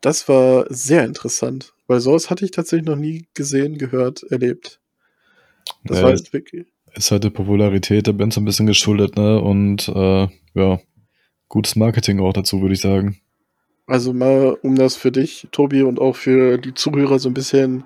Das 0.00 0.28
war 0.28 0.66
sehr 0.68 1.04
interessant, 1.04 1.74
weil 1.86 2.00
sowas 2.00 2.30
hatte 2.30 2.44
ich 2.44 2.50
tatsächlich 2.50 2.86
noch 2.86 2.96
nie 2.96 3.26
gesehen, 3.34 3.78
gehört, 3.78 4.22
erlebt. 4.24 4.80
Das 5.84 5.98
Äh, 5.98 6.02
war 6.02 6.10
jetzt 6.10 6.32
wirklich. 6.32 6.66
ist 6.94 7.10
halt 7.10 7.24
der 7.24 7.30
Popularität 7.30 8.06
der 8.06 8.12
Band 8.12 8.32
so 8.32 8.40
ein 8.40 8.44
bisschen 8.44 8.66
geschuldet, 8.66 9.16
ne? 9.16 9.40
Und 9.40 9.88
äh, 9.88 10.28
ja, 10.54 10.80
gutes 11.48 11.76
Marketing 11.76 12.20
auch 12.20 12.32
dazu, 12.32 12.60
würde 12.60 12.74
ich 12.74 12.80
sagen. 12.80 13.20
Also 13.86 14.12
mal, 14.12 14.58
um 14.62 14.74
das 14.74 14.96
für 14.96 15.12
dich, 15.12 15.46
Tobi, 15.52 15.82
und 15.82 16.00
auch 16.00 16.16
für 16.16 16.58
die 16.58 16.74
Zuhörer 16.74 17.18
so 17.18 17.28
ein 17.28 17.34
bisschen 17.34 17.84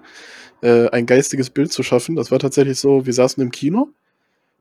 äh, 0.63 0.89
ein 0.91 1.07
geistiges 1.07 1.51
Bild 1.51 1.73
zu 1.73 1.83
schaffen. 1.83 2.17
Das 2.17 2.31
war 2.31 2.39
tatsächlich 2.39 2.79
so, 2.79 3.05
wir 3.07 3.13
saßen 3.13 3.43
im 3.43 3.51
Kino, 3.51 3.89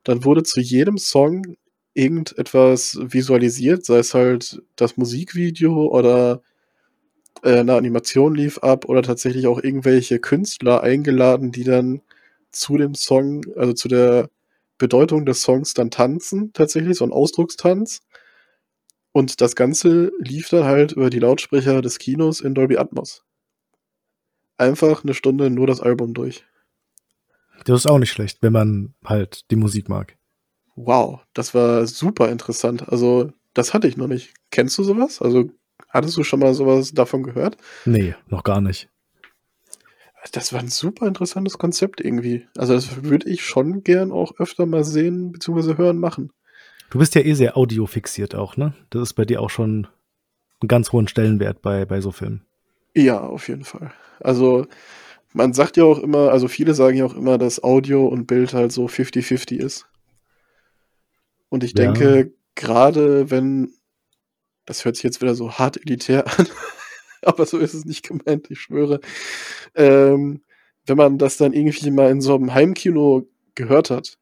dann 0.03 0.25
wurde 0.25 0.43
zu 0.43 0.59
jedem 0.59 0.97
Song 0.97 1.55
irgendetwas 1.93 2.99
visualisiert, 3.01 3.85
sei 3.85 3.99
es 3.99 4.13
halt 4.13 4.61
das 4.75 4.97
Musikvideo 4.97 5.87
oder 5.87 6.41
äh, 7.43 7.59
eine 7.59 7.75
Animation 7.75 8.35
lief 8.35 8.59
ab 8.59 8.85
oder 8.85 9.01
tatsächlich 9.01 9.47
auch 9.47 9.61
irgendwelche 9.61 10.19
Künstler 10.19 10.83
eingeladen, 10.83 11.51
die 11.51 11.63
dann 11.63 12.01
zu 12.51 12.77
dem 12.77 12.95
Song, 12.95 13.43
also 13.55 13.73
zu 13.73 13.87
der 13.87 14.29
Bedeutung 14.77 15.25
des 15.25 15.41
Songs 15.41 15.73
dann 15.73 15.91
tanzen, 15.91 16.53
tatsächlich, 16.53 16.97
so 16.97 17.05
ein 17.05 17.11
Ausdruckstanz. 17.11 18.01
Und 19.11 19.41
das 19.41 19.55
Ganze 19.55 20.11
lief 20.19 20.49
dann 20.49 20.63
halt 20.63 20.93
über 20.93 21.09
die 21.09 21.19
Lautsprecher 21.19 21.81
des 21.81 21.99
Kinos 21.99 22.41
in 22.41 22.53
Dolby 22.53 22.77
Atmos. 22.77 23.23
Einfach 24.57 25.03
eine 25.03 25.13
Stunde 25.13 25.49
nur 25.49 25.67
das 25.67 25.81
Album 25.81 26.13
durch. 26.13 26.45
Das 27.65 27.81
ist 27.81 27.87
auch 27.87 27.99
nicht 27.99 28.11
schlecht, 28.11 28.41
wenn 28.41 28.53
man 28.53 28.93
halt 29.03 29.49
die 29.51 29.55
Musik 29.55 29.89
mag. 29.89 30.17
Wow, 30.75 31.21
das 31.33 31.53
war 31.53 31.85
super 31.87 32.29
interessant. 32.29 32.87
Also, 32.87 33.31
das 33.53 33.73
hatte 33.73 33.87
ich 33.87 33.97
noch 33.97 34.07
nicht. 34.07 34.33
Kennst 34.49 34.77
du 34.77 34.83
sowas? 34.83 35.21
Also, 35.21 35.49
hattest 35.87 36.17
du 36.17 36.23
schon 36.23 36.39
mal 36.39 36.53
sowas 36.53 36.93
davon 36.93 37.23
gehört? 37.23 37.57
Nee, 37.85 38.15
noch 38.27 38.43
gar 38.43 38.61
nicht. 38.61 38.89
Das 40.33 40.51
war 40.51 40.59
ein 40.59 40.67
super 40.67 41.07
interessantes 41.07 41.57
Konzept 41.57 42.01
irgendwie. 42.01 42.47
Also, 42.57 42.73
das 42.73 43.03
würde 43.03 43.29
ich 43.29 43.43
schon 43.45 43.83
gern 43.83 44.11
auch 44.11 44.33
öfter 44.37 44.65
mal 44.65 44.83
sehen 44.83 45.31
bzw. 45.31 45.77
hören 45.77 45.97
machen. 45.97 46.33
Du 46.89 46.99
bist 46.99 47.15
ja 47.15 47.21
eh 47.21 47.33
sehr 47.33 47.55
audiofixiert 47.55 48.35
auch, 48.35 48.57
ne? 48.57 48.73
Das 48.89 49.01
ist 49.03 49.13
bei 49.13 49.23
dir 49.25 49.41
auch 49.41 49.49
schon 49.49 49.87
einen 50.59 50.67
ganz 50.67 50.91
hohen 50.91 51.07
Stellenwert 51.07 51.61
bei, 51.61 51.85
bei 51.85 52.01
so 52.01 52.11
Filmen. 52.11 52.45
Ja, 52.95 53.21
auf 53.21 53.47
jeden 53.47 53.63
Fall. 53.63 53.93
Also, 54.19 54.67
man 55.33 55.53
sagt 55.53 55.77
ja 55.77 55.85
auch 55.85 55.99
immer, 55.99 56.31
also 56.31 56.47
viele 56.47 56.73
sagen 56.73 56.97
ja 56.97 57.05
auch 57.05 57.15
immer, 57.15 57.37
dass 57.37 57.63
Audio 57.63 58.05
und 58.05 58.25
Bild 58.27 58.53
halt 58.53 58.71
so 58.71 58.87
50-50 58.87 59.57
ist. 59.57 59.85
Und 61.49 61.63
ich 61.63 61.73
Ja. 61.73 61.85
denke, 61.85 62.33
gerade 62.55 63.31
wenn, 63.31 63.73
das 64.69 64.85
hört 64.85 64.95
sich 64.95 65.03
jetzt 65.03 65.19
wieder 65.19 65.33
so 65.33 65.53
hart 65.53 65.77
elitär 65.77 66.27
an, 66.27 66.47
aber 67.23 67.47
so 67.47 67.57
ist 67.57 67.73
es 67.73 67.85
nicht 67.85 68.07
gemeint, 68.07 68.51
ich 68.51 68.61
schwöre. 68.61 68.99
Ähm, 69.73 70.43
wenn 70.85 70.95
man 70.95 71.17
das 71.17 71.37
dann 71.37 71.53
irgendwie 71.53 71.89
mal 71.89 72.11
in 72.11 72.21
so 72.21 72.35
einem 72.35 72.53
Heimkino 72.53 73.25
gehört 73.55 73.89
hat, 73.89 74.19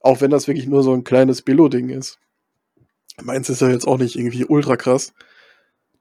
auch 0.00 0.20
wenn 0.20 0.30
das 0.30 0.48
wirklich 0.48 0.66
nur 0.66 0.82
so 0.82 0.92
ein 0.92 1.02
kleines 1.02 1.40
Billo-Ding 1.40 1.88
ist, 1.88 2.18
meins 3.22 3.48
ist 3.48 3.62
ja 3.62 3.70
jetzt 3.70 3.86
auch 3.86 3.96
nicht 3.96 4.16
irgendwie 4.16 4.44
ultra 4.44 4.76
krass, 4.76 5.14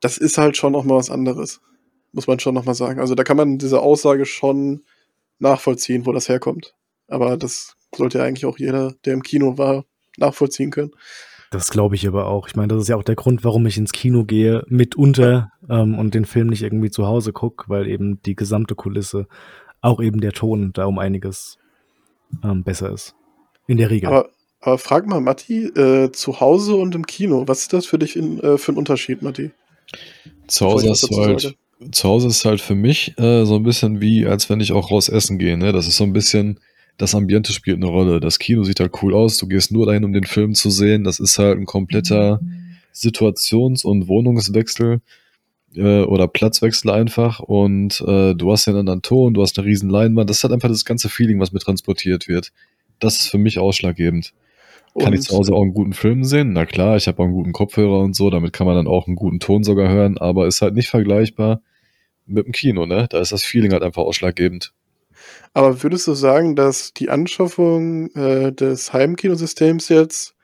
das 0.01 0.17
ist 0.17 0.37
halt 0.37 0.57
schon 0.57 0.73
noch 0.73 0.83
mal 0.83 0.97
was 0.97 1.09
anderes. 1.09 1.61
Muss 2.11 2.27
man 2.27 2.39
schon 2.39 2.55
noch 2.55 2.65
mal 2.65 2.73
sagen. 2.73 2.99
Also 2.99 3.15
da 3.15 3.23
kann 3.23 3.37
man 3.37 3.59
diese 3.59 3.79
Aussage 3.79 4.25
schon 4.25 4.83
nachvollziehen, 5.37 6.05
wo 6.05 6.11
das 6.11 6.27
herkommt. 6.27 6.75
Aber 7.07 7.37
das 7.37 7.77
sollte 7.95 8.17
ja 8.17 8.25
eigentlich 8.25 8.45
auch 8.45 8.57
jeder, 8.57 8.93
der 9.05 9.13
im 9.13 9.23
Kino 9.23 9.57
war, 9.57 9.85
nachvollziehen 10.17 10.69
können. 10.69 10.91
Das 11.51 11.71
glaube 11.71 11.95
ich 11.95 12.07
aber 12.07 12.27
auch. 12.27 12.47
Ich 12.47 12.55
meine, 12.55 12.67
das 12.67 12.83
ist 12.83 12.89
ja 12.89 12.95
auch 12.95 13.03
der 13.03 13.15
Grund, 13.15 13.43
warum 13.43 13.65
ich 13.65 13.77
ins 13.77 13.91
Kino 13.91 14.23
gehe, 14.23 14.63
mitunter 14.67 15.51
ähm, 15.67 15.97
und 15.97 16.13
den 16.13 16.25
Film 16.25 16.47
nicht 16.47 16.61
irgendwie 16.61 16.91
zu 16.91 17.07
Hause 17.07 17.33
gucke, 17.33 17.65
weil 17.69 17.87
eben 17.87 18.21
die 18.21 18.35
gesamte 18.35 18.75
Kulisse, 18.75 19.27
auch 19.81 20.01
eben 20.01 20.21
der 20.21 20.33
Ton, 20.33 20.71
da 20.73 20.85
um 20.85 20.99
einiges 20.99 21.57
ähm, 22.43 22.63
besser 22.63 22.91
ist. 22.91 23.15
In 23.67 23.77
der 23.77 23.89
Regel. 23.89 24.09
Aber, 24.09 24.29
aber 24.61 24.77
frag 24.77 25.07
mal, 25.07 25.21
Matti, 25.21 25.65
äh, 25.65 26.11
zu 26.11 26.39
Hause 26.39 26.75
und 26.75 26.93
im 26.93 27.07
Kino, 27.07 27.47
was 27.47 27.61
ist 27.61 27.73
das 27.73 27.85
für 27.85 27.97
dich 27.97 28.15
in, 28.15 28.39
äh, 28.41 28.57
für 28.57 28.73
ein 28.73 28.77
Unterschied, 28.77 29.21
Matti? 29.21 29.51
Zu 30.47 30.65
Hause, 30.67 30.91
ist 30.91 31.09
halt, 31.11 31.55
zu 31.91 32.09
Hause 32.09 32.27
ist 32.27 32.45
halt 32.45 32.61
für 32.61 32.75
mich 32.75 33.17
äh, 33.17 33.45
so 33.45 33.55
ein 33.55 33.63
bisschen 33.63 34.01
wie, 34.01 34.27
als 34.27 34.49
wenn 34.49 34.59
ich 34.59 34.71
auch 34.71 34.91
raus 34.91 35.09
essen 35.09 35.39
gehe. 35.39 35.57
Ne? 35.57 35.71
Das 35.71 35.87
ist 35.87 35.97
so 35.97 36.03
ein 36.03 36.13
bisschen 36.13 36.59
das 36.99 37.15
Ambiente 37.15 37.53
spielt 37.53 37.77
eine 37.77 37.87
Rolle. 37.87 38.19
Das 38.19 38.39
Kino 38.39 38.63
sieht 38.63 38.81
halt 38.81 38.91
cool 39.01 39.15
aus. 39.15 39.37
Du 39.37 39.47
gehst 39.47 39.71
nur 39.71 39.85
dahin, 39.85 40.03
um 40.03 40.11
den 40.11 40.25
Film 40.25 40.53
zu 40.53 40.69
sehen. 40.69 41.05
Das 41.05 41.19
ist 41.19 41.39
halt 41.39 41.57
ein 41.57 41.65
kompletter 41.65 42.41
Situations- 42.93 43.85
und 43.85 44.09
Wohnungswechsel 44.09 44.99
äh, 45.75 46.01
oder 46.01 46.27
Platzwechsel 46.27 46.91
einfach. 46.91 47.39
Und 47.39 48.03
äh, 48.05 48.35
du 48.35 48.51
hast 48.51 48.65
ja 48.65 48.73
einen 48.73 48.81
anderen 48.81 49.01
Ton, 49.01 49.33
du 49.33 49.41
hast 49.41 49.57
eine 49.57 49.65
riesen 49.65 49.89
Leinwand. 49.89 50.29
Das 50.29 50.43
hat 50.43 50.51
einfach 50.51 50.67
das 50.67 50.83
ganze 50.83 51.07
Feeling, 51.07 51.39
was 51.39 51.53
mit 51.53 51.61
transportiert 51.61 52.27
wird. 52.27 52.51
Das 52.99 53.15
ist 53.15 53.29
für 53.29 53.37
mich 53.37 53.59
ausschlaggebend. 53.59 54.33
Und 54.91 55.05
kann 55.05 55.13
ich 55.13 55.21
zu 55.21 55.37
Hause 55.37 55.53
auch 55.53 55.61
einen 55.61 55.73
guten 55.73 55.93
Film 55.93 56.25
sehen? 56.25 56.51
Na 56.51 56.65
klar, 56.65 56.97
ich 56.97 57.07
habe 57.07 57.19
auch 57.19 57.25
einen 57.25 57.33
guten 57.33 57.53
Kopfhörer 57.53 57.99
und 57.99 58.13
so, 58.13 58.29
damit 58.29 58.51
kann 58.51 58.67
man 58.67 58.75
dann 58.75 58.87
auch 58.87 59.07
einen 59.07 59.15
guten 59.15 59.39
Ton 59.39 59.63
sogar 59.63 59.87
hören, 59.87 60.17
aber 60.17 60.47
ist 60.47 60.61
halt 60.61 60.73
nicht 60.73 60.89
vergleichbar 60.89 61.61
mit 62.25 62.45
dem 62.45 62.51
Kino, 62.51 62.85
ne? 62.85 63.07
Da 63.09 63.19
ist 63.19 63.31
das 63.31 63.45
Feeling 63.45 63.71
halt 63.71 63.83
einfach 63.83 64.01
ausschlaggebend. 64.01 64.73
Aber 65.53 65.83
würdest 65.83 66.07
du 66.07 66.13
sagen, 66.13 66.55
dass 66.55 66.93
die 66.93 67.09
Anschaffung 67.09 68.09
äh, 68.15 68.51
des 68.51 68.93
Heimkinosystems 68.93 69.89
jetzt 69.89 70.35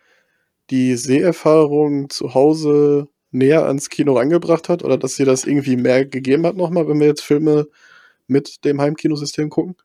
die 0.69 0.95
Seherfahrung 0.95 2.09
zu 2.09 2.33
Hause 2.33 3.07
näher 3.31 3.65
ans 3.65 3.89
Kino 3.89 4.17
angebracht 4.17 4.69
hat 4.69 4.83
oder 4.83 4.97
dass 4.97 5.15
sie 5.15 5.25
das 5.25 5.45
irgendwie 5.45 5.75
mehr 5.75 6.05
gegeben 6.05 6.45
hat 6.45 6.55
nochmal, 6.55 6.88
wenn 6.88 6.99
wir 6.99 7.07
jetzt 7.07 7.21
Filme 7.21 7.67
mit 8.27 8.65
dem 8.65 8.81
Heimkinosystem 8.81 9.49
gucken? 9.49 9.75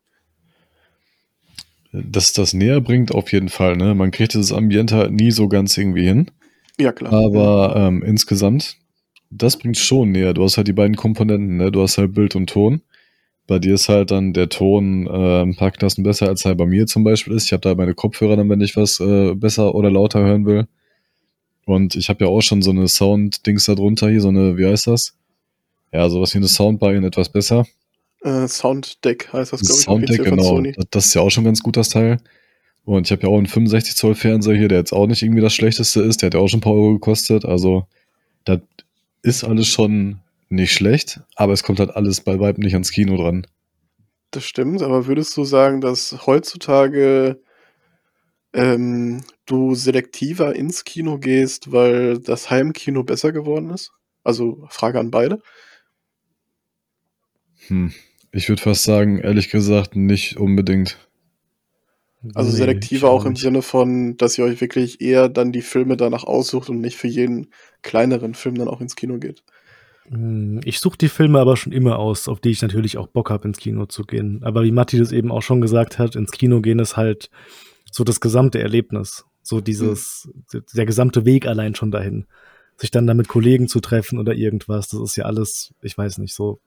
Dass 1.93 2.33
das 2.33 2.55
näher 2.55 2.81
bringt, 2.81 3.13
auf 3.13 3.33
jeden 3.33 3.49
Fall. 3.49 3.77
Ne? 3.77 3.95
Man 3.95 4.13
kriegt 4.13 4.35
dieses 4.35 4.53
Ambiente 4.53 4.97
halt 4.97 5.13
nie 5.13 5.33
so 5.33 5.49
ganz 5.49 5.77
irgendwie 5.77 6.07
hin. 6.07 6.31
Ja, 6.79 6.93
klar. 6.93 7.13
Aber 7.13 7.75
ähm, 7.77 8.03
insgesamt, 8.03 8.79
das 9.31 9.59
bringt 9.59 9.77
schon 9.77 10.13
näher. 10.13 10.33
Du 10.33 10.45
hast 10.45 10.57
halt 10.57 10.69
die 10.69 10.73
beiden 10.73 10.97
Komponenten, 10.97 11.57
ne? 11.57 11.71
Du 11.71 11.83
hast 11.83 11.99
halt 11.99 12.15
Bild 12.15 12.37
und 12.37 12.49
Ton. 12.49 12.83
Bei 13.51 13.59
dir 13.59 13.75
ist 13.75 13.89
halt 13.89 14.13
dann 14.13 14.33
der 14.33 14.49
Ton 14.49 15.09
äh, 15.09 15.43
ein 15.43 15.57
paar 15.57 15.73
Klassen 15.73 16.05
besser, 16.05 16.29
als 16.29 16.45
er 16.45 16.55
bei 16.55 16.67
mir 16.67 16.87
zum 16.87 17.03
Beispiel 17.03 17.33
ist. 17.33 17.47
Ich 17.47 17.53
habe 17.53 17.63
da 17.63 17.75
meine 17.75 17.95
Kopfhörer 17.95 18.37
dann, 18.37 18.49
wenn 18.49 18.61
ich 18.61 18.77
was 18.77 19.01
äh, 19.01 19.35
besser 19.35 19.75
oder 19.75 19.91
lauter 19.91 20.21
hören 20.21 20.47
will. 20.47 20.69
Und 21.65 21.97
ich 21.97 22.09
habe 22.09 22.25
ja 22.25 22.31
auch 22.31 22.43
schon 22.43 22.63
so 22.63 22.71
eine 22.71 22.87
Sound-Dings 22.87 23.65
da 23.65 23.75
drunter 23.75 24.09
hier, 24.09 24.21
so 24.21 24.29
eine, 24.29 24.57
wie 24.57 24.67
heißt 24.67 24.87
das? 24.87 25.17
Ja, 25.91 26.09
sowas 26.09 26.33
wie 26.33 26.39
eine 26.39 26.47
Soundbar 26.47 26.95
in 26.95 27.03
etwas 27.03 27.29
besser. 27.29 27.67
Äh, 28.23 28.47
Sounddeck 28.47 29.33
heißt 29.33 29.53
das, 29.53 29.63
glaube 29.63 29.75
ich. 29.75 29.85
Sounddeck, 29.85 30.25
genau. 30.25 30.63
Das 30.93 31.07
ist 31.07 31.15
ja 31.15 31.23
auch 31.23 31.31
schon 31.31 31.43
ganz 31.43 31.61
gut, 31.61 31.77
das 31.77 31.89
Teil. 31.89 32.19
Und 32.85 33.09
ich 33.09 33.11
habe 33.11 33.23
ja 33.23 33.31
auch 33.31 33.37
einen 33.37 33.47
65 33.47 33.97
Zoll 33.97 34.15
Fernseher 34.15 34.55
hier, 34.55 34.69
der 34.69 34.79
jetzt 34.79 34.93
auch 34.93 35.09
nicht 35.09 35.23
irgendwie 35.23 35.43
das 35.43 35.55
schlechteste 35.55 36.03
ist. 36.03 36.23
Der 36.23 36.29
hat 36.29 36.35
ja 36.35 36.41
auch 36.41 36.47
schon 36.47 36.59
ein 36.59 36.63
paar 36.63 36.75
Euro 36.75 36.93
gekostet. 36.93 37.45
Also, 37.45 37.89
das 38.45 38.61
ist 39.25 39.43
alles 39.43 39.67
schon 39.67 40.21
nicht 40.51 40.73
schlecht, 40.73 41.21
aber 41.37 41.53
es 41.53 41.63
kommt 41.63 41.81
halt 41.81 41.91
alles 41.91 42.21
bei 42.21 42.39
weitem 42.39 42.63
nicht 42.63 42.75
ans 42.75 42.91
Kino 42.91 43.17
dran. 43.17 43.47
Das 44.33 44.45
stimmt, 44.45 44.83
aber 44.83 45.07
würdest 45.07 45.37
du 45.37 45.45
sagen, 45.45 45.81
dass 45.81 46.27
heutzutage 46.27 47.41
ähm, 48.53 49.23
du 49.47 49.75
selektiver 49.75 50.55
ins 50.55 50.85
Kino 50.85 51.19
gehst, 51.19 51.73
weil 51.73 52.19
das 52.19 52.51
Heimkino 52.51 53.03
besser 53.05 53.33
geworden 53.33 53.71
ist? 53.71 53.93
Also 54.23 54.67
Frage 54.69 55.01
an 55.01 55.11
beide. 55.11 55.41
Hm. 57.69 57.93
Ich 58.33 58.49
würde 58.49 58.63
fast 58.63 58.85
sagen, 58.85 59.19
ehrlich 59.19 59.51
gesagt, 59.51 59.97
nicht 59.97 60.37
unbedingt. 60.37 60.99
Also 62.35 62.51
selektiver 62.51 63.09
nee, 63.09 63.13
auch 63.15 63.25
im 63.25 63.35
Sinne 63.35 63.63
von, 63.63 64.17
dass 64.17 64.37
ihr 64.37 64.45
euch 64.45 64.61
wirklich 64.61 65.01
eher 65.01 65.29
dann 65.29 65.53
die 65.53 65.63
Filme 65.63 65.97
danach 65.97 66.25
aussucht 66.25 66.69
und 66.69 66.81
nicht 66.81 66.97
für 66.97 67.09
jeden 67.09 67.49
kleineren 67.83 68.35
Film 68.35 68.57
dann 68.57 68.69
auch 68.69 68.81
ins 68.81 68.95
Kino 68.95 69.19
geht. 69.19 69.43
Hm, 70.11 70.61
ich 70.65 70.81
suche 70.81 70.99
die 70.99 71.09
Filme 71.09 71.39
aber 71.39 71.57
schon 71.57 71.73
immer 71.73 71.99
aus, 71.99 72.29
auf 72.29 72.41
die 72.41 72.51
ich 72.51 72.63
natürlich 72.63 72.99
auch 72.99 73.07
Bock 73.07 73.31
habe, 73.31 73.47
ins 73.49 73.59
Kino 73.59 73.87
zu 73.87 74.05
gehen. 74.05 74.41
Aber 74.43 74.65
wie 74.65 74.73
Matti 74.73 74.99
das 74.99 75.13
eben 75.13 75.31
auch 75.31 75.43
schon 75.43 75.61
gesagt 75.61 75.99
hat, 75.99 76.17
ins 76.17 76.33
Kino 76.33 76.61
gehen 76.61 76.81
ist 76.81 76.97
halt 76.97 77.31
so 77.91 78.05
das 78.05 78.21
gesamte 78.21 78.61
Erlebnis. 78.61 79.25
So 79.43 79.61
dieses, 79.61 80.29
mhm. 80.53 80.65
der 80.75 80.87
gesamte 80.87 81.25
Weg 81.25 81.47
allein 81.47 81.75
schon 81.75 81.91
dahin. 81.91 82.27
Sich 82.77 82.91
dann 82.91 83.07
da 83.07 83.15
mit 83.15 83.29
Kollegen 83.29 83.69
zu 83.69 83.81
treffen 83.81 84.19
oder 84.19 84.35
irgendwas, 84.35 84.89
das 84.89 85.01
ist 85.01 85.17
ja 85.17 85.25
alles, 85.25 85.75
ich 85.83 85.97
weiß 85.97 86.19
nicht, 86.19 86.35
so. 86.35 86.61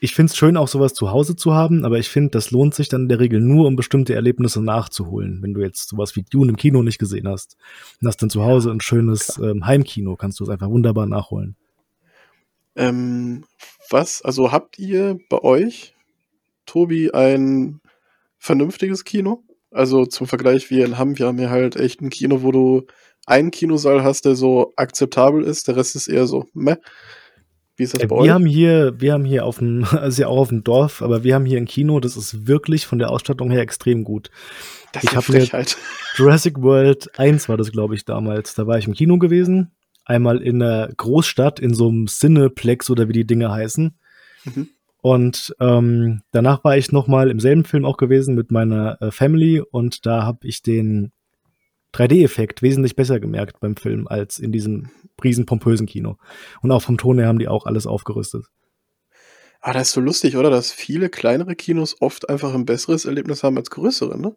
Ich 0.00 0.16
finde 0.16 0.30
es 0.30 0.36
schön, 0.36 0.56
auch 0.56 0.66
sowas 0.66 0.94
zu 0.94 1.12
Hause 1.12 1.36
zu 1.36 1.54
haben, 1.54 1.84
aber 1.84 1.98
ich 1.98 2.08
finde, 2.08 2.30
das 2.30 2.50
lohnt 2.50 2.74
sich 2.74 2.88
dann 2.88 3.02
in 3.02 3.08
der 3.08 3.20
Regel 3.20 3.40
nur, 3.40 3.68
um 3.68 3.76
bestimmte 3.76 4.14
Erlebnisse 4.14 4.60
nachzuholen. 4.60 5.40
Wenn 5.42 5.54
du 5.54 5.60
jetzt 5.60 5.88
sowas 5.88 6.16
wie 6.16 6.24
Dune 6.24 6.50
im 6.50 6.56
Kino 6.56 6.82
nicht 6.82 6.98
gesehen 6.98 7.28
hast 7.28 7.56
und 8.00 8.08
hast 8.08 8.20
dann 8.20 8.30
zu 8.30 8.42
Hause 8.42 8.72
ein 8.72 8.80
schönes 8.80 9.38
ähm, 9.38 9.64
Heimkino, 9.64 10.16
kannst 10.16 10.40
du 10.40 10.44
es 10.44 10.50
einfach 10.50 10.68
wunderbar 10.68 11.06
nachholen. 11.06 11.56
Ähm, 12.76 13.44
was, 13.90 14.22
also 14.22 14.52
habt 14.52 14.78
ihr 14.78 15.18
bei 15.28 15.42
euch, 15.42 15.94
Tobi, 16.66 17.10
ein 17.12 17.80
vernünftiges 18.38 19.04
Kino? 19.04 19.44
Also 19.70 20.06
zum 20.06 20.26
Vergleich, 20.26 20.70
wir 20.70 20.98
haben, 20.98 21.18
wir 21.18 21.26
haben 21.26 21.38
ja 21.38 21.50
halt 21.50 21.76
echt 21.76 22.00
ein 22.00 22.10
Kino, 22.10 22.42
wo 22.42 22.52
du 22.52 22.86
einen 23.26 23.50
Kinosaal 23.50 24.02
hast, 24.02 24.24
der 24.24 24.34
so 24.34 24.72
akzeptabel 24.76 25.42
ist, 25.42 25.68
der 25.68 25.76
Rest 25.76 25.96
ist 25.96 26.08
eher 26.08 26.26
so, 26.26 26.46
meh. 26.52 26.76
Wie 27.76 27.84
ist 27.84 27.94
das 27.94 28.02
äh, 28.02 28.06
bei 28.06 28.16
wir 28.16 28.22
euch? 28.22 28.30
Haben 28.30 28.46
hier, 28.46 29.00
wir 29.00 29.14
haben 29.14 29.24
hier 29.24 29.46
auf 29.46 29.58
dem, 29.58 29.84
also 29.90 30.22
ja 30.22 30.28
auch 30.28 30.38
auf 30.38 30.48
dem 30.48 30.64
Dorf, 30.64 31.02
aber 31.02 31.24
wir 31.24 31.34
haben 31.34 31.46
hier 31.46 31.58
ein 31.58 31.66
Kino, 31.66 32.00
das 32.00 32.16
ist 32.16 32.46
wirklich 32.46 32.86
von 32.86 32.98
der 32.98 33.10
Ausstattung 33.10 33.50
her 33.50 33.60
extrem 33.60 34.04
gut. 34.04 34.30
Das 34.92 35.04
ist 35.04 35.10
ich 35.10 35.16
habe 35.16 35.66
Jurassic 36.16 36.60
World 36.60 37.18
1 37.18 37.48
war 37.48 37.56
das, 37.56 37.72
glaube 37.72 37.94
ich, 37.94 38.04
damals. 38.04 38.54
Da 38.54 38.66
war 38.66 38.76
ich 38.76 38.86
im 38.86 38.92
Kino 38.92 39.18
gewesen 39.18 39.72
einmal 40.04 40.42
in 40.42 40.58
der 40.58 40.92
Großstadt, 40.96 41.60
in 41.60 41.74
so 41.74 41.88
einem 41.88 42.06
Cineplex 42.06 42.90
oder 42.90 43.08
wie 43.08 43.12
die 43.12 43.26
Dinge 43.26 43.50
heißen. 43.50 43.98
Mhm. 44.44 44.68
Und 45.02 45.54
ähm, 45.58 46.22
danach 46.30 46.62
war 46.62 46.76
ich 46.76 46.92
noch 46.92 47.08
mal 47.08 47.28
im 47.30 47.40
selben 47.40 47.64
Film 47.64 47.84
auch 47.84 47.96
gewesen 47.96 48.34
mit 48.36 48.52
meiner 48.52 49.00
äh, 49.02 49.10
Family 49.10 49.60
und 49.60 50.06
da 50.06 50.22
habe 50.22 50.46
ich 50.46 50.62
den 50.62 51.12
3D-Effekt 51.92 52.62
wesentlich 52.62 52.96
besser 52.96 53.20
gemerkt 53.20 53.60
beim 53.60 53.76
Film 53.76 54.06
als 54.06 54.38
in 54.38 54.52
diesem 54.52 54.90
riesen 55.22 55.44
pompösen 55.44 55.86
Kino. 55.86 56.18
Und 56.62 56.70
auch 56.70 56.82
vom 56.82 56.98
Ton 56.98 57.18
her 57.18 57.28
haben 57.28 57.38
die 57.38 57.48
auch 57.48 57.66
alles 57.66 57.86
aufgerüstet. 57.86 58.46
Ah, 59.60 59.72
das 59.72 59.88
ist 59.88 59.94
so 59.94 60.00
lustig, 60.00 60.36
oder? 60.36 60.50
Dass 60.50 60.72
viele 60.72 61.08
kleinere 61.08 61.54
Kinos 61.54 61.96
oft 62.00 62.28
einfach 62.28 62.54
ein 62.54 62.64
besseres 62.64 63.04
Erlebnis 63.04 63.42
haben 63.42 63.56
als 63.56 63.70
größere, 63.70 64.20
ne? 64.20 64.34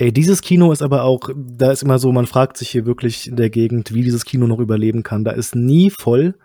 Ey, 0.00 0.12
dieses 0.12 0.42
Kino 0.42 0.70
ist 0.70 0.82
aber 0.82 1.02
auch, 1.02 1.30
da 1.34 1.72
ist 1.72 1.82
immer 1.82 1.98
so, 1.98 2.12
man 2.12 2.26
fragt 2.26 2.56
sich 2.56 2.70
hier 2.70 2.86
wirklich 2.86 3.26
in 3.26 3.34
der 3.34 3.50
Gegend, 3.50 3.92
wie 3.92 4.04
dieses 4.04 4.24
Kino 4.24 4.46
noch 4.46 4.60
überleben 4.60 5.02
kann. 5.02 5.24
Da 5.24 5.32
ist 5.32 5.56
nie 5.56 5.90
voll. 5.90 6.36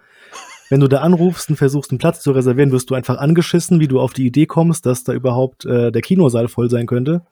Wenn 0.70 0.80
du 0.80 0.88
da 0.88 1.02
anrufst 1.02 1.52
und 1.52 1.58
versuchst, 1.58 1.92
einen 1.92 2.00
Platz 2.00 2.22
zu 2.22 2.32
reservieren, 2.32 2.72
wirst 2.72 2.90
du 2.90 2.96
einfach 2.96 3.20
angeschissen, 3.20 3.80
wie 3.80 3.88
du 3.88 4.00
auf 4.00 4.14
die 4.14 4.26
Idee 4.26 4.48
kommst, 4.48 4.88
dass 4.88 5.04
da 5.04 5.14
überhaupt 5.14 5.66
äh, 5.66 5.92
der 5.92 6.02
Kinosaal 6.02 6.48
voll 6.48 6.72
sein 6.72 6.88
könnte. 6.88 7.28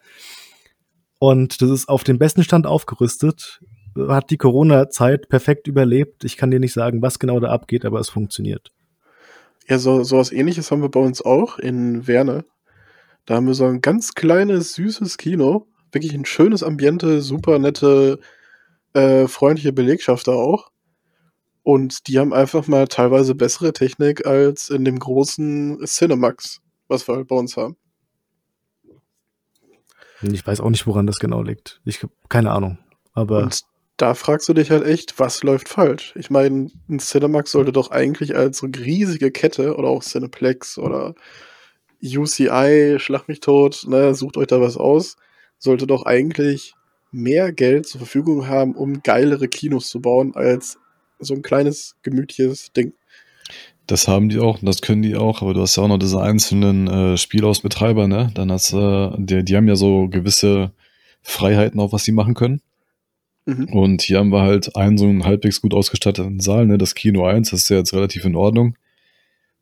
Und 1.17 1.59
das 1.63 1.71
ist 1.71 1.89
auf 1.89 2.03
dem 2.03 2.19
besten 2.19 2.43
Stand 2.43 2.67
aufgerüstet. 2.67 3.59
Hat 3.97 4.29
die 4.29 4.37
Corona-Zeit 4.37 5.27
perfekt 5.27 5.67
überlebt. 5.67 6.23
Ich 6.23 6.37
kann 6.37 6.51
dir 6.51 6.59
nicht 6.59 6.73
sagen, 6.73 7.01
was 7.01 7.17
genau 7.17 7.39
da 7.39 7.49
abgeht, 7.49 7.83
aber 7.83 7.99
es 7.99 8.09
funktioniert. 8.09 8.71
Ja, 9.67 9.79
so, 9.79 9.99
was 9.99 10.31
ähnliches 10.31 10.69
haben 10.69 10.83
wir 10.83 10.89
bei 10.89 10.99
uns 10.99 11.23
auch 11.23 11.57
in 11.57 12.05
Werne. 12.05 12.45
Da 13.25 13.35
haben 13.35 13.47
wir 13.47 13.55
so 13.55 13.65
ein 13.65 13.81
ganz 13.81 14.13
kleines, 14.13 14.75
süßes 14.75 15.17
Kino 15.17 15.65
wirklich 15.91 16.13
ein 16.13 16.25
schönes 16.25 16.63
Ambiente, 16.63 17.21
super 17.21 17.59
nette, 17.59 18.19
äh, 18.93 19.27
freundliche 19.27 19.73
Belegschaft 19.73 20.27
da 20.27 20.33
auch. 20.33 20.71
Und 21.63 22.07
die 22.07 22.17
haben 22.17 22.33
einfach 22.33 22.67
mal 22.67 22.87
teilweise 22.87 23.35
bessere 23.35 23.73
Technik 23.73 24.25
als 24.25 24.69
in 24.69 24.83
dem 24.83 24.97
großen 24.97 25.79
Cinemax, 25.85 26.61
was 26.87 27.07
wir 27.07 27.15
halt 27.15 27.27
bei 27.27 27.35
uns 27.35 27.55
haben. 27.55 27.77
Ich 30.21 30.45
weiß 30.45 30.61
auch 30.61 30.69
nicht, 30.69 30.87
woran 30.87 31.07
das 31.07 31.19
genau 31.19 31.41
liegt. 31.41 31.81
Ich 31.85 32.03
habe 32.03 32.13
keine 32.29 32.51
Ahnung. 32.51 32.77
Aber 33.13 33.43
und 33.43 33.61
da 33.97 34.15
fragst 34.15 34.49
du 34.49 34.53
dich 34.53 34.71
halt 34.71 34.85
echt, 34.85 35.19
was 35.19 35.43
läuft 35.43 35.69
falsch? 35.69 36.13
Ich 36.15 36.29
meine, 36.29 36.71
ein 36.89 36.99
Cinemax 36.99 37.51
sollte 37.51 37.71
doch 37.71 37.91
eigentlich 37.91 38.35
als 38.35 38.63
riesige 38.63 39.31
Kette 39.31 39.75
oder 39.75 39.89
auch 39.89 40.03
Cineplex 40.03 40.77
oder 40.79 41.13
UCI, 42.03 42.95
schlag 42.97 43.27
mich 43.27 43.41
tot, 43.41 43.85
ne, 43.87 44.15
sucht 44.15 44.37
euch 44.37 44.47
da 44.47 44.59
was 44.59 44.75
aus, 44.75 45.17
sollte 45.61 45.87
doch 45.87 46.03
eigentlich 46.03 46.73
mehr 47.11 47.53
Geld 47.53 47.87
zur 47.87 47.99
Verfügung 47.99 48.47
haben, 48.47 48.75
um 48.75 49.03
geilere 49.03 49.47
Kinos 49.47 49.89
zu 49.89 50.01
bauen, 50.01 50.33
als 50.35 50.77
so 51.19 51.35
ein 51.35 51.43
kleines, 51.43 51.95
gemütliches 52.01 52.73
Ding. 52.73 52.93
Das 53.85 54.07
haben 54.07 54.29
die 54.29 54.39
auch, 54.39 54.59
das 54.61 54.81
können 54.81 55.01
die 55.01 55.15
auch, 55.15 55.41
aber 55.41 55.53
du 55.53 55.61
hast 55.61 55.75
ja 55.75 55.83
auch 55.83 55.87
noch 55.87 55.99
diese 55.99 56.21
einzelnen 56.21 56.87
äh, 56.87 57.17
Spielhausbetreiber, 57.17 58.07
ne? 58.07 58.31
Dann 58.33 58.51
hast 58.51 58.73
äh, 58.73 59.11
die, 59.17 59.43
die 59.43 59.55
haben 59.55 59.67
ja 59.67 59.75
so 59.75 60.07
gewisse 60.07 60.71
Freiheiten 61.21 61.79
auch, 61.79 61.93
was 61.93 62.03
sie 62.03 62.11
machen 62.11 62.33
können. 62.33 62.61
Mhm. 63.45 63.65
Und 63.65 64.01
hier 64.01 64.19
haben 64.19 64.31
wir 64.31 64.41
halt 64.41 64.75
einen 64.75 64.97
so 64.97 65.05
einen 65.05 65.25
halbwegs 65.25 65.61
gut 65.61 65.73
ausgestatteten 65.73 66.39
Saal, 66.39 66.65
ne? 66.65 66.77
Das 66.77 66.95
Kino 66.95 67.25
1, 67.25 67.51
das 67.51 67.63
ist 67.63 67.69
ja 67.69 67.77
jetzt 67.77 67.93
relativ 67.93 68.25
in 68.25 68.35
Ordnung. 68.35 68.75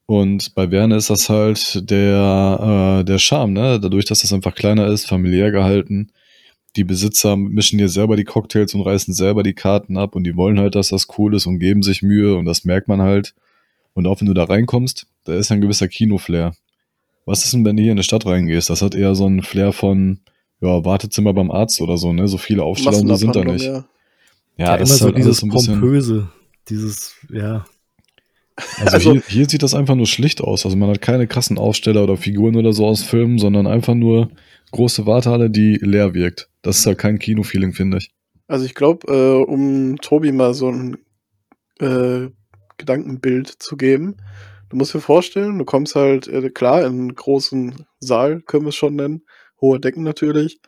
Und 0.09 0.55
bei 0.55 0.65
Bern 0.65 0.89
ist 0.89 1.11
das 1.11 1.29
halt 1.29 1.87
der, 1.91 3.01
äh, 3.01 3.03
der 3.03 3.19
Charme, 3.19 3.53
ne? 3.53 3.79
Dadurch, 3.79 4.05
dass 4.05 4.21
das 4.21 4.33
einfach 4.33 4.55
kleiner 4.55 4.87
ist, 4.87 5.05
familiär 5.05 5.51
gehalten. 5.51 6.11
Die 6.75 6.83
Besitzer 6.83 7.35
mischen 7.37 7.77
hier 7.77 7.89
selber 7.89 8.15
die 8.15 8.23
Cocktails 8.23 8.73
und 8.73 8.81
reißen 8.81 9.13
selber 9.13 9.43
die 9.43 9.53
Karten 9.53 9.97
ab 9.97 10.15
und 10.15 10.23
die 10.23 10.35
wollen 10.35 10.59
halt, 10.59 10.73
dass 10.73 10.89
das 10.89 11.09
cool 11.19 11.35
ist 11.35 11.45
und 11.45 11.59
geben 11.59 11.83
sich 11.83 12.01
Mühe 12.01 12.35
und 12.37 12.45
das 12.45 12.65
merkt 12.65 12.87
man 12.87 13.03
halt. 13.03 13.35
Und 13.93 14.07
auch 14.07 14.19
wenn 14.19 14.25
du 14.25 14.33
da 14.33 14.45
reinkommst, 14.45 15.05
da 15.25 15.35
ist 15.35 15.51
ein 15.51 15.61
gewisser 15.61 15.87
Kino-Flair. 15.87 16.55
Was 17.27 17.45
ist 17.45 17.53
denn, 17.53 17.63
wenn 17.63 17.77
du 17.77 17.83
hier 17.83 17.91
in 17.91 17.97
die 17.97 18.03
Stadt 18.03 18.25
reingehst? 18.25 18.71
Das 18.71 18.81
hat 18.81 18.95
eher 18.95 19.13
so 19.13 19.27
einen 19.27 19.43
Flair 19.43 19.73
von, 19.73 20.21
ja, 20.59 20.83
Wartezimmer 20.83 21.35
beim 21.35 21.51
Arzt 21.51 21.81
oder 21.81 21.99
so, 21.99 22.13
ne? 22.13 22.27
So 22.27 22.39
viele 22.39 22.63
Aufstellungen 22.63 23.15
sind 23.15 23.35
da 23.35 23.43
nicht. 23.43 23.65
Ja, 23.65 23.85
ja, 24.57 24.65
ja 24.65 24.77
das 24.77 24.89
ist 24.89 25.01
halt 25.01 25.11
so 25.11 25.17
dieses 25.17 25.37
so 25.37 25.45
ein 25.45 25.51
pompöse, 25.51 26.29
dieses, 26.67 27.13
ja. 27.31 27.63
Also, 28.79 28.93
also 28.93 29.11
hier, 29.13 29.21
hier, 29.27 29.49
sieht 29.49 29.63
das 29.63 29.73
einfach 29.73 29.95
nur 29.95 30.07
schlicht 30.07 30.41
aus. 30.41 30.65
Also 30.65 30.77
man 30.77 30.89
hat 30.89 31.01
keine 31.01 31.27
krassen 31.27 31.57
Aufsteller 31.57 32.03
oder 32.03 32.17
Figuren 32.17 32.55
oder 32.55 32.73
so 32.73 32.85
aus 32.85 33.03
Filmen, 33.03 33.37
sondern 33.37 33.67
einfach 33.67 33.95
nur 33.95 34.29
große 34.71 35.05
Wartehalle, 35.05 35.49
die 35.49 35.75
leer 35.75 36.13
wirkt. 36.13 36.49
Das 36.61 36.79
ist 36.79 36.85
halt 36.85 36.97
kein 36.97 37.19
Kino-Feeling, 37.19 37.73
finde 37.73 37.97
ich. 37.97 38.11
Also 38.47 38.65
ich 38.65 38.75
glaube, 38.75 39.07
äh, 39.11 39.43
um 39.43 39.97
Tobi 39.97 40.31
mal 40.31 40.53
so 40.53 40.71
ein 40.71 40.97
äh, 41.79 42.29
Gedankenbild 42.77 43.47
zu 43.47 43.77
geben. 43.77 44.17
Du 44.69 44.77
musst 44.77 44.93
dir 44.93 45.01
vorstellen, 45.01 45.57
du 45.57 45.65
kommst 45.65 45.95
halt, 45.95 46.27
äh, 46.27 46.49
klar, 46.49 46.81
in 46.81 46.87
einen 46.87 47.15
großen 47.15 47.85
Saal, 47.99 48.41
können 48.41 48.65
wir 48.65 48.69
es 48.69 48.75
schon 48.75 48.95
nennen, 48.95 49.23
hohe 49.61 49.79
Decken 49.79 50.03
natürlich, 50.03 50.59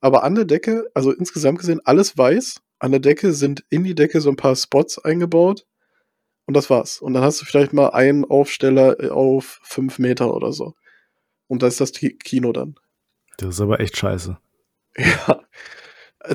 aber 0.00 0.24
an 0.24 0.34
der 0.34 0.44
Decke, 0.44 0.88
also 0.94 1.12
insgesamt 1.12 1.58
gesehen, 1.58 1.80
alles 1.84 2.18
weiß. 2.18 2.56
An 2.78 2.90
der 2.90 3.00
Decke 3.00 3.32
sind 3.32 3.64
in 3.70 3.84
die 3.84 3.94
Decke 3.94 4.20
so 4.20 4.30
ein 4.30 4.36
paar 4.36 4.56
Spots 4.56 4.98
eingebaut 4.98 5.64
und 6.46 6.54
das 6.54 6.70
war's. 6.70 7.00
Und 7.00 7.14
dann 7.14 7.22
hast 7.22 7.40
du 7.40 7.44
vielleicht 7.44 7.72
mal 7.72 7.88
einen 7.90 8.24
Aufsteller 8.24 9.02
äh, 9.02 9.10
auf 9.10 9.60
fünf 9.62 9.98
Meter 9.98 10.34
oder 10.34 10.52
so. 10.52 10.74
Und 11.48 11.62
da 11.62 11.66
ist 11.66 11.80
das 11.80 11.92
Kino 11.92 12.52
dann. 12.52 12.76
Das 13.38 13.56
ist 13.56 13.60
aber 13.60 13.80
echt 13.80 13.96
scheiße. 13.96 14.38
Ja. 14.96 15.40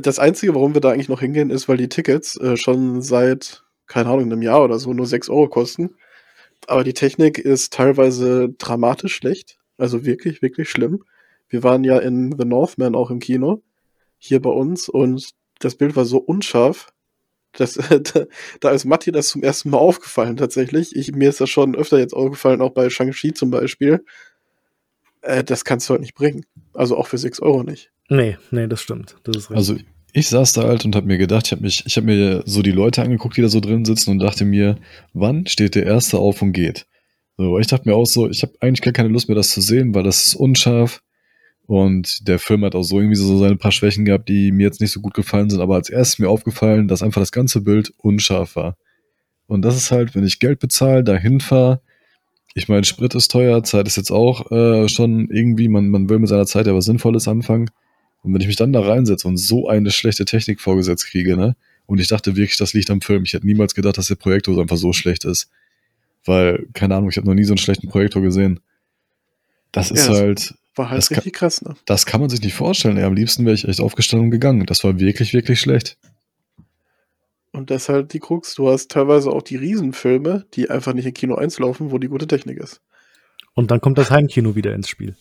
Das 0.02 0.20
Einzige, 0.20 0.54
warum 0.54 0.74
wir 0.74 0.82
da 0.82 0.92
eigentlich 0.92 1.08
noch 1.08 1.22
hingehen, 1.22 1.50
ist, 1.50 1.70
weil 1.70 1.78
die 1.78 1.88
Tickets 1.88 2.36
äh, 2.36 2.58
schon 2.58 3.02
seit 3.02 3.64
keine 3.88 4.10
Ahnung, 4.10 4.26
einem 4.26 4.42
Jahr 4.42 4.64
oder 4.64 4.78
so 4.78 4.94
nur 4.94 5.08
6 5.08 5.30
Euro 5.30 5.48
kosten. 5.48 5.96
Aber 6.68 6.84
die 6.84 6.94
Technik 6.94 7.40
ist 7.40 7.74
teilweise 7.74 8.50
dramatisch 8.50 9.16
schlecht. 9.16 9.58
Also 9.78 10.06
wirklich, 10.06 10.42
wirklich 10.42 10.70
schlimm. 10.70 11.04
Wir 11.50 11.64
waren 11.64 11.84
ja 11.84 11.98
in 12.00 12.36
The 12.38 12.46
Northman 12.46 12.96
auch 12.96 13.10
im 13.10 13.20
Kino, 13.20 13.62
hier 14.18 14.42
bei 14.42 14.50
uns, 14.50 14.90
und 14.90 15.30
das 15.60 15.76
Bild 15.76 15.96
war 15.96 16.04
so 16.04 16.18
unscharf, 16.18 16.92
dass, 17.60 17.74
da, 18.14 18.26
da 18.60 18.70
ist 18.70 18.86
Matti 18.86 19.12
das 19.12 19.30
zum 19.30 19.44
ersten 19.44 19.70
Mal 19.70 19.78
aufgefallen 19.78 20.38
tatsächlich. 20.38 20.96
Ich, 20.96 21.12
mir 21.12 21.30
ist 21.30 21.42
das 21.42 21.50
schon 21.50 21.76
öfter 21.76 22.00
jetzt 22.00 22.14
aufgefallen, 22.14 22.62
auch 22.62 22.72
bei 22.72 22.90
Shang-Chi 22.90 23.34
zum 23.34 23.52
Beispiel. 23.52 24.04
Äh, 25.22 25.44
das 25.44 25.66
kannst 25.66 25.90
du 25.90 25.94
halt 25.94 26.02
nicht 26.02 26.16
bringen. 26.16 26.46
Also 26.74 26.98
auch 26.98 27.08
für 27.08 27.18
6 27.18 27.42
Euro 27.42 27.64
nicht. 27.64 27.92
Nee, 28.10 28.38
nee, 28.52 28.68
das 28.68 28.82
stimmt. 28.82 29.18
Das 29.24 29.36
ist 29.36 29.52
also 29.52 29.76
ich 30.14 30.30
saß 30.30 30.54
da 30.54 30.64
halt 30.64 30.86
und 30.86 30.96
habe 30.96 31.06
mir 31.06 31.18
gedacht, 31.18 31.48
ich 31.48 31.52
habe 31.52 31.62
mich, 31.62 31.86
ich 31.86 31.96
habe 31.98 32.08
mir 32.08 32.42
so 32.46 32.62
die 32.62 32.72
Leute 32.72 33.04
angeguckt, 33.04 33.38
die 33.38 33.42
da 33.42 33.50
so 33.50 33.60
drin 33.60 33.86
sitzen 33.86 34.12
und 34.12 34.20
dachte 34.20 34.46
mir, 34.46 34.78
wann 35.14 35.46
steht 35.46 35.76
der 35.76 35.86
erste 35.86 36.18
auf 36.18 36.42
und 36.42 36.54
geht? 36.54 36.88
So, 37.38 37.60
ich 37.60 37.68
dachte 37.68 37.88
mir 37.88 37.96
auch 37.96 38.06
so, 38.06 38.28
ich 38.28 38.42
habe 38.42 38.54
eigentlich 38.60 38.82
gar 38.82 38.94
keine 38.94 39.10
Lust 39.10 39.28
mehr, 39.28 39.36
das 39.36 39.52
zu 39.52 39.62
sehen, 39.62 39.94
weil 39.94 40.04
das 40.04 40.26
ist 40.26 40.36
unscharf. 40.36 41.04
Und 41.68 42.28
der 42.28 42.40
Film 42.40 42.64
hat 42.64 42.76
auch 42.76 42.84
so 42.84 42.98
irgendwie 42.98 43.18
so 43.18 43.38
seine 43.38 43.58
paar 43.58 43.74
Schwächen 43.74 44.06
gehabt, 44.06 44.30
die 44.30 44.52
mir 44.54 44.64
jetzt 44.64 44.80
nicht 44.80 44.92
so 44.92 45.02
gut 45.02 45.14
gefallen 45.14 45.50
sind. 45.50 45.60
Aber 45.60 45.76
als 45.76 45.90
erstes 45.90 46.18
mir 46.18 46.30
aufgefallen, 46.30 46.88
dass 46.88 47.04
einfach 47.04 47.22
das 47.22 47.34
ganze 47.34 47.62
Bild 47.62 47.94
unscharf 47.98 48.56
war. 48.56 48.78
Und 49.48 49.64
das 49.64 49.76
ist 49.76 49.92
halt, 49.92 50.16
wenn 50.16 50.26
ich 50.26 50.40
Geld 50.40 50.60
bezahle, 50.60 51.04
dahin 51.04 51.42
fahre. 51.42 51.82
Ich 52.54 52.70
meine, 52.70 52.86
Sprit 52.86 53.14
ist 53.16 53.30
teuer, 53.30 53.64
Zeit 53.64 53.86
ist 53.86 53.98
jetzt 53.98 54.12
auch 54.12 54.50
äh, 54.52 54.88
schon 54.88 55.30
irgendwie, 55.30 55.68
man, 55.68 55.90
man 55.90 56.10
will 56.10 56.20
mit 56.20 56.30
seiner 56.30 56.46
Zeit 56.46 56.68
ja 56.68 56.74
was 56.74 56.86
Sinnvolles 56.86 57.28
anfangen. 57.28 57.70
Und 58.24 58.34
wenn 58.34 58.42
ich 58.42 58.48
mich 58.48 58.56
dann 58.56 58.74
da 58.74 58.82
reinsetze 58.82 59.28
und 59.28 59.38
so 59.38 59.68
eine 59.68 59.92
schlechte 59.92 60.26
Technik 60.26 60.62
vorgesetzt 60.62 61.06
kriege, 61.08 61.38
ne? 61.38 61.56
Und 61.86 62.00
ich 62.00 62.08
dachte 62.08 62.36
wirklich, 62.36 62.58
das 62.58 62.74
liegt 62.74 62.90
am 62.90 63.02
Film. 63.02 63.24
Ich 63.24 63.34
hätte 63.34 63.46
niemals 63.46 63.74
gedacht, 63.74 63.98
dass 63.98 64.08
der 64.08 64.16
Projektor 64.16 64.60
einfach 64.60 64.76
so 64.76 64.92
schlecht 64.92 65.24
ist. 65.24 65.50
Weil, 66.26 66.68
keine 66.74 66.96
Ahnung, 66.96 67.10
ich 67.10 67.18
habe 67.18 67.28
noch 67.28 67.34
nie 67.34 67.46
so 67.46 67.54
einen 67.54 67.60
schlechten 67.60 67.88
Projektor 67.88 68.22
gesehen. 68.22 68.60
Das 69.72 69.90
ja, 69.90 69.96
ist 69.96 70.10
das 70.10 70.18
halt. 70.18 70.56
War 70.78 70.90
halt 70.90 71.10
richtig 71.10 71.24
kann, 71.24 71.32
krass, 71.32 71.62
ne? 71.62 71.76
Das 71.86 72.06
kann 72.06 72.22
man 72.22 72.30
sich 72.30 72.42
nicht 72.42 72.54
vorstellen. 72.54 72.98
Ey, 72.98 73.04
am 73.04 73.14
liebsten 73.14 73.46
wäre 73.46 73.56
ich 73.56 73.68
echt 73.68 73.82
aufgestanden 73.82 74.28
und 74.28 74.32
gegangen. 74.32 74.66
Das 74.66 74.84
war 74.84 75.00
wirklich, 75.00 75.34
wirklich 75.34 75.60
schlecht. 75.60 75.98
Und 77.52 77.72
das 77.72 77.84
ist 77.84 77.90
halt 77.90 78.14
die 78.14 78.20
Krux. 78.20 78.54
Du 78.56 78.70
hast 78.70 78.92
teilweise 78.92 79.32
auch 79.32 79.42
die 79.42 79.56
Riesenfilme, 79.56 80.46
die 80.54 80.70
einfach 80.70 80.94
nicht 80.94 81.06
in 81.06 81.14
Kino 81.14 81.36
1 81.36 81.58
laufen, 81.60 81.92
wo 81.92 81.98
die 81.98 82.08
gute 82.08 82.28
Technik 82.28 82.60
ist. 82.60 82.82
Und 83.56 83.72
dann 83.72 83.82
kommt 83.82 83.98
das 83.98 84.12
Heimkino 84.12 84.56
wieder 84.56 84.76
ins 84.76 84.90
Spiel. 84.90 85.16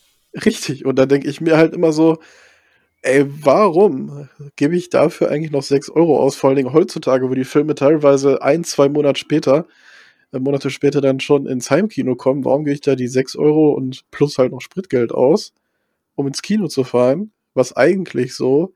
Richtig. 0.44 0.84
Und 0.84 0.98
da 0.98 1.06
denke 1.06 1.28
ich 1.28 1.40
mir 1.40 1.56
halt 1.56 1.72
immer 1.72 1.92
so, 1.92 2.18
ey, 3.00 3.24
warum 3.26 4.28
gebe 4.56 4.76
ich 4.76 4.90
dafür 4.90 5.30
eigentlich 5.30 5.52
noch 5.52 5.62
6 5.62 5.88
Euro 5.90 6.20
aus? 6.20 6.36
Vor 6.36 6.48
allen 6.48 6.56
Dingen 6.56 6.74
heutzutage, 6.74 7.30
wo 7.30 7.34
die 7.34 7.44
Filme 7.44 7.74
teilweise 7.74 8.42
ein, 8.42 8.64
zwei 8.64 8.90
Monate 8.90 9.18
später, 9.18 9.66
Monate 10.40 10.70
später 10.70 11.00
dann 11.00 11.20
schon 11.20 11.46
ins 11.46 11.70
Heimkino 11.70 12.14
kommen. 12.16 12.44
Warum 12.44 12.64
gehe 12.64 12.74
ich 12.74 12.80
da 12.80 12.94
die 12.94 13.08
6 13.08 13.36
Euro 13.36 13.72
und 13.72 14.04
plus 14.10 14.38
halt 14.38 14.52
noch 14.52 14.60
Spritgeld 14.60 15.12
aus, 15.12 15.52
um 16.14 16.26
ins 16.26 16.42
Kino 16.42 16.68
zu 16.68 16.84
fahren? 16.84 17.32
Was 17.54 17.76
eigentlich 17.76 18.34
so 18.34 18.72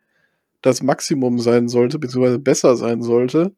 das 0.63 0.83
Maximum 0.83 1.39
sein 1.39 1.69
sollte, 1.69 1.99
beziehungsweise 1.99 2.39
besser 2.39 2.77
sein 2.77 3.03
sollte. 3.03 3.53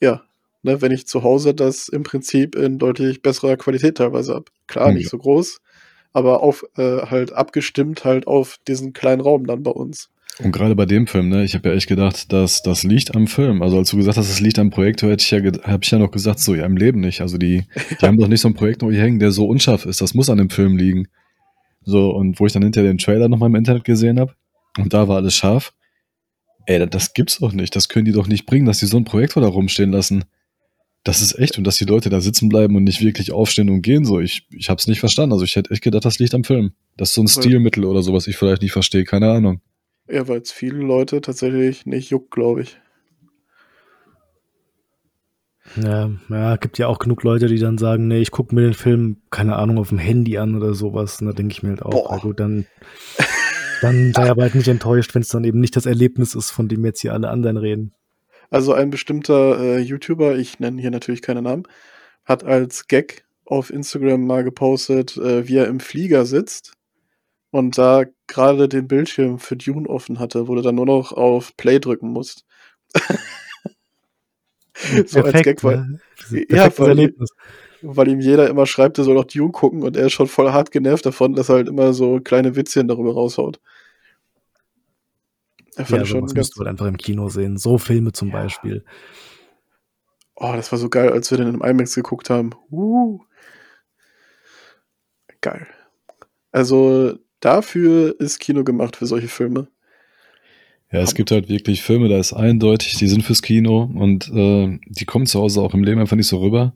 Ja, 0.00 0.22
ne, 0.62 0.80
wenn 0.80 0.92
ich 0.92 1.06
zu 1.06 1.22
Hause 1.22 1.54
das 1.54 1.88
im 1.88 2.02
Prinzip 2.02 2.54
in 2.54 2.78
deutlich 2.78 3.22
besserer 3.22 3.56
Qualität 3.56 3.96
teilweise 3.96 4.34
habe. 4.34 4.46
Klar, 4.66 4.90
mhm. 4.90 4.96
nicht 4.96 5.10
so 5.10 5.18
groß, 5.18 5.60
aber 6.12 6.42
auf 6.42 6.64
äh, 6.76 7.02
halt 7.06 7.32
abgestimmt 7.32 8.04
halt 8.04 8.26
auf 8.26 8.58
diesen 8.68 8.92
kleinen 8.92 9.20
Raum 9.20 9.46
dann 9.46 9.62
bei 9.62 9.70
uns. 9.70 10.10
Und 10.42 10.52
gerade 10.52 10.74
bei 10.74 10.86
dem 10.86 11.06
Film, 11.06 11.28
ne, 11.28 11.44
ich 11.44 11.54
habe 11.54 11.68
ja 11.68 11.74
echt 11.74 11.86
gedacht, 11.86 12.32
dass 12.32 12.62
das 12.62 12.82
liegt 12.82 13.14
am 13.14 13.26
Film. 13.26 13.62
Also 13.62 13.78
als 13.78 13.90
du 13.90 13.96
gesagt 13.96 14.16
hast, 14.16 14.28
es 14.28 14.40
liegt 14.40 14.58
am 14.58 14.70
Projektor, 14.70 15.10
hätte 15.10 15.22
ich 15.22 15.30
ja, 15.30 15.38
habe 15.64 15.80
ich 15.82 15.90
ja 15.90 15.98
noch 15.98 16.10
gesagt, 16.10 16.40
so 16.40 16.54
ja 16.54 16.66
im 16.66 16.76
Leben 16.76 17.00
nicht. 17.00 17.20
Also 17.20 17.38
die, 17.38 17.64
die 18.00 18.06
haben 18.06 18.18
doch 18.18 18.28
nicht 18.28 18.40
so 18.40 18.48
einen 18.48 18.54
Projektor 18.54 18.90
hier 18.90 19.02
hängen, 19.02 19.20
der 19.20 19.30
so 19.30 19.46
unscharf 19.46 19.86
ist. 19.86 20.00
Das 20.00 20.14
muss 20.14 20.30
an 20.30 20.38
dem 20.38 20.50
Film 20.50 20.76
liegen. 20.76 21.08
So 21.84 22.10
und 22.10 22.40
wo 22.40 22.46
ich 22.46 22.52
dann 22.52 22.62
hinterher 22.62 22.90
den 22.90 22.98
Trailer 22.98 23.28
nochmal 23.28 23.48
im 23.48 23.56
Internet 23.56 23.84
gesehen 23.84 24.18
habe 24.18 24.34
und 24.78 24.92
da 24.92 25.08
war 25.08 25.16
alles 25.16 25.34
scharf. 25.34 25.72
Ey, 26.66 26.88
das 26.88 27.12
gibt's 27.12 27.38
doch 27.38 27.52
nicht. 27.52 27.74
Das 27.74 27.88
können 27.88 28.04
die 28.04 28.12
doch 28.12 28.28
nicht 28.28 28.46
bringen, 28.46 28.66
dass 28.66 28.78
die 28.78 28.86
so 28.86 28.96
einen 28.96 29.04
Projektor 29.04 29.42
da 29.42 29.48
rumstehen 29.48 29.90
lassen. 29.90 30.24
Das 31.04 31.20
ist 31.20 31.36
echt 31.36 31.58
und 31.58 31.64
dass 31.64 31.78
die 31.78 31.84
Leute 31.84 32.08
da 32.08 32.20
sitzen 32.20 32.48
bleiben 32.48 32.76
und 32.76 32.84
nicht 32.84 33.02
wirklich 33.02 33.32
aufstehen 33.32 33.68
und 33.68 33.82
gehen 33.82 34.04
so. 34.04 34.20
Ich, 34.20 34.46
ich 34.50 34.70
hab's 34.70 34.86
nicht 34.86 35.00
verstanden. 35.00 35.32
Also 35.32 35.44
ich 35.44 35.56
hätte 35.56 35.72
echt 35.72 35.82
gedacht, 35.82 36.04
das 36.04 36.20
liegt 36.20 36.34
am 36.34 36.44
Film. 36.44 36.72
Das 36.96 37.08
ist 37.08 37.14
so 37.16 37.22
ein 37.22 37.28
Stilmittel 37.28 37.84
oder 37.84 38.02
so, 38.02 38.12
was 38.12 38.28
ich 38.28 38.36
vielleicht 38.36 38.62
nicht 38.62 38.72
verstehe. 38.72 39.04
Keine 39.04 39.28
Ahnung. 39.30 39.60
Ja, 40.12 40.28
weil 40.28 40.42
es 40.42 40.52
viele 40.52 40.76
Leute 40.76 41.22
tatsächlich 41.22 41.86
nicht 41.86 42.10
juckt, 42.10 42.32
glaube 42.32 42.60
ich. 42.60 42.78
Ja, 45.82 46.10
ja, 46.28 46.56
gibt 46.56 46.76
ja 46.76 46.86
auch 46.86 46.98
genug 46.98 47.22
Leute, 47.22 47.46
die 47.46 47.58
dann 47.58 47.78
sagen, 47.78 48.08
nee, 48.08 48.20
ich 48.20 48.30
gucke 48.30 48.54
mir 48.54 48.60
den 48.60 48.74
Film, 48.74 49.22
keine 49.30 49.56
Ahnung, 49.56 49.78
auf 49.78 49.88
dem 49.88 49.96
Handy 49.96 50.36
an 50.36 50.54
oder 50.54 50.74
sowas. 50.74 51.18
Und 51.22 51.28
da 51.28 51.32
denke 51.32 51.52
ich 51.52 51.62
mir 51.62 51.70
halt 51.70 51.82
auch, 51.82 52.10
Boah. 52.10 52.20
gut, 52.20 52.40
dann, 52.40 52.66
dann 53.80 54.12
sei 54.14 54.28
aber 54.28 54.42
halt 54.42 54.54
nicht 54.54 54.68
enttäuscht, 54.68 55.14
wenn 55.14 55.22
es 55.22 55.28
dann 55.28 55.44
eben 55.44 55.60
nicht 55.60 55.76
das 55.76 55.86
Erlebnis 55.86 56.34
ist, 56.34 56.50
von 56.50 56.68
dem 56.68 56.84
jetzt 56.84 57.00
hier 57.00 57.14
alle 57.14 57.30
anderen 57.30 57.56
reden. 57.56 57.94
Also 58.50 58.74
ein 58.74 58.90
bestimmter 58.90 59.58
äh, 59.60 59.78
YouTuber, 59.78 60.36
ich 60.36 60.60
nenne 60.60 60.78
hier 60.78 60.90
natürlich 60.90 61.22
keine 61.22 61.40
Namen, 61.40 61.62
hat 62.26 62.44
als 62.44 62.86
Gag 62.86 63.24
auf 63.46 63.70
Instagram 63.70 64.26
mal 64.26 64.44
gepostet, 64.44 65.16
äh, 65.16 65.48
wie 65.48 65.56
er 65.56 65.68
im 65.68 65.80
Flieger 65.80 66.26
sitzt 66.26 66.74
und 67.52 67.78
da 67.78 68.04
gerade 68.26 68.66
den 68.66 68.88
Bildschirm 68.88 69.38
für 69.38 69.56
Dune 69.56 69.88
offen 69.88 70.18
hatte, 70.18 70.48
wo 70.48 70.54
du 70.54 70.62
dann 70.62 70.74
nur 70.74 70.86
noch 70.86 71.12
auf 71.12 71.54
Play 71.56 71.78
drücken 71.78 72.08
musst. 72.08 72.46
so 74.74 75.20
Perfekt, 75.20 75.34
als 75.34 75.42
Gag, 75.42 75.62
weil, 75.62 75.76
ne? 75.76 76.00
ja, 76.48 76.78
weil, 76.78 77.14
weil, 77.82 78.08
ihm 78.08 78.20
jeder 78.20 78.48
immer 78.48 78.64
schreibt, 78.64 78.96
er 78.96 79.04
soll 79.04 79.14
noch 79.14 79.26
Dune 79.26 79.52
gucken 79.52 79.82
und 79.82 79.98
er 79.98 80.06
ist 80.06 80.14
schon 80.14 80.28
voll 80.28 80.50
hart 80.50 80.70
genervt 80.70 81.04
davon, 81.04 81.34
dass 81.34 81.50
er 81.50 81.56
halt 81.56 81.68
immer 81.68 81.92
so 81.92 82.20
kleine 82.20 82.56
Witzchen 82.56 82.88
darüber 82.88 83.12
raushaut. 83.12 83.60
Ja, 85.76 85.84
fand 85.84 86.00
ja, 86.00 86.06
schon 86.06 86.20
ganz 86.20 86.34
musst 86.34 86.56
du 86.56 86.60
halt 86.60 86.68
einfach 86.68 86.86
im 86.86 86.96
Kino 86.96 87.28
sehen. 87.28 87.58
So 87.58 87.76
Filme 87.76 88.12
zum 88.12 88.28
ja. 88.28 88.34
Beispiel. 88.34 88.82
Oh, 90.36 90.52
das 90.54 90.72
war 90.72 90.78
so 90.78 90.88
geil, 90.88 91.12
als 91.12 91.30
wir 91.30 91.36
den 91.36 91.48
im 91.48 91.62
IMAX 91.62 91.94
geguckt 91.94 92.30
haben. 92.30 92.52
Uh. 92.70 93.20
Geil. 95.42 95.66
Also 96.50 97.18
dafür 97.42 98.18
ist 98.18 98.38
Kino 98.38 98.64
gemacht 98.64 98.96
für 98.96 99.06
solche 99.06 99.28
Filme. 99.28 99.68
Ja, 100.90 101.00
es 101.00 101.14
gibt 101.14 101.30
halt 101.30 101.48
wirklich 101.48 101.82
Filme, 101.82 102.08
da 102.08 102.18
ist 102.18 102.32
eindeutig, 102.32 102.96
die 102.96 103.08
sind 103.08 103.22
fürs 103.22 103.40
Kino 103.40 103.90
und 103.94 104.28
äh, 104.28 104.78
die 104.86 105.04
kommen 105.06 105.26
zu 105.26 105.40
Hause 105.40 105.62
auch 105.62 105.72
im 105.72 105.84
Leben 105.84 106.00
einfach 106.00 106.16
nicht 106.16 106.26
so 106.26 106.38
rüber. 106.38 106.74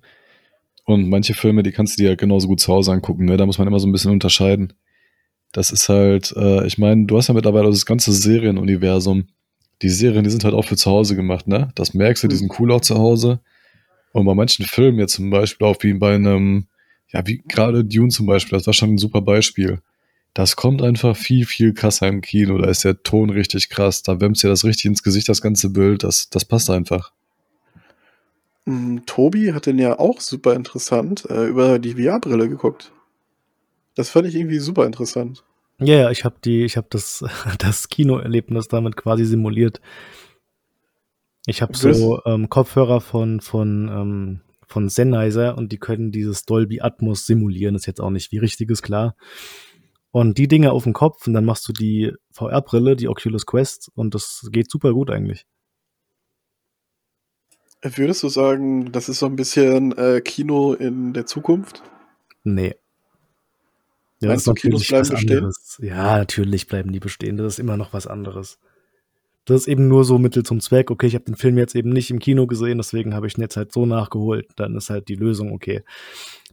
Und 0.85 1.09
manche 1.09 1.35
Filme, 1.35 1.63
die 1.63 1.73
kannst 1.73 1.99
du 1.99 2.03
dir 2.03 2.11
halt 2.11 2.21
genauso 2.21 2.49
gut 2.49 2.61
zu 2.61 2.73
Hause 2.73 2.93
angucken. 2.93 3.27
Ne? 3.27 3.37
Da 3.37 3.45
muss 3.45 3.59
man 3.59 3.67
immer 3.67 3.81
so 3.81 3.87
ein 3.87 3.93
bisschen 3.93 4.13
unterscheiden. 4.13 4.73
Das 5.53 5.71
ist 5.71 5.89
halt, 5.89 6.33
äh, 6.37 6.67
ich 6.67 6.79
meine, 6.79 7.07
du 7.07 7.19
hast 7.19 7.29
ja 7.29 7.35
mittlerweile 7.35 7.69
das 7.69 7.85
ganze 7.85 8.13
Serienuniversum. 8.13 9.27
Die 9.83 9.89
Serien, 9.91 10.25
die 10.25 10.31
sind 10.31 10.45
halt 10.45 10.55
auch 10.55 10.65
für 10.65 10.77
zu 10.77 10.91
Hause 10.91 11.17
gemacht, 11.17 11.47
ne? 11.49 11.71
Das 11.75 11.93
merkst 11.93 12.25
du, 12.25 12.29
die 12.29 12.37
sind 12.37 12.59
cool 12.59 12.73
auch 12.73 12.81
zu 12.81 12.97
Hause. 12.97 13.41
Und 14.13 14.25
bei 14.25 14.35
manchen 14.35 14.65
Filmen 14.65 14.99
jetzt 14.99 15.15
zum 15.15 15.29
Beispiel 15.29 15.67
auch 15.67 15.77
wie 15.83 15.93
bei 15.93 16.15
einem, 16.15 16.69
ja, 17.13 17.27
wie 17.27 17.43
gerade 17.47 17.85
Dune 17.85 18.09
zum 18.09 18.25
Beispiel, 18.25 18.57
das 18.57 18.67
war 18.67 18.73
schon 18.73 18.95
ein 18.95 18.99
super 18.99 19.21
Beispiel. 19.21 19.81
Das 20.37 20.55
kommt 20.55 20.83
einfach 20.83 21.17
viel, 21.17 21.47
viel 21.47 21.73
krasser 21.73 22.09
im 22.09 22.21
Kino. 22.21 22.59
Da 22.59 22.69
ist 22.69 22.85
der 22.85 23.03
Ton 23.03 23.31
richtig 23.31 23.71
krass. 23.71 24.03
Da 24.03 24.21
wärmt 24.21 24.43
dir 24.43 24.49
das 24.49 24.67
richtig 24.67 24.85
ins 24.85 25.03
Gesicht, 25.03 25.31
das 25.31 25.41
ganze 25.41 25.71
Bild. 25.71 26.05
Das, 26.05 26.29
das 26.29 26.45
passt 26.45 26.69
einfach. 26.69 27.11
Mm, 28.67 28.99
Tobi 29.07 29.55
hat 29.55 29.65
den 29.65 29.79
ja 29.79 29.99
auch 29.99 30.21
super 30.21 30.53
interessant 30.53 31.25
äh, 31.31 31.47
über 31.47 31.79
die 31.79 31.95
VR-Brille 31.95 32.51
geguckt. 32.51 32.93
Das 33.95 34.11
fand 34.11 34.29
ich 34.29 34.35
irgendwie 34.35 34.59
super 34.59 34.85
interessant. 34.85 35.43
Ja, 35.79 36.01
yeah, 36.01 36.11
ich 36.11 36.27
habe 36.27 36.37
die, 36.45 36.65
ich 36.65 36.77
habe 36.77 36.89
das, 36.91 37.25
das 37.59 37.89
Kinoerlebnis 37.89 38.69
damit 38.69 38.95
quasi 38.95 39.25
simuliert. 39.25 39.81
Ich 41.47 41.63
habe 41.63 41.75
so 41.75 42.21
ähm, 42.27 42.51
Kopfhörer 42.51 43.01
von 43.01 43.41
von 43.41 43.89
ähm, 43.89 44.41
von 44.67 44.91
Sennheiser 44.91 45.57
und 45.57 45.73
die 45.73 45.79
können 45.79 46.13
dieses 46.13 46.45
Dolby 46.45 46.83
Atmos 46.83 47.25
simulieren. 47.25 47.73
Das 47.73 47.85
ist 47.85 47.87
jetzt 47.87 48.01
auch 48.03 48.11
nicht 48.11 48.33
wie 48.33 48.39
richtiges 48.39 48.83
klar. 48.83 49.17
Und 50.11 50.39
die 50.39 50.49
Dinge 50.49 50.73
auf 50.73 50.85
dem 50.85 50.93
Kopf 50.93 51.27
und 51.27 51.35
dann 51.35 51.45
machst 51.45 51.69
du 51.69 51.73
die 51.73 52.13
VR-Brille, 52.33 52.97
die 52.97 53.09
Oculus 53.09 53.45
Quest 53.45 53.91
und 53.95 54.15
das 54.15 54.49
geht 54.51 54.71
super 54.71 54.93
gut 54.93 55.11
eigentlich. 55.11 55.47
Würdest 57.83 58.23
du 58.23 58.29
sagen, 58.29 58.91
das 58.93 59.09
ist 59.09 59.19
so 59.19 59.27
ein 59.27 59.37
bisschen 59.37 59.97
äh, 59.97 60.21
Kino 60.21 60.73
in 60.73 61.13
der 61.13 61.27
Zukunft? 61.27 61.83
Nee. 62.43 62.75
Ja, 64.21 64.29
Meinst 64.29 64.47
du, 64.47 64.55
Kinos 64.55 64.89
bleiben 64.89 65.09
bestehen? 65.11 65.53
Ja, 65.81 66.17
natürlich 66.19 66.67
bleiben 66.67 66.91
die 66.93 67.01
bestehen. 67.01 67.37
Das 67.37 67.55
ist 67.55 67.59
immer 67.59 67.77
noch 67.77 67.93
was 67.93 68.07
anderes. 68.07 68.59
Das 69.45 69.61
ist 69.61 69.69
eben 69.69 69.89
nur 69.89 70.05
so 70.05 70.19
Mittel 70.19 70.43
zum 70.43 70.61
Zweck. 70.61 70.91
Okay, 70.91 71.07
ich 71.07 71.15
habe 71.15 71.25
den 71.25 71.37
Film 71.37 71.59
jetzt 71.59 71.77
eben 71.77 71.91
nicht 71.91 72.11
im 72.11 72.19
Kino 72.19 72.47
gesehen, 72.47 72.79
deswegen 72.79 73.15
habe 73.15 73.27
ich 73.27 73.37
ihn 73.37 73.43
jetzt 73.43 73.57
halt 73.57 73.73
so 73.73 73.87
nachgeholt. 73.87 74.49
Dann 74.57 74.75
ist 74.75 74.91
halt 74.91 75.09
die 75.09 75.15
Lösung, 75.15 75.53
okay, 75.53 75.85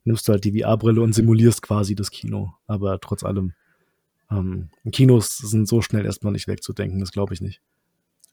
nimmst 0.03 0.27
du 0.27 0.33
halt 0.33 0.43
die 0.43 0.61
VR-Brille 0.61 1.01
und 1.01 1.13
simulierst 1.13 1.61
quasi 1.61 1.95
das 1.95 2.11
Kino. 2.11 2.53
Aber 2.67 2.99
trotz 2.99 3.23
allem, 3.23 3.53
ähm, 4.31 4.69
Kinos 4.91 5.37
sind 5.37 5.67
so 5.67 5.81
schnell 5.81 6.05
erstmal 6.05 6.33
nicht 6.33 6.47
wegzudenken, 6.47 6.99
das 6.99 7.11
glaube 7.11 7.33
ich 7.33 7.41
nicht. 7.41 7.61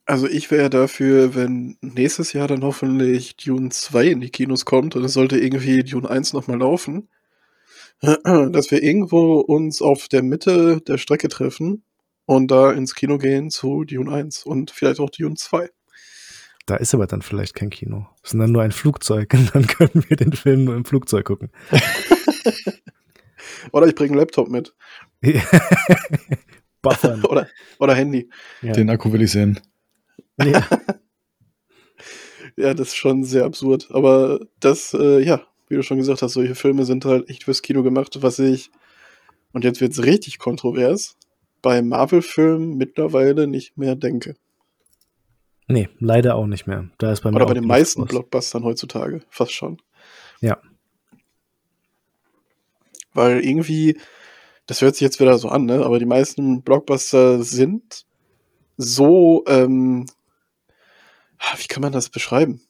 Also 0.07 0.27
ich 0.27 0.51
wäre 0.51 0.71
dafür, 0.71 1.35
wenn 1.35 1.77
nächstes 1.83 2.33
Jahr 2.33 2.49
dann 2.49 2.65
hoffentlich 2.65 3.37
Dune 3.37 3.69
2 3.69 4.07
in 4.09 4.21
die 4.21 4.31
Kinos 4.31 4.65
kommt 4.65 4.97
und 4.97 5.05
es 5.05 5.13
sollte 5.13 5.39
irgendwie 5.39 5.85
Dune 5.85 6.09
1 6.09 6.33
nochmal 6.33 6.59
laufen, 6.59 7.09
dass 8.01 8.71
wir 8.71 8.83
irgendwo 8.83 9.39
uns 9.41 9.83
auf 9.83 10.09
der 10.09 10.23
Mitte 10.23 10.81
der 10.81 10.99
Strecke 10.99 11.29
treffen 11.29 11.85
und 12.25 12.51
da 12.51 12.73
ins 12.73 12.95
Kino 12.95 13.19
gehen 13.19 13.51
zu 13.51 13.85
Dune 13.85 14.13
1 14.13 14.45
und 14.45 14.71
vielleicht 14.73 15.01
auch 15.01 15.11
Dune 15.11 15.37
2. 15.37 15.71
Da 16.67 16.77
ist 16.77 16.95
aber 16.95 17.07
dann 17.07 17.23
vielleicht 17.23 17.55
kein 17.55 17.71
Kino. 17.71 18.07
Es 18.23 18.33
ist 18.33 18.39
dann 18.39 18.53
nur 18.53 18.63
ein 18.63 18.73
Flugzeug 18.73 19.33
und 19.35 19.55
dann 19.55 19.67
können 19.67 20.05
wir 20.09 20.17
den 20.17 20.33
Film 20.33 20.65
nur 20.65 20.77
im 20.77 20.85
Flugzeug 20.85 21.27
gucken. 21.27 21.51
oder 23.73 23.87
ich 23.87 23.95
bringe 23.95 24.13
einen 24.13 24.21
Laptop 24.21 24.49
mit. 24.49 24.75
Buffern. 26.83 27.25
oder, 27.25 27.49
oder 27.79 27.95
Handy. 27.95 28.31
Ja. 28.63 28.73
Den 28.73 28.89
Akku 28.89 29.13
will 29.13 29.23
ich 29.23 29.33
sehen. 29.33 29.61
Ja. 30.39 30.67
ja, 32.57 32.73
das 32.73 32.89
ist 32.89 32.97
schon 32.97 33.25
sehr 33.25 33.45
absurd. 33.45 33.89
Aber 33.91 34.41
das, 34.61 34.95
äh, 34.95 35.21
ja, 35.21 35.43
wie 35.69 35.77
du 35.77 35.83
schon 35.83 35.99
gesagt 35.99 36.23
hast, 36.23 36.33
solche 36.33 36.55
Filme 36.55 36.85
sind 36.85 37.05
halt 37.05 37.29
echt 37.29 37.45
fürs 37.45 37.63
Kino 37.63 37.83
gemacht, 37.83 38.23
was 38.23 38.39
ich, 38.39 38.71
und 39.53 39.65
jetzt 39.65 39.81
wird 39.81 39.93
es 39.93 40.03
richtig 40.03 40.39
kontrovers, 40.39 41.17
bei 41.63 41.83
Marvel-Filmen 41.83 42.77
mittlerweile 42.77 43.47
nicht 43.47 43.77
mehr 43.77 43.97
denke. 43.97 44.37
Nee, 45.71 45.89
leider 45.99 46.35
auch 46.37 46.47
nicht 46.47 46.67
mehr. 46.67 46.89
Da 46.99 47.13
ist 47.13 47.23
bei 47.23 47.31
Oder 47.31 47.47
bei 47.47 47.55
den 47.55 47.67
meisten 47.67 48.05
Blockbustern 48.05 48.65
heutzutage, 48.65 49.23
fast 49.29 49.53
schon. 49.53 49.81
Ja. 50.41 50.59
Weil 53.13 53.45
irgendwie, 53.45 53.99
das 54.67 54.83
hört 54.83 54.95
sich 54.95 55.03
jetzt 55.03 55.21
wieder 55.21 55.39
so 55.39 55.49
an, 55.49 55.67
ne? 55.67 55.85
aber 55.85 55.99
die 55.99 56.07
meisten 56.07 56.63
Blockbuster 56.63 57.43
sind 57.43 58.07
so 58.77 59.45
ähm, 59.47 60.07
Ah, 61.41 61.55
wie 61.57 61.67
kann 61.67 61.81
man 61.81 61.93
das 61.93 62.11
beschreiben? 62.11 62.61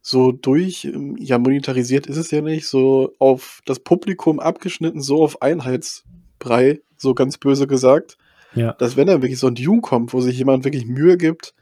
So 0.00 0.32
durch, 0.32 0.84
ähm, 0.84 1.16
ja, 1.18 1.38
monetarisiert 1.38 2.06
ist 2.06 2.16
es 2.16 2.30
ja 2.30 2.40
nicht, 2.40 2.66
so 2.66 3.12
auf 3.18 3.60
das 3.66 3.80
Publikum 3.80 4.40
abgeschnitten, 4.40 5.02
so 5.02 5.22
auf 5.22 5.42
Einheitsbrei, 5.42 6.80
so 6.96 7.14
ganz 7.14 7.36
böse 7.36 7.66
gesagt. 7.66 8.16
Ja. 8.54 8.72
Dass 8.74 8.96
wenn 8.96 9.08
da 9.08 9.22
wirklich 9.22 9.38
so 9.38 9.48
ein 9.48 9.54
Dune 9.54 9.80
kommt, 9.80 10.12
wo 10.12 10.20
sich 10.20 10.38
jemand 10.38 10.64
wirklich 10.64 10.86
Mühe 10.86 11.16
gibt, 11.16 11.54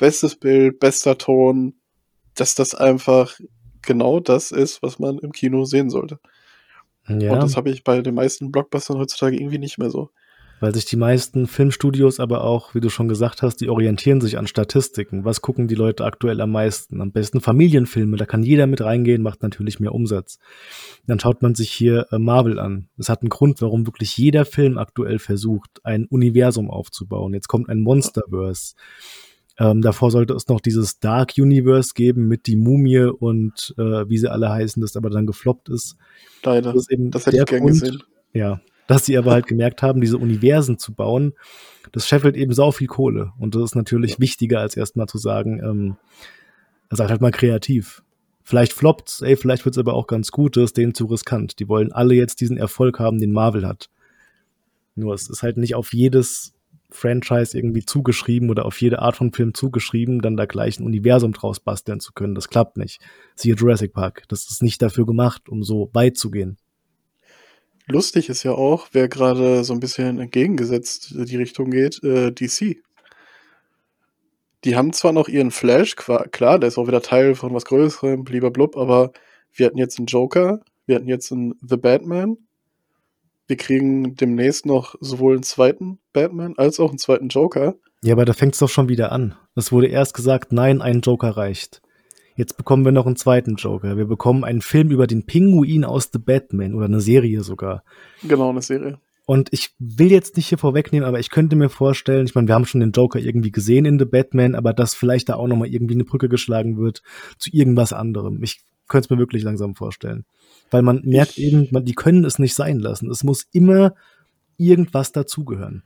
bestes 0.00 0.34
Bild, 0.34 0.80
bester 0.80 1.18
Ton, 1.18 1.74
dass 2.34 2.54
das 2.54 2.74
einfach 2.74 3.38
genau 3.82 4.18
das 4.18 4.50
ist, 4.50 4.82
was 4.82 4.98
man 4.98 5.18
im 5.18 5.32
Kino 5.32 5.64
sehen 5.64 5.90
sollte. 5.90 6.18
Ja. 7.06 7.32
Und 7.32 7.42
das 7.42 7.56
habe 7.56 7.70
ich 7.70 7.84
bei 7.84 8.00
den 8.02 8.14
meisten 8.14 8.50
Blockbustern 8.50 8.98
heutzutage 8.98 9.36
irgendwie 9.36 9.58
nicht 9.58 9.78
mehr 9.78 9.90
so. 9.90 10.10
Weil 10.60 10.74
sich 10.74 10.84
die 10.84 10.96
meisten 10.96 11.46
Filmstudios 11.46 12.20
aber 12.20 12.44
auch, 12.44 12.74
wie 12.74 12.80
du 12.80 12.90
schon 12.90 13.08
gesagt 13.08 13.40
hast, 13.40 13.56
die 13.56 13.70
orientieren 13.70 14.20
sich 14.20 14.36
an 14.36 14.46
Statistiken. 14.46 15.24
Was 15.24 15.40
gucken 15.40 15.68
die 15.68 15.74
Leute 15.74 16.04
aktuell 16.04 16.40
am 16.42 16.52
meisten? 16.52 17.00
Am 17.00 17.12
besten 17.12 17.40
Familienfilme, 17.40 18.18
da 18.18 18.26
kann 18.26 18.42
jeder 18.42 18.66
mit 18.66 18.82
reingehen, 18.82 19.22
macht 19.22 19.42
natürlich 19.42 19.80
mehr 19.80 19.94
Umsatz. 19.94 20.38
Dann 21.06 21.18
schaut 21.18 21.40
man 21.40 21.54
sich 21.54 21.72
hier 21.72 22.06
äh, 22.10 22.18
Marvel 22.18 22.58
an. 22.58 22.88
Es 22.98 23.08
hat 23.08 23.22
einen 23.22 23.30
Grund, 23.30 23.62
warum 23.62 23.86
wirklich 23.86 24.16
jeder 24.18 24.44
Film 24.44 24.76
aktuell 24.76 25.18
versucht, 25.18 25.80
ein 25.82 26.04
Universum 26.04 26.70
aufzubauen. 26.70 27.32
Jetzt 27.32 27.48
kommt 27.48 27.70
ein 27.70 27.80
Monsterverse. 27.80 28.74
Ähm, 29.60 29.82
davor 29.82 30.10
sollte 30.10 30.32
es 30.32 30.48
noch 30.48 30.60
dieses 30.60 31.00
Dark 31.00 31.34
Universe 31.36 31.92
geben 31.94 32.26
mit 32.26 32.46
die 32.46 32.56
Mumie 32.56 33.04
und 33.04 33.74
äh, 33.76 34.08
wie 34.08 34.16
sie 34.16 34.32
alle 34.32 34.48
heißen, 34.48 34.80
das 34.80 34.96
aber 34.96 35.10
dann 35.10 35.26
gefloppt 35.26 35.68
ist. 35.68 35.96
Leider. 36.42 36.72
Das, 36.72 36.84
ist 36.84 36.90
eben 36.90 37.10
das 37.10 37.26
hätte 37.26 37.36
ich 37.36 37.44
gern 37.44 37.60
Grund, 37.60 37.78
gesehen. 37.78 38.02
Ja, 38.32 38.62
dass 38.86 39.04
sie 39.04 39.18
aber 39.18 39.32
halt 39.32 39.46
gemerkt 39.46 39.82
haben, 39.82 40.00
diese 40.00 40.16
Universen 40.16 40.78
zu 40.78 40.94
bauen, 40.94 41.34
das 41.92 42.08
scheffelt 42.08 42.36
eben 42.36 42.54
sau 42.54 42.72
viel 42.72 42.86
Kohle. 42.86 43.32
Und 43.38 43.54
das 43.54 43.64
ist 43.64 43.74
natürlich 43.74 44.18
wichtiger, 44.18 44.60
als 44.60 44.78
erstmal 44.78 45.06
zu 45.08 45.18
sagen, 45.18 45.60
ähm, 45.62 45.96
sagt 46.88 47.10
halt 47.10 47.20
mal 47.20 47.30
kreativ. 47.30 48.02
Vielleicht 48.42 48.72
floppt's, 48.72 49.20
ey, 49.20 49.36
vielleicht 49.36 49.66
wird's 49.66 49.78
aber 49.78 49.92
auch 49.92 50.06
ganz 50.06 50.30
gut, 50.30 50.56
das 50.56 50.64
ist 50.64 50.78
denen 50.78 50.94
zu 50.94 51.04
riskant. 51.04 51.58
Die 51.60 51.68
wollen 51.68 51.92
alle 51.92 52.14
jetzt 52.14 52.40
diesen 52.40 52.56
Erfolg 52.56 52.98
haben, 52.98 53.18
den 53.18 53.32
Marvel 53.32 53.66
hat. 53.66 53.90
Nur 54.94 55.12
es 55.12 55.28
ist 55.28 55.42
halt 55.42 55.58
nicht 55.58 55.74
auf 55.74 55.92
jedes 55.92 56.54
Franchise 56.92 57.56
irgendwie 57.56 57.84
zugeschrieben 57.84 58.50
oder 58.50 58.66
auf 58.66 58.80
jede 58.80 59.00
Art 59.00 59.16
von 59.16 59.32
Film 59.32 59.54
zugeschrieben, 59.54 60.20
dann 60.20 60.36
da 60.36 60.46
gleich 60.46 60.78
ein 60.78 60.84
Universum 60.84 61.32
draus 61.32 61.60
basteln 61.60 62.00
zu 62.00 62.12
können. 62.12 62.34
Das 62.34 62.48
klappt 62.48 62.76
nicht. 62.76 63.00
Siehe 63.34 63.54
Jurassic 63.54 63.92
Park. 63.92 64.24
Das 64.28 64.50
ist 64.50 64.62
nicht 64.62 64.82
dafür 64.82 65.06
gemacht, 65.06 65.48
um 65.48 65.62
so 65.62 65.90
weit 65.92 66.16
zu 66.16 66.30
gehen. 66.30 66.58
Lustig 67.86 68.28
ist 68.28 68.44
ja 68.44 68.52
auch, 68.52 68.88
wer 68.92 69.08
gerade 69.08 69.64
so 69.64 69.72
ein 69.72 69.80
bisschen 69.80 70.20
entgegengesetzt 70.20 71.14
die 71.16 71.36
Richtung 71.36 71.70
geht, 71.70 72.02
äh, 72.04 72.30
DC. 72.30 72.82
Die 74.64 74.76
haben 74.76 74.92
zwar 74.92 75.12
noch 75.12 75.28
ihren 75.28 75.50
Flash, 75.50 75.96
klar, 75.96 76.58
der 76.58 76.68
ist 76.68 76.78
auch 76.78 76.86
wieder 76.86 77.02
Teil 77.02 77.34
von 77.34 77.54
was 77.54 77.64
Größerem, 77.64 78.24
blub, 78.24 78.76
aber 78.76 79.12
wir 79.52 79.66
hatten 79.66 79.78
jetzt 79.78 79.98
einen 79.98 80.06
Joker, 80.06 80.60
wir 80.86 80.96
hatten 80.96 81.08
jetzt 81.08 81.32
einen 81.32 81.54
The 81.66 81.76
Batman. 81.76 82.36
Wir 83.50 83.56
kriegen 83.56 84.14
demnächst 84.14 84.64
noch 84.64 84.94
sowohl 85.00 85.32
einen 85.32 85.42
zweiten 85.42 85.98
Batman 86.12 86.54
als 86.56 86.78
auch 86.78 86.90
einen 86.90 86.98
zweiten 86.98 87.30
Joker. 87.30 87.74
Ja, 88.00 88.12
aber 88.12 88.24
da 88.24 88.32
fängt 88.32 88.54
es 88.54 88.60
doch 88.60 88.68
schon 88.68 88.88
wieder 88.88 89.10
an. 89.10 89.34
Es 89.56 89.72
wurde 89.72 89.88
erst 89.88 90.14
gesagt, 90.14 90.52
nein, 90.52 90.80
ein 90.80 91.00
Joker 91.00 91.30
reicht. 91.30 91.82
Jetzt 92.36 92.56
bekommen 92.56 92.84
wir 92.84 92.92
noch 92.92 93.06
einen 93.06 93.16
zweiten 93.16 93.56
Joker. 93.56 93.96
Wir 93.96 94.04
bekommen 94.04 94.44
einen 94.44 94.60
Film 94.60 94.92
über 94.92 95.08
den 95.08 95.26
Pinguin 95.26 95.84
aus 95.84 96.10
The 96.12 96.20
Batman 96.20 96.74
oder 96.74 96.84
eine 96.84 97.00
Serie 97.00 97.42
sogar. 97.42 97.82
Genau, 98.22 98.50
eine 98.50 98.62
Serie. 98.62 99.00
Und 99.26 99.48
ich 99.50 99.74
will 99.80 100.12
jetzt 100.12 100.36
nicht 100.36 100.46
hier 100.46 100.58
vorwegnehmen, 100.58 101.08
aber 101.08 101.18
ich 101.18 101.30
könnte 101.30 101.56
mir 101.56 101.70
vorstellen, 101.70 102.26
ich 102.26 102.36
meine, 102.36 102.46
wir 102.46 102.54
haben 102.54 102.66
schon 102.66 102.80
den 102.80 102.92
Joker 102.92 103.18
irgendwie 103.18 103.50
gesehen 103.50 103.84
in 103.84 103.98
The 103.98 104.04
Batman, 104.04 104.54
aber 104.54 104.72
dass 104.72 104.94
vielleicht 104.94 105.28
da 105.28 105.34
auch 105.34 105.48
nochmal 105.48 105.74
irgendwie 105.74 105.94
eine 105.94 106.04
Brücke 106.04 106.28
geschlagen 106.28 106.78
wird 106.78 107.02
zu 107.36 107.50
irgendwas 107.52 107.92
anderem. 107.92 108.44
Ich 108.44 108.60
könnte 108.86 109.06
es 109.06 109.10
mir 109.10 109.18
wirklich 109.18 109.42
langsam 109.42 109.74
vorstellen. 109.74 110.24
Weil 110.70 110.82
man 110.82 111.02
merkt 111.04 111.38
ich 111.38 111.44
eben, 111.44 111.68
man, 111.70 111.84
die 111.84 111.94
können 111.94 112.24
es 112.24 112.38
nicht 112.38 112.54
sein 112.54 112.78
lassen. 112.78 113.10
Es 113.10 113.24
muss 113.24 113.46
immer 113.52 113.94
irgendwas 114.56 115.12
dazugehören. 115.12 115.82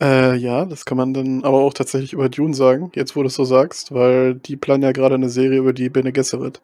Äh, 0.00 0.36
ja, 0.36 0.66
das 0.66 0.84
kann 0.84 0.98
man 0.98 1.14
dann 1.14 1.44
aber 1.44 1.58
auch 1.58 1.72
tatsächlich 1.72 2.12
über 2.12 2.28
Dune 2.28 2.54
sagen, 2.54 2.92
jetzt 2.94 3.16
wo 3.16 3.22
du 3.22 3.28
es 3.28 3.34
so 3.34 3.44
sagst, 3.44 3.92
weil 3.92 4.34
die 4.34 4.56
planen 4.56 4.82
ja 4.82 4.92
gerade 4.92 5.14
eine 5.14 5.30
Serie 5.30 5.58
über 5.58 5.72
die 5.72 5.88
Bene 5.88 6.12
Gesserit. 6.12 6.60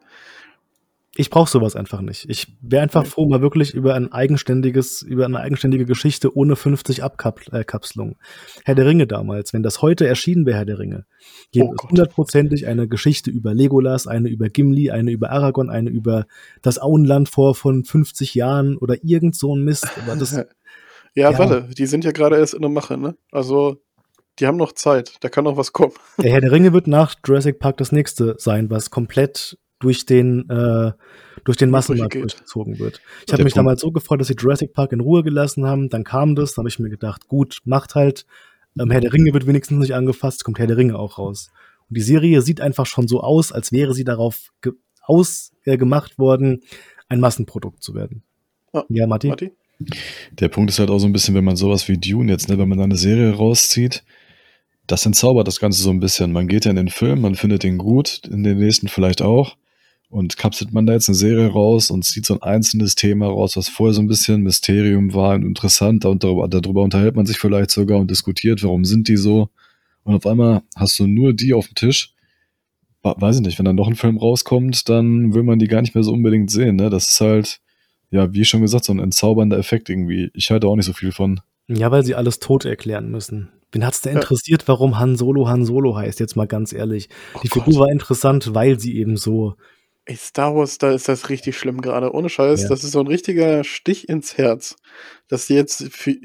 Ich 1.15 1.29
brauche 1.29 1.49
sowas 1.49 1.75
einfach 1.75 2.01
nicht. 2.01 2.25
Ich 2.27 2.47
wäre 2.61 2.81
einfach 2.81 3.05
froh, 3.05 3.27
mal 3.27 3.41
wirklich 3.41 3.73
über 3.75 3.93
ein 3.93 4.11
eigenständiges, 4.11 5.03
über 5.03 5.25
eine 5.25 5.39
eigenständige 5.39 5.85
Geschichte 5.85 6.35
ohne 6.35 6.55
50 6.55 7.03
Abkapselungen. 7.03 8.15
Herr 8.65 8.73
der 8.73 8.87
Ringe 8.87 9.05
damals, 9.05 9.53
wenn 9.53 9.61
das 9.61 9.83
heute 9.83 10.07
erschienen 10.07 10.47
wäre, 10.47 10.57
Herr 10.57 10.65
der 10.65 10.79
Ringe, 10.79 11.05
gäbe 11.51 11.67
oh 11.67 11.75
es 11.77 11.87
hundertprozentig 11.87 12.65
eine 12.65 12.87
Geschichte 12.87 13.29
über 13.29 13.53
Legolas, 13.53 14.07
eine 14.07 14.29
über 14.29 14.49
Gimli, 14.49 14.89
eine 14.89 15.11
über 15.11 15.29
Aragorn, 15.29 15.69
eine 15.69 15.91
über 15.91 16.25
das 16.63 16.81
Auenland 16.81 17.29
vor 17.29 17.53
von 17.53 17.83
50 17.85 18.33
Jahren 18.33 18.75
oder 18.77 19.03
irgend 19.03 19.35
so 19.35 19.55
ein 19.55 19.63
Mist. 19.63 19.87
Aber 20.03 20.15
das, 20.15 20.31
ja, 20.35 20.45
ja, 21.13 21.37
warte, 21.37 21.69
die 21.77 21.85
sind 21.85 22.05
ja 22.05 22.11
gerade 22.11 22.37
erst 22.37 22.55
in 22.55 22.61
der 22.61 22.71
Mache, 22.71 22.97
ne? 22.97 23.15
Also, 23.31 23.77
die 24.39 24.47
haben 24.47 24.57
noch 24.57 24.71
Zeit, 24.71 25.17
da 25.19 25.29
kann 25.29 25.43
noch 25.43 25.57
was 25.57 25.73
kommen. 25.73 25.93
Der 26.17 26.31
Herr 26.31 26.41
der 26.41 26.51
Ringe 26.51 26.73
wird 26.73 26.87
nach 26.87 27.13
Jurassic 27.23 27.59
Park 27.59 27.77
das 27.77 27.91
nächste 27.91 28.35
sein, 28.39 28.71
was 28.71 28.89
komplett 28.89 29.59
durch 29.83 30.05
den, 30.05 30.49
äh, 30.49 30.91
durch 31.43 31.57
den 31.57 31.69
Massenmarkt 31.69 32.15
durchgezogen 32.15 32.79
wird. 32.79 33.01
Ich 33.27 33.33
habe 33.33 33.43
mich 33.43 33.53
Punkt. 33.53 33.57
damals 33.57 33.81
so 33.81 33.91
gefreut, 33.91 34.21
dass 34.21 34.27
sie 34.27 34.35
Jurassic 34.37 34.73
Park 34.73 34.93
in 34.93 35.01
Ruhe 35.01 35.23
gelassen 35.23 35.65
haben. 35.65 35.89
Dann 35.89 36.03
kam 36.03 36.35
das, 36.35 36.53
da 36.53 36.59
habe 36.59 36.69
ich 36.69 36.79
mir 36.79 36.89
gedacht, 36.89 37.27
gut, 37.27 37.59
macht 37.65 37.95
halt. 37.95 38.25
Ähm, 38.79 38.89
Herr 38.89 39.01
der 39.01 39.13
Ringe 39.13 39.33
wird 39.33 39.45
wenigstens 39.45 39.77
nicht 39.77 39.93
angefasst, 39.93 40.43
kommt 40.43 40.57
Herr 40.57 40.67
der 40.67 40.77
Ringe 40.77 40.97
auch 40.97 41.19
raus. 41.19 41.51
Und 41.89 41.97
die 41.97 42.01
Serie 42.01 42.41
sieht 42.41 42.61
einfach 42.61 42.85
schon 42.85 43.07
so 43.07 43.21
aus, 43.21 43.51
als 43.51 43.71
wäre 43.71 43.93
sie 43.93 44.03
darauf 44.03 44.51
ausgemacht 45.01 46.13
äh, 46.13 46.17
worden, 46.17 46.61
ein 47.09 47.19
Massenprodukt 47.19 47.83
zu 47.83 47.93
werden. 47.93 48.23
Ja, 48.73 48.85
ja 48.89 49.07
Matti? 49.07 49.27
Matti? 49.27 49.51
Der 50.31 50.47
Punkt 50.47 50.71
ist 50.71 50.79
halt 50.79 50.89
auch 50.89 50.99
so 50.99 51.07
ein 51.07 51.13
bisschen, 51.13 51.35
wenn 51.35 51.43
man 51.43 51.57
sowas 51.57 51.87
wie 51.89 51.97
Dune 51.97 52.31
jetzt, 52.31 52.47
ne, 52.47 52.57
wenn 52.57 52.69
man 52.69 52.77
da 52.77 52.85
eine 52.85 52.95
Serie 52.95 53.31
rauszieht, 53.35 54.03
das 54.87 55.05
entzaubert 55.05 55.47
das 55.47 55.59
Ganze 55.59 55.81
so 55.81 55.89
ein 55.89 55.99
bisschen. 55.99 56.31
Man 56.31 56.47
geht 56.47 56.65
ja 56.65 56.71
in 56.71 56.77
den 56.77 56.89
Film, 56.89 57.21
man 57.21 57.35
findet 57.35 57.63
ihn 57.63 57.77
gut, 57.77 58.21
in 58.29 58.43
den 58.43 58.59
nächsten 58.59 58.87
vielleicht 58.87 59.21
auch. 59.21 59.57
Und 60.13 60.37
kapselt 60.37 60.71
man 60.73 60.85
da 60.85 60.93
jetzt 60.93 61.09
eine 61.09 61.15
Serie 61.15 61.47
raus 61.47 61.89
und 61.89 62.05
zieht 62.05 62.27
so 62.27 62.35
ein 62.35 62.43
einzelnes 62.43 62.93
Thema 62.93 63.25
raus, 63.25 63.57
was 63.57 63.67
vorher 63.67 63.95
so 63.95 64.01
ein 64.03 64.07
bisschen 64.07 64.43
Mysterium 64.43 65.15
war 65.15 65.33
und 65.33 65.41
interessant, 65.41 66.05
und 66.05 66.23
darüber, 66.23 66.47
darüber 66.47 66.83
unterhält 66.83 67.15
man 67.15 67.25
sich 67.25 67.39
vielleicht 67.39 67.71
sogar 67.71 67.97
und 67.97 68.11
diskutiert, 68.11 68.61
warum 68.61 68.85
sind 68.85 69.07
die 69.07 69.17
so. 69.17 69.49
Und 70.03 70.13
auf 70.13 70.27
einmal 70.27 70.61
hast 70.75 70.99
du 70.99 71.07
nur 71.07 71.33
die 71.33 71.55
auf 71.55 71.65
dem 71.65 71.73
Tisch. 71.73 72.13
Weiß 73.01 73.37
ich 73.37 73.41
nicht, 73.41 73.57
wenn 73.57 73.65
dann 73.65 73.75
noch 73.75 73.87
ein 73.87 73.95
Film 73.95 74.17
rauskommt, 74.17 74.87
dann 74.87 75.33
will 75.33 75.41
man 75.41 75.57
die 75.57 75.67
gar 75.67 75.81
nicht 75.81 75.95
mehr 75.95 76.03
so 76.03 76.13
unbedingt 76.13 76.51
sehen. 76.51 76.75
Ne? 76.75 76.91
Das 76.91 77.09
ist 77.09 77.19
halt, 77.19 77.59
ja, 78.11 78.31
wie 78.35 78.45
schon 78.45 78.61
gesagt, 78.61 78.85
so 78.85 78.93
ein 78.93 78.99
entzaubernder 78.99 79.57
Effekt 79.57 79.89
irgendwie. 79.89 80.29
Ich 80.35 80.51
halte 80.51 80.67
auch 80.67 80.75
nicht 80.75 80.85
so 80.85 80.93
viel 80.93 81.11
von. 81.11 81.41
Ja, 81.67 81.89
weil 81.89 82.05
sie 82.05 82.13
alles 82.13 82.37
tot 82.37 82.65
erklären 82.65 83.09
müssen. 83.09 83.49
Wen 83.71 83.83
hat's 83.83 84.01
denn 84.01 84.17
interessiert, 84.17 84.67
warum 84.67 84.99
Han 84.99 85.15
Solo 85.15 85.47
Han 85.47 85.65
Solo 85.65 85.95
heißt? 85.95 86.19
Jetzt 86.19 86.35
mal 86.35 86.45
ganz 86.45 86.71
ehrlich. 86.71 87.09
Oh 87.33 87.39
die 87.41 87.49
Figur 87.49 87.79
war 87.79 87.89
interessant, 87.89 88.53
weil 88.53 88.79
sie 88.79 88.95
eben 88.95 89.17
so 89.17 89.55
Ey, 90.05 90.17
Star 90.17 90.53
Wars, 90.53 90.77
da 90.77 90.91
ist 90.91 91.07
das 91.07 91.29
richtig 91.29 91.57
schlimm 91.57 91.79
gerade. 91.79 92.13
Ohne 92.13 92.27
Scheiß, 92.27 92.63
ja. 92.63 92.69
das 92.69 92.83
ist 92.83 92.91
so 92.91 92.99
ein 92.99 93.07
richtiger 93.07 93.63
Stich 93.63 94.09
ins 94.09 94.37
Herz, 94.37 94.75
dass 95.29 95.47
sie 95.47 95.55
jetzt 95.55 95.83
für, 95.93 96.15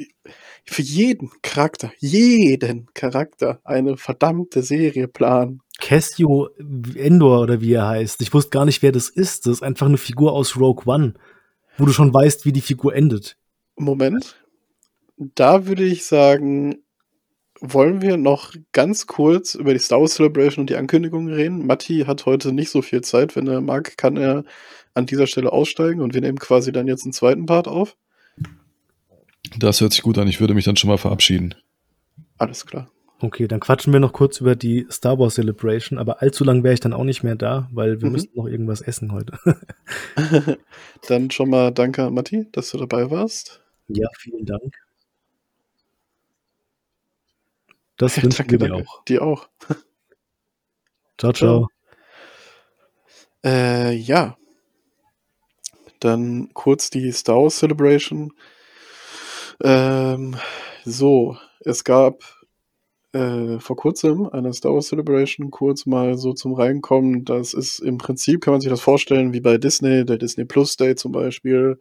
für 0.64 0.82
jeden 0.82 1.30
Charakter, 1.42 1.92
jeden 1.98 2.88
Charakter 2.94 3.60
eine 3.62 3.96
verdammte 3.96 4.62
Serie 4.62 5.06
planen. 5.06 5.62
Cassio 5.80 6.48
Endor 6.96 7.40
oder 7.40 7.60
wie 7.60 7.74
er 7.74 7.86
heißt. 7.86 8.20
Ich 8.20 8.34
wusste 8.34 8.50
gar 8.50 8.64
nicht, 8.64 8.82
wer 8.82 8.90
das 8.90 9.09
ist. 9.09 9.46
Das 9.46 9.55
ist 9.55 9.62
einfach 9.62 9.86
eine 9.86 9.96
Figur 9.96 10.32
aus 10.32 10.56
Rogue 10.56 10.92
One, 10.92 11.14
wo 11.76 11.86
du 11.86 11.92
schon 11.92 12.12
weißt, 12.12 12.44
wie 12.44 12.52
die 12.52 12.60
Figur 12.60 12.96
endet. 12.96 13.36
Moment. 13.76 14.36
Da 15.16 15.66
würde 15.66 15.84
ich 15.84 16.05
sagen, 16.05 16.82
wollen 17.60 18.02
wir 18.02 18.16
noch 18.16 18.55
ganz 18.72 19.06
kurz 19.06 19.55
über 19.55 19.72
die 19.72 19.78
Star 19.78 20.01
Wars 20.01 20.14
Celebration 20.14 20.62
und 20.62 20.70
die 20.70 20.76
Ankündigungen 20.76 21.32
reden? 21.32 21.66
Matti 21.66 22.05
hat 22.06 22.26
heute 22.26 22.52
nicht 22.52 22.70
so 22.70 22.82
viel 22.82 23.01
Zeit. 23.01 23.36
Wenn 23.36 23.47
er 23.47 23.60
mag, 23.60 23.97
kann 23.97 24.16
er 24.16 24.44
an 24.94 25.06
dieser 25.06 25.26
Stelle 25.26 25.52
aussteigen 25.52 26.01
und 26.01 26.14
wir 26.14 26.20
nehmen 26.20 26.39
quasi 26.39 26.72
dann 26.72 26.89
jetzt 26.89 27.05
einen 27.05 27.12
zweiten 27.12 27.47
Part 27.47 27.68
auf. 27.68 27.97
Das 29.59 29.80
hört 29.80 29.93
sich 29.93 30.02
gut 30.02 30.18
an. 30.18 30.28
Ich 30.28 30.40
würde 30.40 30.55
mich 30.55 30.64
dann 30.64 30.76
schon 30.76 30.89
mal 30.89 30.98
verabschieden. 30.98 31.55
Alles 32.36 32.66
klar. 32.66 32.90
Okay, 33.20 33.48
dann 33.48 33.59
quatschen 33.59 33.93
wir 33.93 33.98
noch 33.98 34.12
kurz 34.12 34.40
über 34.40 34.55
die 34.55 34.86
Star 34.90 35.18
Wars 35.18 35.35
Celebration, 35.35 35.98
aber 35.98 36.22
allzu 36.22 36.44
lang 36.44 36.62
wäre 36.62 36.74
ich 36.74 36.80
dann 36.80 36.93
auch 36.93 37.02
nicht 37.02 37.24
mehr 37.24 37.35
da, 37.35 37.68
weil 37.72 38.01
wir 38.01 38.06
mhm. 38.06 38.12
müssen 38.12 38.30
noch 38.35 38.47
irgendwas 38.47 38.80
essen 38.80 39.10
heute. 39.10 39.39
dann 41.09 41.30
schon 41.32 41.51
mal 41.51 41.72
danke, 41.72 42.10
Matti, 42.10 42.47
dass 42.52 42.70
du 42.70 42.78
dabei 42.78 43.10
warst. 43.10 43.60
Ja, 43.89 44.09
vielen 44.16 44.47
Dank. 44.47 44.76
Das 47.99 48.23
wünsche 48.23 48.43
ich 48.43 48.49
dir 48.49 48.75
auch. 48.75 49.05
Dir 49.05 49.23
auch. 49.23 49.49
Ciao, 51.19 51.33
ciao. 51.33 51.69
Äh, 53.45 53.95
ja. 53.95 54.37
Dann 56.01 56.51
kurz 56.55 56.91
die 56.91 57.11
Star 57.11 57.43
Wars 57.43 57.59
Celebration. 57.59 58.33
Ähm, 59.62 60.37
so, 60.85 61.37
es 61.61 61.83
gab 61.83 62.23
äh, 63.12 63.59
vor 63.59 63.75
kurzem 63.75 64.27
eine 64.27 64.53
Star 64.53 64.75
Wars 64.75 64.87
Celebration, 64.87 65.51
kurz 65.51 65.85
mal 65.85 66.16
so 66.16 66.33
zum 66.35 66.55
Reinkommen. 66.55 67.25
Das 67.25 67.53
ist 67.53 67.81
im 67.81 67.99
Prinzip, 67.99 68.41
kann 68.41 68.53
man 68.53 68.61
sich 68.61 68.70
das 68.70 68.81
vorstellen, 68.81 69.33
wie 69.33 69.41
bei 69.41 69.59
Disney, 69.59 70.05
der 70.05 70.19
Disney 70.19 70.45
Plus 70.45 70.77
Day 70.77 70.95
zum 70.95 71.11
Beispiel 71.11 71.81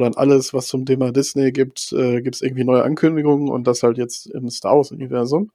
dann 0.00 0.14
alles, 0.14 0.54
was 0.54 0.66
zum 0.66 0.86
Thema 0.86 1.12
Disney 1.12 1.52
gibt, 1.52 1.92
äh, 1.92 2.22
gibt 2.22 2.36
es 2.36 2.42
irgendwie 2.42 2.64
neue 2.64 2.84
Ankündigungen 2.84 3.48
und 3.48 3.66
das 3.66 3.82
halt 3.82 3.98
jetzt 3.98 4.26
im 4.26 4.48
Star 4.50 4.76
Wars-Universum. 4.76 5.50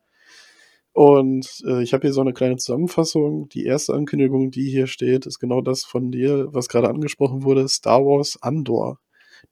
Und 0.93 1.64
äh, 1.68 1.84
ich 1.84 1.93
habe 1.93 2.07
hier 2.07 2.14
so 2.14 2.22
eine 2.22 2.34
kleine 2.34 2.57
Zusammenfassung. 2.57 3.49
Die 3.49 3.65
erste 3.65 3.93
Ankündigung, 3.93 4.49
die 4.49 4.69
hier 4.69 4.88
steht, 4.88 5.27
ist 5.27 5.39
genau 5.39 5.61
das 5.61 5.84
von 5.84 6.11
dir, 6.11 6.47
was 6.51 6.69
gerade 6.69 6.89
angesprochen 6.89 7.43
wurde, 7.43 7.68
Star 7.69 8.03
Wars 8.03 8.41
Andor. 8.41 8.99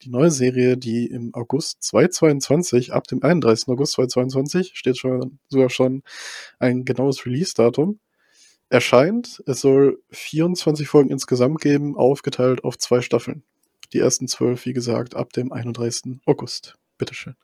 Die 0.01 0.09
neue 0.09 0.31
Serie, 0.31 0.77
die 0.77 1.05
im 1.05 1.33
August 1.35 1.83
2022, 1.83 2.93
ab 2.93 3.05
dem 3.07 3.21
31. 3.21 3.67
August 3.69 3.93
2022, 3.93 4.71
steht 4.73 4.97
schon 4.97 5.37
sogar 5.47 5.69
schon 5.69 6.01
ein 6.59 6.83
genaues 6.83 7.25
Release-Datum, 7.25 7.99
erscheint. 8.69 9.43
Es 9.45 9.61
soll 9.61 10.01
24 10.11 10.87
Folgen 10.87 11.11
insgesamt 11.11 11.61
geben, 11.61 11.95
aufgeteilt 11.95 12.63
auf 12.63 12.77
zwei 12.77 13.01
Staffeln. 13.01 13.43
Die 13.95 14.01
ersten 14.01 14.27
zwölf, 14.27 14.65
wie 14.65 14.73
gesagt, 14.73 15.15
ab 15.15 15.31
dem 15.31 15.53
31. 15.53 16.19
August. 16.25 16.77
Bitteschön. 16.97 17.35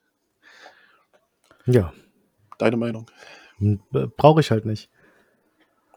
Ja. 1.65 1.93
Deine 2.57 2.75
Meinung? 2.75 3.09
Hm, 3.59 3.79
brauche 4.17 4.41
ich 4.41 4.51
halt 4.51 4.65
nicht. 4.65 4.89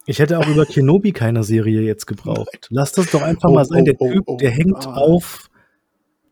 Ich 0.06 0.20
hätte 0.20 0.38
auch 0.38 0.46
über 0.46 0.64
Kenobi 0.64 1.10
keine 1.10 1.42
Serie 1.42 1.80
jetzt 1.80 2.06
gebraucht. 2.06 2.68
Lass 2.70 2.92
das 2.92 3.10
doch 3.10 3.22
einfach 3.22 3.48
oh, 3.48 3.54
mal 3.54 3.64
sein. 3.64 3.84
Der 3.84 3.96
oh, 3.98 4.12
Typ, 4.12 4.22
oh, 4.26 4.36
der 4.36 4.52
hängt 4.52 4.86
ah. 4.86 4.94
auf 4.94 5.50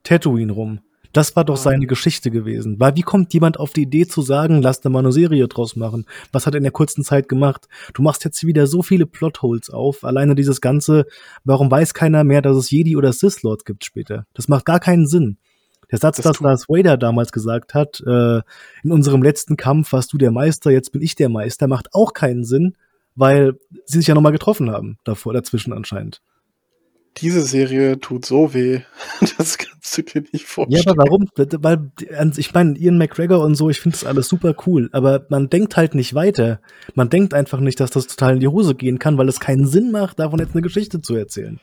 Tatooine 0.05 0.53
rum. 0.53 0.83
Das 1.13 1.37
war 1.37 1.45
doch 1.45 1.55
ah. 1.55 1.59
seine 1.59 1.87
Geschichte 1.87 2.31
gewesen. 2.31 2.81
Weil 2.81 2.97
wie 2.97 3.03
kommt 3.03 3.35
jemand 3.35 3.59
auf 3.59 3.73
die 3.73 3.83
Idee 3.83 4.07
zu 4.07 4.23
sagen, 4.23 4.63
lass 4.63 4.81
da 4.81 4.89
mal 4.89 5.01
eine 5.01 5.13
Serie 5.13 5.47
draus 5.49 5.77
machen? 5.77 6.07
Was 6.33 6.47
hat 6.47 6.55
er 6.55 6.59
in 6.59 6.65
der 6.65 6.73
kurzen 6.73 7.05
Zeit 7.05 7.29
gemacht? 7.29 7.69
Du 7.95 8.03
machst 8.03 8.25
jetzt 8.25 8.47
wieder 8.47 8.67
so 8.67 8.83
viele 8.83 9.07
Plotholes 9.07 9.71
auf. 9.71 10.05
Alleine 10.05 10.35
dieses 10.35 10.61
ganze, 10.61 11.07
warum 11.45 11.71
weiß 11.71 11.95
keiner 11.95 12.25
mehr, 12.25 12.43
dass 12.43 12.57
es 12.57 12.71
Jedi 12.71 12.97
oder 12.97 13.13
Sith 13.13 13.43
Lord 13.43 13.65
gibt 13.65 13.85
später? 13.85 14.27
Das 14.35 14.49
macht 14.49 14.65
gar 14.65 14.81
keinen 14.81 15.07
Sinn. 15.07 15.37
Der 15.91 15.99
Satz, 15.99 16.17
das 16.17 16.25
dass 16.25 16.39
Darth 16.39 16.69
Vader 16.69 16.97
damals 16.97 17.33
gesagt 17.33 17.75
hat, 17.75 18.03
äh, 18.07 18.41
in 18.83 18.93
unserem 18.93 19.23
letzten 19.23 19.59
Kampf 19.59 19.93
warst 19.93 20.13
du 20.15 20.19
der 20.19 20.31
Meister, 20.31 20.71
jetzt 20.71 20.91
bin 20.91 21.03
ich 21.03 21.17
der 21.17 21.29
Meister, 21.29 21.69
macht 21.69 21.93
auch 21.93 22.15
keinen 22.15 22.45
Sinn, 22.45 22.77
weil 23.15 23.59
sie 23.85 23.99
sich 23.99 24.07
ja 24.07 24.15
nochmal 24.15 24.33
getroffen 24.33 24.71
haben, 24.71 24.99
davor, 25.05 25.35
dazwischen 25.35 25.75
anscheinend 25.75 26.23
diese 27.19 27.43
Serie 27.43 27.99
tut 28.01 28.25
so 28.25 28.55
weh. 28.55 28.81
Das 29.39 29.59
kannst 29.59 29.97
du 29.99 30.03
dir 30.03 30.25
nicht 30.33 30.47
vorstellen. 30.47 30.83
Ja, 30.85 30.91
aber 30.91 31.05
warum? 31.05 31.29
Weil, 31.37 31.91
ich 32.37 32.55
meine, 32.55 32.79
Ian 32.79 32.99
McGregor 32.99 33.45
und 33.45 33.55
so, 33.55 33.71
ich 33.71 33.81
finde 33.81 33.99
das 33.99 34.07
alles 34.07 34.29
super 34.29 34.55
cool, 34.67 34.89
aber 34.93 35.27
man 35.29 35.49
denkt 35.49 35.77
halt 35.77 35.95
nicht 35.95 36.15
weiter. 36.15 36.61
Man 36.95 37.11
denkt 37.11 37.35
einfach 37.35 37.61
nicht, 37.61 37.81
dass 37.81 37.91
das 37.91 38.07
total 38.07 38.35
in 38.35 38.41
die 38.41 38.49
Hose 38.49 38.75
gehen 38.75 38.99
kann, 38.99 39.19
weil 39.19 39.29
es 39.29 39.41
keinen 39.41 39.67
Sinn 39.67 39.91
macht, 39.91 40.19
davon 40.19 40.39
jetzt 40.41 40.55
eine 40.55 40.63
Geschichte 40.63 41.01
zu 41.01 41.15
erzählen. 41.15 41.61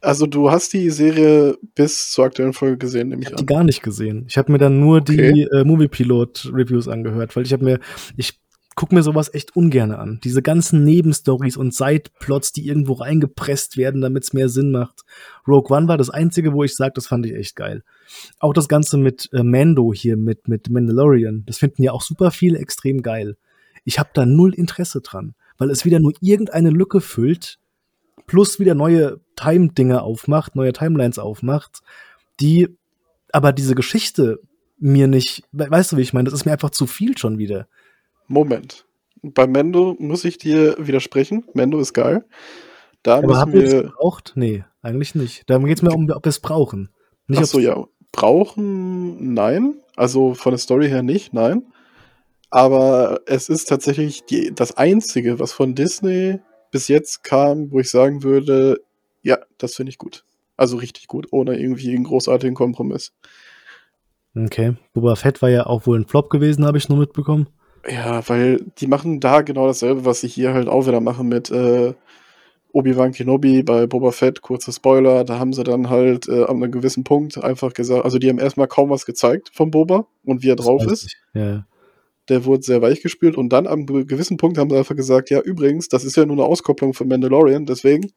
Also 0.00 0.26
du 0.26 0.50
hast 0.50 0.72
die 0.74 0.90
Serie 0.90 1.56
bis 1.74 2.10
zur 2.10 2.26
aktuellen 2.26 2.52
Folge 2.52 2.76
gesehen, 2.76 3.08
nämlich 3.08 3.28
ich 3.28 3.32
habe 3.32 3.42
die 3.42 3.46
gar 3.46 3.64
nicht 3.64 3.82
gesehen. 3.82 4.26
Ich 4.28 4.36
habe 4.36 4.52
mir 4.52 4.58
dann 4.58 4.78
nur 4.78 4.98
okay. 4.98 5.32
die 5.32 5.42
äh, 5.42 5.64
Movie 5.64 5.88
Pilot 5.88 6.50
Reviews 6.52 6.88
angehört, 6.88 7.34
weil 7.34 7.44
ich 7.44 7.52
habe 7.52 7.64
mir 7.64 7.80
ich 8.16 8.38
guck 8.74 8.92
mir 8.92 9.02
sowas 9.02 9.32
echt 9.32 9.54
ungern 9.56 9.92
an. 9.92 10.20
Diese 10.24 10.42
ganzen 10.42 10.84
Nebenstories 10.84 11.56
und 11.56 11.74
Sideplots, 11.74 12.52
die 12.52 12.66
irgendwo 12.66 12.94
reingepresst 12.94 13.76
werden, 13.76 14.00
damit 14.00 14.24
es 14.24 14.32
mehr 14.32 14.48
Sinn 14.48 14.70
macht. 14.70 15.02
Rogue 15.46 15.76
One 15.76 15.88
war 15.88 15.96
das 15.96 16.10
einzige, 16.10 16.52
wo 16.52 16.64
ich 16.64 16.74
sage, 16.74 16.92
das 16.94 17.06
fand 17.06 17.26
ich 17.26 17.34
echt 17.34 17.56
geil. 17.56 17.82
Auch 18.38 18.52
das 18.52 18.68
Ganze 18.68 18.96
mit 18.98 19.28
äh, 19.32 19.42
Mando 19.42 19.92
hier, 19.92 20.16
mit, 20.16 20.48
mit 20.48 20.70
Mandalorian, 20.70 21.44
das 21.46 21.58
finden 21.58 21.82
ja 21.82 21.92
auch 21.92 22.02
super 22.02 22.30
viele 22.30 22.58
extrem 22.58 23.02
geil. 23.02 23.36
Ich 23.84 23.98
habe 23.98 24.10
da 24.14 24.26
null 24.26 24.54
Interesse 24.54 25.00
dran, 25.00 25.34
weil 25.58 25.70
es 25.70 25.84
wieder 25.84 26.00
nur 26.00 26.14
irgendeine 26.20 26.70
Lücke 26.70 27.00
füllt, 27.00 27.58
plus 28.26 28.58
wieder 28.58 28.74
neue 28.74 29.20
Time-Dinge 29.36 30.02
aufmacht, 30.02 30.56
neue 30.56 30.72
Timelines 30.72 31.18
aufmacht, 31.18 31.80
die 32.40 32.68
aber 33.32 33.52
diese 33.52 33.74
Geschichte 33.74 34.40
mir 34.78 35.06
nicht, 35.06 35.44
weißt 35.52 35.92
du, 35.92 35.96
wie 35.96 36.02
ich 36.02 36.12
meine, 36.12 36.24
das 36.24 36.34
ist 36.34 36.44
mir 36.44 36.52
einfach 36.52 36.70
zu 36.70 36.86
viel 36.86 37.16
schon 37.18 37.38
wieder. 37.38 37.68
Moment. 38.26 38.86
Bei 39.22 39.46
Mendo 39.46 39.96
muss 39.98 40.24
ich 40.24 40.38
dir 40.38 40.76
widersprechen. 40.78 41.44
Mendo 41.54 41.78
ist 41.78 41.94
geil. 41.94 42.24
Da 43.02 43.18
Aber 43.18 43.36
haben 43.38 43.52
wir 43.52 43.62
es 43.62 43.72
gebraucht? 43.72 44.32
Nee, 44.34 44.64
eigentlich 44.82 45.14
nicht. 45.14 45.48
Da 45.48 45.58
geht 45.58 45.78
es 45.78 45.82
mir 45.82 45.92
um, 45.92 46.10
ob 46.10 46.24
wir 46.24 46.30
es 46.30 46.40
brauchen. 46.40 46.90
Nicht, 47.26 47.42
Ach 47.42 47.46
so, 47.46 47.58
ja. 47.58 47.84
Brauchen, 48.12 49.34
nein. 49.34 49.74
Also 49.96 50.34
von 50.34 50.52
der 50.52 50.58
Story 50.58 50.88
her 50.88 51.02
nicht, 51.02 51.32
nein. 51.32 51.62
Aber 52.50 53.20
es 53.26 53.48
ist 53.48 53.68
tatsächlich 53.68 54.24
die, 54.24 54.54
das 54.54 54.76
Einzige, 54.76 55.38
was 55.40 55.52
von 55.52 55.74
Disney 55.74 56.38
bis 56.70 56.88
jetzt 56.88 57.24
kam, 57.24 57.70
wo 57.72 57.80
ich 57.80 57.90
sagen 57.90 58.22
würde, 58.22 58.80
ja, 59.22 59.38
das 59.58 59.74
finde 59.74 59.90
ich 59.90 59.98
gut. 59.98 60.24
Also 60.56 60.76
richtig 60.76 61.08
gut, 61.08 61.26
ohne 61.30 61.58
irgendwie 61.58 61.94
einen 61.94 62.04
großartigen 62.04 62.54
Kompromiss. 62.54 63.12
Okay. 64.36 64.76
Boba 64.92 65.16
Fett 65.16 65.42
war 65.42 65.50
ja 65.50 65.66
auch 65.66 65.86
wohl 65.86 65.98
ein 65.98 66.06
Flop 66.06 66.30
gewesen, 66.30 66.64
habe 66.64 66.78
ich 66.78 66.88
nur 66.88 66.98
mitbekommen. 66.98 67.48
Ja, 67.88 68.26
weil 68.28 68.64
die 68.78 68.86
machen 68.86 69.20
da 69.20 69.42
genau 69.42 69.66
dasselbe, 69.66 70.04
was 70.04 70.20
sie 70.20 70.28
hier 70.28 70.54
halt 70.54 70.68
auch 70.68 70.86
wieder 70.86 71.00
machen 71.00 71.28
mit 71.28 71.50
äh, 71.50 71.94
Obi-Wan 72.72 73.12
Kenobi 73.12 73.62
bei 73.62 73.86
Boba 73.86 74.10
Fett, 74.10 74.42
kurzer 74.42 74.72
Spoiler, 74.72 75.24
da 75.24 75.38
haben 75.38 75.52
sie 75.52 75.62
dann 75.62 75.90
halt 75.90 76.28
äh, 76.28 76.42
an 76.44 76.62
einem 76.62 76.72
gewissen 76.72 77.04
Punkt 77.04 77.42
einfach 77.42 77.72
gesagt, 77.72 78.04
also 78.04 78.18
die 78.18 78.28
haben 78.28 78.38
erstmal 78.38 78.66
kaum 78.66 78.90
was 78.90 79.06
gezeigt 79.06 79.50
vom 79.54 79.70
Boba 79.70 80.06
und 80.24 80.42
wie 80.42 80.50
er 80.50 80.56
das 80.56 80.66
drauf 80.66 80.84
ist. 80.84 81.16
Ja. 81.34 81.66
Der 82.28 82.44
wurde 82.44 82.62
sehr 82.62 82.82
weich 82.82 83.02
gespielt 83.02 83.36
und 83.36 83.50
dann 83.50 83.66
am 83.66 83.86
gewissen 83.86 84.38
Punkt 84.38 84.58
haben 84.58 84.70
sie 84.70 84.76
einfach 84.76 84.96
gesagt, 84.96 85.30
ja, 85.30 85.40
übrigens, 85.40 85.88
das 85.88 86.04
ist 86.04 86.16
ja 86.16 86.26
nur 86.26 86.36
eine 86.36 86.46
Auskopplung 86.46 86.94
von 86.94 87.06
Mandalorian, 87.06 87.66
deswegen 87.66 88.10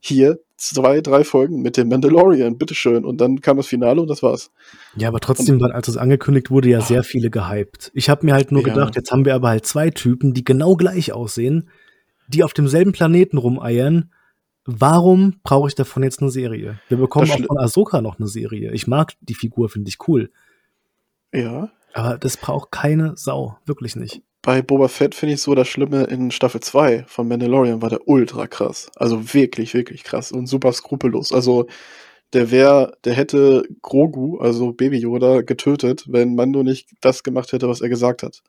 hier 0.00 0.38
zwei, 0.56 1.00
drei 1.00 1.24
Folgen 1.24 1.62
mit 1.62 1.76
dem 1.76 1.88
Mandalorian, 1.88 2.58
bitteschön. 2.58 3.04
Und 3.04 3.20
dann 3.20 3.40
kam 3.40 3.56
das 3.56 3.66
Finale 3.66 4.00
und 4.00 4.08
das 4.08 4.22
war's. 4.22 4.50
Ja, 4.96 5.08
aber 5.08 5.20
trotzdem, 5.20 5.60
und, 5.60 5.70
als 5.70 5.88
es 5.88 5.96
angekündigt 5.96 6.50
wurde, 6.50 6.68
ja 6.68 6.80
sehr 6.80 7.04
viele 7.04 7.30
gehypt. 7.30 7.90
Ich 7.94 8.08
habe 8.08 8.26
mir 8.26 8.34
halt 8.34 8.52
nur 8.52 8.66
ja. 8.66 8.74
gedacht, 8.74 8.96
jetzt 8.96 9.10
haben 9.12 9.24
wir 9.24 9.34
aber 9.34 9.48
halt 9.48 9.66
zwei 9.66 9.90
Typen, 9.90 10.34
die 10.34 10.44
genau 10.44 10.74
gleich 10.76 11.12
aussehen 11.12 11.70
die 12.28 12.44
auf 12.44 12.52
demselben 12.52 12.92
Planeten 12.92 13.38
rumeiern. 13.38 14.12
Warum 14.64 15.40
brauche 15.42 15.68
ich 15.68 15.74
davon 15.74 16.02
jetzt 16.02 16.20
eine 16.20 16.30
Serie? 16.30 16.78
Wir 16.88 16.98
bekommen 16.98 17.30
auch 17.30 17.46
von 17.46 17.58
Ahsoka 17.58 18.02
noch 18.02 18.18
eine 18.18 18.28
Serie. 18.28 18.72
Ich 18.72 18.86
mag 18.86 19.14
die 19.22 19.34
Figur, 19.34 19.70
finde 19.70 19.88
ich 19.88 19.96
cool. 20.06 20.30
Ja. 21.32 21.70
Aber 21.94 22.18
das 22.18 22.36
braucht 22.36 22.70
keine 22.70 23.16
Sau, 23.16 23.56
wirklich 23.64 23.96
nicht. 23.96 24.22
Bei 24.48 24.62
Boba 24.62 24.88
Fett 24.88 25.14
finde 25.14 25.34
ich 25.34 25.42
so 25.42 25.54
das 25.54 25.68
Schlimme 25.68 26.04
in 26.04 26.30
Staffel 26.30 26.62
2 26.62 27.04
von 27.06 27.28
Mandalorian 27.28 27.82
war 27.82 27.90
der 27.90 28.08
ultra 28.08 28.46
krass. 28.46 28.90
Also 28.96 29.34
wirklich, 29.34 29.74
wirklich 29.74 30.04
krass 30.04 30.32
und 30.32 30.46
super 30.46 30.72
skrupellos. 30.72 31.32
Also 31.32 31.66
der 32.32 32.50
wäre, 32.50 32.96
der 33.04 33.12
hätte 33.12 33.64
Grogu, 33.82 34.38
also 34.38 34.72
Baby 34.72 35.00
Yoda, 35.00 35.42
getötet, 35.42 36.06
wenn 36.08 36.34
Mando 36.34 36.62
nicht 36.62 36.88
das 37.02 37.24
gemacht 37.24 37.52
hätte, 37.52 37.68
was 37.68 37.82
er 37.82 37.90
gesagt 37.90 38.22
hat. 38.22 38.42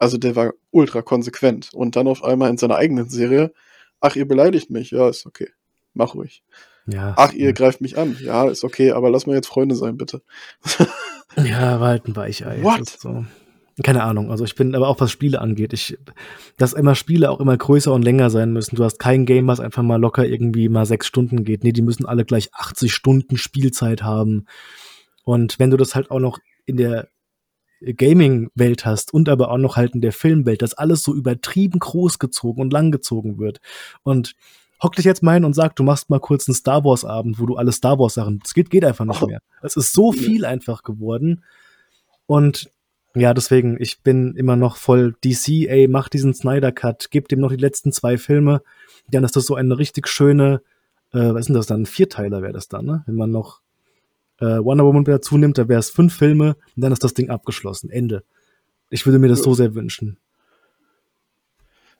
Also 0.00 0.18
der 0.18 0.34
war 0.34 0.52
ultra 0.72 1.00
konsequent. 1.02 1.72
Und 1.72 1.94
dann 1.94 2.08
auf 2.08 2.24
einmal 2.24 2.50
in 2.50 2.58
seiner 2.58 2.74
eigenen 2.74 3.08
Serie, 3.08 3.52
ach, 4.00 4.16
ihr 4.16 4.26
beleidigt 4.26 4.70
mich, 4.70 4.90
ja, 4.90 5.08
ist 5.08 5.26
okay. 5.26 5.50
Mach 5.94 6.16
ruhig. 6.16 6.42
Ja, 6.88 7.14
ach, 7.16 7.32
ihr 7.34 7.46
ja. 7.46 7.52
greift 7.52 7.80
mich 7.80 7.96
an. 7.96 8.16
Ja, 8.20 8.48
ist 8.48 8.64
okay, 8.64 8.90
aber 8.90 9.10
lass 9.10 9.26
mal 9.26 9.36
jetzt 9.36 9.46
Freunde 9.46 9.76
sein, 9.76 9.96
bitte. 9.96 10.22
ja, 11.36 11.78
war 11.78 11.90
halt 11.90 12.08
ein 12.08 12.16
Weichei. 12.16 12.64
What? 12.64 12.88
So. 12.88 13.24
Keine 13.82 14.04
Ahnung. 14.04 14.30
Also 14.30 14.44
ich 14.44 14.54
bin 14.54 14.74
aber 14.74 14.88
auch 14.88 15.00
was 15.00 15.10
Spiele 15.10 15.40
angeht, 15.40 15.74
ich, 15.74 15.98
dass 16.56 16.72
immer 16.72 16.94
Spiele 16.94 17.30
auch 17.30 17.40
immer 17.40 17.56
größer 17.56 17.92
und 17.92 18.02
länger 18.02 18.30
sein 18.30 18.52
müssen. 18.52 18.76
Du 18.76 18.84
hast 18.84 18.98
kein 18.98 19.26
Game, 19.26 19.46
was 19.48 19.60
einfach 19.60 19.82
mal 19.82 20.00
locker 20.00 20.26
irgendwie 20.26 20.70
mal 20.70 20.86
sechs 20.86 21.06
Stunden 21.06 21.44
geht. 21.44 21.62
Nee, 21.62 21.72
die 21.72 21.82
müssen 21.82 22.06
alle 22.06 22.24
gleich 22.24 22.54
80 22.54 22.92
Stunden 22.92 23.36
Spielzeit 23.36 24.02
haben. 24.02 24.46
Und 25.24 25.58
wenn 25.58 25.70
du 25.70 25.76
das 25.76 25.94
halt 25.94 26.10
auch 26.10 26.20
noch 26.20 26.38
in 26.64 26.78
der 26.78 27.08
Gaming-Welt 27.82 28.86
hast 28.86 29.12
und 29.12 29.28
aber 29.28 29.50
auch 29.50 29.58
noch 29.58 29.76
halt 29.76 29.94
in 29.94 30.00
der 30.00 30.12
Filmwelt, 30.12 30.62
dass 30.62 30.72
alles 30.72 31.02
so 31.02 31.14
übertrieben 31.14 31.78
großgezogen 31.78 32.62
und 32.62 32.72
langgezogen 32.72 33.38
wird. 33.38 33.60
Und 34.02 34.34
hock 34.82 34.94
dich 34.96 35.04
jetzt 35.04 35.22
mal 35.22 35.34
hin 35.34 35.44
und 35.44 35.54
sag, 35.54 35.76
du 35.76 35.82
machst 35.82 36.08
mal 36.08 36.20
kurz 36.20 36.48
einen 36.48 36.54
Star 36.54 36.84
Wars-Abend, 36.84 37.38
wo 37.38 37.44
du 37.44 37.56
alle 37.56 37.72
Star 37.72 37.98
Wars-Sachen, 37.98 38.40
das 38.42 38.54
geht, 38.54 38.70
geht 38.70 38.84
einfach 38.84 39.04
nicht 39.04 39.26
mehr. 39.26 39.40
Es 39.62 39.76
ist 39.76 39.92
so 39.92 40.12
viel 40.12 40.46
einfach 40.46 40.82
geworden. 40.82 41.44
Und 42.26 42.70
ja, 43.18 43.32
deswegen, 43.32 43.80
ich 43.80 44.00
bin 44.00 44.34
immer 44.36 44.56
noch 44.56 44.76
voll 44.76 45.14
DC, 45.24 45.68
ey, 45.68 45.88
mach 45.88 46.08
diesen 46.08 46.34
Snyder-Cut, 46.34 47.08
gib 47.10 47.28
dem 47.28 47.40
noch 47.40 47.50
die 47.50 47.56
letzten 47.56 47.90
zwei 47.90 48.18
Filme, 48.18 48.62
dann 49.08 49.24
ist 49.24 49.36
das 49.36 49.46
so 49.46 49.54
eine 49.54 49.78
richtig 49.78 50.06
schöne, 50.08 50.60
äh, 51.12 51.32
was 51.32 51.40
ist 51.40 51.46
denn 51.46 51.54
das 51.54 51.66
dann? 51.66 51.82
Ein 51.82 51.86
Vierteiler 51.86 52.42
wäre 52.42 52.52
das 52.52 52.68
dann, 52.68 52.84
ne? 52.84 53.04
Wenn 53.06 53.14
man 53.14 53.30
noch 53.30 53.60
äh, 54.40 54.58
Wonder 54.58 54.84
Woman 54.84 55.04
dazu 55.04 55.38
nimmt, 55.38 55.56
da 55.56 55.68
wäre 55.68 55.80
es 55.80 55.90
fünf 55.90 56.14
Filme 56.14 56.56
und 56.76 56.82
dann 56.82 56.92
ist 56.92 57.04
das 57.04 57.14
Ding 57.14 57.30
abgeschlossen. 57.30 57.90
Ende. 57.90 58.22
Ich 58.90 59.06
würde 59.06 59.18
mir 59.18 59.28
das 59.28 59.42
so 59.42 59.54
sehr 59.54 59.74
wünschen. 59.74 60.18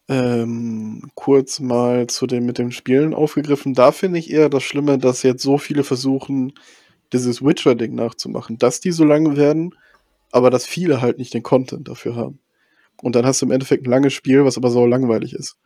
Ähm, 0.08 1.10
kurz 1.14 1.58
mal 1.58 2.06
zu 2.06 2.26
dem 2.26 2.46
mit 2.46 2.58
dem 2.58 2.70
Spielen 2.70 3.14
aufgegriffen. 3.14 3.74
Da 3.74 3.90
finde 3.90 4.18
ich 4.18 4.30
eher 4.30 4.48
das 4.48 4.62
Schlimme, 4.62 4.98
dass 4.98 5.22
jetzt 5.22 5.42
so 5.42 5.58
viele 5.58 5.82
versuchen, 5.82 6.52
dieses 7.12 7.42
Witcher-Ding 7.42 7.94
nachzumachen, 7.94 8.58
dass 8.58 8.80
die 8.80 8.92
so 8.92 9.04
lange 9.04 9.36
werden, 9.36 9.74
aber 10.32 10.50
dass 10.50 10.66
viele 10.66 11.00
halt 11.00 11.18
nicht 11.18 11.34
den 11.34 11.42
Content 11.42 11.88
dafür 11.88 12.16
haben. 12.16 12.40
Und 13.02 13.14
dann 13.14 13.26
hast 13.26 13.42
du 13.42 13.46
im 13.46 13.52
Endeffekt 13.52 13.86
ein 13.86 13.90
langes 13.90 14.12
Spiel, 14.12 14.44
was 14.44 14.56
aber 14.56 14.70
so 14.70 14.86
langweilig 14.86 15.34
ist. 15.34 15.56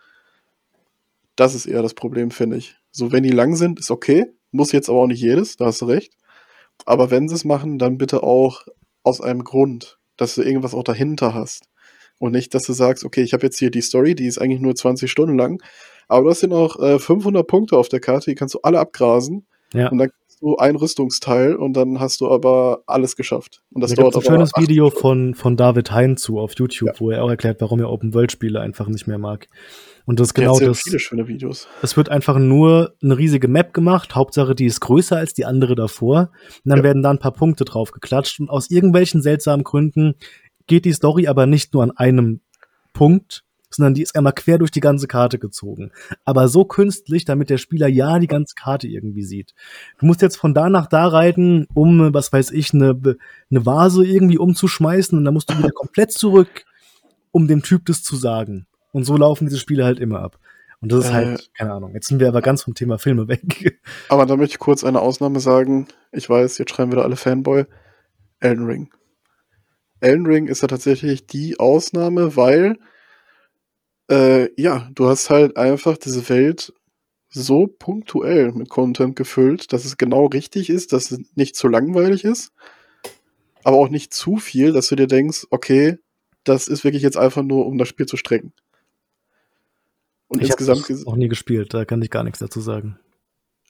Das 1.36 1.54
ist 1.54 1.66
eher 1.66 1.82
das 1.82 1.94
Problem, 1.94 2.30
finde 2.30 2.56
ich. 2.56 2.76
So, 2.90 3.12
wenn 3.12 3.22
die 3.22 3.30
lang 3.30 3.54
sind, 3.56 3.78
ist 3.78 3.90
okay. 3.90 4.26
Muss 4.50 4.72
jetzt 4.72 4.88
aber 4.88 4.98
auch 4.98 5.06
nicht 5.06 5.20
jedes, 5.20 5.56
da 5.56 5.66
hast 5.66 5.80
du 5.80 5.86
recht. 5.86 6.14
Aber 6.86 7.10
wenn 7.10 7.28
sie 7.28 7.34
es 7.34 7.44
machen, 7.44 7.78
dann 7.78 7.98
bitte 7.98 8.22
auch 8.22 8.66
aus 9.02 9.20
einem 9.20 9.44
Grund, 9.44 9.98
dass 10.16 10.34
du 10.34 10.42
irgendwas 10.42 10.74
auch 10.74 10.82
dahinter 10.82 11.34
hast. 11.34 11.68
Und 12.18 12.32
nicht, 12.32 12.54
dass 12.54 12.64
du 12.64 12.72
sagst, 12.72 13.04
okay, 13.04 13.22
ich 13.22 13.32
habe 13.32 13.44
jetzt 13.44 13.58
hier 13.58 13.70
die 13.70 13.80
Story, 13.80 14.14
die 14.14 14.26
ist 14.26 14.38
eigentlich 14.38 14.60
nur 14.60 14.74
20 14.74 15.10
Stunden 15.10 15.38
lang, 15.38 15.62
aber 16.08 16.24
du 16.24 16.30
hast 16.30 16.40
hier 16.40 16.48
noch 16.48 16.78
äh, 16.80 16.98
500 16.98 17.46
Punkte 17.46 17.78
auf 17.78 17.88
der 17.88 18.00
Karte, 18.00 18.30
die 18.30 18.34
kannst 18.34 18.54
du 18.54 18.60
alle 18.62 18.80
abgrasen. 18.80 19.46
Ja. 19.72 19.88
Und 19.88 19.98
dann 19.98 20.10
du 20.40 20.56
ein 20.56 20.76
Rüstungsteil 20.76 21.54
und 21.54 21.74
dann 21.74 22.00
hast 22.00 22.20
du 22.20 22.30
aber 22.30 22.82
alles 22.86 23.16
geschafft. 23.16 23.62
Und 23.72 23.82
das 23.82 23.90
da 23.94 24.02
dauert 24.02 24.16
ein 24.16 24.22
schönes 24.22 24.52
Video 24.56 24.90
von, 24.90 25.34
von 25.34 25.56
David 25.56 25.92
Hein 25.92 26.16
zu 26.16 26.38
auf 26.38 26.52
YouTube, 26.56 26.88
ja. 26.88 26.94
wo 26.98 27.10
er 27.10 27.22
auch 27.22 27.30
erklärt, 27.30 27.60
warum 27.60 27.80
er 27.80 27.90
Open-World-Spiele 27.90 28.60
einfach 28.60 28.88
nicht 28.88 29.06
mehr 29.06 29.18
mag. 29.18 29.48
Und 30.06 30.18
das 30.18 30.28
ist 30.28 30.34
genau 30.34 30.58
das. 30.58 30.80
viele 30.80 30.98
schöne 30.98 31.28
Videos. 31.28 31.68
Es 31.82 31.96
wird 31.96 32.08
einfach 32.08 32.38
nur 32.38 32.94
eine 33.02 33.16
riesige 33.16 33.48
Map 33.48 33.74
gemacht. 33.74 34.14
Hauptsache, 34.14 34.54
die 34.54 34.66
ist 34.66 34.80
größer 34.80 35.16
als 35.16 35.34
die 35.34 35.44
andere 35.44 35.74
davor. 35.74 36.30
Und 36.64 36.70
dann 36.70 36.78
ja. 36.78 36.84
werden 36.84 37.02
da 37.02 37.10
ein 37.10 37.18
paar 37.18 37.32
Punkte 37.32 37.64
drauf 37.64 37.92
geklatscht. 37.92 38.40
Und 38.40 38.50
aus 38.50 38.70
irgendwelchen 38.70 39.22
seltsamen 39.22 39.62
Gründen 39.62 40.14
geht 40.66 40.84
die 40.84 40.92
Story 40.92 41.28
aber 41.28 41.46
nicht 41.46 41.74
nur 41.74 41.82
an 41.82 41.90
einem 41.92 42.40
Punkt, 42.92 43.44
sondern 43.70 43.94
die 43.94 44.02
ist 44.02 44.16
einmal 44.16 44.32
quer 44.32 44.58
durch 44.58 44.70
die 44.70 44.80
ganze 44.80 45.06
Karte 45.06 45.38
gezogen. 45.38 45.92
Aber 46.24 46.48
so 46.48 46.64
künstlich, 46.64 47.24
damit 47.24 47.50
der 47.50 47.58
Spieler 47.58 47.88
ja 47.88 48.18
die 48.18 48.26
ganze 48.26 48.54
Karte 48.54 48.88
irgendwie 48.88 49.22
sieht. 49.22 49.54
Du 49.98 50.06
musst 50.06 50.22
jetzt 50.22 50.36
von 50.36 50.54
da 50.54 50.68
nach 50.68 50.86
da 50.86 51.06
reiten, 51.06 51.66
um, 51.74 52.12
was 52.12 52.32
weiß 52.32 52.50
ich, 52.50 52.74
eine, 52.74 52.90
eine 53.50 53.66
Vase 53.66 54.04
irgendwie 54.04 54.38
umzuschmeißen 54.38 55.16
und 55.16 55.24
dann 55.24 55.34
musst 55.34 55.50
du 55.50 55.58
wieder 55.58 55.70
komplett 55.70 56.12
zurück, 56.12 56.64
um 57.30 57.46
dem 57.46 57.62
Typ 57.62 57.86
das 57.86 58.02
zu 58.02 58.16
sagen. 58.16 58.66
Und 58.92 59.04
so 59.04 59.16
laufen 59.16 59.46
diese 59.46 59.58
Spiele 59.58 59.84
halt 59.84 60.00
immer 60.00 60.20
ab. 60.20 60.38
Und 60.80 60.92
das 60.92 61.06
ist 61.06 61.12
halt, 61.12 61.40
äh, 61.40 61.42
keine 61.58 61.74
Ahnung. 61.74 61.92
Jetzt 61.94 62.08
sind 62.08 62.20
wir 62.20 62.28
aber 62.28 62.40
ganz 62.40 62.62
vom 62.62 62.74
Thema 62.74 62.98
Filme 62.98 63.28
weg. 63.28 63.78
Aber 64.08 64.24
da 64.24 64.36
möchte 64.36 64.54
ich 64.54 64.58
kurz 64.58 64.82
eine 64.82 65.00
Ausnahme 65.00 65.38
sagen. 65.38 65.88
Ich 66.10 66.28
weiß, 66.28 66.56
jetzt 66.58 66.70
schreiben 66.70 66.90
wieder 66.90 67.04
alle 67.04 67.16
Fanboy. 67.16 67.66
Elden 68.40 68.64
Ring. 68.64 68.90
Elden 70.00 70.26
Ring 70.26 70.46
ist 70.46 70.62
ja 70.62 70.68
tatsächlich 70.68 71.26
die 71.26 71.60
Ausnahme, 71.60 72.34
weil, 72.34 72.78
äh, 74.10 74.50
ja, 74.60 74.90
du 74.94 75.06
hast 75.06 75.30
halt 75.30 75.56
einfach 75.56 75.96
diese 75.96 76.28
Welt 76.28 76.72
so 77.28 77.68
punktuell 77.68 78.52
mit 78.52 78.68
Content 78.68 79.14
gefüllt, 79.14 79.72
dass 79.72 79.84
es 79.84 79.96
genau 79.96 80.26
richtig 80.26 80.68
ist, 80.68 80.92
dass 80.92 81.12
es 81.12 81.20
nicht 81.36 81.54
zu 81.54 81.68
langweilig 81.68 82.24
ist, 82.24 82.52
aber 83.62 83.76
auch 83.76 83.88
nicht 83.88 84.12
zu 84.12 84.36
viel, 84.36 84.72
dass 84.72 84.88
du 84.88 84.96
dir 84.96 85.06
denkst, 85.06 85.46
okay, 85.50 85.98
das 86.44 86.66
ist 86.66 86.82
wirklich 86.82 87.02
jetzt 87.02 87.16
einfach 87.16 87.42
nur, 87.42 87.66
um 87.66 87.78
das 87.78 87.88
Spiel 87.88 88.06
zu 88.06 88.16
strecken. 88.16 88.52
Und 90.26 90.42
ich 90.42 90.48
insgesamt 90.48 91.06
auch 91.06 91.16
nie 91.16 91.28
gespielt, 91.28 91.72
da 91.74 91.84
kann 91.84 92.02
ich 92.02 92.10
gar 92.10 92.24
nichts 92.24 92.40
dazu 92.40 92.60
sagen. 92.60 92.98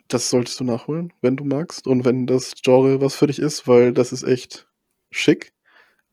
Das 0.08 0.30
solltest 0.30 0.58
du 0.60 0.64
nachholen, 0.64 1.12
wenn 1.20 1.36
du 1.36 1.44
magst 1.44 1.86
und 1.86 2.04
wenn 2.04 2.26
das 2.26 2.54
Genre 2.62 3.00
was 3.00 3.14
für 3.14 3.26
dich 3.26 3.38
ist, 3.38 3.68
weil 3.68 3.92
das 3.92 4.12
ist 4.12 4.22
echt 4.22 4.68
schick. 5.10 5.52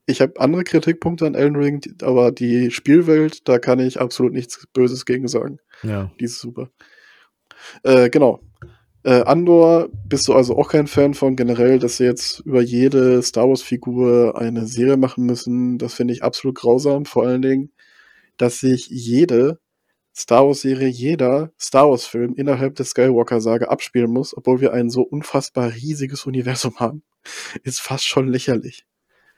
Ich 0.08 0.22
habe 0.22 0.40
andere 0.40 0.64
Kritikpunkte 0.64 1.26
an 1.26 1.34
Elden 1.34 1.56
Ring, 1.56 1.82
aber 2.00 2.32
die 2.32 2.70
Spielwelt, 2.70 3.46
da 3.46 3.58
kann 3.58 3.78
ich 3.78 4.00
absolut 4.00 4.32
nichts 4.32 4.66
Böses 4.72 5.04
gegen 5.04 5.28
sagen. 5.28 5.58
Ja. 5.82 6.10
Die 6.18 6.24
ist 6.24 6.40
super. 6.40 6.70
Äh, 7.82 8.08
genau. 8.08 8.40
Äh, 9.02 9.20
Andor 9.24 9.90
bist 10.06 10.26
du 10.26 10.32
also 10.32 10.56
auch 10.56 10.70
kein 10.70 10.86
Fan 10.86 11.12
von 11.12 11.36
generell, 11.36 11.78
dass 11.78 11.98
sie 11.98 12.04
jetzt 12.04 12.40
über 12.40 12.62
jede 12.62 13.20
Star 13.20 13.50
Wars-Figur 13.50 14.40
eine 14.40 14.66
Serie 14.66 14.96
machen 14.96 15.26
müssen. 15.26 15.76
Das 15.76 15.92
finde 15.92 16.14
ich 16.14 16.22
absolut 16.22 16.56
grausam. 16.56 17.04
Vor 17.04 17.26
allen 17.26 17.42
Dingen, 17.42 17.70
dass 18.38 18.60
sich 18.60 18.88
jede 18.88 19.60
Star 20.16 20.46
Wars-Serie 20.46 20.88
jeder 20.88 21.52
Star 21.60 21.90
Wars-Film 21.90 22.34
innerhalb 22.34 22.76
der 22.76 22.86
Skywalker-Sage 22.86 23.68
abspielen 23.68 24.10
muss, 24.10 24.34
obwohl 24.34 24.62
wir 24.62 24.72
ein 24.72 24.88
so 24.88 25.02
unfassbar 25.02 25.74
riesiges 25.74 26.24
Universum 26.24 26.76
haben, 26.76 27.02
ist 27.62 27.82
fast 27.82 28.06
schon 28.06 28.28
lächerlich. 28.28 28.86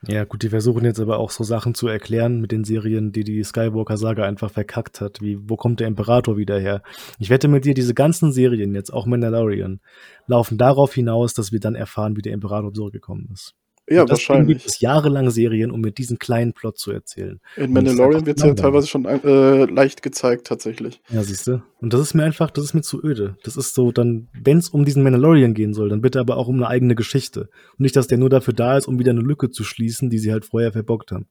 Ja, 0.06 0.24
gut, 0.24 0.42
die 0.42 0.48
versuchen 0.48 0.84
jetzt 0.86 0.98
aber 0.98 1.18
auch 1.18 1.30
so 1.30 1.44
Sachen 1.44 1.74
zu 1.74 1.86
erklären 1.86 2.40
mit 2.40 2.52
den 2.52 2.64
Serien, 2.64 3.12
die 3.12 3.22
die 3.22 3.44
Skywalker-Saga 3.44 4.24
einfach 4.24 4.50
verkackt 4.50 5.02
hat. 5.02 5.20
Wie, 5.20 5.38
wo 5.46 5.56
kommt 5.56 5.80
der 5.80 5.88
Imperator 5.88 6.38
wieder 6.38 6.58
her? 6.58 6.82
Ich 7.18 7.28
wette 7.28 7.48
mit 7.48 7.66
dir, 7.66 7.74
diese 7.74 7.92
ganzen 7.92 8.32
Serien, 8.32 8.74
jetzt 8.74 8.92
auch 8.92 9.04
Mandalorian, 9.04 9.80
laufen 10.26 10.56
darauf 10.56 10.94
hinaus, 10.94 11.34
dass 11.34 11.52
wir 11.52 11.60
dann 11.60 11.74
erfahren, 11.74 12.16
wie 12.16 12.22
der 12.22 12.32
Imperator 12.32 12.72
zurückgekommen 12.72 13.28
ist. 13.30 13.54
Ja, 13.90 14.08
wahrscheinlich. 14.08 14.58
gibt 14.58 14.70
es 14.70 14.80
jahrelang 14.80 15.30
Serien, 15.30 15.72
um 15.72 15.80
mir 15.80 15.90
diesen 15.90 16.18
kleinen 16.18 16.52
Plot 16.52 16.78
zu 16.78 16.92
erzählen. 16.92 17.40
In 17.56 17.72
Mandalorian 17.72 18.24
wird 18.24 18.38
es 18.38 18.44
ja 18.44 18.54
teilweise 18.54 18.86
schon 18.86 19.04
äh, 19.04 19.64
leicht 19.64 20.02
gezeigt, 20.02 20.46
tatsächlich. 20.46 21.00
Ja, 21.10 21.24
siehst 21.24 21.48
du. 21.48 21.62
Und 21.80 21.92
das 21.92 22.00
ist 22.00 22.14
mir 22.14 22.22
einfach, 22.22 22.52
das 22.52 22.64
ist 22.64 22.74
mir 22.74 22.82
zu 22.82 23.02
öde. 23.02 23.36
Das 23.42 23.56
ist 23.56 23.74
so, 23.74 23.90
dann, 23.90 24.28
wenn 24.32 24.58
es 24.58 24.68
um 24.68 24.84
diesen 24.84 25.02
Mandalorian 25.02 25.54
gehen 25.54 25.74
soll, 25.74 25.88
dann 25.88 26.02
bitte 26.02 26.20
aber 26.20 26.36
auch 26.36 26.46
um 26.46 26.56
eine 26.56 26.68
eigene 26.68 26.94
Geschichte. 26.94 27.48
Und 27.72 27.80
nicht, 27.80 27.96
dass 27.96 28.06
der 28.06 28.18
nur 28.18 28.30
dafür 28.30 28.54
da 28.54 28.78
ist, 28.78 28.86
um 28.86 29.00
wieder 29.00 29.10
eine 29.10 29.22
Lücke 29.22 29.50
zu 29.50 29.64
schließen, 29.64 30.08
die 30.08 30.18
sie 30.18 30.30
halt 30.30 30.44
vorher 30.44 30.70
verbockt 30.70 31.10
haben. 31.10 31.26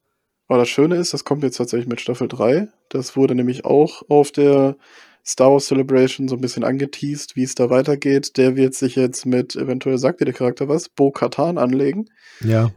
Aber 0.50 0.60
das 0.60 0.70
Schöne 0.70 0.96
ist, 0.96 1.14
das 1.14 1.24
kommt 1.24 1.44
jetzt 1.44 1.58
tatsächlich 1.58 1.88
mit 1.88 2.02
Staffel 2.02 2.28
3. 2.28 2.68
Das 2.90 3.16
wurde 3.16 3.36
nämlich 3.36 3.64
auch 3.64 4.02
auf 4.10 4.32
der 4.32 4.76
Star 5.26 5.52
Wars 5.52 5.68
Celebration 5.68 6.28
so 6.28 6.36
ein 6.36 6.42
bisschen 6.42 6.64
angeteased, 6.64 7.36
wie 7.36 7.44
es 7.44 7.56
da 7.56 7.70
weitergeht. 7.70 8.38
Der 8.38 8.56
wird 8.56 8.74
sich 8.74 8.96
jetzt 8.96 9.26
mit, 9.26 9.56
eventuell 9.56 9.98
sagt 9.98 10.22
dir 10.22 10.26
der 10.26 10.34
Charakter 10.34 10.68
was, 10.68 10.90
Bo 10.90 11.12
Katan 11.12 11.58
anlegen. 11.58 12.10
Ja. 12.42 12.72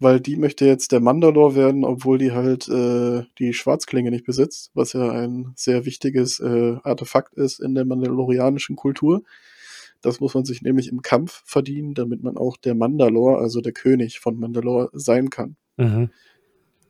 Weil 0.00 0.20
die 0.20 0.36
möchte 0.36 0.66
jetzt 0.66 0.92
der 0.92 1.00
Mandalore 1.00 1.54
werden, 1.54 1.84
obwohl 1.84 2.18
die 2.18 2.32
halt 2.32 2.68
äh, 2.68 3.22
die 3.38 3.54
Schwarzklinge 3.54 4.10
nicht 4.10 4.26
besitzt, 4.26 4.70
was 4.74 4.92
ja 4.92 5.10
ein 5.10 5.52
sehr 5.56 5.86
wichtiges 5.86 6.40
äh, 6.40 6.76
Artefakt 6.82 7.34
ist 7.34 7.60
in 7.60 7.74
der 7.74 7.84
mandalorianischen 7.84 8.76
Kultur. 8.76 9.22
Das 10.02 10.20
muss 10.20 10.34
man 10.34 10.44
sich 10.44 10.60
nämlich 10.60 10.88
im 10.88 11.00
Kampf 11.00 11.42
verdienen, 11.46 11.94
damit 11.94 12.22
man 12.22 12.36
auch 12.36 12.58
der 12.58 12.74
Mandalore, 12.74 13.38
also 13.38 13.62
der 13.62 13.72
König 13.72 14.20
von 14.20 14.38
Mandalore, 14.38 14.90
sein 14.92 15.30
kann. 15.30 15.56
Mhm. 15.78 16.10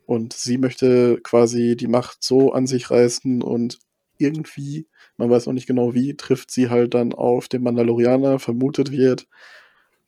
Und 0.07 0.33
sie 0.33 0.59
möchte 0.59 1.21
quasi 1.23 1.77
die 1.77 1.87
Macht 1.87 2.25
so 2.25 2.53
an 2.53 2.67
sich 2.67 2.91
reißen 2.91 3.41
und 3.43 3.79
irgendwie, 4.19 4.87
man 5.17 5.31
weiß 5.31 5.47
noch 5.47 5.53
nicht 5.53 5.67
genau 5.67 5.95
wie, 5.95 6.17
trifft 6.17 6.51
sie 6.51 6.71
halt 6.71 6.95
dann 6.95 7.13
auf 7.13 7.49
den 7.49 7.63
Mandalorianer, 7.63 8.39
vermutet 8.39 8.91
wird, 8.91 9.27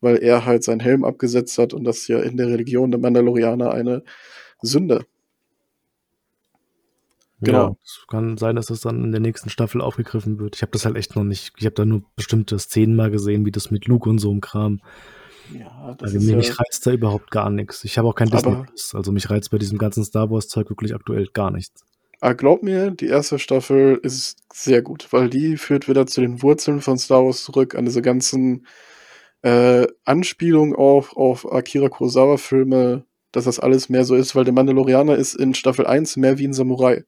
weil 0.01 0.17
er 0.17 0.45
halt 0.45 0.65
seinen 0.65 0.81
Helm 0.81 1.05
abgesetzt 1.05 1.59
hat 1.59 1.75
und 1.75 1.85
das 1.85 2.07
ja 2.09 2.21
in 2.21 2.37
der 2.37 2.49
Religion 2.49 2.91
der 2.91 3.01
Mandalorianer 3.01 3.71
eine 3.73 4.03
Sünde. 4.63 5.07
Genau. 7.41 7.69
Ja, 7.69 7.77
es 7.85 8.07
kann 8.09 8.39
sein, 8.39 8.57
dass 8.57 8.67
das 8.67 8.81
dann 8.81 9.05
in 9.05 9.13
der 9.13 9.21
nächsten 9.21 9.51
Staffel 9.51 9.83
aufgegriffen 9.83 10.39
wird. 10.39 10.57
Ich 10.57 10.63
habe 10.63 10.73
das 10.73 10.87
halt 10.87 10.97
echt 10.97 11.17
noch 11.17 11.25
nicht, 11.25 11.53
ich 11.59 11.67
habe 11.67 11.75
da 11.75 11.85
nur 11.85 12.03
bestimmte 12.17 12.59
Szenen 12.59 12.97
mal 12.97 13.11
gesehen, 13.11 13.45
wie 13.45 13.53
das 13.53 13.71
mit 13.71 13.87
Luke 13.87 14.09
und 14.09 14.19
so 14.19 14.33
im 14.33 14.41
Kram. 14.41 14.81
Ja, 15.53 15.95
das 15.99 16.15
also 16.15 16.17
ist 16.17 16.35
mich 16.35 16.49
ja 16.49 16.55
reizt 16.55 16.87
da 16.87 16.93
überhaupt 16.93 17.31
gar 17.31 17.51
nichts. 17.51 17.85
Ich 17.85 17.99
habe 17.99 18.09
auch 18.09 18.15
kein 18.15 18.31
Disney 18.31 18.65
Plus, 18.65 18.95
also 18.95 19.13
mich 19.13 19.29
reizt 19.29 19.51
bei 19.51 19.59
diesem 19.59 19.79
ganzen 19.79 20.05
Star 20.05 20.31
Wars 20.31 20.49
Zeug 20.49 20.71
wirklich 20.71 20.95
aktuell 20.95 21.27
gar 21.33 21.51
nichts. 21.51 21.85
Aber 22.21 22.31
ah, 22.31 22.33
glaub 22.33 22.63
mir, 22.63 22.91
die 22.91 23.09
erste 23.09 23.39
Staffel 23.39 24.01
ist 24.03 24.39
sehr 24.53 24.81
gut, 24.81 25.09
weil 25.13 25.29
die 25.29 25.59
führt 25.59 25.87
wieder 25.87 26.07
zu 26.07 26.23
den 26.23 26.43
Wurzeln 26.43 26.81
von 26.81 26.99
Star 26.99 27.25
Wars 27.25 27.45
zurück, 27.45 27.75
an 27.75 27.85
diese 27.85 28.01
ganzen 28.01 28.67
äh, 29.43 29.87
Anspielungen 30.05 30.75
auf, 30.75 31.15
auf 31.15 31.53
Akira 31.53 31.91
Kurosawa-Filme, 31.91 33.05
dass 33.33 33.45
das 33.45 33.61
alles 33.61 33.91
mehr 33.91 34.05
so 34.05 34.15
ist, 34.15 34.35
weil 34.35 34.45
der 34.45 34.55
Mandalorianer 34.55 35.15
ist 35.15 35.35
in 35.35 35.55
Staffel 35.55 35.87
1 35.87 36.17
mehr 36.17 36.39
wie 36.39 36.47
ein 36.47 36.55
Samurai. 36.55 37.05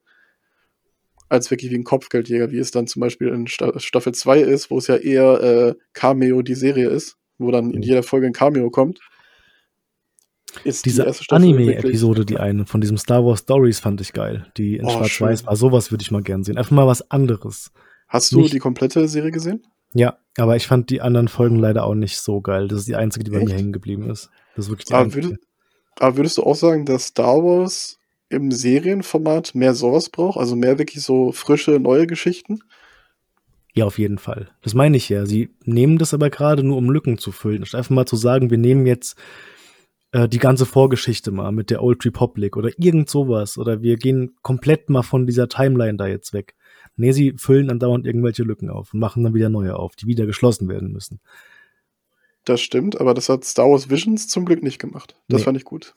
Als 1.27 1.49
wirklich 1.49 1.71
wie 1.71 1.77
ein 1.77 1.83
Kopfgeldjäger, 1.83 2.51
wie 2.51 2.59
es 2.59 2.69
dann 2.69 2.85
zum 2.85 2.99
Beispiel 2.99 3.29
in 3.29 3.47
Staffel 3.47 4.13
2 4.13 4.41
ist, 4.41 4.69
wo 4.69 4.77
es 4.77 4.87
ja 4.87 4.95
eher 4.95 5.41
äh, 5.41 5.75
Cameo 5.93 6.43
die 6.43 6.55
Serie 6.55 6.89
ist, 6.89 7.17
wo 7.39 7.49
dann 7.49 7.71
in 7.71 7.77
mhm. 7.77 7.83
jeder 7.83 8.03
Folge 8.03 8.27
ein 8.27 8.33
Cameo 8.33 8.69
kommt. 8.69 8.99
Ist 10.63 10.85
Diese 10.85 11.03
die 11.03 11.33
Anime-Episode, 11.33 12.25
die 12.25 12.37
eine 12.37 12.65
von 12.65 12.81
diesem 12.81 12.97
Star 12.97 13.25
Wars 13.25 13.39
Stories 13.39 13.79
fand 13.79 14.01
ich 14.01 14.13
geil. 14.13 14.47
Die 14.57 14.77
in 14.77 14.85
oh, 14.85 14.89
Schwarz-Weiß 14.89 15.45
war. 15.45 15.55
Sowas 15.55 15.91
würde 15.91 16.01
ich 16.01 16.11
mal 16.11 16.21
gern 16.21 16.43
sehen. 16.43 16.57
Einfach 16.57 16.71
mal 16.71 16.87
was 16.87 17.09
anderes. 17.11 17.71
Hast 18.07 18.31
du 18.31 18.41
Nicht, 18.41 18.53
die 18.53 18.59
komplette 18.59 19.07
Serie 19.07 19.31
gesehen? 19.31 19.63
Ja, 19.93 20.17
aber 20.37 20.55
ich 20.55 20.67
fand 20.67 20.89
die 20.89 21.01
anderen 21.01 21.27
Folgen 21.27 21.55
leider 21.55 21.83
auch 21.85 21.95
nicht 21.95 22.19
so 22.19 22.41
geil. 22.41 22.67
Das 22.67 22.79
ist 22.79 22.87
die 22.87 22.95
einzige, 22.95 23.23
die 23.23 23.31
bei 23.31 23.37
Echt? 23.37 23.47
mir 23.47 23.55
hängen 23.55 23.73
geblieben 23.73 24.09
ist. 24.09 24.29
Das 24.55 24.65
ist 24.65 24.71
wirklich 24.71 24.85
die 24.85 24.93
aber, 24.93 25.13
würdest, 25.13 25.35
aber 25.97 26.17
würdest 26.17 26.37
du 26.37 26.43
auch 26.43 26.55
sagen, 26.55 26.85
dass 26.85 27.07
Star 27.07 27.43
Wars 27.43 27.97
im 28.29 28.51
Serienformat 28.51 29.55
mehr 29.55 29.73
sowas 29.73 30.09
braucht? 30.09 30.37
Also 30.37 30.55
mehr 30.55 30.77
wirklich 30.77 31.03
so 31.03 31.31
frische, 31.31 31.79
neue 31.79 32.07
Geschichten? 32.07 32.61
Ja, 33.73 33.85
auf 33.85 33.99
jeden 33.99 34.17
Fall. 34.17 34.49
Das 34.61 34.73
meine 34.73 34.97
ich 34.97 35.09
ja. 35.09 35.25
Sie 35.25 35.49
nehmen 35.63 35.97
das 35.97 36.13
aber 36.13 36.29
gerade 36.29 36.63
nur, 36.63 36.77
um 36.77 36.89
Lücken 36.89 37.17
zu 37.17 37.31
füllen. 37.31 37.65
Statt 37.65 37.79
einfach 37.79 37.95
mal 37.95 38.05
zu 38.05 38.15
sagen, 38.15 38.49
wir 38.49 38.57
nehmen 38.57 38.85
jetzt 38.85 39.15
äh, 40.11 40.27
die 40.27 40.39
ganze 40.39 40.65
Vorgeschichte 40.65 41.31
mal 41.31 41.51
mit 41.51 41.69
der 41.69 41.83
Old 41.83 42.05
Republic 42.05 42.57
oder 42.57 42.71
irgend 42.77 43.09
sowas. 43.09 43.57
Oder 43.57 43.81
wir 43.81 43.97
gehen 43.97 44.35
komplett 44.41 44.89
mal 44.89 45.03
von 45.03 45.27
dieser 45.27 45.47
Timeline 45.47 45.97
da 45.97 46.07
jetzt 46.07 46.33
weg. 46.33 46.55
Nee, 46.95 47.11
sie 47.11 47.33
füllen 47.37 47.69
andauernd 47.69 48.05
irgendwelche 48.05 48.43
Lücken 48.43 48.69
auf 48.69 48.93
und 48.93 48.99
machen 48.99 49.23
dann 49.23 49.33
wieder 49.33 49.49
neue 49.49 49.75
auf, 49.75 49.95
die 49.95 50.07
wieder 50.07 50.25
geschlossen 50.25 50.67
werden 50.67 50.91
müssen. 50.91 51.19
Das 52.45 52.61
stimmt, 52.61 52.99
aber 52.99 53.13
das 53.13 53.29
hat 53.29 53.45
Star 53.45 53.69
Wars 53.69 53.89
Visions 53.89 54.27
zum 54.27 54.45
Glück 54.45 54.63
nicht 54.63 54.79
gemacht. 54.79 55.15
Das 55.27 55.41
nee. 55.41 55.45
fand 55.45 55.57
ich 55.57 55.65
gut. 55.65 55.95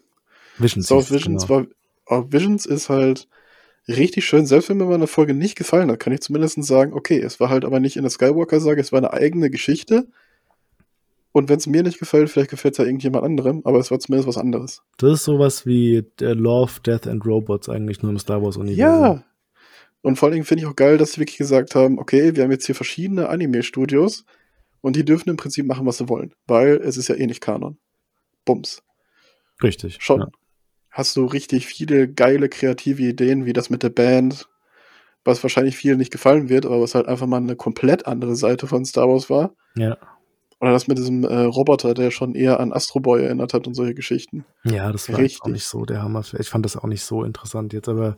Visions 0.58 0.86
Star 0.86 0.98
Wars 0.98 1.10
Visions 1.10 1.46
genau. 1.46 1.66
war. 2.06 2.32
Visions 2.32 2.66
ist 2.66 2.90
halt 2.90 3.28
richtig 3.88 4.26
schön. 4.26 4.46
Selbst 4.46 4.68
wenn 4.68 4.76
mir 4.76 4.84
mal 4.84 4.94
eine 4.94 5.06
Folge 5.06 5.34
nicht 5.34 5.56
gefallen 5.56 5.90
hat, 5.90 6.00
kann 6.00 6.12
ich 6.12 6.20
zumindest 6.20 6.62
sagen, 6.64 6.92
okay, 6.92 7.18
es 7.18 7.40
war 7.40 7.48
halt 7.48 7.64
aber 7.64 7.80
nicht 7.80 7.96
in 7.96 8.02
der 8.02 8.10
Skywalker-Sage, 8.10 8.80
es 8.80 8.92
war 8.92 8.98
eine 8.98 9.12
eigene 9.12 9.50
Geschichte. 9.50 10.08
Und 11.32 11.48
wenn 11.48 11.56
es 11.56 11.66
mir 11.66 11.82
nicht 11.82 11.98
gefällt, 11.98 12.28
vielleicht 12.28 12.50
gefällt 12.50 12.74
es 12.74 12.78
ja 12.78 12.84
irgendjemand 12.84 13.24
anderem, 13.24 13.62
aber 13.64 13.78
es 13.78 13.90
war 13.90 13.98
zumindest 13.98 14.28
was 14.28 14.36
anderes. 14.36 14.82
Das 14.98 15.12
ist 15.12 15.24
sowas 15.24 15.64
wie 15.64 16.04
Love, 16.20 16.80
Death 16.84 17.06
and 17.06 17.24
Robots 17.24 17.68
eigentlich 17.68 18.02
nur 18.02 18.12
im 18.12 18.18
Star 18.18 18.42
Wars-Universum. 18.42 18.78
Ja, 18.78 19.24
und 20.02 20.16
vor 20.16 20.26
allen 20.26 20.34
Dingen 20.34 20.44
finde 20.44 20.64
ich 20.64 20.68
auch 20.68 20.76
geil, 20.76 20.98
dass 20.98 21.12
sie 21.12 21.20
wirklich 21.20 21.38
gesagt 21.38 21.74
haben, 21.74 21.98
okay, 21.98 22.36
wir 22.36 22.42
haben 22.42 22.50
jetzt 22.50 22.66
hier 22.66 22.74
verschiedene 22.74 23.28
Anime-Studios 23.28 24.26
und 24.80 24.96
die 24.96 25.04
dürfen 25.04 25.30
im 25.30 25.36
Prinzip 25.36 25.64
machen, 25.64 25.86
was 25.86 25.98
sie 25.98 26.08
wollen, 26.08 26.34
weil 26.46 26.80
es 26.84 26.96
ist 26.96 27.08
ja 27.08 27.14
eh 27.14 27.26
nicht 27.26 27.40
Kanon. 27.40 27.78
Bums. 28.44 28.82
Richtig. 29.62 29.98
Schon. 30.00 30.20
Ja. 30.20 30.28
Hast 30.90 31.16
du 31.16 31.24
richtig 31.24 31.66
viele 31.66 32.12
geile 32.12 32.48
kreative 32.48 33.04
Ideen, 33.04 33.46
wie 33.46 33.52
das 33.52 33.70
mit 33.70 33.82
der 33.82 33.90
Band, 33.90 34.48
was 35.24 35.42
wahrscheinlich 35.42 35.76
vielen 35.76 35.98
nicht 35.98 36.10
gefallen 36.10 36.48
wird, 36.48 36.66
aber 36.66 36.80
was 36.80 36.96
halt 36.96 37.06
einfach 37.06 37.26
mal 37.26 37.36
eine 37.36 37.56
komplett 37.56 38.06
andere 38.06 38.34
Seite 38.34 38.66
von 38.66 38.84
Star 38.84 39.08
Wars 39.08 39.30
war. 39.30 39.54
Ja. 39.76 39.96
Oder 40.62 40.70
das 40.70 40.86
mit 40.86 40.96
diesem 40.96 41.24
äh, 41.24 41.42
Roboter, 41.42 41.92
der 41.92 42.12
schon 42.12 42.36
eher 42.36 42.60
an 42.60 42.72
Astro 42.72 43.00
Boy 43.00 43.24
erinnert 43.24 43.52
hat 43.52 43.66
und 43.66 43.74
solche 43.74 43.94
Geschichten. 43.94 44.44
Ja, 44.62 44.92
das 44.92 45.08
war 45.08 45.18
auch 45.18 45.48
nicht 45.48 45.64
so 45.64 45.84
der 45.84 46.02
Hammer. 46.02 46.22
Ich 46.38 46.48
fand 46.48 46.64
das 46.64 46.76
auch 46.76 46.86
nicht 46.86 47.02
so 47.02 47.24
interessant 47.24 47.72
jetzt, 47.72 47.88
aber 47.88 48.16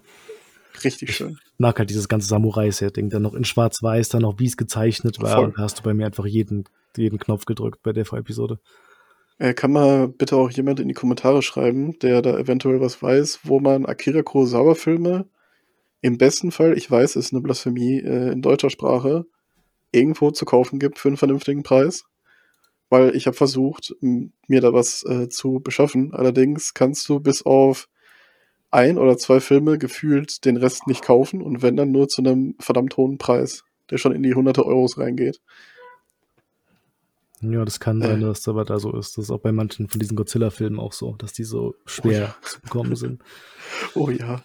Richtig 0.82 1.16
schön. 1.16 1.38
Ich 1.42 1.58
mag 1.58 1.78
halt 1.78 1.88
dieses 1.88 2.06
ganze 2.06 2.28
Samurai-Setting, 2.28 3.08
dann 3.08 3.22
noch 3.22 3.32
in 3.32 3.44
Schwarz-Weiß, 3.44 4.10
dann 4.10 4.22
noch 4.22 4.38
wie 4.40 4.46
es 4.46 4.58
gezeichnet 4.58 5.22
war. 5.22 5.36
Voll. 5.36 5.44
Und 5.46 5.58
da 5.58 5.62
hast 5.62 5.78
du 5.78 5.82
bei 5.82 5.94
mir 5.94 6.04
einfach 6.04 6.26
jeden, 6.26 6.64
jeden 6.98 7.18
Knopf 7.18 7.46
gedrückt 7.46 7.82
bei 7.82 7.92
der 7.92 8.04
Episode. 8.12 8.58
Äh, 9.38 9.54
kann 9.54 9.72
mal 9.72 10.08
bitte 10.08 10.36
auch 10.36 10.50
jemand 10.50 10.80
in 10.80 10.88
die 10.88 10.94
Kommentare 10.94 11.40
schreiben, 11.40 11.98
der 12.00 12.20
da 12.20 12.36
eventuell 12.38 12.80
was 12.80 13.02
weiß, 13.02 13.40
wo 13.44 13.58
man 13.58 13.86
Akira 13.86 14.22
Kurosawa-Filme 14.22 15.26
im 16.02 16.18
besten 16.18 16.50
Fall, 16.50 16.76
ich 16.76 16.90
weiß, 16.90 17.16
es 17.16 17.26
ist 17.26 17.32
eine 17.32 17.40
Blasphemie 17.40 18.00
äh, 18.00 18.32
in 18.32 18.42
deutscher 18.42 18.68
Sprache, 18.68 19.24
irgendwo 19.92 20.30
zu 20.30 20.44
kaufen 20.44 20.78
gibt 20.78 20.98
für 20.98 21.08
einen 21.08 21.16
vernünftigen 21.16 21.62
Preis. 21.62 22.04
Weil 22.90 23.16
ich 23.16 23.26
habe 23.26 23.36
versucht, 23.36 23.94
mir 24.00 24.60
da 24.60 24.72
was 24.72 25.04
äh, 25.04 25.28
zu 25.28 25.60
beschaffen. 25.60 26.12
Allerdings 26.12 26.74
kannst 26.74 27.08
du 27.08 27.20
bis 27.20 27.44
auf 27.44 27.88
ein 28.70 28.98
oder 28.98 29.16
zwei 29.16 29.40
Filme 29.40 29.78
gefühlt 29.78 30.44
den 30.44 30.56
Rest 30.56 30.86
nicht 30.86 31.02
kaufen 31.02 31.42
und 31.42 31.62
wenn 31.62 31.76
dann 31.76 31.92
nur 31.92 32.08
zu 32.08 32.22
einem 32.22 32.56
verdammt 32.58 32.96
hohen 32.96 33.18
Preis, 33.18 33.64
der 33.90 33.98
schon 33.98 34.12
in 34.12 34.22
die 34.22 34.34
hunderte 34.34 34.66
Euros 34.66 34.98
reingeht. 34.98 35.40
Ja, 37.52 37.64
das 37.64 37.80
kann 37.80 38.00
sein, 38.00 38.20
dass 38.20 38.40
das 38.40 38.48
aber 38.48 38.64
da 38.64 38.78
so 38.78 38.96
ist. 38.96 39.16
Das 39.16 39.26
ist 39.26 39.30
auch 39.30 39.40
bei 39.40 39.52
manchen 39.52 39.88
von 39.88 39.98
diesen 39.98 40.16
Godzilla-Filmen 40.16 40.78
auch 40.78 40.92
so, 40.92 41.14
dass 41.16 41.32
die 41.32 41.44
so 41.44 41.74
schwer 41.84 42.34
oh 42.42 42.44
ja. 42.44 42.48
zu 42.48 42.60
bekommen 42.60 42.96
sind. 42.96 43.22
Oh 43.94 44.10
ja. 44.10 44.44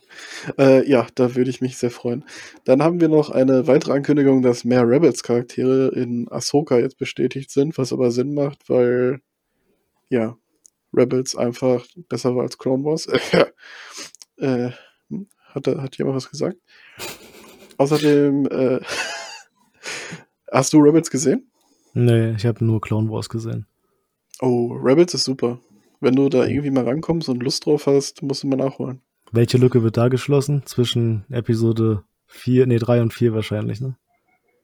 Äh, 0.57 0.89
ja, 0.89 1.05
da 1.13 1.35
würde 1.35 1.49
ich 1.49 1.59
mich 1.59 1.77
sehr 1.77 1.91
freuen. 1.91 2.23
Dann 2.63 2.81
haben 2.81 3.01
wir 3.01 3.09
noch 3.09 3.30
eine 3.30 3.67
weitere 3.67 3.91
Ankündigung, 3.91 4.41
dass 4.41 4.63
mehr 4.63 4.88
Rebels-Charaktere 4.88 5.89
in 5.89 6.27
Ahsoka 6.31 6.80
jetzt 6.80 6.97
bestätigt 6.97 7.51
sind, 7.51 7.77
was 7.77 7.91
aber 7.91 8.11
Sinn 8.11 8.34
macht, 8.34 8.69
weil 8.69 9.19
ja, 10.09 10.38
Rebels 10.93 11.35
einfach 11.35 11.85
besser 12.07 12.35
war 12.35 12.43
als 12.43 12.57
Clone 12.57 12.84
Wars. 12.84 13.07
Äh, 14.38 14.71
hm, 15.09 15.27
hat, 15.53 15.67
hat 15.67 15.97
jemand 15.97 16.15
was 16.15 16.30
gesagt? 16.30 16.55
Außerdem, 17.77 18.45
äh, 18.45 18.80
hast 20.51 20.71
du 20.71 20.80
Rebels 20.80 21.11
gesehen? 21.11 21.48
Nee, 21.94 22.32
ich 22.32 22.45
habe 22.45 22.64
nur 22.64 22.82
Clone 22.82 23.10
Wars 23.10 23.30
gesehen. 23.30 23.66
Oh, 24.41 24.74
Rebels 24.74 25.14
ist 25.14 25.24
super. 25.24 25.60
Wenn 25.99 26.16
du 26.16 26.30
da 26.30 26.45
irgendwie 26.45 26.72
mal 26.72 26.86
rankommst 26.86 27.28
und 27.30 27.44
Lust 27.44 27.66
drauf 27.66 27.88
hast, 27.88 28.22
musst 28.22 28.44
du 28.44 28.48
mal 28.48 28.56
nachholen. 28.56 29.02
Welche 29.32 29.57
Lücke 29.57 29.84
wird 29.84 29.98
da 29.98 30.07
geschlossen? 30.07 30.64
Zwischen 30.66 31.26
Episode 31.30 32.03
4, 32.28 32.68
nee, 32.68 32.78
3 32.78 33.02
und 33.02 33.14
4 33.14 33.34
wahrscheinlich, 33.34 33.82
ne? 33.82 33.95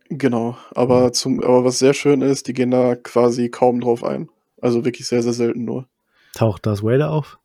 Genau, 0.10 0.56
aber, 0.76 1.14
zum, 1.14 1.41
aber 1.41 1.65
was 1.65 1.80
sehr 1.80 1.93
schön 1.93 2.22
ist, 2.22 2.47
die 2.47 2.53
gehen 2.53 2.72
da 2.72 2.95
quasi 2.95 3.49
kaum 3.49 3.81
drauf 3.81 4.03
ein. 4.03 4.30
Also 4.61 4.85
wirklich 4.85 5.07
sehr, 5.07 5.23
sehr 5.23 5.34
selten 5.34 5.65
nur. 5.65 5.88
Taucht 6.35 6.65
das 6.65 6.84
Vader 6.84 7.11
auf? 7.11 7.39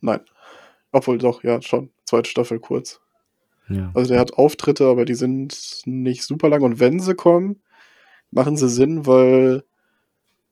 Nein. 0.00 0.20
Obwohl 0.92 1.18
doch, 1.18 1.42
ja, 1.42 1.60
schon. 1.62 1.90
Zweite 2.04 2.30
Staffel 2.30 2.60
kurz. 2.60 3.00
Ja. 3.68 3.90
Also 3.94 4.10
der 4.10 4.20
hat 4.20 4.34
Auftritte, 4.34 4.86
aber 4.86 5.04
die 5.04 5.14
sind 5.14 5.82
nicht 5.86 6.24
super 6.24 6.48
lang. 6.48 6.62
Und 6.62 6.80
wenn 6.80 7.00
sie 7.00 7.14
kommen, 7.14 7.60
machen 8.30 8.56
sie 8.56 8.68
Sinn, 8.68 9.06
weil 9.06 9.64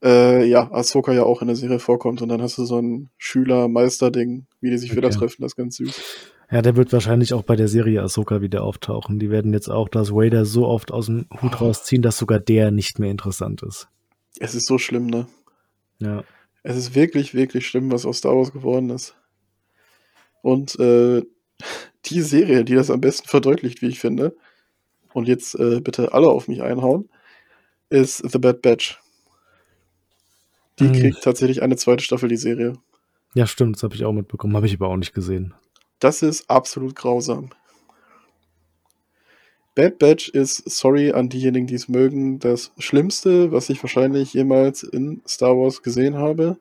äh, 0.03 0.47
ja, 0.49 0.71
Ahsoka 0.73 1.13
ja 1.13 1.25
auch 1.25 1.41
in 1.43 1.49
der 1.49 1.57
Serie 1.57 1.79
vorkommt 1.79 2.23
und 2.23 2.29
dann 2.29 2.43
hast 2.43 2.59
du 2.59 2.65
so 2.65 2.81
ein 2.81 3.11
Schüler-Meister-Ding, 3.17 4.47
wie 4.61 4.71
die 4.71 4.79
sich 4.79 4.91
Okay. 4.91 4.99
wieder 4.99 5.11
treffen, 5.11 5.43
das 5.43 5.53
ist 5.53 5.57
ganz 5.57 5.77
süß. 5.77 6.03
Ja, 6.51 6.63
der 6.63 6.77
wird 6.77 6.93
wahrscheinlich 6.93 7.35
auch 7.35 7.43
bei 7.43 7.57
der 7.57 7.67
Serie 7.67 8.03
Ahsoka 8.03 8.41
wieder 8.41 8.63
auftauchen. 8.63 9.19
Die 9.19 9.31
werden 9.31 9.53
jetzt 9.53 9.69
auch 9.69 9.89
das 9.89 10.13
Vader 10.13 10.45
so 10.45 10.67
oft 10.67 10.93
aus 10.93 11.07
dem 11.07 11.27
Hut 11.43 11.61
rausziehen, 11.61 12.03
dass 12.03 12.19
sogar 12.19 12.39
der 12.39 12.71
nicht 12.71 12.99
mehr 13.01 13.11
interessant 13.11 13.63
ist. 13.63 13.89
Es 14.39 14.55
ist 14.55 14.67
so 14.67 14.79
schlimm, 14.79 15.07
ne? 15.07 15.27
Ja. 15.99 16.23
Es 16.63 16.77
ist 16.77 16.95
wirklich, 16.95 17.35
wirklich 17.35 17.67
schlimm, 17.67 17.91
was 17.91 18.07
aus 18.07 18.19
Star 18.19 18.37
Wars 18.37 18.53
geworden 18.53 18.91
ist. 18.91 19.17
Und 20.43 20.79
äh, 20.79 21.23
die 22.05 22.21
Serie, 22.21 22.65
die 22.65 22.75
das 22.75 22.91
am 22.91 23.01
besten 23.01 23.27
verdeutlicht, 23.27 23.83
wie 23.83 23.89
ich 23.89 23.99
finde, 23.99 24.37
und 25.15 25.27
jetzt 25.27 25.59
äh, 25.59 25.81
bitte 25.81 26.13
alle 26.13 26.29
auf 26.29 26.47
mich 26.47 26.63
einhauen, 26.63 27.09
ist 27.91 28.19
The 28.31 28.39
Bad 28.39 28.63
Batch. 28.63 28.99
Die 30.79 30.87
Hm. 30.89 30.93
kriegt 30.93 31.23
tatsächlich 31.23 31.63
eine 31.63 31.77
zweite 31.77 32.05
Staffel, 32.05 32.29
die 32.29 32.37
Serie. 32.37 32.75
Ja, 33.35 33.47
stimmt, 33.47 33.77
das 33.77 33.83
habe 33.83 33.95
ich 33.95 34.05
auch 34.05 34.13
mitbekommen, 34.13 34.57
habe 34.57 34.67
ich 34.67 34.75
aber 34.75 34.89
auch 34.89 34.97
nicht 34.97 35.15
gesehen. 35.15 35.55
Das 35.99 36.23
ist 36.23 36.49
absolut 36.51 36.95
grausam. 36.95 37.51
Bad 39.75 39.99
Batch 39.99 40.31
ist, 40.31 40.69
sorry 40.71 41.13
an 41.13 41.29
diejenigen, 41.29 41.67
die 41.67 41.75
es 41.75 41.89
mögen, 41.89 42.39
das 42.39 42.73
Schlimmste, 42.79 43.53
was 43.53 43.69
ich 43.69 43.83
wahrscheinlich 43.83 44.33
jemals 44.33 44.83
in 44.83 45.21
Star 45.29 45.55
Wars 45.57 45.83
gesehen 45.83 46.17
habe. 46.17 46.59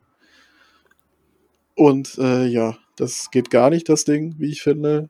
Und 1.74 2.18
äh, 2.18 2.46
ja, 2.46 2.76
das 2.96 3.30
geht 3.30 3.50
gar 3.50 3.70
nicht, 3.70 3.88
das 3.88 4.04
Ding, 4.04 4.34
wie 4.38 4.50
ich 4.50 4.62
finde. 4.62 5.08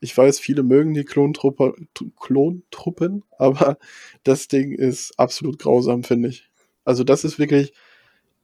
Ich 0.00 0.16
weiß, 0.16 0.40
viele 0.40 0.62
mögen 0.62 0.94
die 0.94 1.04
Klontruppe, 1.04 1.74
Klontruppen, 2.18 3.24
aber 3.38 3.78
das 4.24 4.48
Ding 4.48 4.72
ist 4.72 5.18
absolut 5.18 5.58
grausam, 5.58 6.04
finde 6.04 6.28
ich. 6.28 6.50
Also 6.84 7.04
das 7.04 7.24
ist 7.24 7.38
wirklich 7.38 7.72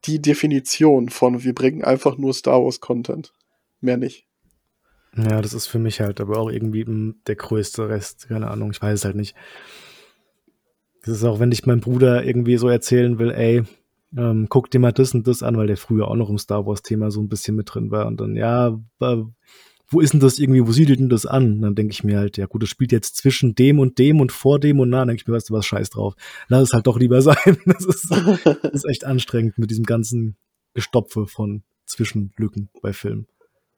die 0.04 0.20
Definition 0.20 1.08
von, 1.08 1.42
wir 1.42 1.54
bringen 1.54 1.82
einfach 1.82 2.18
nur 2.18 2.34
Star 2.34 2.62
Wars 2.62 2.80
Content. 2.80 3.32
Mehr 3.80 3.96
nicht. 3.96 4.26
Ja, 5.16 5.40
das 5.40 5.54
ist 5.54 5.66
für 5.66 5.78
mich 5.78 6.00
halt 6.00 6.20
aber 6.20 6.38
auch 6.38 6.50
irgendwie 6.50 6.84
mm, 6.84 7.22
der 7.26 7.36
größte 7.36 7.88
Rest. 7.88 8.28
Keine 8.28 8.50
Ahnung, 8.50 8.70
ich 8.70 8.82
weiß 8.82 9.00
es 9.00 9.04
halt 9.04 9.16
nicht. 9.16 9.34
Das 11.04 11.16
ist 11.16 11.24
auch, 11.24 11.40
wenn 11.40 11.52
ich 11.52 11.66
meinem 11.66 11.80
Bruder 11.80 12.24
irgendwie 12.24 12.56
so 12.58 12.68
erzählen 12.68 13.18
will, 13.18 13.30
ey, 13.30 13.62
ähm, 14.16 14.46
guck 14.48 14.70
dir 14.70 14.78
mal 14.78 14.92
das 14.92 15.14
und 15.14 15.26
das 15.26 15.42
an, 15.42 15.56
weil 15.56 15.66
der 15.66 15.76
früher 15.76 16.08
auch 16.08 16.16
noch 16.16 16.30
im 16.30 16.38
Star 16.38 16.66
Wars-Thema 16.66 17.10
so 17.10 17.20
ein 17.20 17.28
bisschen 17.28 17.56
mit 17.56 17.72
drin 17.72 17.90
war. 17.90 18.06
Und 18.06 18.20
dann, 18.20 18.36
ja, 18.36 18.78
äh, 19.00 19.22
wo 19.88 20.00
ist 20.00 20.12
denn 20.12 20.20
das 20.20 20.38
irgendwie, 20.38 20.66
wo 20.66 20.72
siedelt 20.72 20.98
denn 20.98 21.08
das 21.08 21.26
an? 21.26 21.54
Und 21.54 21.62
dann 21.62 21.74
denke 21.74 21.92
ich 21.92 22.02
mir 22.02 22.18
halt, 22.18 22.36
ja 22.36 22.46
gut, 22.46 22.62
das 22.62 22.68
spielt 22.68 22.92
jetzt 22.92 23.16
zwischen 23.16 23.54
dem 23.54 23.78
und 23.78 23.98
dem 23.98 24.20
und 24.20 24.32
vor 24.32 24.58
dem 24.58 24.80
und 24.80 24.90
na, 24.90 24.98
dann 24.98 25.08
denke 25.08 25.22
ich 25.22 25.28
mir, 25.28 25.34
weißt 25.34 25.50
du 25.50 25.54
was, 25.54 25.66
scheiß 25.66 25.90
drauf. 25.90 26.14
Lass 26.48 26.62
es 26.62 26.72
halt 26.72 26.86
doch 26.86 26.98
lieber 26.98 27.22
sein. 27.22 27.58
Das 27.66 27.84
ist, 27.84 28.10
das 28.10 28.72
ist 28.72 28.84
echt 28.84 29.04
anstrengend 29.04 29.58
mit 29.58 29.70
diesem 29.70 29.84
ganzen 29.84 30.36
Gestopfe 30.74 31.26
von 31.26 31.62
Zwischenlücken 31.86 32.68
bei 32.82 32.92
Filmen. 32.92 33.28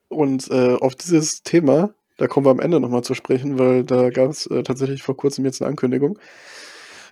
Und 0.08 0.50
äh, 0.50 0.74
auf 0.74 0.94
dieses 0.94 1.42
Thema, 1.42 1.94
da 2.16 2.26
kommen 2.26 2.46
wir 2.46 2.50
am 2.50 2.60
Ende 2.60 2.80
nochmal 2.80 3.04
zu 3.04 3.14
sprechen, 3.14 3.58
weil 3.58 3.84
da 3.84 4.08
gab 4.08 4.30
es 4.30 4.46
äh, 4.46 4.62
tatsächlich 4.62 5.02
vor 5.02 5.16
kurzem 5.16 5.44
jetzt 5.44 5.60
eine 5.60 5.68
Ankündigung. 5.68 6.18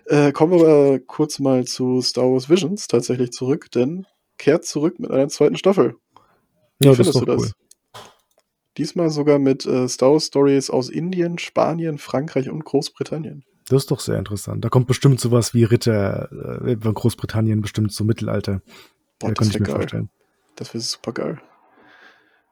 Äh, 0.05 0.31
kommen 0.31 0.53
wir 0.53 0.67
aber 0.67 0.99
kurz 0.99 1.37
mal 1.39 1.65
zu 1.65 2.01
Star 2.01 2.31
Wars 2.31 2.49
Visions 2.49 2.87
tatsächlich 2.87 3.31
zurück, 3.31 3.69
denn 3.71 4.07
kehrt 4.37 4.65
zurück 4.65 4.99
mit 4.99 5.11
einer 5.11 5.27
zweiten 5.27 5.57
Staffel. 5.57 5.95
Wie 6.79 6.87
Ja, 6.87 6.95
das 6.95 6.97
findest 6.97 7.15
ist 7.15 7.21
du 7.21 7.25
das? 7.25 7.53
Diesmal 8.77 9.09
sogar 9.09 9.39
mit 9.39 9.65
äh, 9.65 9.87
Star 9.87 10.11
Wars 10.11 10.27
Stories 10.27 10.69
aus 10.69 10.89
Indien, 10.89 11.39
Spanien, 11.39 11.97
Frankreich 11.97 12.49
und 12.49 12.63
Großbritannien. 12.63 13.43
Das 13.67 13.83
ist 13.83 13.91
doch 13.91 13.99
sehr 13.99 14.17
interessant. 14.17 14.63
Da 14.63 14.69
kommt 14.69 14.87
bestimmt 14.87 15.19
sowas 15.19 15.53
wie 15.53 15.63
Ritter 15.63 16.31
äh, 16.63 16.77
von 16.79 16.93
Großbritannien, 16.93 17.61
bestimmt 17.61 17.91
so 17.91 18.03
Mittelalter. 18.03 18.61
Boah, 19.19 19.29
ja, 19.29 19.33
das 19.33 19.39
kann 19.39 19.47
ich 19.49 19.59
mir 19.59 19.65
geil. 19.65 19.75
vorstellen. 19.75 20.09
Das 20.55 20.73
wäre 20.73 20.81
super 20.81 21.11
geil. 21.11 21.41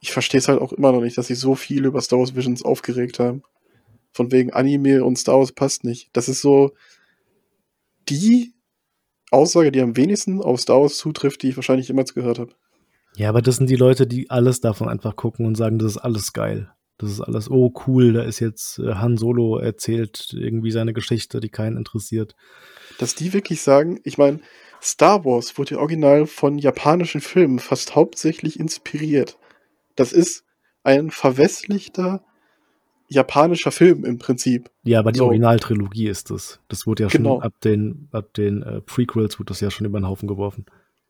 Ich 0.01 0.11
verstehe 0.11 0.39
es 0.39 0.47
halt 0.47 0.59
auch 0.59 0.73
immer 0.73 0.91
noch 0.91 1.01
nicht, 1.01 1.17
dass 1.17 1.27
sie 1.27 1.35
so 1.35 1.55
viel 1.55 1.85
über 1.85 2.01
Star 2.01 2.19
Wars 2.19 2.35
Visions 2.35 2.63
aufgeregt 2.63 3.19
haben. 3.19 3.43
Von 4.11 4.31
wegen 4.31 4.51
Anime 4.51 5.03
und 5.03 5.17
Star 5.17 5.37
Wars 5.39 5.51
passt 5.51 5.83
nicht. 5.83 6.09
Das 6.13 6.27
ist 6.27 6.41
so 6.41 6.73
die 8.09 8.53
Aussage, 9.31 9.71
die 9.71 9.81
am 9.81 9.97
wenigsten 9.97 10.41
auf 10.41 10.59
Star 10.59 10.81
Wars 10.81 10.97
zutrifft, 10.97 11.43
die 11.43 11.49
ich 11.49 11.55
wahrscheinlich 11.55 11.87
jemals 11.87 12.13
gehört 12.13 12.39
habe. 12.39 12.53
Ja, 13.17 13.29
aber 13.29 13.41
das 13.41 13.57
sind 13.57 13.69
die 13.69 13.75
Leute, 13.75 14.07
die 14.07 14.29
alles 14.29 14.59
davon 14.61 14.89
einfach 14.89 15.15
gucken 15.15 15.45
und 15.45 15.55
sagen, 15.55 15.79
das 15.79 15.91
ist 15.91 15.97
alles 15.97 16.33
geil. 16.33 16.69
Das 16.97 17.11
ist 17.11 17.19
alles, 17.21 17.49
oh 17.51 17.73
cool, 17.87 18.13
da 18.13 18.23
ist 18.23 18.39
jetzt 18.39 18.79
äh, 18.79 18.95
Han 18.95 19.17
Solo 19.17 19.57
erzählt 19.57 20.33
irgendwie 20.33 20.71
seine 20.71 20.93
Geschichte, 20.93 21.39
die 21.41 21.49
keinen 21.49 21.75
interessiert. 21.77 22.35
Dass 22.99 23.15
die 23.15 23.33
wirklich 23.33 23.61
sagen, 23.61 23.99
ich 24.03 24.17
meine, 24.17 24.39
Star 24.81 25.25
Wars 25.25 25.57
wurde 25.57 25.75
ja 25.75 25.81
original 25.81 26.25
von 26.25 26.57
japanischen 26.57 27.19
Filmen 27.19 27.59
fast 27.59 27.95
hauptsächlich 27.95 28.59
inspiriert. 28.59 29.37
Das 29.95 30.13
ist 30.13 30.45
ein 30.83 31.09
verwestlichter 31.11 32.23
japanischer 33.07 33.71
Film 33.71 34.03
im 34.05 34.17
Prinzip. 34.17 34.69
Ja, 34.83 34.99
aber 34.99 35.11
die 35.11 35.19
So. 35.19 35.25
Originaltrilogie 35.25 36.07
ist 36.07 36.31
das. 36.31 36.59
Das 36.69 36.87
wurde 36.87 37.03
ja 37.03 37.09
Genau. 37.09 37.35
schon 37.35 37.43
ab 37.43 37.53
den, 37.63 38.07
ab 38.11 38.33
den 38.33 38.63
äh, 38.63 38.81
Prequels 38.81 39.37
wurde 39.39 39.49
das 39.49 39.59
ja 39.59 39.69
schon 39.69 39.85
über 39.85 39.99
den 39.99 40.07
Haufen 40.07 40.27
geworfen. 40.27 40.65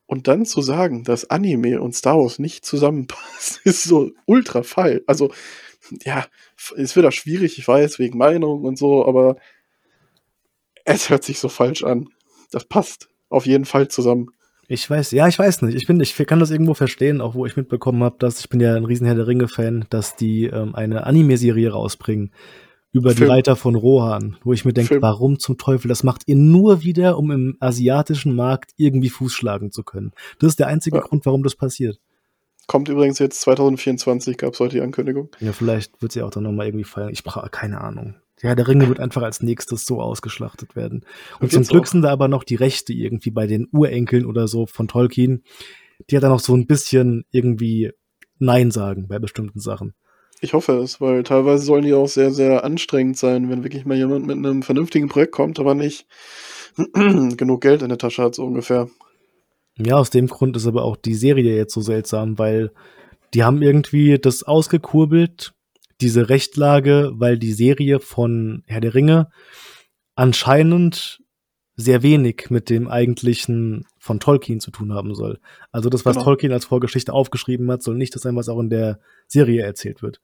Und 0.08 0.28
dann 0.28 0.46
zu 0.46 0.62
sagen, 0.62 1.04
dass 1.04 1.30
Anime 1.30 1.82
und 1.82 1.96
Star 1.96 2.18
Wars 2.20 2.38
nicht 2.40 2.66
zusammenpassen, 2.66 3.62
ist 3.64 3.84
so 3.84 4.12
ultra 4.26 4.64
fall. 4.64 5.02
Also, 5.08 5.32
ja, 6.04 6.26
f- 6.58 6.74
ist 6.76 6.96
wieder 6.96 7.12
schwierig, 7.12 7.58
ich 7.58 7.68
weiß, 7.68 8.00
wegen 8.00 8.18
Meinung 8.18 8.64
und 8.64 8.78
so, 8.78 9.06
aber 9.06 9.38
es 10.84 11.10
hört 11.10 11.24
sich 11.24 11.40
so 11.40 11.50
falsch 11.50 11.84
an. 11.84 12.10
Das 12.52 12.66
passt 12.66 13.10
auf 13.30 13.46
jeden 13.46 13.66
Fall 13.66 13.88
zusammen. 13.88 14.28
Ich 14.68 14.90
weiß, 14.90 15.12
ja, 15.12 15.28
ich 15.28 15.38
weiß 15.38 15.62
nicht. 15.64 15.76
Ich 15.76 15.86
bin, 15.86 16.00
ich 16.00 16.16
kann 16.16 16.40
das 16.40 16.50
irgendwo 16.52 16.74
verstehen, 16.74 17.22
auch 17.22 17.36
wo 17.36 17.46
ich 17.46 17.56
mitbekommen 17.56 18.04
habe, 18.04 18.16
dass 18.20 18.40
ich 18.40 18.50
bin 18.50 18.60
ja 18.60 18.76
ein 18.76 18.86
riesen 18.86 19.06
Herr 19.06 19.16
der 19.16 19.28
Ringe-Fan, 19.28 19.86
dass 19.90 20.16
die 20.16 20.46
ähm, 20.46 20.74
eine 20.74 21.06
Anime-Serie 21.06 21.72
rausbringen 21.72 22.32
über 22.96 23.10
die 23.12 23.18
Film. 23.18 23.32
Reiter 23.32 23.56
von 23.56 23.76
Rohan, 23.76 24.38
wo 24.44 24.54
ich 24.54 24.64
mir 24.64 24.72
denke, 24.74 25.02
warum 25.02 25.38
zum 25.38 25.58
Teufel? 25.58 25.90
Das 25.90 26.04
macht 26.04 26.24
ihr 26.28 26.36
nur 26.36 26.82
wieder, 26.82 27.18
um 27.18 27.30
im 27.32 27.58
asiatischen 27.60 28.34
Markt 28.36 28.72
irgendwie 28.78 29.10
Fuß 29.10 29.34
schlagen 29.34 29.72
zu 29.72 29.84
können. 29.84 30.14
Das 30.40 30.50
ist 30.50 30.60
der 30.60 30.68
einzige 30.68 30.98
Ja. 30.98 31.04
Grund, 31.04 31.26
warum 31.26 31.44
das 31.44 31.56
passiert. 31.56 32.00
Kommt 32.68 32.88
übrigens 32.90 33.20
jetzt 33.20 33.42
2024, 33.42 34.38
gab 34.38 34.54
es 34.54 34.60
heute 34.60 34.78
die 34.78 34.82
Ankündigung. 34.82 35.30
Ja, 35.40 35.52
vielleicht 35.52 36.02
wird 36.02 36.14
sie 36.14 36.22
auch 36.24 36.32
dann 36.32 36.44
nochmal 36.44 36.68
irgendwie 36.68 36.86
feiern. 36.86 37.10
Ich 37.12 37.24
brauche 37.24 37.48
keine 37.50 37.82
Ahnung. 37.82 38.16
Ja, 38.42 38.56
der 38.56 38.68
Ringe 38.68 38.88
wird 38.88 39.00
einfach 39.00 39.22
als 39.24 39.42
nächstes 39.42 39.86
so 39.86 40.02
ausgeschlachtet 40.02 40.76
werden. 40.76 41.06
Und 41.40 41.52
zum 41.52 41.64
Glück 41.64 41.84
auch. 41.84 41.88
sind 41.88 42.02
da 42.02 42.12
aber 42.12 42.28
noch 42.28 42.44
die 42.44 42.56
Rechte 42.56 42.94
irgendwie 42.94 43.32
bei 43.32 43.46
den 43.46 43.68
Urenkeln 43.72 44.26
oder 44.26 44.48
so 44.48 44.66
von 44.66 44.88
Tolkien. 44.88 45.44
Die 46.10 46.16
hat 46.16 46.24
dann 46.24 46.32
noch 46.32 46.40
so 46.40 46.56
ein 46.56 46.66
bisschen 46.66 47.26
irgendwie 47.32 47.92
Nein 48.40 48.72
sagen 48.72 49.08
bei 49.08 49.20
bestimmten 49.20 49.60
Sachen. 49.60 49.94
Ich 50.46 50.54
hoffe 50.54 50.74
es, 50.74 51.02
weil 51.02 51.24
teilweise 51.24 51.66
sollen 51.66 51.86
die 51.86 51.96
auch 51.96 52.08
sehr, 52.08 52.32
sehr 52.32 52.64
anstrengend 52.64 53.18
sein, 53.18 53.50
wenn 53.50 53.64
wirklich 53.64 53.84
mal 53.84 53.98
jemand 53.98 54.28
mit 54.28 54.38
einem 54.38 54.62
vernünftigen 54.62 55.10
Projekt 55.10 55.32
kommt, 55.32 55.60
aber 55.60 55.74
nicht 55.74 56.06
genug 56.94 57.62
Geld 57.62 57.82
in 57.82 57.90
der 57.90 57.98
Tasche 57.98 58.22
hat, 58.22 58.36
so 58.36 58.46
ungefähr. 58.46 58.88
Ja, 59.80 59.96
aus 59.96 60.12
dem 60.12 60.28
Grund 60.28 60.56
ist 60.56 60.68
aber 60.68 60.86
auch 60.86 60.98
die 60.98 61.16
Serie 61.16 61.56
jetzt 61.56 61.74
so 61.74 61.82
seltsam, 61.82 62.38
weil 62.38 62.72
die 63.34 63.44
haben 63.44 63.64
irgendwie 63.64 64.20
das 64.20 64.44
ausgekurbelt, 64.44 65.56
diese 66.00 66.30
Rechtlage, 66.30 67.12
weil 67.16 67.40
die 67.40 67.54
Serie 67.54 68.00
von 68.00 68.62
Herr 68.68 68.82
der 68.82 68.94
Ringe 68.94 69.30
anscheinend 70.14 71.24
sehr 71.76 72.04
wenig 72.04 72.50
mit 72.50 72.70
dem 72.70 72.88
eigentlichen 72.88 73.86
von 74.00 74.20
Tolkien 74.20 74.60
zu 74.60 74.72
tun 74.72 74.94
haben 74.94 75.14
soll. 75.14 75.40
Also 75.72 75.90
das, 75.90 76.06
was 76.06 76.16
Genau. 76.16 76.26
Tolkien 76.26 76.54
als 76.54 76.66
Vorgeschichte 76.66 77.12
aufgeschrieben 77.14 77.70
hat, 77.70 77.84
soll 77.84 77.96
nicht 77.96 78.16
das 78.16 78.22
sein, 78.22 78.36
was 78.36 78.50
auch 78.50 78.60
in 78.60 78.70
der 78.70 79.00
Serie 79.28 79.64
erzählt 79.64 80.02
wird. 80.02 80.22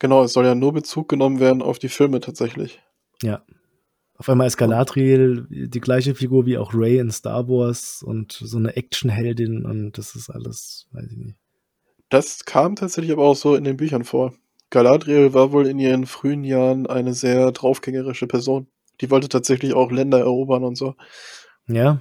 Genau, 0.00 0.24
es 0.24 0.32
soll 0.32 0.44
ja 0.44 0.54
nur 0.54 0.72
Bezug 0.72 1.08
genommen 1.08 1.38
werden 1.40 1.62
auf 1.62 1.78
die 1.78 1.88
Filme 1.88 2.20
tatsächlich. 2.20 2.82
Ja. 3.22 3.42
Auf 4.16 4.28
einmal 4.28 4.46
ist 4.46 4.56
Galadriel 4.56 5.46
die 5.50 5.80
gleiche 5.80 6.14
Figur 6.14 6.46
wie 6.46 6.58
auch 6.58 6.72
Rey 6.74 6.98
in 6.98 7.10
Star 7.10 7.48
Wars 7.48 8.02
und 8.02 8.32
so 8.32 8.58
eine 8.58 8.76
Actionheldin 8.76 9.64
und 9.64 9.98
das 9.98 10.14
ist 10.14 10.30
alles, 10.30 10.86
weiß 10.92 11.10
ich 11.10 11.16
nicht. 11.16 11.36
Das 12.10 12.44
kam 12.44 12.76
tatsächlich 12.76 13.12
aber 13.12 13.24
auch 13.24 13.36
so 13.36 13.56
in 13.56 13.64
den 13.64 13.76
Büchern 13.76 14.04
vor. 14.04 14.34
Galadriel 14.70 15.34
war 15.34 15.52
wohl 15.52 15.66
in 15.66 15.78
ihren 15.78 16.06
frühen 16.06 16.44
Jahren 16.44 16.86
eine 16.86 17.14
sehr 17.14 17.50
draufgängerische 17.52 18.26
Person. 18.26 18.68
Die 19.00 19.10
wollte 19.10 19.28
tatsächlich 19.28 19.74
auch 19.74 19.90
Länder 19.90 20.20
erobern 20.20 20.64
und 20.64 20.76
so. 20.76 20.94
Ja, 21.66 22.00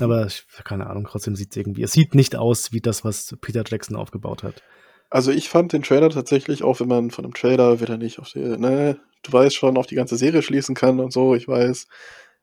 aber 0.00 0.26
ich, 0.26 0.46
keine 0.64 0.88
Ahnung, 0.88 1.06
trotzdem 1.08 1.36
sieht 1.36 1.50
es 1.50 1.56
irgendwie, 1.56 1.82
es 1.82 1.92
sieht 1.92 2.14
nicht 2.14 2.36
aus 2.36 2.72
wie 2.72 2.80
das, 2.80 3.04
was 3.04 3.36
Peter 3.40 3.64
Jackson 3.66 3.96
aufgebaut 3.96 4.42
hat. 4.42 4.62
Also 5.08 5.30
ich 5.30 5.48
fand 5.48 5.72
den 5.72 5.82
Trailer 5.82 6.10
tatsächlich, 6.10 6.62
auch 6.62 6.80
wenn 6.80 6.88
man 6.88 7.10
von 7.10 7.24
einem 7.24 7.34
Trailer 7.34 7.80
wieder 7.80 7.96
nicht 7.96 8.18
auf 8.18 8.30
die, 8.30 8.40
ne, 8.40 8.98
du 9.22 9.32
weißt 9.32 9.54
schon, 9.54 9.76
auf 9.76 9.86
die 9.86 9.94
ganze 9.94 10.16
Serie 10.16 10.42
schließen 10.42 10.74
kann 10.74 11.00
und 11.00 11.12
so, 11.12 11.34
ich 11.34 11.46
weiß, 11.46 11.86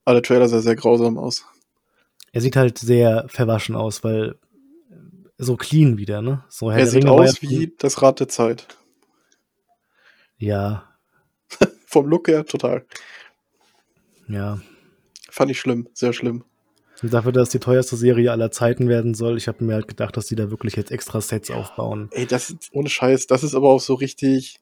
alle 0.06 0.22
Trailer 0.22 0.48
sah 0.48 0.61
sehr 0.61 0.76
grausam 0.76 1.18
aus. 1.18 1.45
Er 2.32 2.41
sieht 2.41 2.56
halt 2.56 2.78
sehr 2.78 3.26
verwaschen 3.28 3.76
aus, 3.76 4.03
weil 4.03 4.40
so 5.38 5.57
clean 5.57 5.98
wieder, 5.98 6.22
ne? 6.22 6.44
So 6.49 6.70
er 6.70 6.88
sieht 6.88 7.06
aus 7.06 7.41
wie 7.41 7.74
das 7.78 8.02
Rad 8.02 8.20
der 8.20 8.30
Zeit. 8.30 8.68
Ja. 10.38 10.90
Vom 11.86 12.07
Look 12.07 12.28
her 12.28 12.45
total. 12.45 12.86
Ja. 14.28 14.60
Fand 15.30 15.52
ich 15.52 15.60
schlimm, 15.60 15.88
sehr 15.94 16.14
schlimm. 16.14 16.44
Und 17.02 17.14
dafür, 17.14 17.32
dass 17.32 17.50
die 17.50 17.60
teuerste 17.60 17.98
Serie 17.98 18.32
aller 18.32 18.52
Zeiten 18.52 18.88
werden 18.88 19.14
soll, 19.14 19.38
ich 19.38 19.48
habe 19.48 19.64
mir 19.64 19.74
halt 19.74 19.88
gedacht, 19.88 20.16
dass 20.16 20.28
die 20.28 20.36
da 20.36 20.52
wirklich 20.52 20.76
jetzt 20.76 20.91
extra 20.91 21.20
Sets 21.22 21.52
aufbauen. 21.52 22.10
Ey, 22.12 22.26
das 22.26 22.50
ist 22.50 22.70
ohne 22.72 22.90
Scheiß, 22.90 23.28
das 23.28 23.44
ist 23.44 23.56
aber 23.56 23.70
auch 23.70 23.82
so 23.82 23.95
richtig, 23.95 24.60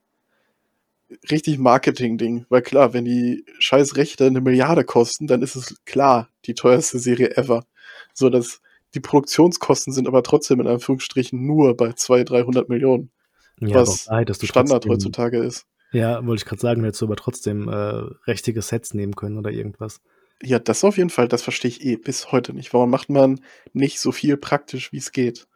richtig 1.29 1.59
Marketing-Ding. 1.59 2.45
Weil 2.49 2.61
klar, 2.61 2.93
wenn 2.93 3.05
die 3.05 3.45
scheiß 3.59 3.95
Rechte 3.95 4.25
eine 4.25 4.41
Milliarde 4.41 4.83
kosten, 4.83 5.27
dann 5.27 5.41
ist 5.41 5.55
es 5.55 5.75
klar 5.85 6.29
die 6.45 6.55
teuerste 6.55 6.97
Serie 6.99 7.37
ever. 7.37 7.65
So, 8.13 8.29
dass 8.29 8.61
die 8.95 8.99
Produktionskosten 9.01 9.93
sind 9.93 10.07
aber 10.07 10.23
trotzdem 10.23 10.59
in 10.59 10.67
Anführungsstrichen 10.67 11.45
nur 11.45 11.77
bei 11.77 11.93
200, 11.93 12.29
300 12.29 12.69
Millionen. 12.69 13.11
Ja, 13.59 13.75
was 13.75 14.03
Standard 14.03 14.83
trotzdem, 14.83 14.91
heutzutage 14.91 15.37
ist. 15.37 15.67
Ja, 15.91 16.25
wollte 16.25 16.41
ich 16.41 16.45
gerade 16.45 16.61
sagen, 16.61 16.83
hättest 16.83 17.01
du 17.01 17.05
aber 17.05 17.15
trotzdem 17.15 17.67
äh, 17.67 18.03
richtige 18.27 18.61
Sets 18.61 18.93
nehmen 18.93 19.15
können 19.15 19.37
oder 19.37 19.51
irgendwas. 19.51 20.01
Ja, 20.41 20.57
das 20.57 20.83
auf 20.83 20.97
jeden 20.97 21.09
Fall, 21.09 21.27
das 21.27 21.43
verstehe 21.43 21.69
ich 21.69 21.85
eh 21.85 21.97
bis 21.97 22.31
heute 22.31 22.53
nicht. 22.53 22.73
Warum 22.73 22.89
macht 22.89 23.09
man 23.09 23.41
nicht 23.73 23.99
so 23.99 24.11
viel 24.11 24.37
praktisch, 24.37 24.91
wie 24.91 24.97
es 24.97 25.11
geht? 25.11 25.47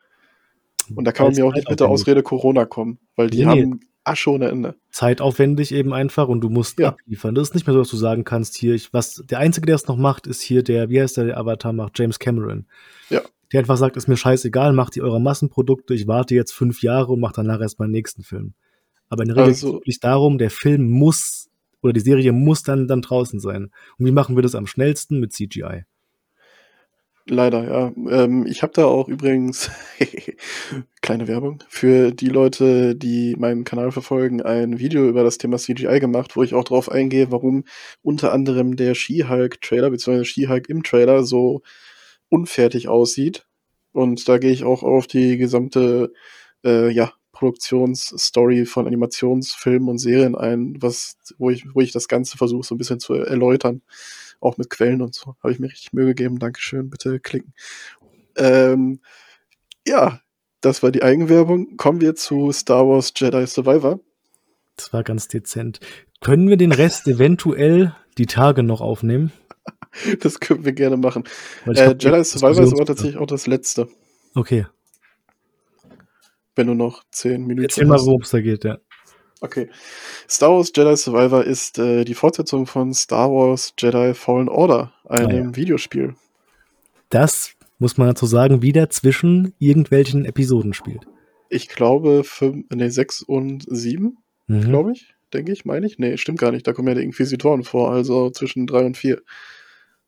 Und 0.94 1.06
da 1.06 1.12
kann 1.12 1.28
man 1.28 1.36
mir 1.36 1.46
auch 1.46 1.54
nicht 1.54 1.70
mit 1.70 1.80
der 1.80 1.88
Ausrede 1.88 2.22
Corona 2.22 2.66
kommen, 2.66 3.00
weil 3.16 3.30
die 3.30 3.46
nee, 3.46 3.46
haben. 3.46 3.80
Asche 4.04 4.30
ohne 4.30 4.50
Ende. 4.50 4.76
Zeitaufwendig 4.92 5.74
eben 5.74 5.92
einfach 5.92 6.28
und 6.28 6.42
du 6.42 6.50
musst 6.50 6.78
ja. 6.78 6.90
abliefern. 6.90 7.34
Das 7.34 7.50
ist 7.50 7.56
nicht 7.56 7.66
mehr 7.66 7.74
so, 7.74 7.80
dass 7.80 7.90
du 7.90 7.98
sagen 7.98 8.24
kannst, 8.24 8.56
hier, 8.56 8.76
ich, 8.76 8.94
was, 8.94 9.24
der 9.26 9.40
Einzige, 9.40 9.66
der 9.66 9.76
es 9.76 9.88
noch 9.88 9.98
macht, 9.98 10.28
ist 10.28 10.42
hier 10.42 10.62
der, 10.62 10.90
wie 10.90 11.02
heißt 11.02 11.18
der, 11.18 11.26
der 11.26 11.38
Avatar 11.40 11.74
macht, 11.74 11.98
James 11.98 12.20
Cameron. 12.20 12.68
Ja. 13.10 13.22
Der 13.52 13.62
einfach 13.62 13.78
sagt, 13.78 13.98
ist 13.98 14.08
mir 14.08 14.18
scheißegal, 14.18 14.74
macht 14.74 14.96
ihr 14.96 15.04
eure 15.04 15.20
Massenprodukte, 15.20 15.96
ich 15.96 16.08
warte 16.08 16.36
jetzt 16.36 16.52
fünf 16.52 16.84
Jahre 16.84 17.14
und 17.14 17.20
mach 17.20 17.32
danach 17.32 17.62
erst 17.62 17.80
meinen 17.80 17.92
nächsten 17.92 18.22
Film. 18.22 18.54
Aber 19.10 19.24
in 19.24 19.30
der 19.30 19.38
Regel 19.38 19.50
also, 19.50 19.68
geht 19.68 19.74
es 19.74 19.80
wirklich 19.82 20.00
darum, 20.00 20.38
der 20.38 20.50
Film 20.50 20.90
muss 20.90 21.50
oder 21.82 21.94
die 21.94 22.00
Serie 22.00 22.32
muss 22.32 22.64
dann, 22.64 22.88
dann 22.88 23.02
draußen 23.02 23.40
sein. 23.40 23.72
Und 23.98 24.06
wie 24.06 24.12
machen 24.12 24.36
wir 24.36 24.44
das 24.44 24.56
am 24.56 24.66
schnellsten? 24.66 25.20
Mit 25.20 25.34
CGI. 25.34 25.84
Leider, 27.28 27.64
ja. 27.64 27.94
Ähm, 28.12 28.46
ich 28.46 28.62
habe 28.62 28.74
da 28.74 28.86
auch 28.86 29.08
übrigens 29.08 29.72
kleine 31.02 31.28
Werbung 31.28 31.64
für 31.68 32.12
die 32.12 32.28
Leute, 32.28 32.96
die 32.96 33.36
meinen 33.38 33.64
Kanal 33.64 33.92
verfolgen, 33.92 34.44
ein 34.44 34.78
Video 34.78 35.08
über 35.08 35.24
das 35.24 35.40
Thema 35.40 35.58
CGI 35.58 36.00
gemacht, 36.00 36.36
wo 36.36 36.44
ich 36.44 36.54
auch 36.54 36.64
darauf 36.64 36.90
eingehe, 36.90 37.32
warum 37.32 37.64
unter 38.04 38.32
anderem 38.32 38.76
der 38.76 38.94
She-Hulk-Trailer 38.94 39.90
bzw. 39.90 40.24
She-Hulk 40.24 40.70
im 40.70 40.84
Trailer 40.84 41.24
so 41.24 41.64
unfertig 42.30 42.90
aussieht. 42.90 43.48
Und 43.92 44.28
da 44.30 44.38
gehe 44.38 44.52
ich 44.52 44.64
auch 44.64 44.84
auf 44.84 45.08
die 45.08 45.38
gesamte 45.38 46.14
äh, 46.64 46.92
ja, 46.92 47.14
Produktionsstory 47.36 48.66
von 48.66 48.88
Animationsfilmen 48.88 49.90
und 49.90 49.98
Serien 49.98 50.36
ein, 50.36 50.82
was, 50.82 51.18
wo 51.38 51.50
ich, 51.50 51.66
wo 51.76 51.82
ich 51.82 51.92
das 51.92 52.08
Ganze 52.08 52.38
versuche, 52.38 52.66
so 52.66 52.76
ein 52.76 52.78
bisschen 52.78 53.02
zu 53.02 53.14
erläutern. 53.14 53.82
Auch 54.40 54.58
mit 54.58 54.70
Quellen 54.70 55.02
und 55.02 55.14
so. 55.14 55.36
Habe 55.44 55.52
ich 55.52 55.60
mir 55.60 55.68
richtig 55.68 55.92
Mühe 55.92 56.08
gegeben. 56.08 56.40
Dankeschön. 56.40 56.90
Bitte 56.90 57.20
klicken. 57.20 57.54
Ähm, 58.38 59.02
ja, 59.86 60.22
das 60.62 60.82
war 60.82 60.92
die 60.92 61.04
Eigenwerbung. 61.04 61.76
Kommen 61.78 62.00
wir 62.00 62.16
zu 62.16 62.52
Star 62.54 62.88
Wars 62.88 63.14
Jedi 63.16 63.46
Survivor. 63.48 64.00
Das 64.78 64.94
war 64.94 65.04
ganz 65.04 65.28
dezent. 65.28 65.80
Können 66.22 66.50
wir 66.50 66.58
den 66.58 66.72
Rest 66.72 67.06
eventuell 67.08 67.96
die 68.18 68.28
Tage 68.28 68.64
noch 68.64 68.80
aufnehmen? 68.80 69.34
das 70.22 70.40
können 70.40 70.64
wir 70.64 70.74
gerne 70.74 70.96
machen. 70.96 71.26
Äh, 71.66 71.96
Jedi 72.00 72.24
Survivor 72.24 72.64
ist 72.64 72.74
aber 72.74 72.86
tatsächlich 72.86 73.18
auch 73.18 73.28
das 73.28 73.46
letzte. 73.46 73.90
Okay 74.36 74.66
wenn 76.56 76.68
du 76.68 76.74
noch 76.74 77.04
zehn 77.12 77.42
Minuten 77.42 77.64
Erzähl 77.64 77.86
mal, 77.86 78.00
worum 78.00 78.22
es 78.22 78.32
da 78.32 78.42
geht, 78.42 78.64
ja. 78.64 78.78
Okay. 79.42 79.70
Star 80.30 80.52
Wars 80.52 80.72
Jedi 80.76 80.96
Survivor 80.96 81.44
ist 81.44 81.78
äh, 81.78 82.04
die 82.06 82.14
Fortsetzung 82.14 82.66
von 82.66 82.94
Star 82.94 83.30
Wars 83.30 83.74
Jedi 83.78 84.14
Fallen 84.14 84.50
Order, 84.50 84.94
einem 85.08 85.30
ah, 85.30 85.34
ja. 85.34 85.56
Videospiel. 85.56 86.16
Das, 87.10 87.54
muss 87.78 87.98
man 87.98 88.08
dazu 88.08 88.26
sagen, 88.26 88.62
wieder 88.62 88.90
zwischen 88.90 89.54
irgendwelchen 89.60 90.26
Episoden 90.26 90.74
spielt. 90.74 91.06
Ich 91.50 91.68
glaube, 91.68 92.24
fünf, 92.24 92.66
nee, 92.74 92.90
sechs 92.90 93.22
und 93.22 93.66
sieben, 93.68 94.18
mhm. 94.48 94.62
glaube 94.62 94.94
ich, 94.94 95.14
denke 95.34 95.52
ich, 95.52 95.66
meine 95.66 95.86
ich. 95.86 96.00
Nee, 96.00 96.18
stimmt 96.18 96.40
gar 96.40 96.52
nicht. 96.52 96.66
Da 96.66 96.74
kommen 96.74 96.88
ja 96.88 96.96
die 96.96 97.04
Inquisitoren 97.04 97.64
vor, 97.64 97.92
also 97.92 98.30
zwischen 98.32 98.66
drei 98.66 98.86
und 98.86 98.98
vier. 98.98 99.22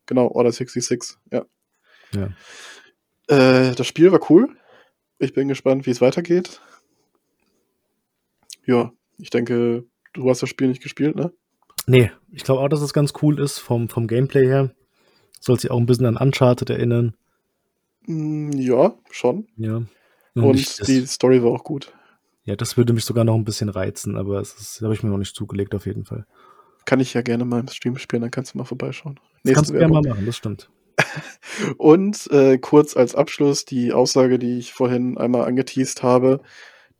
Genau, 0.06 0.30
Order 0.30 0.52
66, 0.52 1.18
ja. 1.32 1.46
ja. 2.14 2.30
Äh, 3.28 3.76
das 3.76 3.86
Spiel 3.86 4.12
war 4.12 4.22
cool. 4.32 4.50
Ich 5.20 5.34
bin 5.34 5.48
gespannt, 5.48 5.86
wie 5.86 5.92
es 5.92 6.02
weitergeht. 6.02 6.62
Ja, 8.66 8.92
ich 9.18 9.30
denke, 9.30 9.86
du 10.14 10.30
hast 10.30 10.42
das 10.42 10.50
Spiel 10.50 10.68
nicht 10.68 10.84
gespielt, 10.84 11.16
ne? 11.16 11.32
Nee, 11.88 12.12
ich 12.32 12.44
glaube 12.44 12.62
auch, 12.62 12.68
dass 12.68 12.82
es 12.82 12.94
ganz 12.94 13.14
cool 13.22 13.40
ist 13.40 13.60
vom, 13.60 13.90
vom 13.90 14.08
Gameplay 14.08 14.46
her. 14.46 14.76
Soll 15.40 15.60
sich 15.60 15.72
auch 15.72 15.78
ein 15.78 15.86
bisschen 15.86 16.06
an 16.06 16.18
Uncharted 16.18 16.70
erinnern. 16.70 17.16
Mm, 18.06 18.52
ja, 18.52 18.94
schon. 19.10 19.48
Ja. 19.56 19.84
Und, 20.36 20.44
Und 20.44 20.88
die 20.88 21.06
Story 21.06 21.42
war 21.42 21.52
auch 21.52 21.64
gut. 21.64 21.94
Ja, 22.44 22.56
das 22.56 22.78
würde 22.78 22.94
mich 22.94 23.06
sogar 23.06 23.24
noch 23.24 23.36
ein 23.36 23.46
bisschen 23.46 23.70
reizen, 23.70 24.18
aber 24.18 24.40
das 24.40 24.80
habe 24.82 24.94
ich 24.94 25.04
mir 25.04 25.10
noch 25.10 25.18
nicht 25.18 25.36
zugelegt 25.36 25.74
auf 25.76 25.86
jeden 25.86 26.06
Fall. 26.06 26.26
Kann 26.86 27.00
ich 27.00 27.14
ja 27.14 27.22
gerne 27.22 27.44
mal 27.44 27.60
im 27.60 27.68
Stream 27.68 27.98
spielen, 27.98 28.22
dann 28.22 28.32
kannst 28.32 28.54
du 28.54 28.58
mal 28.58 28.64
vorbeischauen. 28.64 29.20
Das 29.44 29.56
kannst 29.56 29.70
du 29.72 29.74
gerne 29.78 29.94
mal 29.94 30.02
machen, 30.02 30.26
das 30.26 30.38
stimmt. 30.38 30.70
Und 31.78 32.30
äh, 32.32 32.58
kurz 32.58 32.96
als 32.96 33.16
Abschluss 33.16 33.66
die 33.66 33.94
Aussage, 33.94 34.40
die 34.40 34.58
ich 34.58 34.74
vorhin 34.74 35.18
einmal 35.18 35.46
angeteased 35.46 36.04
habe. 36.04 36.42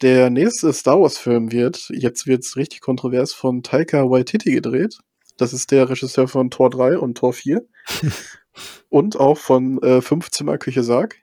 Der 0.02 0.30
nächste 0.30 0.72
Star 0.74 1.02
Wars-Film 1.02 1.52
wird, 1.52 1.90
jetzt 1.90 2.28
wird 2.28 2.44
es 2.44 2.56
richtig 2.56 2.82
kontrovers, 2.82 3.34
von 3.34 3.64
Taika 3.64 4.10
Waititi 4.10 4.52
gedreht. 4.52 5.00
Das 5.38 5.54
ist 5.54 5.72
der 5.72 5.90
Regisseur 5.90 6.28
von 6.28 6.52
Tor 6.52 6.70
3 6.70 6.98
und 7.00 7.18
Tor 7.18 7.34
4. 7.34 7.66
und 8.90 9.20
auch 9.20 9.38
von 9.38 9.82
äh, 9.82 10.02
Fünfzimmer 10.02 10.58
Küche 10.58 10.84
Sarg. 10.84 11.16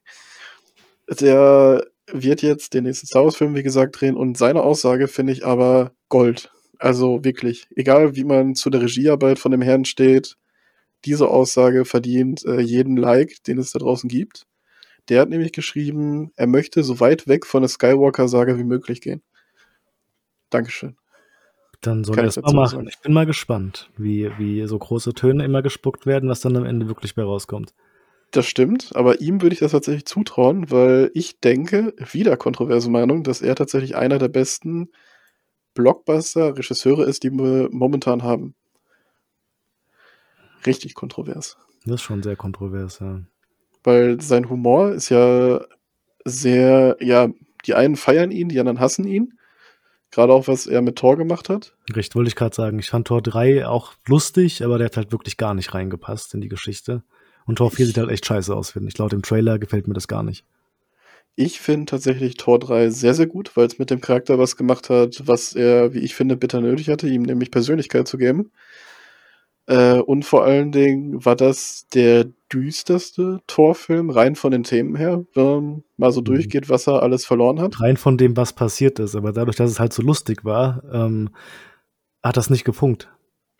Der 1.08 1.86
wird 2.10 2.42
jetzt 2.42 2.74
den 2.74 2.84
nächsten 2.84 3.06
Star 3.06 3.24
Wars-Film, 3.24 3.54
wie 3.54 3.62
gesagt, 3.62 4.00
drehen 4.00 4.16
und 4.16 4.36
seine 4.36 4.62
Aussage 4.62 5.08
finde 5.08 5.32
ich 5.32 5.46
aber 5.46 5.92
Gold. 6.08 6.50
Also 6.78 7.24
wirklich, 7.24 7.66
egal 7.76 8.16
wie 8.16 8.24
man 8.24 8.54
zu 8.54 8.70
der 8.70 8.82
Regiearbeit 8.82 9.38
von 9.38 9.52
dem 9.52 9.62
Herrn 9.62 9.84
steht, 9.84 10.36
diese 11.04 11.28
Aussage 11.28 11.84
verdient 11.84 12.44
äh, 12.44 12.60
jeden 12.60 12.96
Like, 12.96 13.42
den 13.44 13.58
es 13.58 13.72
da 13.72 13.78
draußen 13.78 14.08
gibt. 14.08 14.46
Der 15.08 15.20
hat 15.20 15.28
nämlich 15.28 15.52
geschrieben, 15.52 16.32
er 16.36 16.46
möchte 16.46 16.82
so 16.82 17.00
weit 17.00 17.28
weg 17.28 17.46
von 17.46 17.62
der 17.62 17.68
Skywalker-Sage 17.68 18.58
wie 18.58 18.64
möglich 18.64 19.00
gehen. 19.00 19.22
Dankeschön. 20.50 20.96
Dann 21.80 22.04
soll 22.04 22.18
er 22.18 22.24
es 22.24 22.36
mal 22.36 22.54
machen. 22.54 22.70
Sagen. 22.70 22.88
Ich 22.88 22.98
bin 23.00 23.12
mal 23.12 23.26
gespannt, 23.26 23.90
wie, 23.98 24.30
wie 24.38 24.66
so 24.66 24.78
große 24.78 25.12
Töne 25.12 25.44
immer 25.44 25.60
gespuckt 25.60 26.06
werden, 26.06 26.30
was 26.30 26.40
dann 26.40 26.56
am 26.56 26.64
Ende 26.64 26.88
wirklich 26.88 27.14
bei 27.14 27.22
rauskommt. 27.22 27.74
Das 28.30 28.46
stimmt, 28.46 28.96
aber 28.96 29.20
ihm 29.20 29.42
würde 29.42 29.52
ich 29.52 29.60
das 29.60 29.72
tatsächlich 29.72 30.06
zutrauen, 30.06 30.70
weil 30.70 31.10
ich 31.14 31.38
denke, 31.40 31.94
wieder 31.98 32.36
kontroverse 32.36 32.90
Meinung, 32.90 33.22
dass 33.22 33.42
er 33.42 33.54
tatsächlich 33.54 33.94
einer 33.96 34.18
der 34.18 34.28
besten 34.28 34.88
Blockbuster-Regisseure 35.74 37.04
ist, 37.04 37.22
die 37.22 37.30
wir 37.30 37.68
momentan 37.70 38.22
haben 38.22 38.54
richtig 40.66 40.94
kontrovers. 40.94 41.56
Das 41.84 41.96
ist 41.96 42.02
schon 42.02 42.22
sehr 42.22 42.36
kontrovers, 42.36 43.00
ja. 43.00 43.20
Weil 43.82 44.20
sein 44.20 44.48
Humor 44.48 44.92
ist 44.92 45.10
ja 45.10 45.60
sehr, 46.24 46.96
ja, 47.00 47.28
die 47.66 47.74
einen 47.74 47.96
feiern 47.96 48.30
ihn, 48.30 48.48
die 48.48 48.58
anderen 48.58 48.80
hassen 48.80 49.06
ihn. 49.06 49.38
Gerade 50.10 50.32
auch, 50.32 50.48
was 50.48 50.66
er 50.66 50.80
mit 50.80 50.96
Thor 50.96 51.16
gemacht 51.16 51.48
hat. 51.48 51.74
Recht, 51.92 52.14
wollte 52.14 52.28
ich 52.28 52.36
gerade 52.36 52.54
sagen. 52.54 52.78
Ich 52.78 52.88
fand 52.88 53.08
Tor 53.08 53.20
3 53.20 53.66
auch 53.66 53.94
lustig, 54.06 54.64
aber 54.64 54.78
der 54.78 54.86
hat 54.86 54.96
halt 54.96 55.12
wirklich 55.12 55.36
gar 55.36 55.54
nicht 55.54 55.74
reingepasst 55.74 56.34
in 56.34 56.40
die 56.40 56.48
Geschichte. 56.48 57.02
Und 57.46 57.56
Tor 57.56 57.70
4 57.70 57.86
sieht 57.86 57.98
halt 57.98 58.10
echt 58.10 58.24
scheiße 58.24 58.54
aus, 58.54 58.70
finde 58.70 58.88
ich. 58.88 58.96
Laut 58.96 59.12
dem 59.12 59.22
Trailer 59.22 59.58
gefällt 59.58 59.88
mir 59.88 59.94
das 59.94 60.08
gar 60.08 60.22
nicht. 60.22 60.44
Ich 61.36 61.60
finde 61.60 61.86
tatsächlich 61.86 62.36
Tor 62.36 62.60
3 62.60 62.90
sehr, 62.90 63.12
sehr 63.14 63.26
gut, 63.26 63.56
weil 63.56 63.66
es 63.66 63.80
mit 63.80 63.90
dem 63.90 64.00
Charakter 64.00 64.38
was 64.38 64.56
gemacht 64.56 64.88
hat, 64.88 65.22
was 65.26 65.52
er, 65.54 65.92
wie 65.92 65.98
ich 65.98 66.14
finde, 66.14 66.36
bitter 66.36 66.60
nötig 66.60 66.88
hatte, 66.90 67.08
ihm 67.08 67.22
nämlich 67.22 67.50
Persönlichkeit 67.50 68.06
zu 68.06 68.16
geben. 68.16 68.52
Äh, 69.66 69.98
und 69.98 70.24
vor 70.24 70.44
allen 70.44 70.72
Dingen 70.72 71.24
war 71.24 71.36
das 71.36 71.86
der 71.94 72.26
düsterste 72.52 73.40
Torfilm, 73.46 74.10
rein 74.10 74.36
von 74.36 74.50
den 74.50 74.62
Themen 74.62 74.94
her, 74.94 75.24
wenn 75.34 75.44
man 75.44 75.84
mal 75.96 76.12
so 76.12 76.20
mhm. 76.20 76.26
durchgeht, 76.26 76.68
was 76.68 76.86
er 76.86 77.02
alles 77.02 77.24
verloren 77.24 77.60
hat. 77.60 77.80
Rein 77.80 77.96
von 77.96 78.18
dem, 78.18 78.36
was 78.36 78.52
passiert 78.52 78.98
ist, 78.98 79.14
aber 79.16 79.32
dadurch, 79.32 79.56
dass 79.56 79.70
es 79.70 79.80
halt 79.80 79.92
so 79.92 80.02
lustig 80.02 80.44
war, 80.44 80.82
ähm, 80.92 81.30
hat 82.22 82.36
das 82.36 82.50
nicht 82.50 82.64
gefunkt. 82.64 83.08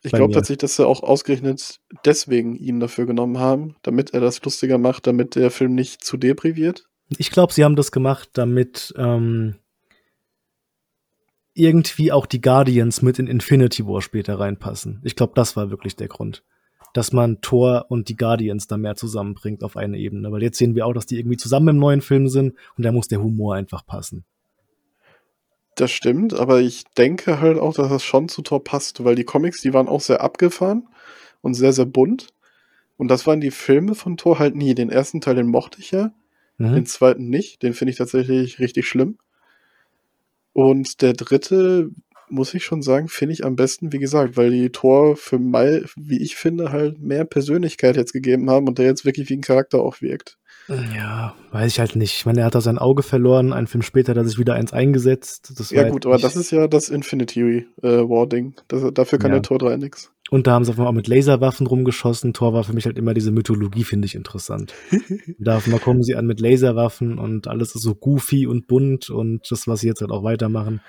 Ich 0.03 0.13
glaube 0.13 0.35
tatsächlich, 0.35 0.59
dass 0.59 0.77
sie 0.77 0.87
auch 0.87 1.03
ausgerechnet 1.03 1.81
deswegen 2.05 2.55
ihn 2.57 2.79
dafür 2.79 3.07
genommen 3.07 3.39
haben, 3.39 3.77
damit 3.83 4.13
er 4.13 4.21
das 4.21 4.45
lustiger 4.45 4.77
macht, 4.77 5.07
damit 5.07 5.35
der 5.35 5.51
Film 5.51 5.75
nicht 5.75 6.05
zu 6.05 6.19
depriviert. 6.19 6.85
Ich 7.17 7.31
glaube, 7.31 7.55
sie 7.55 7.65
haben 7.65 7.77
das 7.77 7.91
gemacht, 7.91 8.29
damit 8.35 8.93
ähm, 8.99 9.57
irgendwie 11.55 12.13
auch 12.13 12.27
die 12.27 12.41
Guardians 12.41 13.01
mit 13.01 13.19
in 13.19 13.27
Infinity 13.27 13.87
War 13.87 14.03
später 14.03 14.39
reinpassen. 14.39 15.01
Ich 15.05 15.17
glaube, 15.17 15.33
das 15.35 15.57
war 15.57 15.71
wirklich 15.71 15.97
der 15.97 16.09
Grund. 16.09 16.43
dass 16.95 17.13
man 17.13 17.41
Thor 17.41 17.87
und 17.89 18.09
die 18.09 18.17
Guardians 18.17 18.69
da 18.69 18.79
mehr 18.79 18.95
zusammenbringt 18.95 19.63
auf 19.63 19.77
eine 19.77 19.99
Ebene. 19.99 20.33
Weil 20.33 20.43
jetzt 20.43 20.57
sehen 20.57 20.75
wir 20.75 20.87
auch, 20.87 20.95
dass 20.95 21.07
die 21.07 21.19
irgendwie 21.19 21.37
zusammen 21.37 21.69
im 21.69 21.77
neuen 21.77 22.01
Film 22.01 22.29
sind 22.29 22.55
und 22.79 22.85
da 22.85 22.93
muss 22.93 23.09
der 23.09 23.21
Humor 23.21 23.57
einfach 23.57 23.85
passen. 23.85 24.25
Das 25.75 25.91
stimmt, 25.91 26.35
aber 26.35 26.61
ich 26.61 26.85
denke 26.97 27.41
halt 27.41 27.59
auch, 27.59 27.75
dass 27.75 27.89
das 27.89 28.05
schon 28.05 28.29
zu 28.29 28.43
Thor 28.43 28.63
passt, 28.63 29.03
weil 29.05 29.17
die 29.17 29.25
Comics, 29.25 29.61
die 29.61 29.75
waren 29.75 29.89
auch 29.89 30.01
sehr 30.01 30.21
abgefahren 30.21 30.87
und 31.43 31.55
sehr, 31.55 31.73
sehr 31.73 31.85
bunt. 31.85 32.29
Und 32.97 33.09
das 33.09 33.27
waren 33.27 33.41
die 33.41 33.51
Filme 33.51 33.97
von 33.97 34.17
Thor 34.17 34.39
halt 34.39 34.55
nie. 34.55 34.77
Den 34.77 34.89
ersten 34.89 35.21
Teil, 35.21 35.35
den 35.35 35.49
mochte 35.49 35.81
ich 35.81 35.91
ja. 35.91 36.15
Mhm. 36.59 36.75
Den 36.75 36.87
zweiten 36.87 37.29
nicht. 37.29 37.65
Den 37.65 37.75
finde 37.75 37.91
ich 37.91 37.99
tatsächlich 37.99 38.61
richtig 38.61 38.87
schlimm. 38.87 39.19
Und 40.55 41.03
der 41.03 41.13
dritte, 41.13 41.91
muss 42.29 42.55
ich 42.55 42.65
schon 42.65 42.83
sagen, 42.83 43.09
finde 43.09 43.35
ich 43.35 43.45
am 43.45 43.57
besten, 43.57 43.93
wie 43.93 43.99
gesagt, 43.99 44.37
weil 44.37 44.51
die 44.51 44.71
Thor 44.71 45.17
für 45.17 45.39
Mai, 45.39 45.83
wie 45.97 46.23
ich 46.23 46.37
finde, 46.37 46.73
halt 46.73 47.01
mehr 47.01 47.25
Persönlichkeit 47.25 47.97
jetzt 47.97 48.13
gegeben 48.13 48.51
haben 48.51 48.67
und 48.69 48.79
der 48.79 48.87
jetzt 48.87 49.05
wirklich 49.05 49.29
wie 49.31 49.35
ein 49.35 49.43
Charakter 49.43 49.81
auch 49.81 50.01
wirkt. 50.01 50.39
Ja, 50.69 51.35
weiß 51.53 51.73
ich 51.73 51.79
halt 51.79 51.95
nicht. 51.95 52.17
Ich 52.17 52.27
meine, 52.27 52.41
er 52.41 52.47
hat 52.47 52.55
da 52.55 52.61
sein 52.61 52.79
Auge 52.79 53.03
verloren, 53.03 53.53
einen 53.53 53.67
Film 53.67 53.83
später 53.83 54.11
hat 54.11 54.17
er 54.17 54.25
sich 54.25 54.39
wieder 54.39 54.55
eins 54.55 54.73
eingesetzt. 54.73 55.53
Das 55.59 55.71
ja, 55.71 55.89
gut, 55.89 56.07
aber 56.07 56.17
das 56.17 56.37
ist 56.37 56.51
ja 56.51 56.69
das 56.69 56.89
Infinity 56.89 57.67
äh, 57.83 57.89
War-Ding. 57.89 58.55
Dafür 58.69 59.19
kann 59.19 59.31
ja. 59.31 59.37
der 59.37 59.43
Tor 59.43 59.59
3 59.59 59.77
nix. 59.77 60.11
Und 60.31 60.47
da 60.47 60.53
haben 60.53 60.65
sie 60.65 60.73
auch 60.77 60.93
mit 60.93 61.07
Laserwaffen 61.07 61.67
rumgeschossen. 61.67 62.33
Tor 62.33 62.55
war 62.55 62.65
für 62.65 62.73
mich 62.73 62.87
halt 62.87 62.97
immer 62.97 63.13
diese 63.13 63.31
Mythologie, 63.31 63.85
finde 63.85 64.07
ich 64.07 64.15
interessant. 64.15 64.73
da 65.39 65.61
mal 65.67 65.81
kommen 65.81 66.03
sie 66.03 66.17
an 66.17 66.27
mit 66.27 66.41
Laserwaffen 66.41 67.19
und 67.19 67.47
alles 67.47 67.75
ist 67.75 67.83
so 67.83 67.95
goofy 67.95 68.47
und 68.47 68.67
bunt 68.67 69.11
und 69.11 69.43
das, 69.51 69.69
was 69.69 69.81
sie 69.81 69.89
jetzt 69.89 70.01
halt 70.01 70.11
auch 70.11 70.25
weitermachen. 70.25 70.81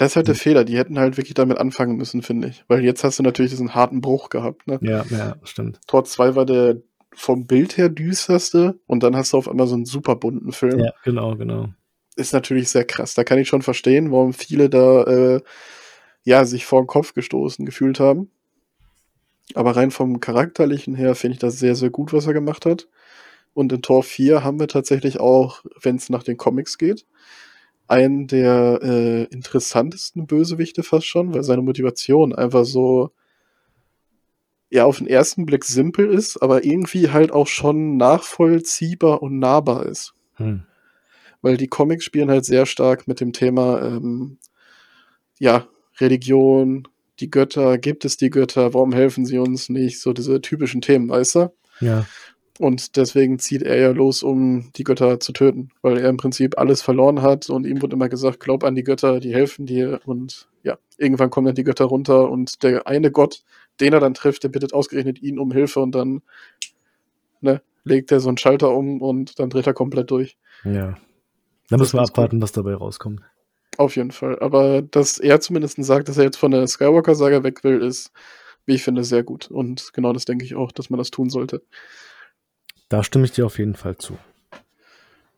Das 0.00 0.12
ist 0.12 0.16
halt 0.16 0.28
der 0.28 0.34
Fehler. 0.34 0.64
Die 0.64 0.78
hätten 0.78 0.98
halt 0.98 1.18
wirklich 1.18 1.34
damit 1.34 1.58
anfangen 1.58 1.96
müssen, 1.96 2.22
finde 2.22 2.48
ich. 2.48 2.64
Weil 2.68 2.82
jetzt 2.82 3.04
hast 3.04 3.18
du 3.18 3.22
natürlich 3.22 3.50
diesen 3.50 3.74
harten 3.74 4.00
Bruch 4.00 4.30
gehabt. 4.30 4.66
Ne? 4.66 4.78
Ja, 4.80 5.04
ja, 5.10 5.36
stimmt. 5.42 5.78
Tor 5.86 6.06
2 6.06 6.36
war 6.36 6.46
der 6.46 6.78
vom 7.12 7.46
Bild 7.46 7.76
her 7.76 7.90
düsterste 7.90 8.80
und 8.86 9.02
dann 9.02 9.14
hast 9.14 9.34
du 9.34 9.36
auf 9.36 9.46
einmal 9.46 9.66
so 9.66 9.74
einen 9.74 9.84
super 9.84 10.16
bunten 10.16 10.52
Film. 10.52 10.78
Ja, 10.78 10.92
genau, 11.04 11.36
genau. 11.36 11.68
Ist 12.16 12.32
natürlich 12.32 12.70
sehr 12.70 12.86
krass. 12.86 13.12
Da 13.12 13.24
kann 13.24 13.38
ich 13.38 13.48
schon 13.48 13.60
verstehen, 13.60 14.10
warum 14.10 14.32
viele 14.32 14.70
da 14.70 15.02
äh, 15.02 15.40
ja 16.22 16.46
sich 16.46 16.64
vor 16.64 16.80
den 16.80 16.86
Kopf 16.86 17.12
gestoßen 17.12 17.66
gefühlt 17.66 18.00
haben. 18.00 18.30
Aber 19.52 19.76
rein 19.76 19.90
vom 19.90 20.18
Charakterlichen 20.18 20.94
her 20.94 21.14
finde 21.14 21.34
ich 21.34 21.40
das 21.40 21.58
sehr, 21.58 21.74
sehr 21.74 21.90
gut, 21.90 22.14
was 22.14 22.26
er 22.26 22.32
gemacht 22.32 22.64
hat. 22.64 22.88
Und 23.52 23.70
in 23.70 23.82
Tor 23.82 24.02
4 24.02 24.44
haben 24.44 24.60
wir 24.60 24.68
tatsächlich 24.68 25.20
auch, 25.20 25.62
wenn 25.82 25.96
es 25.96 26.08
nach 26.08 26.22
den 26.22 26.38
Comics 26.38 26.78
geht, 26.78 27.04
einen 27.90 28.26
der 28.26 28.80
äh, 28.82 29.24
interessantesten 29.24 30.26
Bösewichte 30.26 30.82
fast 30.82 31.06
schon, 31.06 31.34
weil 31.34 31.42
seine 31.42 31.62
Motivation 31.62 32.34
einfach 32.34 32.64
so 32.64 33.10
ja 34.70 34.84
auf 34.84 34.98
den 34.98 35.08
ersten 35.08 35.44
Blick 35.44 35.64
simpel 35.64 36.08
ist, 36.08 36.40
aber 36.40 36.64
irgendwie 36.64 37.10
halt 37.10 37.32
auch 37.32 37.48
schon 37.48 37.96
nachvollziehbar 37.96 39.22
und 39.22 39.38
nahbar 39.38 39.86
ist. 39.86 40.14
Hm. 40.34 40.62
Weil 41.42 41.56
die 41.56 41.66
Comics 41.66 42.04
spielen 42.04 42.30
halt 42.30 42.44
sehr 42.44 42.66
stark 42.66 43.08
mit 43.08 43.20
dem 43.20 43.32
Thema 43.32 43.82
ähm, 43.82 44.38
ja, 45.40 45.66
Religion, 45.98 46.86
die 47.18 47.30
Götter, 47.30 47.78
gibt 47.78 48.04
es 48.04 48.16
die 48.16 48.30
Götter, 48.30 48.72
warum 48.72 48.92
helfen 48.92 49.24
sie 49.24 49.38
uns 49.38 49.68
nicht? 49.68 50.00
So 50.00 50.12
diese 50.12 50.40
typischen 50.40 50.80
Themen, 50.80 51.08
weißt 51.08 51.34
du? 51.34 51.52
Ja. 51.80 52.06
Und 52.60 52.96
deswegen 52.96 53.38
zieht 53.38 53.62
er 53.62 53.80
ja 53.80 53.90
los, 53.90 54.22
um 54.22 54.70
die 54.76 54.84
Götter 54.84 55.18
zu 55.18 55.32
töten, 55.32 55.70
weil 55.80 55.96
er 55.96 56.10
im 56.10 56.18
Prinzip 56.18 56.58
alles 56.58 56.82
verloren 56.82 57.22
hat 57.22 57.48
und 57.48 57.66
ihm 57.66 57.80
wurde 57.80 57.96
immer 57.96 58.10
gesagt, 58.10 58.38
glaub 58.38 58.64
an 58.64 58.74
die 58.74 58.84
Götter, 58.84 59.18
die 59.18 59.32
helfen 59.32 59.64
dir 59.64 59.98
und 60.04 60.46
ja, 60.62 60.76
irgendwann 60.98 61.30
kommen 61.30 61.46
dann 61.46 61.54
die 61.54 61.64
Götter 61.64 61.86
runter 61.86 62.30
und 62.30 62.62
der 62.62 62.86
eine 62.86 63.10
Gott, 63.10 63.44
den 63.80 63.94
er 63.94 64.00
dann 64.00 64.12
trifft, 64.12 64.44
der 64.44 64.50
bittet 64.50 64.74
ausgerechnet 64.74 65.22
ihn 65.22 65.38
um 65.38 65.52
Hilfe 65.52 65.80
und 65.80 65.94
dann 65.94 66.20
ne, 67.40 67.62
legt 67.84 68.12
er 68.12 68.20
so 68.20 68.28
einen 68.28 68.36
Schalter 68.36 68.76
um 68.76 69.00
und 69.00 69.38
dann 69.38 69.48
dreht 69.48 69.66
er 69.66 69.72
komplett 69.72 70.10
durch. 70.10 70.36
Ja. 70.64 70.98
Dann 71.70 71.80
müssen 71.80 71.96
wir 71.96 72.02
abwarten, 72.02 72.36
cool. 72.36 72.42
was 72.42 72.52
dabei 72.52 72.74
rauskommt. 72.74 73.22
Auf 73.78 73.96
jeden 73.96 74.10
Fall. 74.10 74.38
Aber 74.40 74.82
dass 74.82 75.16
er 75.16 75.40
zumindest 75.40 75.82
sagt, 75.82 76.10
dass 76.10 76.18
er 76.18 76.24
jetzt 76.24 76.36
von 76.36 76.50
der 76.50 76.66
Skywalker-Saga 76.66 77.42
weg 77.42 77.64
will, 77.64 77.80
ist, 77.80 78.12
wie 78.66 78.74
ich 78.74 78.82
finde, 78.82 79.02
sehr 79.02 79.22
gut. 79.22 79.50
Und 79.50 79.94
genau 79.94 80.12
das 80.12 80.26
denke 80.26 80.44
ich 80.44 80.56
auch, 80.56 80.72
dass 80.72 80.90
man 80.90 80.98
das 80.98 81.10
tun 81.10 81.30
sollte. 81.30 81.62
Da 82.90 83.04
stimme 83.04 83.24
ich 83.24 83.32
dir 83.32 83.46
auf 83.46 83.58
jeden 83.58 83.76
Fall 83.76 83.96
zu. 83.96 84.18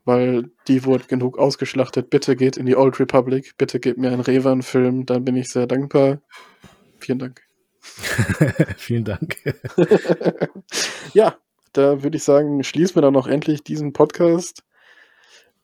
Weil 0.04 0.50
die 0.66 0.84
wurde 0.84 1.04
genug 1.04 1.38
ausgeschlachtet. 1.38 2.08
Bitte 2.08 2.34
geht 2.34 2.56
in 2.56 2.66
die 2.66 2.76
Old 2.76 2.98
Republic. 2.98 3.56
Bitte 3.58 3.78
gebt 3.78 3.98
mir 3.98 4.10
einen 4.10 4.22
Revan-Film. 4.22 5.06
Dann 5.06 5.24
bin 5.24 5.36
ich 5.36 5.50
sehr 5.50 5.66
dankbar. 5.66 6.22
Vielen 6.98 7.18
Dank. 7.18 7.42
Vielen 8.78 9.04
Dank. 9.04 9.36
ja, 11.12 11.36
da 11.74 12.02
würde 12.02 12.16
ich 12.16 12.24
sagen, 12.24 12.64
schließen 12.64 12.96
wir 12.96 13.02
dann 13.02 13.12
noch 13.12 13.26
endlich 13.26 13.62
diesen 13.62 13.92
Podcast. 13.92 14.64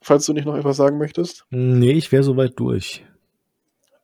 Falls 0.03 0.27
du 0.27 0.35
nicht 0.35 0.45
noch 0.45 0.57
etwas 0.57 0.77
sagen 0.77 0.99
möchtest. 0.99 1.47
Nee, 1.51 1.93
ich 1.93 2.13
wäre 2.13 2.23
soweit 2.23 2.61
durch. 2.61 3.05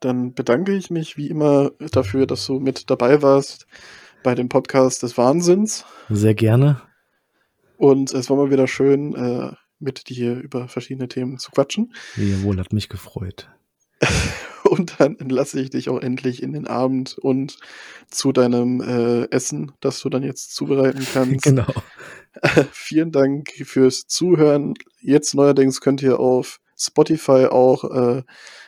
Dann 0.01 0.33
bedanke 0.33 0.75
ich 0.75 0.91
mich 0.91 1.19
wie 1.19 1.29
immer 1.29 1.71
dafür, 1.93 2.27
dass 2.27 2.47
du 2.47 2.61
mit 2.61 2.89
dabei 2.91 3.21
warst 3.21 3.67
bei 4.23 4.35
dem 4.35 4.49
Podcast 4.49 5.03
des 5.03 5.19
Wahnsinns. 5.19 5.85
Sehr 6.09 6.35
gerne. 6.35 6.81
Und 7.77 8.13
es 8.13 8.31
war 8.31 8.37
mal 8.37 8.51
wieder 8.51 8.67
schön, 8.67 9.15
äh, 9.15 9.53
mit 9.79 10.09
dir 10.09 10.37
über 10.37 10.69
verschiedene 10.69 11.09
Themen 11.09 11.39
zu 11.39 11.51
quatschen. 11.51 11.95
Jawohl, 12.17 12.59
hat 12.59 12.73
mich 12.73 12.89
gefreut. 12.89 13.49
und 14.65 14.99
dann 14.99 15.17
entlasse 15.19 15.61
ich 15.61 15.71
dich 15.71 15.89
auch 15.89 16.01
endlich 16.01 16.43
in 16.43 16.53
den 16.53 16.67
Abend 16.67 17.19
und 17.19 17.59
zu 18.11 18.33
deinem 18.33 18.81
äh, 18.81 19.31
Essen, 19.31 19.73
das 19.81 20.01
du 20.01 20.09
dann 20.09 20.23
jetzt 20.23 20.55
zubereiten 20.55 21.07
kannst. 21.13 21.45
genau. 21.45 21.67
vielen 22.73 23.13
Dank 23.13 23.51
fürs 23.65 24.07
Zuhören. 24.07 24.75
Jetzt 25.01 25.35
neuerdings 25.35 25.81
könnt 25.81 26.03
ihr 26.03 26.19
auf 26.19 26.61
Spotify 26.77 27.47
auch 27.47 27.85
äh, 27.85 28.23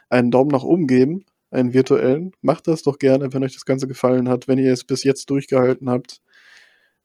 einen 0.08 0.30
Daumen 0.30 0.50
nach 0.50 0.62
oben 0.62 0.86
geben, 0.86 1.24
einen 1.50 1.74
virtuellen. 1.74 2.32
Macht 2.40 2.68
das 2.68 2.82
doch 2.82 2.98
gerne, 2.98 3.32
wenn 3.32 3.42
euch 3.42 3.54
das 3.54 3.64
Ganze 3.64 3.88
gefallen 3.88 4.28
hat, 4.28 4.46
wenn 4.46 4.58
ihr 4.58 4.72
es 4.72 4.84
bis 4.84 5.02
jetzt 5.02 5.30
durchgehalten 5.30 5.90
habt 5.90 6.20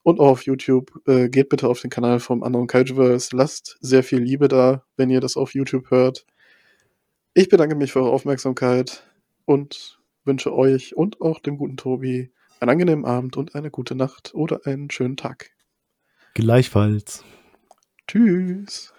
und 0.03 0.19
auch 0.19 0.29
auf 0.29 0.45
YouTube. 0.45 1.01
Äh, 1.07 1.29
geht 1.29 1.49
bitte 1.49 1.67
auf 1.67 1.81
den 1.81 1.89
Kanal 1.89 2.19
vom 2.19 2.43
anderen 2.43 2.67
Kaijuverse. 2.67 3.35
Lasst 3.35 3.77
sehr 3.81 4.03
viel 4.03 4.19
Liebe 4.19 4.47
da, 4.47 4.83
wenn 4.97 5.09
ihr 5.09 5.21
das 5.21 5.37
auf 5.37 5.53
YouTube 5.53 5.91
hört. 5.91 6.25
Ich 7.33 7.49
bedanke 7.49 7.75
mich 7.75 7.93
für 7.93 8.01
eure 8.01 8.11
Aufmerksamkeit 8.11 9.03
und 9.45 9.99
wünsche 10.25 10.53
euch 10.53 10.95
und 10.95 11.21
auch 11.21 11.39
dem 11.39 11.57
guten 11.57 11.77
Tobi 11.77 12.31
einen 12.59 12.69
angenehmen 12.69 13.05
Abend 13.05 13.37
und 13.37 13.55
eine 13.55 13.71
gute 13.71 13.95
Nacht 13.95 14.33
oder 14.33 14.65
einen 14.65 14.91
schönen 14.91 15.17
Tag. 15.17 15.51
Gleichfalls. 16.33 17.23
Tschüss. 18.07 18.93